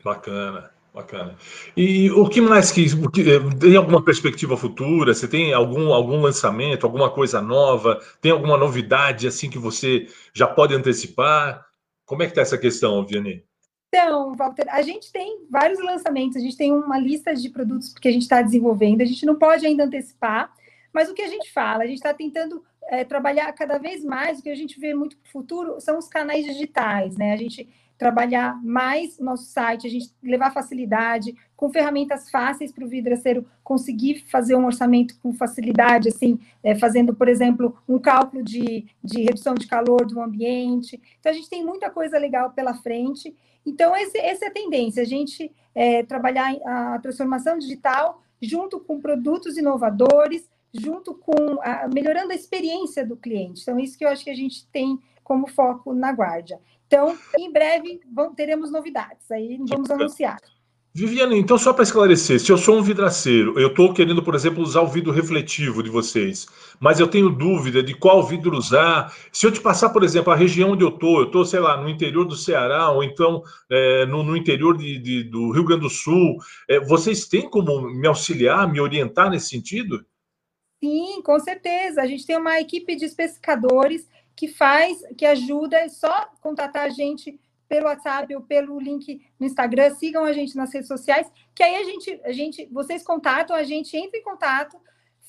[0.03, 0.75] Bacana.
[0.95, 1.37] Bacana.
[1.77, 3.25] E o que mais que, que
[3.59, 5.13] tem alguma perspectiva futura?
[5.13, 8.01] Você tem algum algum lançamento, alguma coisa nova?
[8.21, 11.64] Tem alguma novidade assim que você já pode antecipar?
[12.05, 13.45] Como é que está essa questão, Vianney?
[13.89, 18.09] Então, Walter, a gente tem vários lançamentos, a gente tem uma lista de produtos que
[18.09, 20.53] a gente está desenvolvendo, a gente não pode ainda antecipar,
[20.93, 24.39] mas o que a gente fala, a gente está tentando é, trabalhar cada vez mais,
[24.39, 27.33] o que a gente vê muito para o futuro são os canais digitais, né?
[27.33, 31.35] A gente trabalhar mais nosso site, a gente levar facilidade,
[31.65, 37.15] com ferramentas fáceis para o vidraceiro conseguir fazer um orçamento com facilidade, assim, é, fazendo,
[37.15, 41.01] por exemplo, um cálculo de, de redução de calor do ambiente.
[41.19, 43.35] Então, a gente tem muita coisa legal pela frente.
[43.65, 49.01] Então, esse, essa é a tendência, a gente é, trabalhar a transformação digital junto com
[49.01, 53.63] produtos inovadores, junto com a, melhorando a experiência do cliente.
[53.63, 56.61] Então, isso que eu acho que a gente tem como foco na Guardia.
[56.87, 60.39] Então, em breve, vamos, teremos novidades, aí vamos anunciar.
[60.97, 64.63] Viviane, então só para esclarecer, se eu sou um vidraceiro, eu estou querendo, por exemplo,
[64.63, 66.47] usar o vidro refletivo de vocês,
[66.79, 69.13] mas eu tenho dúvida de qual vidro usar.
[69.33, 71.77] Se eu te passar, por exemplo, a região onde eu estou, eu estou, sei lá,
[71.77, 75.83] no interior do Ceará, ou então é, no, no, interior de, de, do Rio Grande
[75.83, 76.37] do Sul,
[76.69, 80.07] é, vocês têm como me auxiliar, me orientar nesse sentido?
[80.81, 82.03] Sim, com certeza.
[82.03, 86.91] A gente tem uma equipe de especificadores que faz, que ajuda, é só contatar a
[86.91, 87.37] gente
[87.75, 91.75] pelo WhatsApp ou pelo link no Instagram, sigam a gente nas redes sociais, que aí
[91.75, 94.77] a gente, a gente, vocês contatam, a gente entra em contato,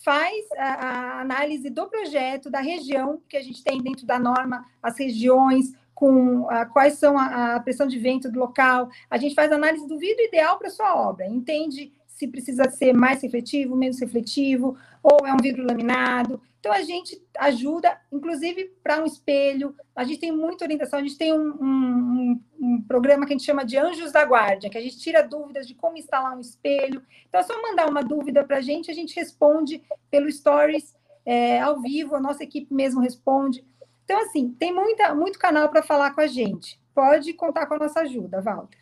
[0.04, 4.64] faz a, a análise do projeto, da região que a gente tem dentro da norma,
[4.84, 9.34] as regiões, com a, quais são a, a, pressão de vento do local, a gente
[9.34, 14.00] faz análise do vidro ideal para sua obra, entende se precisa ser mais refletivo, menos
[14.00, 16.42] refletivo, ou é um vidro laminado.
[16.66, 19.76] Então, a gente ajuda, inclusive, para um espelho.
[19.96, 23.46] A gente tem muita orientação, a gente tem um, um, um, programa que a gente
[23.46, 27.04] chama de Anjos da Guarda, que a gente tira dúvidas de como instalar um espelho.
[27.30, 31.60] Então, é só mandar uma dúvida para a gente, a gente responde pelo Stories é,
[31.60, 33.64] ao vivo, a nossa equipe mesmo responde.
[34.04, 36.82] Então, assim, tem muita, muito canal para falar com a gente.
[36.96, 38.80] Pode contar com a nossa ajuda, Walter.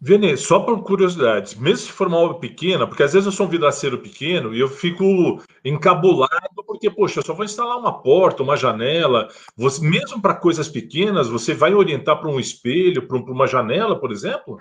[0.00, 3.46] Vene, só por curiosidade, mesmo se for uma obra pequena, porque às vezes eu sou
[3.46, 8.42] um vidraceiro pequeno e eu fico encabulado, porque, poxa, eu só vou instalar uma porta,
[8.42, 9.28] uma janela.
[9.56, 14.12] Você, mesmo para coisas pequenas, você vai orientar para um espelho, para uma janela, por
[14.12, 14.60] exemplo?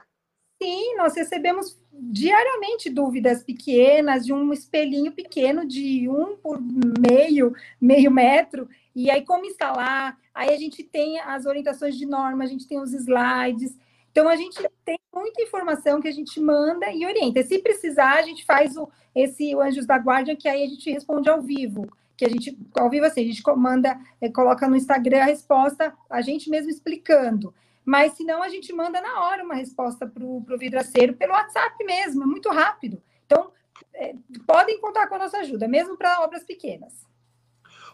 [0.62, 8.10] Sim, nós recebemos diariamente dúvidas pequenas de um espelhinho pequeno de um por meio, meio
[8.10, 10.18] metro, e aí como instalar.
[10.34, 13.78] Aí a gente tem as orientações de norma, a gente tem os slides.
[14.16, 17.44] Então, a gente tem muita informação que a gente manda e orienta.
[17.44, 20.90] Se precisar, a gente faz o, esse o Anjos da Guarda, que aí a gente
[20.90, 21.86] responde ao vivo.
[22.16, 25.94] Que a gente, ao vivo, assim, a gente manda, é, coloca no Instagram a resposta,
[26.10, 27.54] a gente mesmo explicando.
[27.84, 31.84] Mas, se não, a gente manda na hora uma resposta para o vidraceiro pelo WhatsApp
[31.84, 33.04] mesmo, é muito rápido.
[33.26, 33.52] Então,
[33.94, 34.16] é,
[34.48, 37.06] podem contar com a nossa ajuda, mesmo para obras pequenas.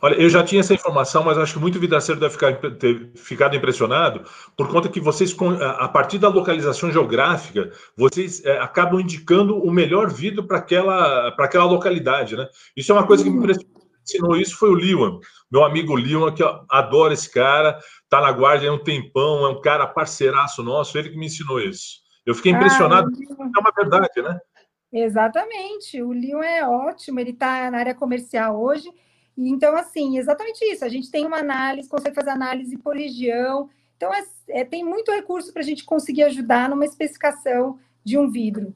[0.02, 3.56] Olha, eu já tinha essa informação, mas acho que muito vidraceiro deve ficar, ter ficado
[3.56, 4.24] impressionado,
[4.58, 5.36] por conta que vocês,
[5.78, 11.66] a partir da localização geográfica, vocês é, acabam indicando o melhor vidro para aquela, aquela
[11.66, 12.48] localidade, né?
[12.76, 13.52] Isso é uma coisa que me uhum.
[14.04, 15.20] ensinou isso foi o Liwan,
[15.52, 19.50] meu amigo Liwan, que eu adoro esse cara, tá na guarda há um tempão, é
[19.50, 22.02] um cara parceiraço nosso, ele que me ensinou isso.
[22.26, 24.40] Eu fiquei impressionado, ah, é uma verdade, né?
[24.92, 28.90] Exatamente, o Liwan é ótimo, ele está na área comercial hoje,
[29.50, 30.86] então, assim, exatamente isso.
[30.86, 33.70] A gente tem uma análise, consegue fazer análise por região.
[33.98, 38.30] Então, é, é tem muito recurso para a gente conseguir ajudar numa especificação de um
[38.30, 38.76] vidro.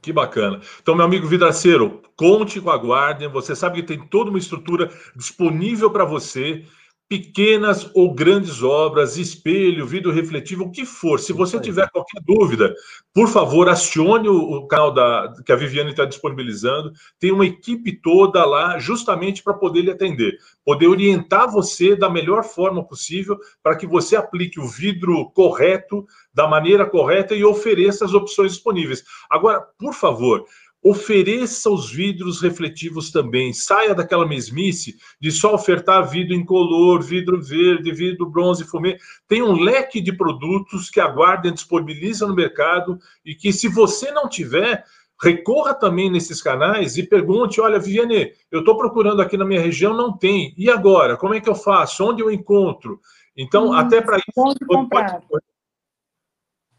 [0.00, 0.60] Que bacana.
[0.80, 3.28] Então, meu amigo vidraceiro, conte com a Guardian.
[3.28, 6.64] Você sabe que tem toda uma estrutura disponível para você
[7.12, 11.20] pequenas ou grandes obras, espelho, vidro refletivo, o que for.
[11.20, 12.74] Se você tiver qualquer dúvida,
[13.12, 16.90] por favor, acione o, canal da, que a Viviane está disponibilizando.
[17.20, 22.44] Tem uma equipe toda lá justamente para poder lhe atender, poder orientar você da melhor
[22.44, 28.14] forma possível para que você aplique o vidro correto, da maneira correta e ofereça as
[28.14, 29.04] opções disponíveis.
[29.28, 30.46] Agora, por favor,
[30.82, 33.52] ofereça os vidros refletivos também.
[33.52, 38.98] Saia daquela mesmice de só ofertar vidro incolor, vidro verde, vidro bronze, fumê.
[39.28, 44.10] Tem um leque de produtos que a Guardian disponibiliza no mercado e que, se você
[44.10, 44.84] não tiver,
[45.22, 49.94] recorra também nesses canais e pergunte: olha, Vianney, eu estou procurando aqui na minha região,
[49.94, 50.52] não tem.
[50.58, 51.16] E agora?
[51.16, 52.04] Como é que eu faço?
[52.04, 53.00] Onde eu encontro?
[53.36, 54.58] Então, hum, até para isso, pode,
[54.90, 55.44] pode,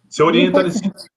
[0.07, 1.12] você orienta nesse sentido.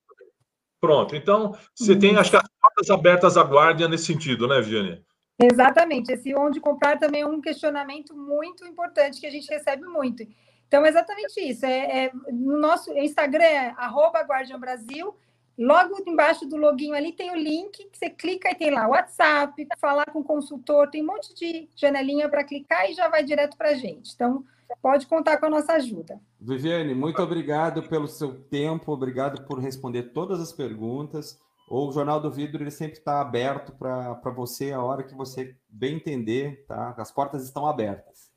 [0.80, 1.16] Pronto.
[1.16, 5.02] Então, você tem, acho que as portas abertas à guarda nesse sentido, né, Vianney?
[5.38, 6.12] Exatamente.
[6.12, 10.26] Esse onde comprar também é um questionamento muito importante que a gente recebe muito.
[10.66, 11.64] Então, é exatamente isso.
[11.64, 15.14] É, é no nosso Instagram é arroba Guardian Brasil.
[15.58, 19.66] Logo embaixo do login ali tem o link, que você clica e tem lá WhatsApp,
[19.80, 23.56] falar com o consultor, tem um monte de janelinha para clicar e já vai direto
[23.56, 24.12] para a gente.
[24.14, 24.44] Então,
[24.82, 26.20] pode contar com a nossa ajuda.
[26.40, 31.38] Viviane, muito obrigado pelo seu tempo, obrigado por responder todas as perguntas.
[31.68, 35.96] O Jornal do Vidro ele sempre está aberto para você a hora que você bem
[35.96, 36.94] entender, tá?
[36.96, 38.30] As portas estão abertas.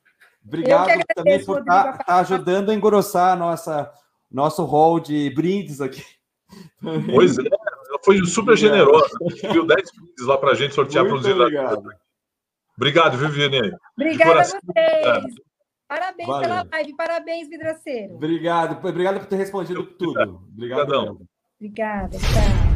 [0.44, 3.92] Obrigado também por estar tá, tá ajudando a engrossar nossa
[4.30, 6.04] nosso hall de brindes aqui.
[7.12, 7.42] Pois é,
[8.04, 9.10] foi super generosa.
[9.52, 11.90] Viu 10 brindes lá para a gente sortear para os Obrigado.
[12.76, 13.72] Obrigado, Viviane.
[13.96, 15.34] Obrigada a vocês.
[15.90, 16.48] Parabéns Valeu.
[16.48, 18.14] pela live, parabéns, Vidraceiro.
[18.14, 20.40] Obrigado, obrigado por ter respondido tudo.
[20.54, 21.26] Obrigado.
[21.58, 22.70] Obrigada, tchau.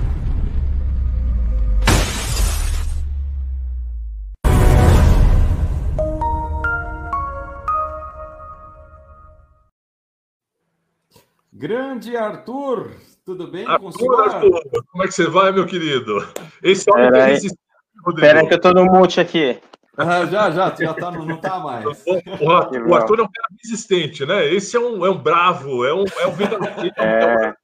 [11.52, 14.28] Grande Arthur, tudo bem Arthur, com o senhor?
[14.28, 14.60] Arthur,
[14.91, 16.18] como é que você vai, meu querido?
[16.60, 19.60] Esse Pera aí, Espera aí que eu tô no mute aqui.
[19.97, 21.85] Ah, já, já, já tá, não, não tá mais.
[21.85, 22.49] O, o,
[22.89, 24.53] o, Arthur é um cara resistente, né?
[24.53, 27.49] Esse é um, é um bravo, é um, é um vidraceiro, é...
[27.49, 27.55] é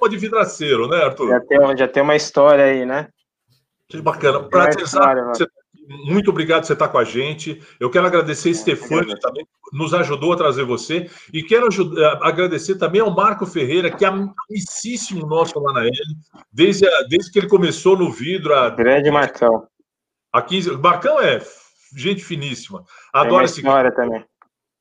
[0.00, 1.28] uma de vidraceiro, né, Arthur?
[1.28, 3.08] Já tem, já tem uma história aí, né?
[3.88, 4.48] Que bacana.
[6.04, 7.60] Muito obrigado por você estar com a gente.
[7.80, 11.10] Eu quero agradecer a Stefania também, que nos ajudou a trazer você.
[11.32, 15.80] E quero ajudar, eh, agradecer também ao Marco Ferreira, que é amicíssimo nosso lá na
[15.80, 15.92] L,
[16.52, 18.54] desde, desde que ele começou no vidro.
[18.54, 19.66] A, Grande Marcão.
[20.32, 21.40] A 15, Marcão é
[21.96, 22.84] gente finíssima.
[23.12, 24.24] Adoro esse história também.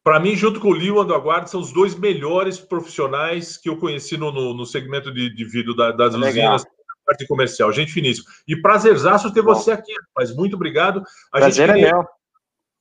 [0.04, 4.18] Para mim, junto com o Liu Andoguarda, são os dois melhores profissionais que eu conheci
[4.18, 6.56] no, no, no segmento de, de vidro da, das Legal.
[6.56, 6.66] usinas
[7.10, 7.72] parte comercial.
[7.72, 8.30] Gente finíssima.
[8.48, 9.54] E prazerzaço ter Bom.
[9.54, 11.02] você aqui, mas muito obrigado.
[11.34, 11.90] A Prazer gente é queria...
[11.90, 12.08] é meu.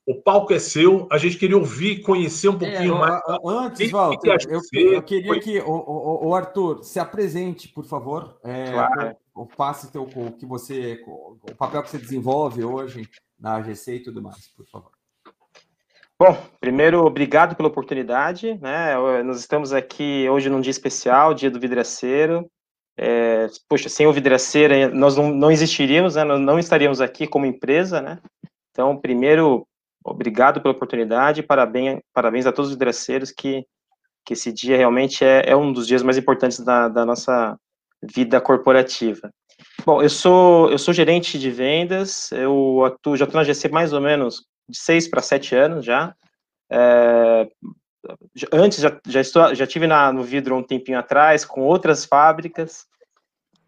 [0.07, 3.21] O palco é seu, a gente queria ouvir, conhecer um é, pouquinho é, mais.
[3.45, 8.39] Antes, Walter, eu, eu, queria que o, o, o, Arthur se apresente, por favor.
[8.43, 9.15] É, claro.
[9.35, 13.07] O, passe teu, o que você, o papel que você desenvolve hoje
[13.39, 14.91] na AGC e tudo mais, por favor.
[16.19, 18.95] Bom, primeiro, obrigado pela oportunidade, né?
[19.23, 22.49] Nós estamos aqui hoje num dia especial, dia do vidraceiro,
[23.01, 27.45] é, poxa, sem o Vidraceira nós não, não existiríamos, né, nós não estaríamos aqui como
[27.45, 28.19] empresa, né?
[28.71, 29.65] Então, primeiro,
[30.03, 33.65] obrigado pela oportunidade, parabéns, parabéns a todos os vidraceiros que,
[34.25, 37.57] que esse dia realmente é, é um dos dias mais importantes da, da nossa
[38.01, 39.31] vida corporativa.
[39.85, 43.93] Bom, eu sou eu sou gerente de vendas, eu atuo, já estou na GC mais
[43.93, 46.13] ou menos de seis para sete anos já.
[46.71, 47.47] É,
[48.53, 52.85] antes já, já, estou, já tive na, no vidro um tempinho atrás com outras fábricas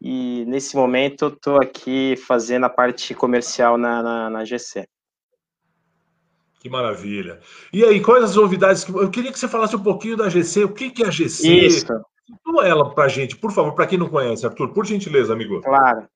[0.02, 4.88] e nesse momento estou aqui fazendo a parte comercial na, na, na, GC.
[6.60, 7.40] Que maravilha.
[7.72, 8.88] E aí, quais as novidades?
[8.88, 10.64] Eu queria que você falasse um pouquinho da GC.
[10.64, 11.48] O que, que é a GC?
[11.48, 11.86] Isso.
[12.26, 15.62] Situa ela para a gente, por favor, para quem não conhece, Arthur, por gentileza, amigo.
[15.62, 16.08] Claro.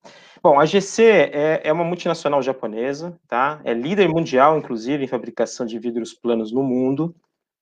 [0.41, 3.59] Bom, a GC é, é, uma multinacional japonesa, tá?
[3.63, 7.15] É líder mundial, inclusive, em fabricação de vidros planos no mundo.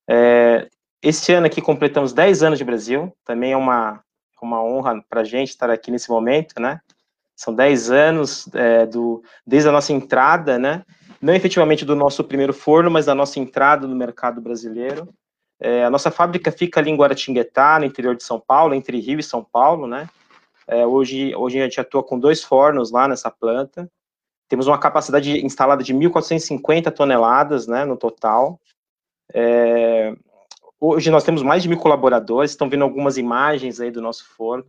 [0.09, 0.67] É,
[1.01, 4.03] esse ano aqui completamos 10 anos de Brasil, também é uma,
[4.41, 6.79] uma honra para a gente estar aqui nesse momento, né?
[7.35, 10.83] São 10 anos é, do, desde a nossa entrada, né?
[11.21, 15.07] Não efetivamente do nosso primeiro forno, mas da nossa entrada no mercado brasileiro.
[15.63, 19.17] É, a nossa fábrica fica ali em Guaratinguetá, no interior de São Paulo, entre Rio
[19.17, 20.09] e São Paulo, né?
[20.67, 23.89] É, hoje, hoje a gente atua com dois fornos lá nessa planta.
[24.49, 28.59] Temos uma capacidade instalada de 1.450 toneladas, né, no total.
[29.33, 30.13] É,
[30.81, 34.65] hoje nós temos mais de mil colaboradores, estão vendo algumas imagens aí do nosso forno.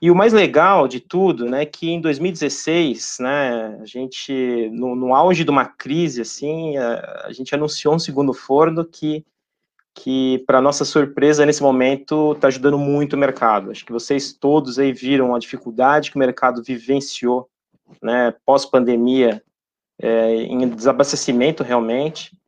[0.00, 5.14] E o mais legal de tudo, né, que em 2016, né, a gente, no, no
[5.14, 9.24] auge de uma crise, assim, a, a, gente anunciou um segundo forno que,
[9.96, 13.70] que para nossa surpresa, nesse momento, está ajudando muito o mercado.
[13.70, 17.48] Acho que vocês todos aí viram a dificuldade que o mercado vivenciou,
[18.02, 19.42] né, pós-pandemia,
[19.98, 22.38] é, em desabastecimento realmente,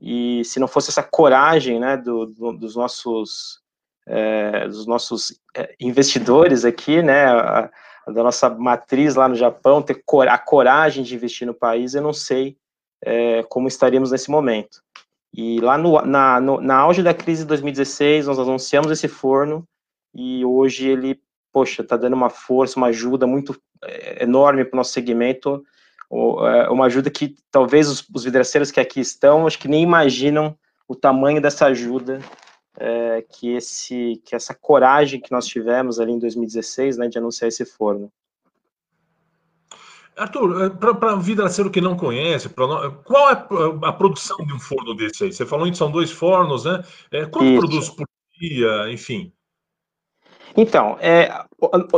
[0.00, 3.60] e se não fosse essa coragem né, do, do, dos nossos,
[4.06, 7.70] é, dos nossos é, investidores aqui, né, a,
[8.06, 11.94] a, da nossa matriz lá no Japão, ter cor, a coragem de investir no país,
[11.94, 12.56] eu não sei
[13.02, 14.83] é, como estaríamos nesse momento.
[15.36, 19.66] E lá no, na, no, na auge da crise de 2016, nós anunciamos esse forno,
[20.14, 21.20] e hoje ele,
[21.52, 25.64] poxa, está dando uma força, uma ajuda muito é, enorme para o nosso segmento,
[26.12, 30.56] é, uma ajuda que talvez os, os vidraceiros que aqui estão, acho que nem imaginam
[30.86, 32.20] o tamanho dessa ajuda
[32.78, 37.48] é, que esse que essa coragem que nós tivemos ali em 2016, né, de anunciar
[37.48, 38.10] esse forno.
[40.16, 43.46] Arthur, para vidraceiro que não conhece, pra, qual é
[43.82, 45.32] a produção de um forno desse aí?
[45.32, 46.82] Você falou que são dois fornos, né?
[47.10, 47.58] É, quanto Isso.
[47.58, 48.06] produz por
[48.38, 49.32] dia, enfim?
[50.56, 51.44] Então, é,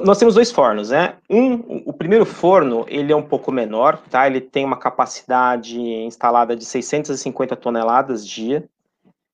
[0.03, 1.17] nós temos dois fornos, né?
[1.29, 4.27] Um, o primeiro forno, ele é um pouco menor, tá?
[4.27, 8.67] Ele tem uma capacidade instalada de 650 toneladas dia.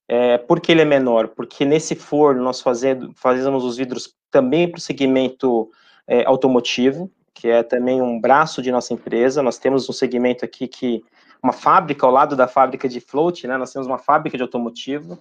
[0.08, 1.28] É, por que ele é menor?
[1.28, 5.70] Porque nesse forno nós fazendo, fazemos os vidros também para o segmento
[6.06, 9.42] é, automotivo, que é também um braço de nossa empresa.
[9.42, 11.02] Nós temos um segmento aqui que
[11.42, 13.56] uma fábrica ao lado da fábrica de float, né?
[13.56, 15.18] Nós temos uma fábrica de automotivo,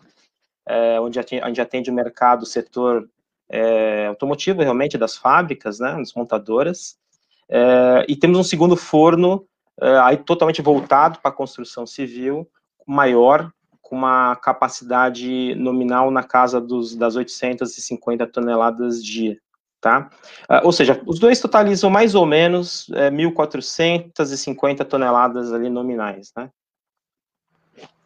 [0.67, 3.09] é, onde a gente atende o mercado, o setor
[3.49, 6.97] é, automotivo realmente das fábricas, né, das montadoras,
[7.49, 9.45] é, e temos um segundo forno
[9.81, 12.47] é, aí totalmente voltado para a construção civil,
[12.87, 19.37] maior, com uma capacidade nominal na casa dos, das 850 toneladas dia,
[19.81, 20.09] tá?
[20.49, 26.49] Uh, ou seja, os dois totalizam mais ou menos é, 1.450 toneladas ali nominais, né?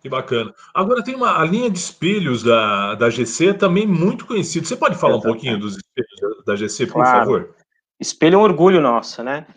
[0.02, 0.54] Que bacana.
[0.74, 4.66] Agora tem uma a linha de espelhos da, da GC também muito conhecida.
[4.66, 5.38] Você pode falar Exatamente.
[5.38, 7.20] um pouquinho dos espelhos da GC, por claro.
[7.20, 7.56] favor?
[8.00, 9.48] Espelho é um orgulho nosso, né?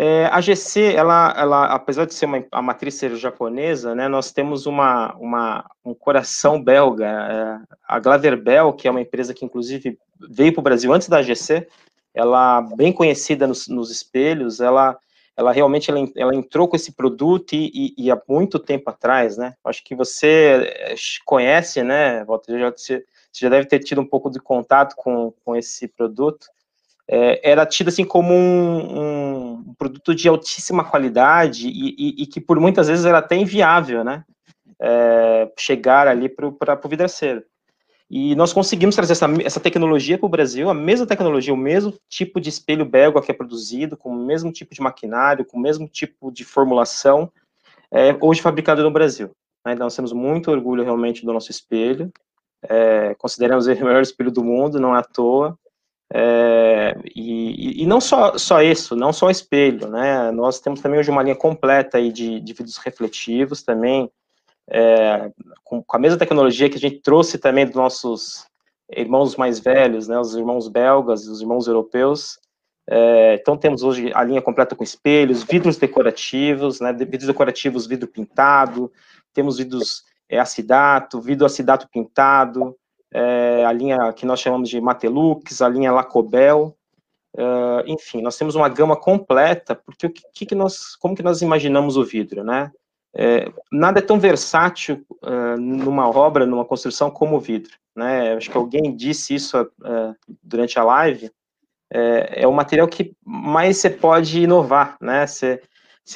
[0.00, 4.30] É, a GC, ela, ela, apesar de ser uma a matriz ser japonesa, né, nós
[4.30, 7.04] temos uma, uma, um coração belga.
[7.04, 9.98] É, a Glaverbel, que é uma empresa que inclusive
[10.30, 11.66] veio para o Brasil antes da GC,
[12.14, 14.96] ela bem conhecida nos, nos espelhos, ela
[15.36, 19.36] ela realmente ela, ela entrou com esse produto e, e, e, há muito tempo atrás,
[19.36, 19.54] né?
[19.64, 20.94] Acho que você eh,
[21.24, 22.58] conhece, né, Walter?
[22.58, 26.48] Já, você já deve ter tido um pouco de contato com, com esse produto.
[27.10, 29.37] É, era tido assim como um, um,
[29.76, 34.24] produto de altíssima qualidade e, e, que por muitas vezes era até inviável, né?
[34.80, 37.42] É, chegar ali para o vidraceiro.
[38.10, 41.92] E nós conseguimos trazer essa, essa tecnologia para o Brasil, a mesma tecnologia, o mesmo
[42.08, 45.60] tipo de espelho belga que é produzido, com o mesmo tipo de maquinário, com o
[45.60, 47.30] mesmo tipo de formulação,
[47.90, 49.30] é, hoje fabricado no Brasil.
[49.64, 49.74] Né?
[49.74, 52.10] Então, nós temos muito orgulho realmente do nosso espelho,
[52.62, 55.56] é, consideramos ele o melhor espelho do mundo, não é à toa.
[56.12, 60.30] É, e, e, não só, só isso, não só espelho, né?
[60.30, 64.10] Nós temos também hoje uma linha completa aí de, de vidros refletivos também,
[64.70, 65.30] é,
[65.64, 68.46] com, com, a mesma tecnologia que a gente trouxe também dos nossos
[68.90, 72.38] irmãos mais velhos, né, os irmãos belgas, os irmãos europeus.
[72.90, 78.08] É, então temos hoje a linha completa com espelhos, vidros decorativos, né, vidros decorativos, vidro
[78.08, 78.90] pintado,
[79.34, 82.74] temos vidros é, acidato, vidro acidato pintado,
[83.12, 86.76] é, a linha que nós chamamos de Matelux, a linha Lacobel,
[87.36, 87.42] é,
[87.86, 91.96] enfim, nós temos uma gama completa, porque o que, que nós, como que nós imaginamos
[91.96, 92.70] o vidro, né?
[93.14, 97.72] É, nada é tão versátil uh, numa obra, numa construção como o vidro.
[97.96, 98.34] Né?
[98.34, 101.30] Acho que alguém disse isso uh, durante a live.
[101.90, 105.26] É, é, o material que mais você pode inovar, né?
[105.26, 105.60] Você,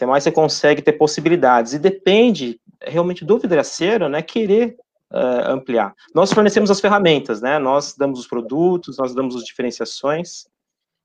[0.07, 1.73] mais você consegue ter possibilidades.
[1.73, 4.21] E depende realmente do vidraceiro, né?
[4.21, 4.77] Querer
[5.13, 5.95] uh, ampliar.
[6.15, 7.59] Nós fornecemos as ferramentas, né?
[7.59, 10.47] Nós damos os produtos, nós damos as diferenciações.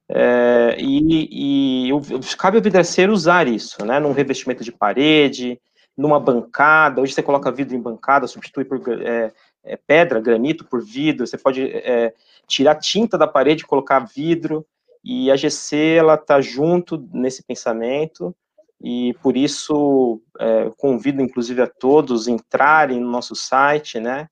[0.10, 4.00] É, e, e cabe ao vidraceiro usar isso, né?
[4.00, 5.60] Num revestimento de parede,
[5.98, 10.82] numa bancada, hoje você coloca vidro em bancada, substitui por é, é, pedra, granito por
[10.82, 12.14] vidro, você pode é,
[12.48, 14.66] tirar tinta da parede e colocar vidro,
[15.04, 18.36] e a GC, ela está junto nesse pensamento,
[18.82, 24.28] e por isso é, convido, inclusive, a todos entrarem no nosso site, né,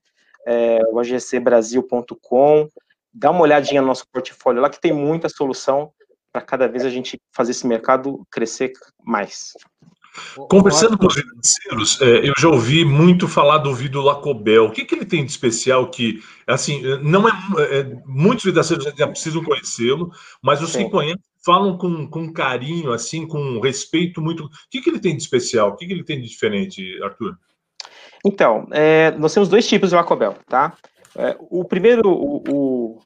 [0.46, 2.70] é, o agcbrasil.com,
[3.14, 5.92] dá uma olhadinha no nosso portfólio lá, que tem muita solução
[6.32, 9.54] para cada vez a gente fazer esse mercado crescer mais.
[10.50, 14.66] Conversando com os financeiros, é, eu já ouvi muito falar do vidro Lacobel.
[14.66, 17.32] O que, que ele tem de especial que, assim, não é,
[17.72, 20.86] é muitos financeiros já precisam conhecê-lo, mas os Sim.
[20.86, 24.46] que conhecem falam com, com carinho, assim, com respeito muito.
[24.46, 25.70] O que, que ele tem de especial?
[25.70, 27.38] O que, que ele tem de diferente, Arthur?
[28.26, 30.76] Então, é, nós temos dois tipos de Lacobel, tá?
[31.16, 33.00] É, o primeiro, o, o,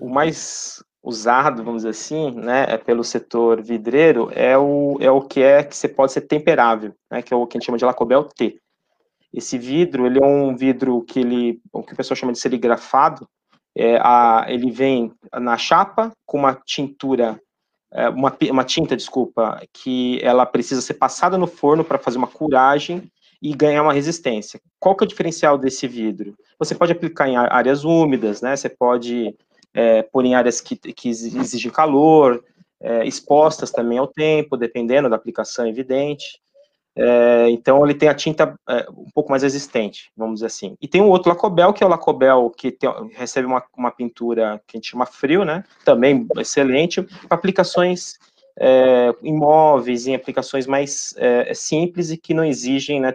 [0.00, 5.22] o mais usado, vamos dizer assim, né, é pelo setor vidreiro, é o, é o
[5.22, 7.78] que é que você pode ser temperável, né, que é o que a gente chama
[7.78, 8.58] de Lacobel T.
[9.32, 13.28] Esse vidro, ele é um vidro que ele, o que o pessoal chama de serigrafado,
[13.76, 17.40] é, a, ele vem na chapa com uma tintura,
[18.14, 23.10] uma, uma tinta, desculpa, que ela precisa ser passada no forno para fazer uma curagem
[23.40, 24.60] e ganhar uma resistência.
[24.78, 26.36] Qual que é o diferencial desse vidro?
[26.58, 28.56] Você pode aplicar em áreas úmidas, né?
[28.56, 29.34] Você pode
[29.74, 32.42] é, por em áreas que, que exigem calor,
[32.80, 36.40] é, expostas também ao tempo, dependendo da aplicação evidente.
[36.98, 40.76] É, então, ele tem a tinta é, um pouco mais resistente, vamos dizer assim.
[40.80, 44.60] E tem um outro Lacobel, que é o Lacobel que tem, recebe uma, uma pintura
[44.66, 45.62] que a gente chama frio, né?
[45.84, 48.18] Também excelente, para aplicações
[48.58, 53.14] é, imóveis, em aplicações mais é, simples e que não exigem né,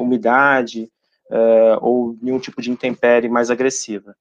[0.00, 0.90] umidade
[1.30, 4.16] é, ou nenhum tipo de intempérie mais agressiva.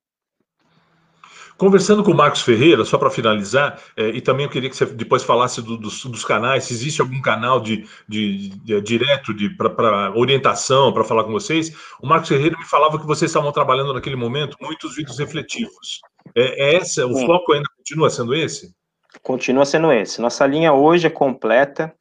[1.62, 4.84] Conversando com o Marcos Ferreira, só para finalizar, é, e também eu queria que você
[4.84, 9.32] depois falasse do, dos, dos, canais, se existe algum canal de, de, de, de direto
[9.56, 11.72] para orientação, para falar com vocês.
[12.02, 16.02] O Marcos Ferreira me falava que vocês estavam trabalhando naquele momento muitos vídeos refletivos.
[16.36, 17.28] É, é essa, o Sim.
[17.28, 18.74] foco ainda continua sendo esse?
[19.22, 20.20] Continua sendo esse.
[20.20, 21.94] Nossa linha hoje é completa.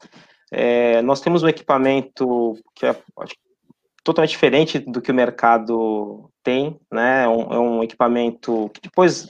[0.50, 2.97] É, nós temos um equipamento que é
[4.02, 7.24] totalmente diferente do que o mercado tem, né?
[7.24, 9.28] É um, é um equipamento que depois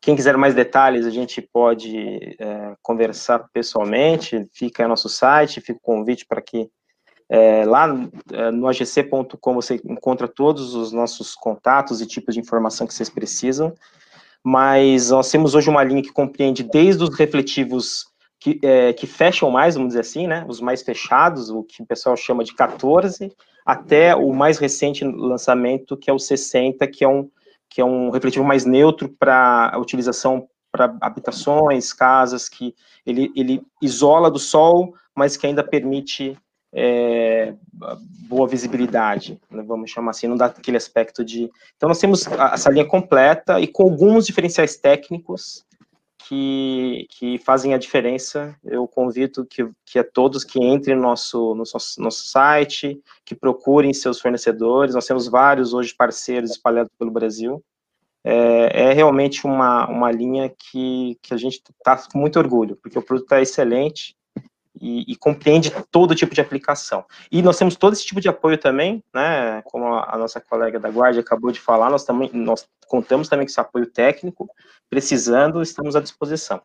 [0.00, 5.78] quem quiser mais detalhes, a gente pode é, conversar pessoalmente, fica aí nosso site, fica
[5.78, 6.68] o convite para que
[7.30, 7.86] é, lá
[8.32, 13.10] é, no agc.com você encontra todos os nossos contatos e tipos de informação que vocês
[13.10, 13.74] precisam,
[14.42, 18.06] mas nós temos hoje uma linha que compreende desde os refletivos
[18.40, 21.86] que, é, que fecham mais, vamos dizer assim, né, os mais fechados, o que o
[21.86, 23.32] pessoal chama de 14,
[23.66, 27.28] até o mais recente lançamento, que é o 60, que é um
[27.68, 32.74] que é um refletivo mais neutro para a utilização para habitações, casas, que
[33.04, 36.36] ele, ele isola do sol, mas que ainda permite
[36.72, 37.54] é,
[38.28, 41.50] boa visibilidade, né, vamos chamar assim, não dá aquele aspecto de...
[41.76, 45.64] Então, nós temos essa linha completa e com alguns diferenciais técnicos
[46.28, 48.54] que, que fazem a diferença.
[48.62, 53.34] Eu convido que, que a todos que entrem no nosso, no nosso, nosso site, que
[53.34, 54.94] procurem seus fornecedores.
[54.94, 57.64] Nós temos vários hoje parceiros espalhados pelo Brasil.
[58.22, 62.98] É, é realmente uma, uma linha que, que a gente está com muito orgulho, porque
[62.98, 64.14] o produto é excelente
[64.80, 67.04] e, e, compreende todo tipo de aplicação.
[67.30, 70.78] E nós temos todo esse tipo de apoio também, né, como a, a nossa colega
[70.78, 74.48] da Guardia acabou de falar, nós, também, nós contamos também com esse apoio técnico,
[74.88, 76.60] precisando, estamos à disposição.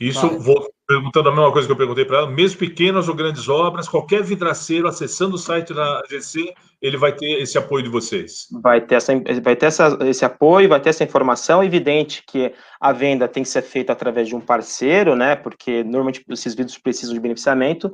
[0.00, 3.48] Isso, vou perguntando a mesma coisa que eu perguntei para ela, mesmo pequenas ou grandes
[3.48, 8.46] obras, qualquer vidraceiro acessando o site da AGC, ele vai ter esse apoio de vocês.
[8.62, 11.62] Vai ter, essa, vai ter essa, esse apoio, vai ter essa informação.
[11.62, 15.34] É evidente que a venda tem que ser feita através de um parceiro, né?
[15.34, 17.90] Porque normalmente esses vidros precisam de beneficiamento,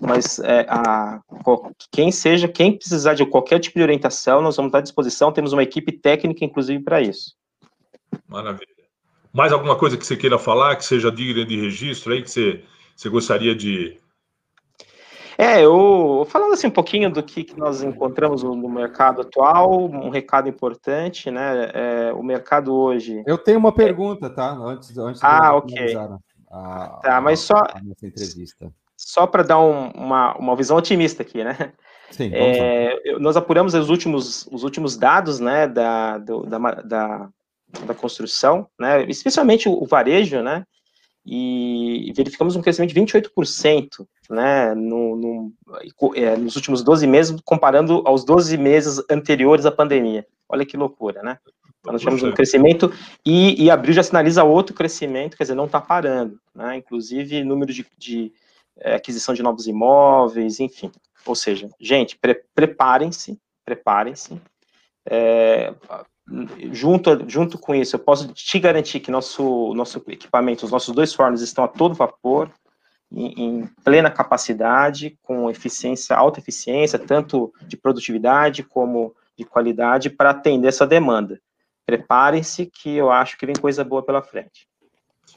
[0.00, 1.20] mas é, a,
[1.92, 5.32] quem seja, quem precisar de qualquer tipo de orientação, nós vamos estar à disposição.
[5.32, 7.34] Temos uma equipe técnica, inclusive, para isso.
[8.26, 8.73] Maravilha.
[9.34, 12.62] Mais alguma coisa que você queira falar, que seja digna de registro aí, que você,
[12.94, 13.98] você gostaria de.
[15.36, 19.86] É, eu falando assim um pouquinho do que, que nós encontramos no, no, mercado atual,
[19.86, 21.70] um recado importante, né?
[21.74, 23.24] É, o mercado hoje.
[23.26, 24.52] Eu tenho uma pergunta, tá?
[24.52, 25.96] Antes, antes ah, de ok.
[26.52, 27.56] A, tá, mas só.
[27.56, 28.72] A nossa entrevista.
[28.96, 31.72] Só para dar um, uma, uma visão otimista aqui, né?
[32.12, 37.28] Sim, é, nós apuramos os últimos, os últimos dados né, da, do, da, da,
[37.86, 40.64] da construção, né, especialmente o, o varejo, né,
[41.26, 45.52] e verificamos um crescimento de 28%, né, no, no,
[46.14, 50.26] é, nos últimos 12 meses, comparando aos 12 meses anteriores à pandemia.
[50.48, 51.38] Olha que loucura, né?
[51.80, 52.92] Então, nós tivemos um crescimento
[53.24, 56.76] e, e abril já sinaliza outro crescimento, quer dizer, não está parando, né?
[56.76, 58.32] Inclusive, número de, de
[58.78, 60.90] é, aquisição de novos imóveis, enfim.
[61.26, 64.40] Ou seja, gente, pre preparem-se, preparem-se.
[65.06, 65.74] É,
[66.72, 71.12] junto, junto com isso, eu posso te garantir que nosso, nosso equipamento, os nossos dois
[71.12, 72.50] fornos estão a todo vapor,
[73.12, 80.30] em, em, plena capacidade, com eficiência, alta eficiência, tanto de produtividade como de qualidade, para
[80.30, 81.40] atender essa demanda.
[81.86, 84.66] Preparem-se, que eu acho que vem coisa boa pela frente.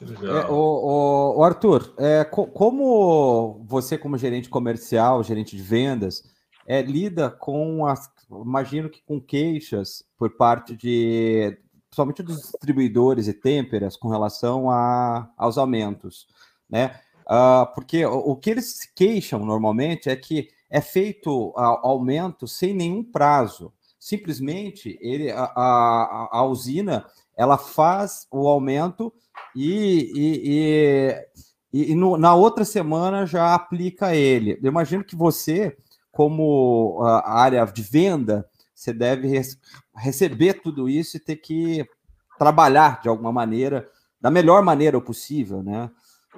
[0.00, 6.22] É, o, o, o, Arthur, é, co como você, como gerente comercial, gerente de vendas,
[6.66, 11.58] é, lida com as, imagino que com queixas por parte de,
[11.88, 16.26] principalmente dos distribuidores e têmperas com relação a, aos aumentos,
[16.68, 17.00] né?
[17.26, 22.72] Uh, porque o, o, que eles queixam normalmente é que é feito a, aumento sem
[22.74, 23.72] nenhum prazo.
[23.98, 27.04] Simplesmente ele, a, a, a usina
[27.36, 29.12] ela faz o aumento
[29.54, 31.22] e, e,
[31.72, 34.58] e, e no, na outra semana já aplica ele.
[34.62, 35.76] Eu imagino que você
[36.18, 39.40] como a área de venda, você deve
[39.94, 41.86] receber tudo isso e ter que
[42.36, 43.88] trabalhar de alguma maneira,
[44.20, 45.88] da melhor maneira possível, né?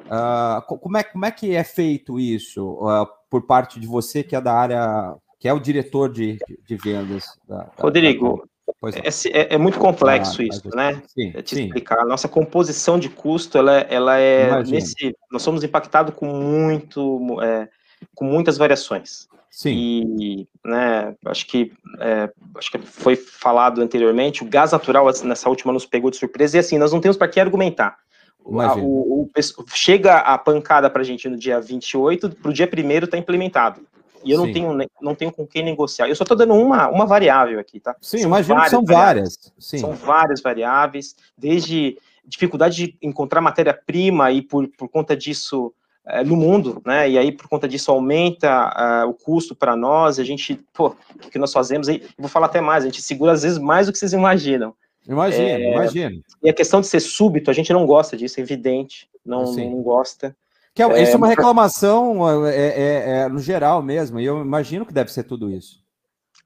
[0.00, 4.36] Uh, como, é, como é que é feito isso uh, por parte de você, que
[4.36, 6.36] é da área, que é o diretor de,
[6.68, 7.25] de vendas?
[7.49, 8.47] Da, Rodrigo,
[8.83, 8.91] da...
[8.99, 11.02] É, é, é, muito complexo ah, isso, né?
[11.07, 11.65] Sim, é te sim.
[11.65, 12.00] explicar.
[12.00, 15.17] A nossa composição de custo, ela, ela é nesse.
[15.33, 17.67] Nós somos impactados com muito, é,
[18.15, 19.31] com muitas variações.
[19.50, 19.74] Sim.
[19.74, 25.72] E, né, acho que, é, acho que foi falado anteriormente, o gás natural nessa última
[25.72, 27.98] nos pegou de surpresa, e assim, nós não temos para que argumentar.
[28.44, 29.30] o, o,
[29.74, 33.80] chega a pancada para a gente no dia 28, para o dia 1 está implementado.
[34.22, 36.08] E eu não tenho, não tenho com quem negociar.
[36.08, 37.96] Eu só estou dando uma, uma variável aqui, tá?
[38.00, 39.52] Sim, imagino que são várias.
[39.58, 39.78] Sim.
[39.78, 45.72] São várias variáveis, desde dificuldade de encontrar matéria-prima e por, por conta disso
[46.12, 47.08] é, no mundo, né?
[47.08, 50.18] E aí por conta disso aumenta uh, o custo para nós.
[50.18, 51.89] A gente, pô, o que, que nós fazemos?
[51.89, 52.02] aí?
[52.18, 52.84] vou falar até mais.
[52.84, 54.74] A gente segura às vezes mais do que vocês imaginam.
[55.08, 56.20] Imagina, é, imagina.
[56.42, 59.08] E a questão de ser súbito, a gente não gosta disso, é evidente.
[59.24, 60.36] Não, não gosta.
[60.74, 64.86] Que é, isso é uma reclamação é, é, é, no geral mesmo, e eu imagino
[64.86, 65.82] que deve ser tudo isso.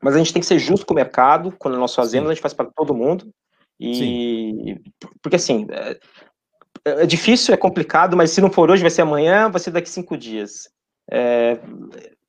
[0.00, 2.32] Mas a gente tem que ser justo com o mercado, quando nós fazemos, Sim.
[2.32, 3.30] a gente faz para todo mundo.
[3.78, 4.76] E Sim.
[5.20, 5.66] porque assim,
[6.84, 9.70] é, é, difícil, é complicado, mas se não for hoje, vai ser amanhã, vai ser
[9.70, 10.68] daqui cinco dias.
[11.10, 11.58] É,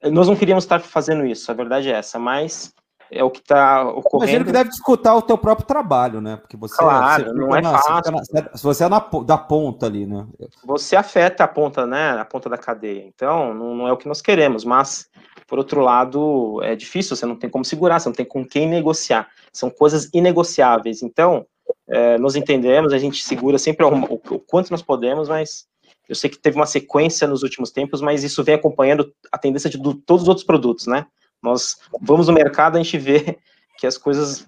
[0.04, 2.74] nós não queríamos estar fazendo isso, a verdade é essa, mas
[3.12, 4.24] é o que está ocorrendo.
[4.24, 6.38] Imagino que deve discutir o teu próprio trabalho, né?
[6.38, 8.14] Porque você, claro, você não é na, fácil.
[8.14, 10.26] Você, você é na, da ponta ali, né?
[10.64, 12.12] Você afeta a ponta, né?
[12.20, 13.06] A ponta da cadeia.
[13.06, 15.08] Então, não, não, é o que nós queremos, mas
[15.48, 18.68] por outro lado, é difícil, você não tem como segurar, você não tem com quem
[18.68, 19.30] negociar.
[19.54, 21.04] São coisas inegociáveis.
[21.04, 21.46] Então,
[21.88, 25.68] é, nós entendemos, a gente segura sempre o, o, quanto nós podemos, mas
[26.10, 29.70] eu sei que teve uma sequência nos últimos tempos, mas isso vem acompanhando a tendência
[29.70, 31.06] de do, todos os outros produtos, né?
[31.42, 33.38] Nós vamos no mercado, a gente vê
[33.78, 34.46] que as coisas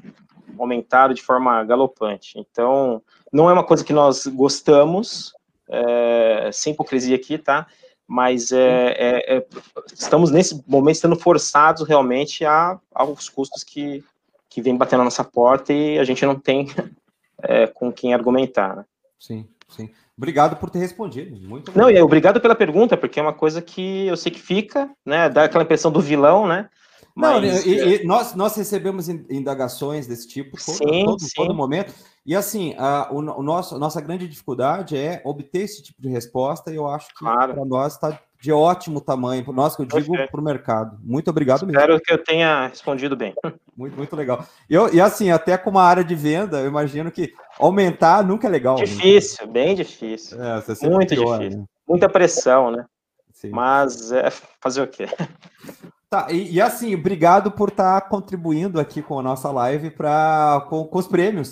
[0.58, 2.40] aumentaram de forma galopante.
[2.40, 3.02] Então,
[3.32, 5.34] não é uma coisa que nós gostamos,
[5.70, 7.68] é, sem hipocrisia aqui, tá?
[8.08, 9.46] Mas é, é, é,
[9.94, 14.04] estamos nesse momento sendo forçados realmente a, aos custos que,
[14.50, 16.68] que vem batendo na nossa porta e a gente não tem
[17.44, 18.78] é, com quem argumentar.
[18.78, 18.86] Né?
[19.20, 19.90] Sim, sim.
[20.18, 21.38] Obrigado por ter respondido.
[21.48, 24.90] Muito Não, e obrigado pela pergunta, porque é uma coisa que eu sei que fica,
[25.06, 25.30] né?
[25.30, 26.70] Dá aquela impressão do vilão, né?
[27.16, 31.30] Não, Mas, e, é e nós, nós recebemos indagações desse tipo todo, sim, todo, sim.
[31.36, 31.94] todo momento.
[32.28, 36.70] E assim, a, o, o nosso, nossa grande dificuldade é obter esse tipo de resposta,
[36.70, 37.54] e eu acho que claro.
[37.54, 41.00] para nós está de ótimo tamanho, para nós que eu digo para o mercado.
[41.02, 41.80] Muito obrigado mesmo.
[41.80, 43.34] Espero que eu tenha respondido bem.
[43.78, 44.44] Muito, muito legal.
[44.68, 48.50] Eu, e assim, até com uma área de venda, eu imagino que aumentar nunca é
[48.50, 48.76] legal.
[48.76, 48.86] Né?
[48.86, 49.54] Difícil, né?
[49.54, 50.36] bem difícil.
[50.42, 51.60] É, muito pior, difícil.
[51.60, 51.66] Né?
[51.88, 52.86] Muita pressão, né?
[53.32, 53.52] Sim.
[53.52, 55.06] Mas é, fazer o quê?
[56.10, 60.66] Tá, e, e, assim, obrigado por estar tá contribuindo aqui com a nossa live para
[60.70, 61.52] com, com, os prêmios.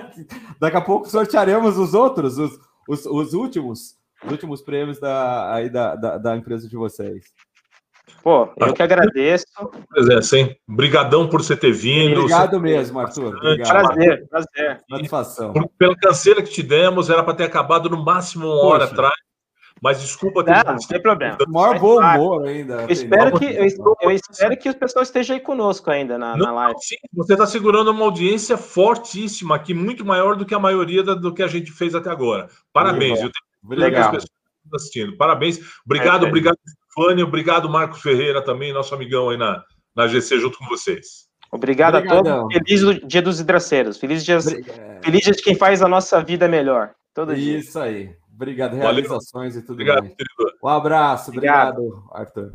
[0.60, 5.70] Daqui a pouco sortearemos os outros, os, os, os últimos, os últimos prêmios da, aí
[5.70, 7.24] da, da, da, empresa de vocês.
[8.22, 9.46] Pô, eu que agradeço.
[9.90, 10.54] Pois é, sim.
[10.68, 12.20] Obrigadão por você ter vindo.
[12.20, 13.34] Obrigado mesmo, Arthur.
[13.34, 13.94] Obrigado.
[13.94, 14.80] Prazer, prazer.
[14.90, 15.54] Satisfação.
[15.78, 18.66] Pela canseira que te demos, era para ter acabado no máximo uma Poxa.
[18.66, 19.25] hora atrás.
[19.82, 20.52] Mas desculpa ter.
[20.64, 21.36] Não, não tem problema.
[21.46, 22.82] O maior bom humor ainda.
[22.82, 23.66] Eu espero, que, eu,
[24.00, 26.80] eu, espero que o pessoal esteja aí conosco ainda na, não, na live.
[26.80, 31.32] Sim, você está segurando uma audiência fortíssima aqui, muito maior do que a maioria do
[31.32, 32.48] que a gente fez até agora.
[32.72, 33.20] Parabéns.
[33.20, 34.10] Eu tenho Legal.
[34.12, 34.30] pessoas
[34.74, 35.16] assistindo.
[35.16, 35.60] Parabéns.
[35.84, 37.24] Obrigado, é, obrigado, Stefania.
[37.24, 39.62] Obrigado, Marcos Ferreira, também, nosso amigão aí na,
[39.94, 41.26] na GC, junto com vocês.
[41.52, 42.38] Obrigado Obrigadão.
[42.38, 42.54] a todos.
[42.54, 43.98] Feliz dia dos hidraceiros.
[43.98, 44.38] Feliz dia,
[45.02, 46.92] feliz dia de quem faz a nossa vida melhor.
[47.14, 47.58] Todo Isso dia.
[47.58, 48.16] Isso aí.
[48.36, 49.58] Obrigado, realizações Valeu.
[49.58, 50.14] e tudo obrigado, mais.
[50.14, 50.58] Querido.
[50.62, 52.52] Um abraço, obrigado, obrigado Arthur.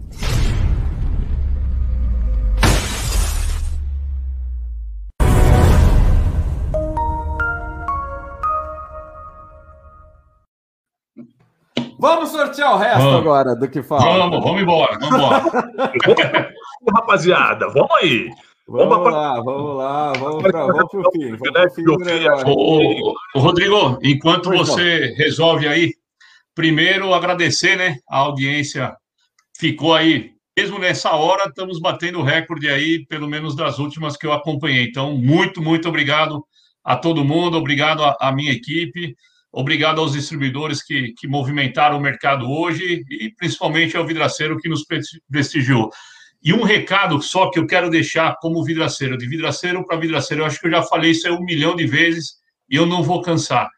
[11.98, 13.20] Vamos sortear o resto vamos.
[13.22, 14.04] agora do que fala.
[14.04, 16.54] Vamos, vamos embora, vamos embora.
[16.96, 18.30] Rapaziada, vamos aí.
[18.72, 21.36] Vamos, vamos lá, vamos lá, vamos para o fim.
[21.36, 21.84] Vamos fim
[22.48, 25.16] ô, ô, Rodrigo, enquanto pois você não.
[25.18, 25.94] resolve aí,
[26.56, 27.98] primeiro agradecer, né?
[28.10, 28.96] A audiência
[29.58, 30.32] ficou aí.
[30.58, 34.86] Mesmo nessa hora, estamos batendo o recorde aí, pelo menos das últimas que eu acompanhei.
[34.86, 36.42] Então, muito, muito obrigado
[36.82, 39.16] a todo mundo, obrigado à minha equipe,
[39.52, 44.86] obrigado aos distribuidores que, que movimentaram o mercado hoje e principalmente ao vidraceiro que nos
[45.30, 45.90] prestigiou.
[46.44, 50.48] E um recado só que eu quero deixar como vidraceiro, de vidraceiro para vidraceiro, eu
[50.48, 52.36] acho que eu já falei isso aí um milhão de vezes
[52.70, 53.70] e eu não vou cansar.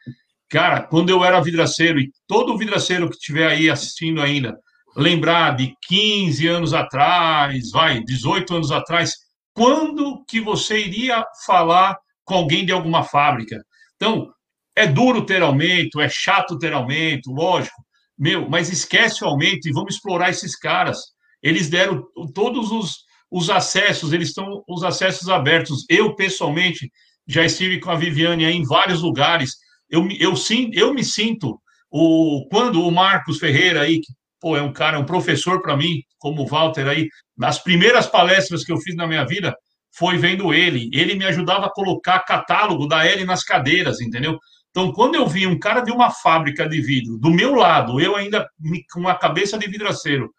[0.50, 4.56] Cara, quando eu era vidraceiro, e todo vidraceiro que estiver aí assistindo ainda,
[4.96, 9.16] lembrar de 15 anos atrás, vai, 18 anos atrás,
[9.54, 13.62] quando que você iria falar com alguém de alguma fábrica?
[13.96, 14.30] Então,
[14.76, 17.84] é duro ter aumento, é chato ter aumento, lógico,
[18.18, 21.00] meu, mas esquece o aumento e vamos explorar esses caras
[21.44, 25.86] eles deram todos os, os acessos, eles estão os acessos abertos.
[25.90, 26.90] Eu, pessoalmente,
[27.28, 29.56] já estive com a Viviane em vários lugares.
[29.90, 31.60] Eu, eu, sim, eu me sinto,
[31.92, 36.02] o, quando o Marcos Ferreira aí, que pô, é um cara, um professor para mim,
[36.18, 37.08] como o Walter aí,
[37.38, 39.56] nas primeiras palestras que eu fiz na minha vida,
[39.96, 40.90] foi vendo ele.
[40.92, 44.38] Ele me ajudava a colocar catálogo da L nas cadeiras, entendeu?
[44.70, 48.16] Então, quando eu vi um cara de uma fábrica de vidro do meu lado, eu
[48.16, 48.48] ainda
[48.92, 50.34] com a cabeça de vidraceiro,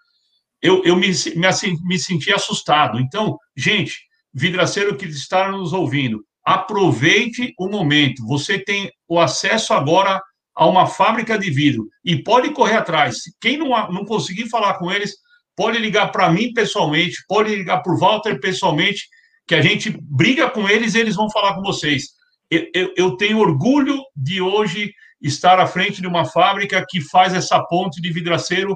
[0.65, 2.99] eu, eu me, me, assim, me senti assustado.
[2.99, 4.01] Então, gente,
[4.33, 8.27] vidraceiro que está nos ouvindo, aproveite o momento.
[8.27, 10.23] Você tem o acesso agora
[10.57, 13.19] a uma fábrica de vidro e pode correr atrás.
[13.43, 15.15] Quem não, não conseguir falar com eles,
[15.55, 19.07] pode ligar para mim pessoalmente, pode ligar para o Walter pessoalmente,
[19.47, 22.05] que a gente briga com eles e eles vão falar com vocês.
[22.51, 27.35] Eu, eu, eu, tenho orgulho de hoje estar à frente de uma fábrica que faz
[27.35, 28.75] essa ponte de vidraceiro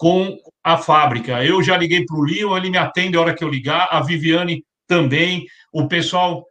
[0.00, 1.44] com a fábrica.
[1.44, 4.00] Eu já liguei para o Leon, ele me atende a hora que eu ligar, a
[4.00, 6.42] Viviane também, o pessoal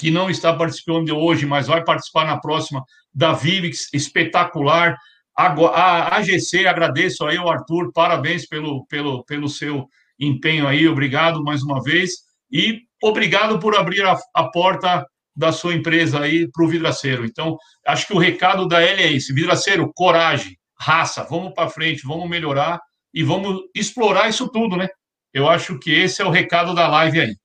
[0.00, 4.96] que não está participando de hoje, mas vai participar na próxima, da Vivix, espetacular.
[5.36, 9.86] A AGC, agradeço aí ao Arthur, parabéns pelo, pelo, pelo seu
[10.18, 12.10] empenho aí, obrigado mais uma vez.
[12.50, 17.24] E obrigado por abrir a, a porta da sua empresa aí para o vidraceiro.
[17.24, 22.02] Então, acho que o recado da L é esse: vidraceiro, coragem, raça, vamos para frente,
[22.04, 22.80] vamos melhorar
[23.12, 24.88] e vamos explorar isso tudo, né?
[25.32, 27.36] Eu acho que esse é o recado da live aí.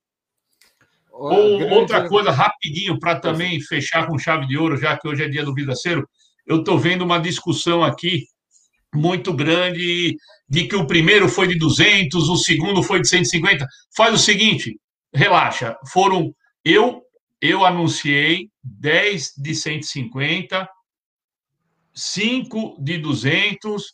[1.10, 1.74] Ou, grande...
[1.74, 5.44] Outra coisa, rapidinho, para também fechar com chave de ouro, já que hoje é dia
[5.44, 6.08] do vidraceiro,
[6.46, 8.24] eu estou vendo uma discussão aqui
[8.94, 10.16] muito grande
[10.48, 13.66] de que o primeiro foi de 200, o segundo foi de 150.
[13.96, 14.78] Faz o seguinte,
[15.12, 16.34] relaxa, foram
[16.64, 17.02] eu
[17.40, 20.66] eu anunciei 10 de 150,
[21.92, 23.93] 5 de 200,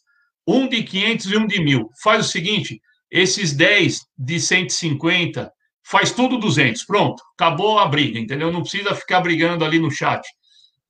[0.51, 1.91] um de 500 e um de 1000.
[2.03, 2.81] Faz o seguinte,
[3.11, 5.53] esses 10 de 150
[5.85, 6.85] faz tudo 200.
[6.85, 8.53] Pronto, acabou a briga, entendeu?
[8.53, 10.27] Não precisa ficar brigando ali no chat.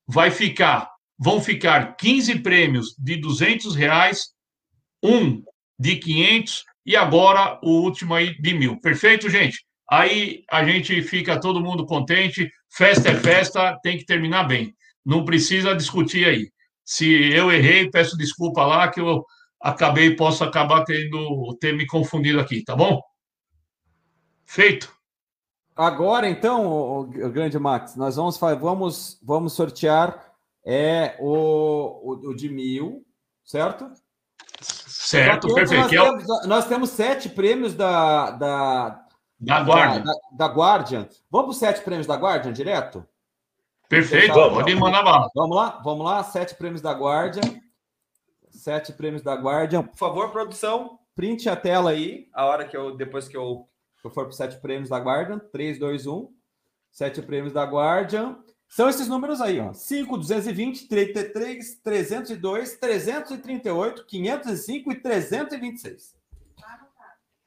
[0.07, 4.31] Vai ficar, vão ficar 15 prêmios de 200 reais,
[5.03, 5.43] um
[5.79, 8.81] de 500 e agora o último aí de mil.
[8.81, 9.65] Perfeito, gente?
[9.91, 12.51] Aí a gente fica todo mundo contente.
[12.73, 14.75] Festa é festa, tem que terminar bem.
[15.05, 16.49] Não precisa discutir aí.
[16.85, 19.25] Se eu errei, peço desculpa lá que eu
[19.61, 23.01] acabei, posso acabar tendo ter me confundido aqui, tá bom?
[24.47, 24.93] Feito.
[25.77, 30.31] Agora, então, o, o grande Max, nós vamos vamos vamos sortear
[30.65, 33.05] é o, o, o de mil,
[33.45, 33.91] certo?
[34.61, 35.95] Certo, perfeito.
[35.95, 39.07] Nós temos, nós temos sete prêmios da, da
[39.41, 40.03] da Guardian.
[40.03, 41.09] Da, da, da Guardian.
[41.31, 43.07] Vamos para os sete prêmios da Guardian direto?
[43.89, 45.29] Perfeito, pode mandar bala.
[45.35, 47.61] Vamos lá, vamos lá, sete prêmios da Guardian.
[48.61, 49.83] Sete prêmios da Guardian.
[49.83, 53.67] Por favor, produção, print a tela aí, a hora que eu, depois que eu,
[53.99, 55.39] que eu for para os sete prêmios da Guardian.
[55.51, 56.29] 3, 2, 1.
[56.93, 58.37] Sete prêmios da Guardian.
[58.69, 59.73] São esses números aí, ó.
[59.73, 66.15] 5, 220, 33, 302, 338, 505 e 326.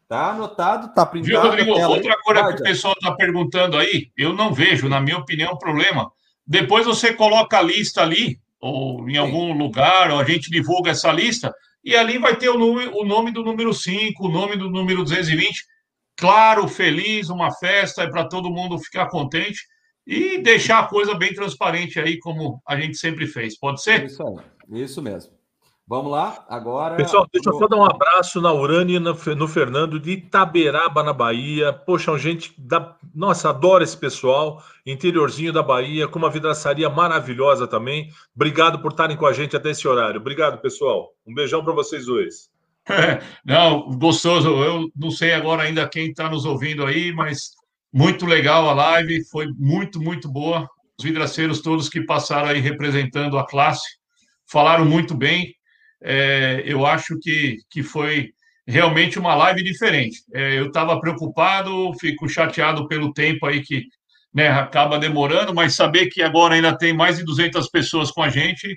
[0.07, 1.31] Tá anotado, tá printado.
[1.31, 1.71] Viu, Rodrigo?
[1.73, 6.11] Outra coisa que o pessoal está perguntando aí, eu não vejo, na minha opinião, problema.
[6.45, 11.11] Depois você coloca a lista ali, ou em algum lugar, ou a gente divulga essa
[11.11, 14.69] lista, e ali vai ter o nome, o nome do número 5, o nome do
[14.69, 15.65] número 220.
[16.15, 19.59] Claro, feliz, uma festa, é para todo mundo ficar contente
[20.07, 23.59] e deixar a coisa bem transparente aí, como a gente sempre fez.
[23.59, 24.05] Pode ser?
[24.05, 25.33] Isso aí, isso mesmo.
[25.85, 26.95] Vamos lá, agora.
[26.95, 31.11] Pessoal, deixa eu só dar um abraço na Urânia e no Fernando de Itaberaba, na
[31.11, 31.73] Bahia.
[31.73, 32.95] Poxa, gente da.
[33.13, 34.63] Nossa, adoro esse pessoal.
[34.85, 38.09] Interiorzinho da Bahia, com uma vidraçaria maravilhosa também.
[38.33, 40.21] Obrigado por estarem com a gente até esse horário.
[40.21, 41.09] Obrigado, pessoal.
[41.27, 42.49] Um beijão para vocês dois.
[43.45, 44.49] não, gostoso.
[44.63, 47.51] Eu não sei agora ainda quem está nos ouvindo aí, mas
[47.91, 49.25] muito legal a live.
[49.25, 50.65] Foi muito, muito boa.
[50.97, 53.97] Os vidraceiros todos que passaram aí representando a classe
[54.45, 55.53] falaram muito bem
[56.03, 58.31] é, eu acho que, que foi
[58.67, 60.19] realmente uma live diferente.
[60.33, 63.85] É, eu estava preocupado, fico chateado pelo tempo aí que
[64.33, 68.29] né, acaba demorando, mas saber que agora ainda tem mais de 200 pessoas com a
[68.29, 68.75] gente,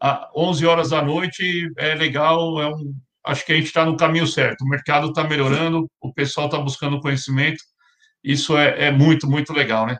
[0.00, 3.96] às 11 horas da noite, é legal, é um, acho que a gente está no
[3.96, 4.62] caminho certo.
[4.62, 7.62] O mercado está melhorando, o pessoal está buscando conhecimento,
[8.24, 9.98] isso é, é muito, muito legal, né?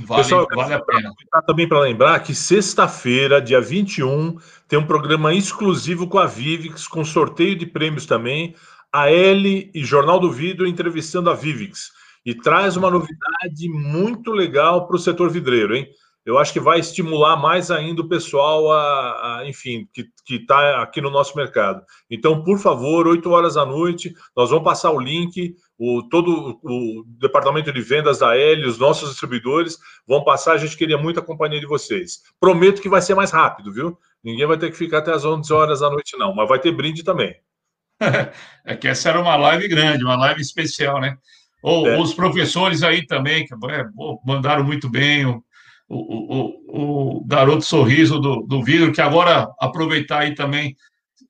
[0.00, 1.12] Vale, Pessoal, vale a pena.
[1.46, 7.04] Também para lembrar que sexta-feira, dia 21, tem um programa exclusivo com a Vivix, com
[7.04, 8.54] sorteio de prêmios também.
[8.92, 11.92] A L e Jornal do Vidro entrevistando a Vivix.
[12.26, 15.88] E traz uma novidade muito legal para o setor vidreiro, hein?
[16.24, 21.02] Eu acho que vai estimular mais ainda o pessoal a, a enfim, que está aqui
[21.02, 21.82] no nosso mercado.
[22.10, 27.04] Então, por favor, 8 horas da noite, nós vamos passar o link o, todo o
[27.18, 30.52] departamento de vendas da L, os nossos distribuidores vão passar.
[30.52, 32.20] A gente queria muito a companhia de vocês.
[32.38, 33.98] Prometo que vai ser mais rápido, viu?
[34.22, 36.72] Ninguém vai ter que ficar até as 11 horas da noite, não, mas vai ter
[36.72, 37.34] brinde também.
[38.66, 41.18] É que essa era uma live grande, uma live especial, né?
[41.62, 41.98] Ou é.
[41.98, 43.84] os professores aí também, que é,
[44.24, 45.26] mandaram muito bem.
[45.26, 45.42] O,
[45.88, 50.74] o, o, o garoto sorriso do, do vidro, que agora aproveitar aí também.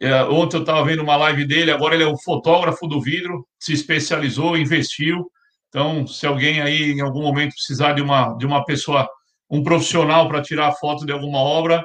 [0.05, 3.47] É, ontem eu estava vendo uma live dele, agora ele é o fotógrafo do vidro,
[3.59, 5.31] se especializou, investiu.
[5.69, 9.09] Então, se alguém aí em algum momento precisar de uma, de uma pessoa,
[9.51, 11.83] um profissional para tirar foto de alguma obra,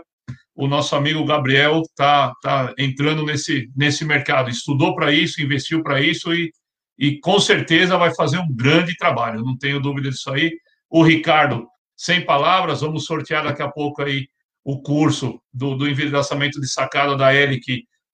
[0.53, 4.49] o nosso amigo Gabriel está tá entrando nesse, nesse mercado.
[4.49, 6.51] Estudou para isso, investiu para isso e,
[6.97, 10.51] e com certeza vai fazer um grande trabalho, não tenho dúvida disso aí.
[10.89, 11.65] O Ricardo
[11.95, 14.27] sem palavras, vamos sortear daqui a pouco aí
[14.61, 17.57] o curso do, do envidraçamento de sacada da L,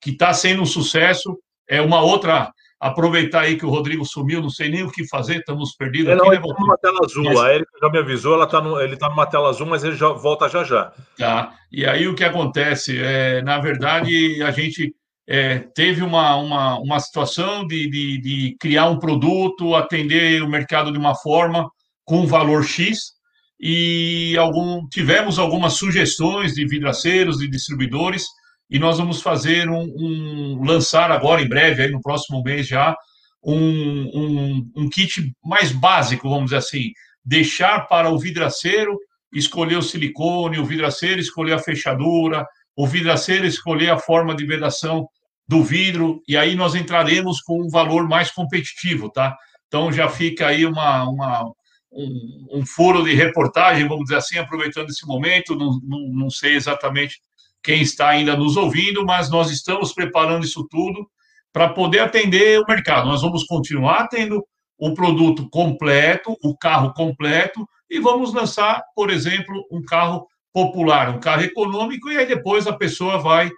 [0.02, 1.38] que está sendo um sucesso.
[1.70, 2.52] É uma outra.
[2.80, 6.12] Aproveitar aí que o Rodrigo sumiu, não sei nem o que fazer, estamos perdidos.
[6.12, 7.24] É, não, aqui, ele está numa tela azul.
[7.24, 7.40] Mas...
[7.40, 9.96] A Erika já me avisou, ela tá no, ele está numa tela azul, mas ele
[9.96, 10.94] já volta já já.
[11.18, 11.54] Tá.
[11.72, 13.00] E aí o que acontece?
[13.02, 14.94] É, na verdade, a gente
[15.28, 20.92] é, teve uma, uma, uma situação de, de, de criar um produto, atender o mercado
[20.92, 21.70] de uma forma,
[22.04, 23.14] com um valor X,
[23.60, 28.28] e algum, tivemos algumas sugestões de vidraceiros, de distribuidores,
[28.69, 32.95] e nós vamos fazer um, um lançar agora em breve, aí no próximo mês já,
[33.44, 36.92] um, um, um, kit mais básico, vamos dizer assim,
[37.24, 38.98] deixar para o vidraceiro
[39.32, 42.45] escolher o silicone, o vidraceiro escolher a fechadura,
[42.76, 45.08] o vidraceiro escolher a forma de vedação
[45.48, 49.35] do vidro, e aí nós entraremos com um valor mais competitivo, tá?
[49.68, 51.52] Então já fica aí uma, uma
[51.92, 55.56] um, um furo de reportagem, vamos dizer assim, aproveitando esse momento.
[55.56, 57.19] Não, não, não sei exatamente
[57.66, 61.10] quem está ainda nos ouvindo, mas nós estamos preparando isso tudo
[61.52, 63.08] para poder atender o mercado.
[63.08, 64.45] Nós vamos continuar tendo
[64.77, 71.19] o produto completo, o carro completo, e vamos lançar, por exemplo, um carro popular, um
[71.19, 73.50] carro econômico, e aí depois a pessoa vai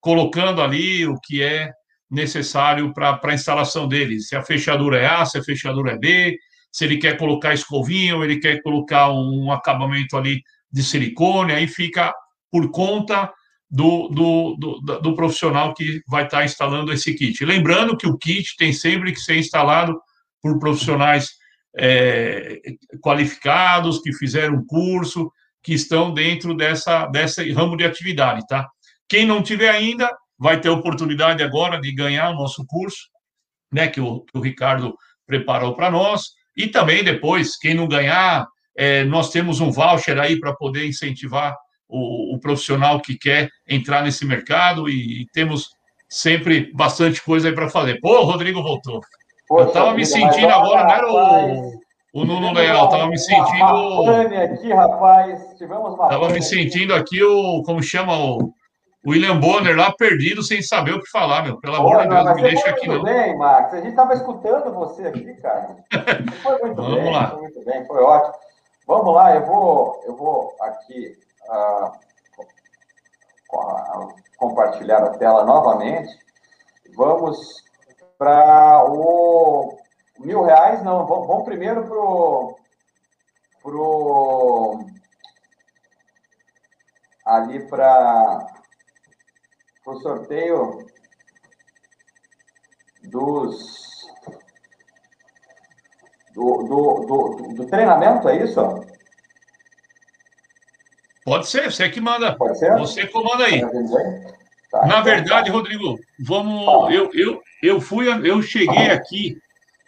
[0.00, 1.72] colocando ali o que é
[2.08, 4.20] necessário para a instalação dele.
[4.20, 6.38] Se a fechadura é A, se a fechadura é B,
[6.70, 11.66] se ele quer colocar escovinha ou ele quer colocar um acabamento ali de silicone, aí
[11.66, 12.14] fica
[12.50, 13.32] por conta
[13.70, 17.44] do, do, do, do profissional que vai estar instalando esse kit.
[17.44, 20.00] Lembrando que o kit tem sempre que ser instalado
[20.40, 21.30] por profissionais
[21.76, 22.60] é,
[23.02, 25.30] qualificados, que fizeram curso,
[25.62, 28.68] que estão dentro dessa, dessa ramo de atividade, tá?
[29.08, 33.08] Quem não tiver ainda, vai ter oportunidade agora de ganhar o nosso curso,
[33.72, 34.94] né, que o, que o Ricardo
[35.26, 36.22] preparou para nós.
[36.56, 38.46] E também depois, quem não ganhar,
[38.76, 41.56] é, nós temos um voucher aí para poder incentivar
[41.88, 45.70] o, o, profissional que quer entrar nesse mercado e, e temos
[46.08, 48.00] sempre bastante coisa aí para fazer.
[48.00, 49.00] Pô, o Rodrigo voltou.
[49.48, 51.80] Poxa, eu estava me sentindo agora, não era o,
[52.12, 54.10] o Nuno Leal, estava me sentindo.
[54.36, 55.54] aqui, rapaz.
[55.56, 56.04] Tivemos uma.
[56.04, 57.62] Estava me sentindo aqui o.
[57.62, 58.52] Como chama o
[59.06, 61.60] William Bonner lá perdido, sem saber o que falar, meu.
[61.60, 63.04] Pelo amor de Deus, não me deixa aqui, não.
[63.04, 63.72] bem, Max.
[63.72, 65.76] A gente estava escutando você aqui, cara.
[66.42, 67.30] Foi muito Vamos bem, lá.
[67.30, 68.34] foi muito bem, foi ótimo.
[68.88, 71.16] Vamos lá, eu vou, eu vou aqui
[71.48, 71.92] uh,
[74.36, 76.18] compartilhar a tela novamente.
[76.94, 77.64] Vamos
[78.18, 79.78] para o
[80.18, 82.56] mil reais, não, vamos, vamos primeiro para o
[83.62, 84.84] pro,
[87.24, 88.46] ali para
[89.86, 90.86] o sorteio
[93.04, 93.86] dos
[96.34, 98.60] do, do, do, do, treinamento, é isso?
[101.26, 102.36] Pode ser, você que manda.
[102.36, 102.72] Pode ser?
[102.78, 103.60] Você comanda aí.
[104.70, 105.56] Tá, Na então verdade, tá.
[105.56, 106.94] Rodrigo, vamos.
[106.94, 109.36] Eu, eu, eu fui, eu cheguei aqui,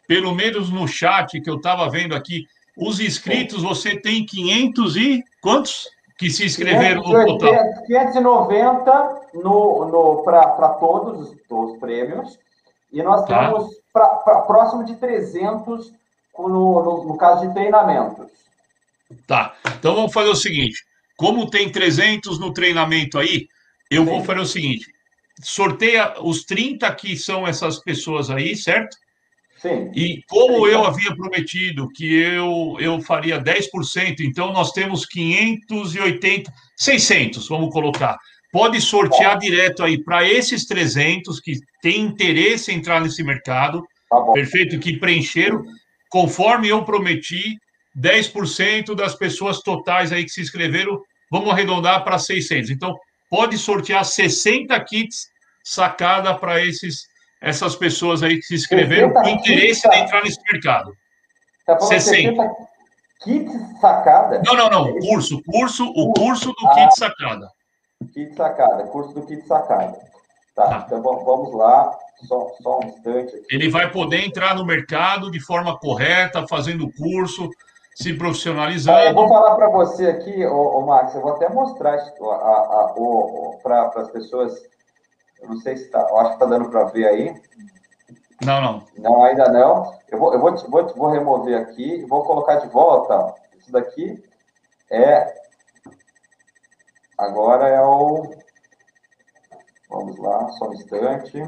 [0.09, 2.45] pelo menos no chat que eu estava vendo aqui,
[2.77, 5.87] os inscritos, você tem 500 e quantos?
[6.19, 7.85] que se inscreveram 580, no total?
[7.87, 12.37] 590 no, no, para todos os, os, prêmios,
[12.93, 13.47] e nós tá.
[13.47, 15.93] temos pra, pra, próximo de 300
[16.37, 18.27] no, no, no caso de treinamentos.
[19.29, 20.85] Tá, então vamos fazer o seguinte,
[21.19, 23.49] como tem 300 no treinamento aí,
[23.91, 24.09] eu Sim.
[24.09, 24.87] vou fazer o seguinte,
[25.43, 28.97] sorteia os 30 que são essas pessoas aí, certo?
[29.57, 29.91] Sim.
[29.97, 37.49] E como eu havia prometido que eu, eu faria 10%, então nós temos 580, 600,
[37.49, 38.17] vamos colocar.
[38.53, 44.21] Pode sortear direto aí para esses 300 que têm interesse em entrar nesse mercado, tá
[44.33, 45.65] perfeito, que preencheram,
[46.09, 47.59] conforme eu prometi,
[47.99, 52.71] 10% das pessoas totais aí que se inscreveram, vamos arredondar para 600.
[52.71, 52.97] Então,
[53.31, 55.29] pode sortear 60 kits
[55.65, 57.09] sacada para esses
[57.41, 60.93] essas pessoas aí que se inscreveram com interesse de entrar nesse mercado.
[61.65, 62.43] Tá 60.
[63.23, 63.49] Kit
[63.81, 64.43] sacada?
[64.45, 64.99] Não, não, não.
[65.01, 67.49] Curso, curso, o curso do ah, kit sacada.
[68.13, 69.99] Kit sacada, curso do kit sacada.
[70.55, 70.85] Tá, tá.
[70.87, 71.97] então vamos lá.
[72.27, 73.37] Só, só um instante.
[73.37, 73.47] Aqui.
[73.51, 77.49] Ele vai poder entrar no mercado de forma correta, fazendo o curso,
[78.01, 79.01] se profissionalizando.
[79.01, 81.99] eu vou falar para você aqui, ô, ô, Max, eu vou até mostrar
[83.63, 84.55] para as pessoas.
[85.41, 87.43] Eu não sei se está, acho que está dando para ver aí.
[88.45, 88.83] Não, não.
[88.97, 89.93] Não, ainda não.
[90.09, 93.35] Eu vou, eu vou, vou, vou remover aqui, vou colocar de volta.
[93.59, 94.23] Isso daqui
[94.91, 95.35] é.
[97.19, 98.33] Agora é o.
[99.91, 101.43] Vamos lá, só um instante.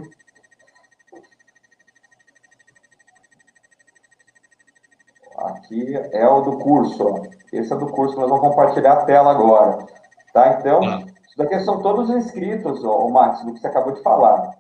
[5.40, 7.06] Aqui é o do curso.
[7.06, 7.22] Ó.
[7.52, 9.86] Esse é do curso, nós vamos compartilhar a tela agora.
[10.32, 10.58] Tá?
[10.58, 11.02] Então, tá.
[11.26, 14.54] isso daqui são todos os inscritos, ó, o Max, do que você acabou de falar.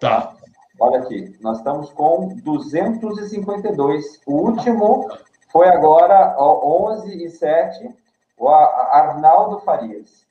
[0.00, 0.32] Tá.
[0.78, 4.20] Olha aqui, nós estamos com 252.
[4.26, 5.08] O último
[5.50, 7.94] foi agora, ó, 11 e 7,
[8.38, 10.24] o Arnaldo Farias.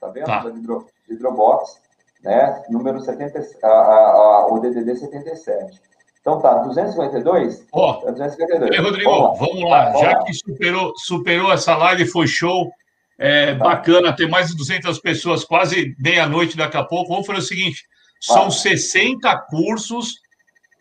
[0.00, 0.26] Tá vendo?
[0.26, 0.40] Tá.
[0.40, 0.50] Da
[1.08, 1.80] Hidrobox,
[2.22, 2.64] né?
[2.68, 5.80] Número 70, a, a, a, o DDD 77.
[6.26, 7.68] Então tá, 252?
[7.70, 8.80] Ó, oh, 252.
[8.80, 9.84] Rodrigo, vamos lá, vamos lá.
[9.84, 10.24] Vamos já lá.
[10.24, 12.68] que superou, superou essa live, foi show.
[13.16, 13.62] É tá.
[13.64, 17.12] bacana ter mais de 200 pessoas, quase meia-noite daqui a pouco.
[17.12, 17.84] Vamos fazer o seguinte:
[18.20, 20.14] são 60 cursos,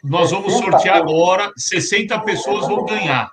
[0.04, 3.30] nós vamos sortear agora, 60 pessoas vão ganhar.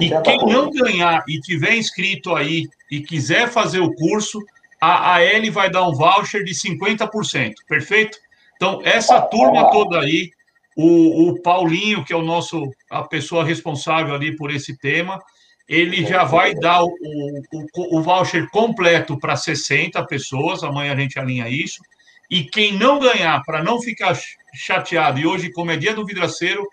[0.00, 4.40] E quem não ganhar e tiver inscrito aí e quiser fazer o curso,
[4.80, 8.18] a AL vai dar um voucher de 50%, perfeito?
[8.56, 10.32] Então, essa turma toda aí,
[10.76, 15.20] o, o Paulinho, que é o nosso, a pessoa responsável ali por esse tema,
[15.68, 21.18] ele já vai dar o, o, o voucher completo para 60 pessoas, amanhã a gente
[21.18, 21.82] alinha isso,
[22.30, 24.18] e quem não ganhar, para não ficar
[24.54, 26.66] chateado, e hoje, como é dia do vidraceiro,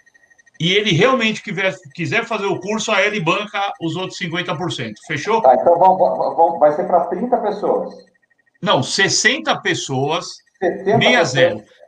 [0.59, 4.93] e ele realmente quiser, quiser fazer o curso, a ele banca os outros 50%.
[5.07, 5.41] Fechou?
[5.41, 8.05] Tá, então vamos, vamos, vai ser para 30 pessoas.
[8.61, 11.78] Não, 60 pessoas, 60 60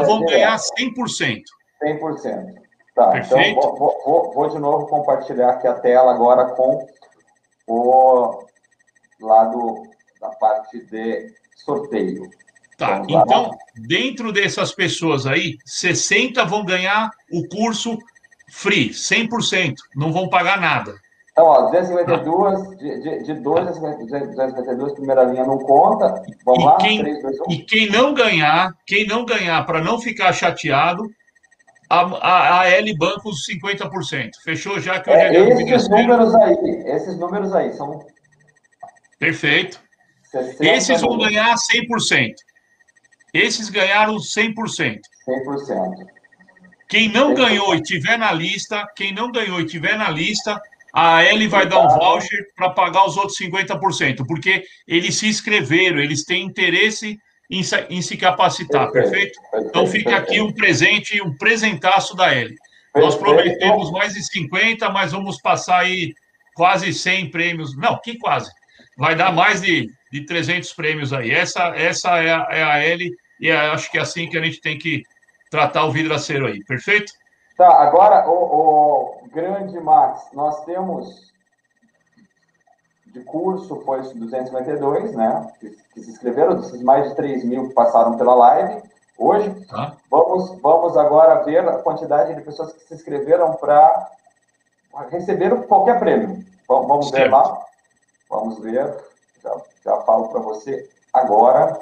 [0.00, 1.42] vão ganhar 100%.
[1.82, 2.54] 100%.
[2.94, 3.58] Tá, Perfeito.
[3.58, 6.86] então vou, vou, vou, de novo compartilhar aqui a tela agora com
[7.66, 8.46] o
[9.20, 9.82] lado
[10.18, 12.30] da parte de sorteio.
[12.78, 13.50] Tá, então,
[13.86, 17.98] dentro dessas pessoas aí, 60 vão ganhar o curso
[18.50, 20.94] free, 100%, não vão pagar nada.
[21.38, 26.22] Então, ó, 252, de, de, de 2 a 252, primeira linha não conta.
[26.46, 27.52] Vamos e lá, quem, 3, 2, 1.
[27.52, 31.04] E quem não ganhar, quem não ganhar, para não ficar chateado,
[31.90, 34.30] a, a, a L banca os 50%.
[34.42, 36.56] Fechou já que eu é, já Esses números aí,
[36.86, 38.02] esses números aí são.
[39.18, 39.78] Perfeito.
[40.58, 42.32] Esses vão ganhar 100%.
[43.34, 44.54] Esses ganharam 100%.
[44.54, 45.00] 100%.
[46.88, 47.36] Quem não 100%.
[47.36, 50.58] ganhou e tiver na lista, quem não ganhou e tiver na lista,
[50.98, 55.98] a L vai dar um voucher para pagar os outros 50%, porque eles se inscreveram,
[55.98, 57.18] eles têm interesse
[57.50, 57.60] em,
[57.90, 59.38] em se capacitar, perfeito?
[59.50, 59.68] perfeito?
[59.68, 62.56] Então fica aqui um presente, um presentaço da L.
[62.94, 66.14] Nós prometemos mais de 50, mas vamos passar aí
[66.54, 67.76] quase 100 prêmios.
[67.76, 68.50] Não, que quase.
[68.96, 71.30] Vai dar mais de, de 300 prêmios aí.
[71.30, 74.42] Essa, essa é, a, é a L e é, acho que é assim que a
[74.42, 75.02] gente tem que
[75.50, 77.12] tratar o vidraceiro aí, perfeito?
[77.56, 78.75] Tá, agora, o, o
[79.36, 81.30] grande Max, nós temos
[83.08, 85.52] de curso foi 252, né?
[85.60, 88.82] Que, que se inscreveram, esses mais de 3 mil que passaram pela live
[89.18, 89.50] hoje.
[89.66, 89.94] Tá.
[90.10, 94.10] Vamos, vamos agora ver a quantidade de pessoas que se inscreveram para
[95.10, 96.44] receber qualquer prêmio.
[96.66, 97.62] Vamos, vamos ver lá.
[98.30, 98.94] Vamos ver.
[99.42, 101.78] Já, já falo para você agora.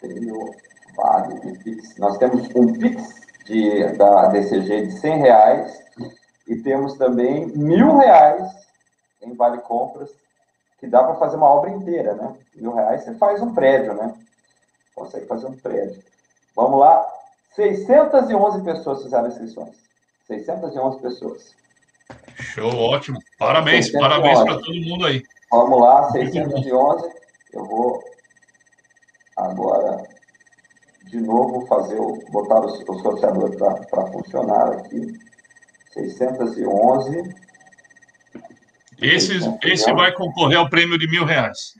[0.00, 0.54] Tenho
[1.98, 5.84] Nós temos um Pix de, da DCG de 100 reais
[6.48, 8.50] e temos também mil reais
[9.22, 10.10] em vale compras
[10.78, 12.34] que dá para fazer uma obra inteira, né?
[12.54, 14.14] Mil reais você faz um prédio, né?
[14.94, 16.02] Consegue fazer um prédio.
[16.54, 17.04] Vamos lá.
[17.54, 19.76] 611 pessoas fizeram inscrições.
[20.26, 21.54] 611 pessoas.
[22.36, 23.18] Show, ótimo.
[23.38, 24.08] Parabéns, 611.
[24.08, 25.22] parabéns para todo mundo aí.
[25.50, 27.08] Vamos lá, 611.
[27.52, 28.02] Eu vou
[29.36, 30.02] agora
[31.10, 35.12] de novo fazer o, botar o, o sorteador para funcionar aqui.
[35.92, 37.34] 611.
[39.00, 41.74] Esse, esse vai concorrer ao prêmio de mil reais.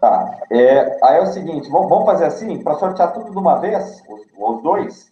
[0.00, 0.38] Tá.
[0.50, 4.20] É, aí é o seguinte, vamos, fazer assim, para sortear tudo de uma vez, os,
[4.36, 5.10] os, dois.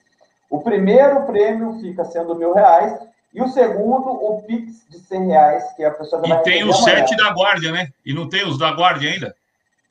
[0.51, 2.99] O primeiro prêmio fica sendo mil reais
[3.33, 6.85] e o segundo, o Pix de 100 reais, que a pessoa vai E tem os
[6.85, 7.89] sete da guarda, né?
[8.05, 9.35] E não tem os da guarda ainda?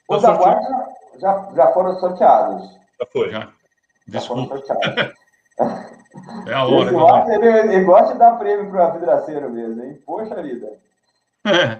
[0.08, 0.88] Os da guarda
[1.20, 2.81] já, já foram sorteados.
[3.02, 3.50] Já foi, já.
[4.08, 4.62] Desculpa.
[6.46, 7.22] É a hora.
[7.22, 9.98] Esse ele, ele, gosta de dar prêmio para o vidraceiro mesmo, hein?
[10.06, 10.78] Poxa vida.
[11.46, 11.80] É.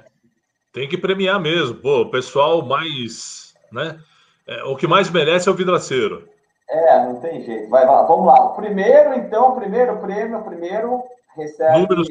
[0.72, 1.76] Tem que premiar mesmo.
[1.76, 3.54] Pô, o pessoal mais.
[3.72, 4.00] Né?
[4.48, 6.30] É, o que mais merece é o vidraceiro.
[6.70, 7.70] É, não tem jeito.
[7.70, 8.46] Vai, vai, vamos lá.
[8.46, 11.04] O primeiro, então, o primeiro prêmio, o primeiro
[11.36, 12.08] recebe, Números...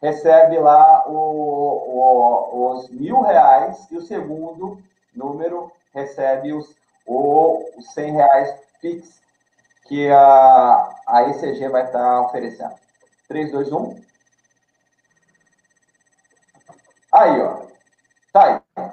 [0.00, 4.78] recebe lá o, o, os mil reais e o segundo
[5.14, 6.74] número recebe os,
[7.06, 9.20] o, os 100 reais fix
[9.86, 12.74] que a, a ECG vai estar oferecendo.
[13.28, 14.00] 3, 2, 1.
[17.12, 17.62] Aí, ó.
[18.32, 18.84] Tá aí.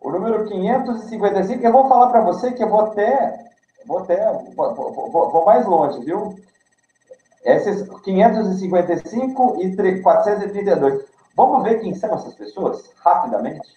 [0.00, 3.50] O número 555, eu vou falar para você que eu vou até,
[3.86, 6.38] vou até, vou, vou, vou mais longe, viu?
[7.44, 11.04] Esses 555 e 432.
[11.36, 12.90] Vamos ver quem são essas pessoas?
[13.04, 13.68] Rapidamente.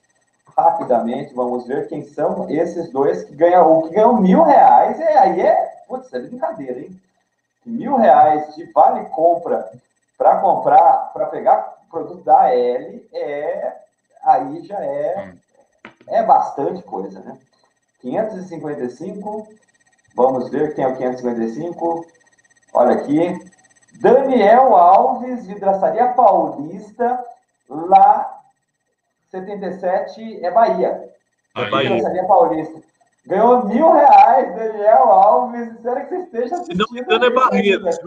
[0.55, 4.99] Rapidamente, vamos ver quem são esses dois que ganham, que ganham mil reais.
[4.99, 7.01] É, aí é, putz, é brincadeira, hein?
[7.65, 9.71] Mil reais de vale compra
[10.17, 12.49] para comprar, para pegar produto da AL,
[13.13, 13.77] é,
[14.23, 15.33] aí já é,
[16.07, 17.37] é bastante coisa, né?
[18.01, 19.47] 555,
[20.15, 22.05] vamos ver quem é o 555.
[22.73, 23.39] Olha aqui,
[24.01, 27.23] Daniel Alves, Vidraçaria Paulista,
[27.69, 28.42] lá
[29.33, 31.09] 77 é Bahia.
[31.57, 31.89] É Bahia.
[31.89, 32.81] Vidraçaria Paulista.
[33.25, 35.71] Ganhou mil reais, Daniel Alves.
[35.71, 36.71] Espero que você esteja assistindo.
[36.71, 37.99] Se não me engano, é Barreiras.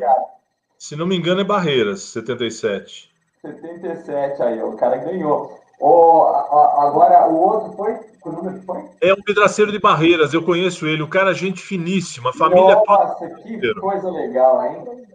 [0.79, 3.11] Se não me engano, é Barreiras, 77.
[3.43, 5.59] 77 aí, o cara ganhou.
[5.81, 6.23] O,
[6.79, 7.95] agora, o outro foi?
[7.95, 8.85] Que número foi?
[9.01, 11.03] É um vidraceiro de Barreiras, eu conheço ele.
[11.03, 13.35] O cara, gente finíssima, família Nossa, toda.
[13.43, 15.07] que coisa legal, hein?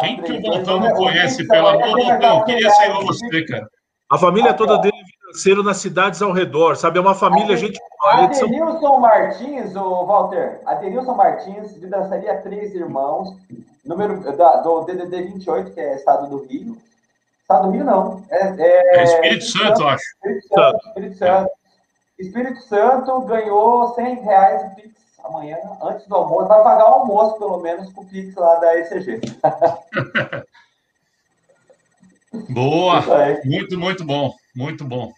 [0.00, 2.44] Quem que o Botão não conhece, pelo amor do Botão?
[2.44, 3.68] Queria ser você, cara.
[4.10, 6.98] A família toda dele é vidraceiro nas cidades ao redor, sabe?
[6.98, 7.80] É uma família, gente.
[8.02, 9.00] Adenilson São...
[9.00, 13.36] Martins, o Walter, Adenilson Martins, vidraçaria Três Irmãos,
[13.84, 16.76] número da, do DDD 28, que é estado do Rio.
[17.40, 18.22] Estado do Rio, não.
[18.30, 20.04] É, é, é Espírito Santo, acho.
[20.04, 21.50] Espírito Santo, Espírito Santo.
[22.18, 24.92] Espírito Santo ganhou 100 reais em Pix
[25.24, 26.48] amanhã, antes do almoço.
[26.48, 29.20] Vai pagar o almoço, pelo menos, com o Pix lá da ECG.
[32.48, 33.02] Boa!
[33.44, 34.32] Muito, muito bom.
[34.54, 35.12] Muito bom.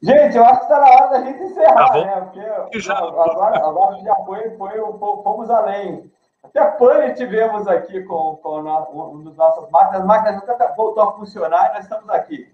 [0.00, 2.20] Gente, eu acho que está na hora da gente encerrar, tá né?
[2.62, 2.96] Porque já...
[2.96, 6.10] agora, agora já foi, foi, fomos além.
[6.44, 10.00] Até pane tivemos aqui com, com um dos nossas máquinas.
[10.00, 12.48] As máquinas nunca voltou a funcionar e nós estamos aqui.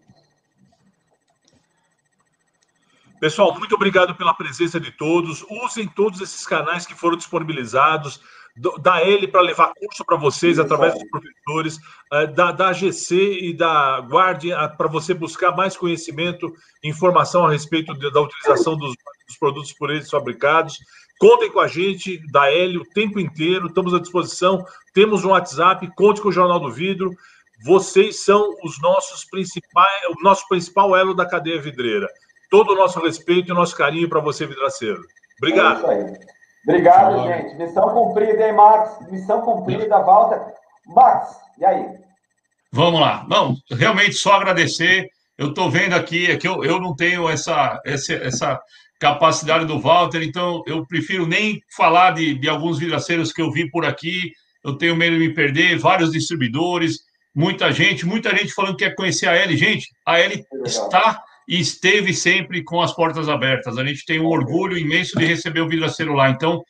[3.20, 5.42] Pessoal, muito obrigado pela presença de todos.
[5.64, 8.23] Usem todos esses canais que foram disponibilizados
[8.57, 11.78] da L para levar curso para vocês através dos professores,
[12.12, 16.52] eh, da, da GC e da Guardian para você buscar mais conhecimento,
[16.83, 18.94] informação a respeito da utilização dos,
[19.26, 20.78] dos produtos por eles fabricados.
[21.18, 24.65] Contem com a gente, da L, o tempo inteiro, estamos à disposição.
[24.92, 27.10] Temos um WhatsApp, conte com o Jornal do Vidro.
[27.65, 32.08] Vocês são os nossos principais, o nosso principal elo da cadeia vidreira.
[32.50, 35.02] Todo o nosso respeito e o nosso carinho para você, vidraceiro.
[35.39, 35.91] Obrigado.
[35.91, 36.34] É
[36.67, 37.55] Obrigado, gente.
[37.57, 39.10] Missão cumprida, hein, Max?
[39.10, 40.41] Missão cumprida, Walter.
[40.86, 41.86] Max, e aí?
[42.73, 43.25] Vamos lá.
[43.28, 45.09] Não, realmente só agradecer.
[45.36, 48.60] Eu estou vendo aqui, é que eu, eu não tenho essa, essa, essa
[48.99, 53.70] capacidade do Walter, então eu prefiro nem falar de, de alguns vidraceiros que eu vi
[53.70, 54.33] por aqui.
[54.62, 57.01] Eu tenho medo de me perder, vários distribuidores,
[57.34, 59.57] muita gente, muita gente falando que quer conhecer a L.
[59.57, 63.76] Gente, a L está e esteve sempre com as portas abertas.
[63.78, 66.31] A gente tem um orgulho imenso de receber o vidraceiro lá.
[66.31, 66.62] Então,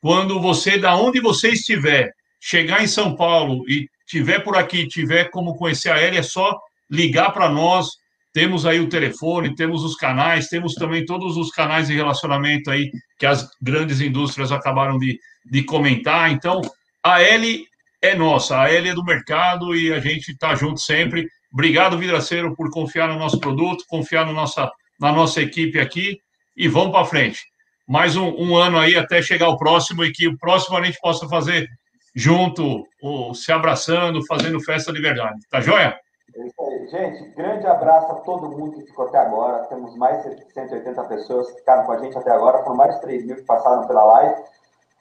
[0.00, 2.10] quando você, da onde você estiver,
[2.40, 6.58] chegar em São Paulo e tiver por aqui, tiver como conhecer a L, é só
[6.90, 7.88] ligar para nós.
[8.32, 12.90] Temos aí o telefone, temos os canais, temos também todos os canais de relacionamento aí
[13.18, 16.30] que as grandes indústrias acabaram de, de comentar.
[16.30, 16.60] Então,
[17.02, 17.64] a L
[18.00, 21.28] é nossa, a L é do mercado e a gente está junto sempre.
[21.52, 24.70] Obrigado, Vidraceiro, por confiar no nosso produto, confiar no nossa,
[25.00, 26.18] na nossa equipe aqui
[26.56, 27.40] e vamos para frente.
[27.88, 30.98] Mais um, um, ano aí até chegar o próximo e que o próximo a gente
[31.00, 31.66] possa fazer
[32.14, 35.38] junto, ou, se abraçando, fazendo festa de verdade.
[35.50, 35.98] Tá joia?
[36.36, 39.64] É gente, grande abraço a todo mundo que ficou até agora.
[39.64, 43.00] Temos mais de 180 pessoas que ficaram com a gente até agora, foram mais de
[43.00, 44.42] 3 mil que passaram pela live.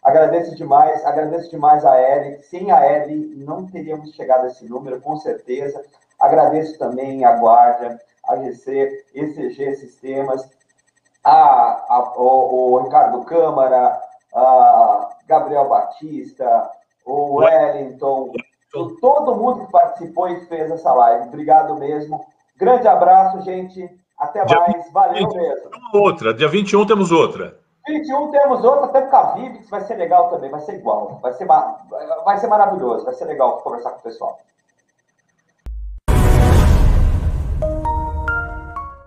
[0.02, 2.42] Agradeço demais, agradeço demais a Eri.
[2.44, 5.84] Sem a Eri, não teríamos chegado a esse número, com certeza.
[6.20, 10.50] Agradeço também a Guarda, a GC, ECG Sistemas,
[11.24, 14.00] a, a, o, o, Ricardo Câmara,
[14.34, 16.70] a Gabriel Batista,
[17.06, 18.32] o Wellington,
[19.02, 21.28] todo mundo que participou e fez essa live.
[21.28, 22.26] Obrigado mesmo.
[22.58, 23.90] Grande abraço, gente.
[24.18, 24.92] Até dia mais.
[24.92, 25.70] Valeu 20, mesmo.
[25.94, 26.34] Outra.
[26.34, 27.58] Dia 21 temos outra.
[27.88, 31.20] 21 temos outra, até com a Vivix vai ser legal também, vai ser igual.
[31.22, 34.38] Vai ser, vai ser maravilhoso, vai ser legal conversar com o pessoal.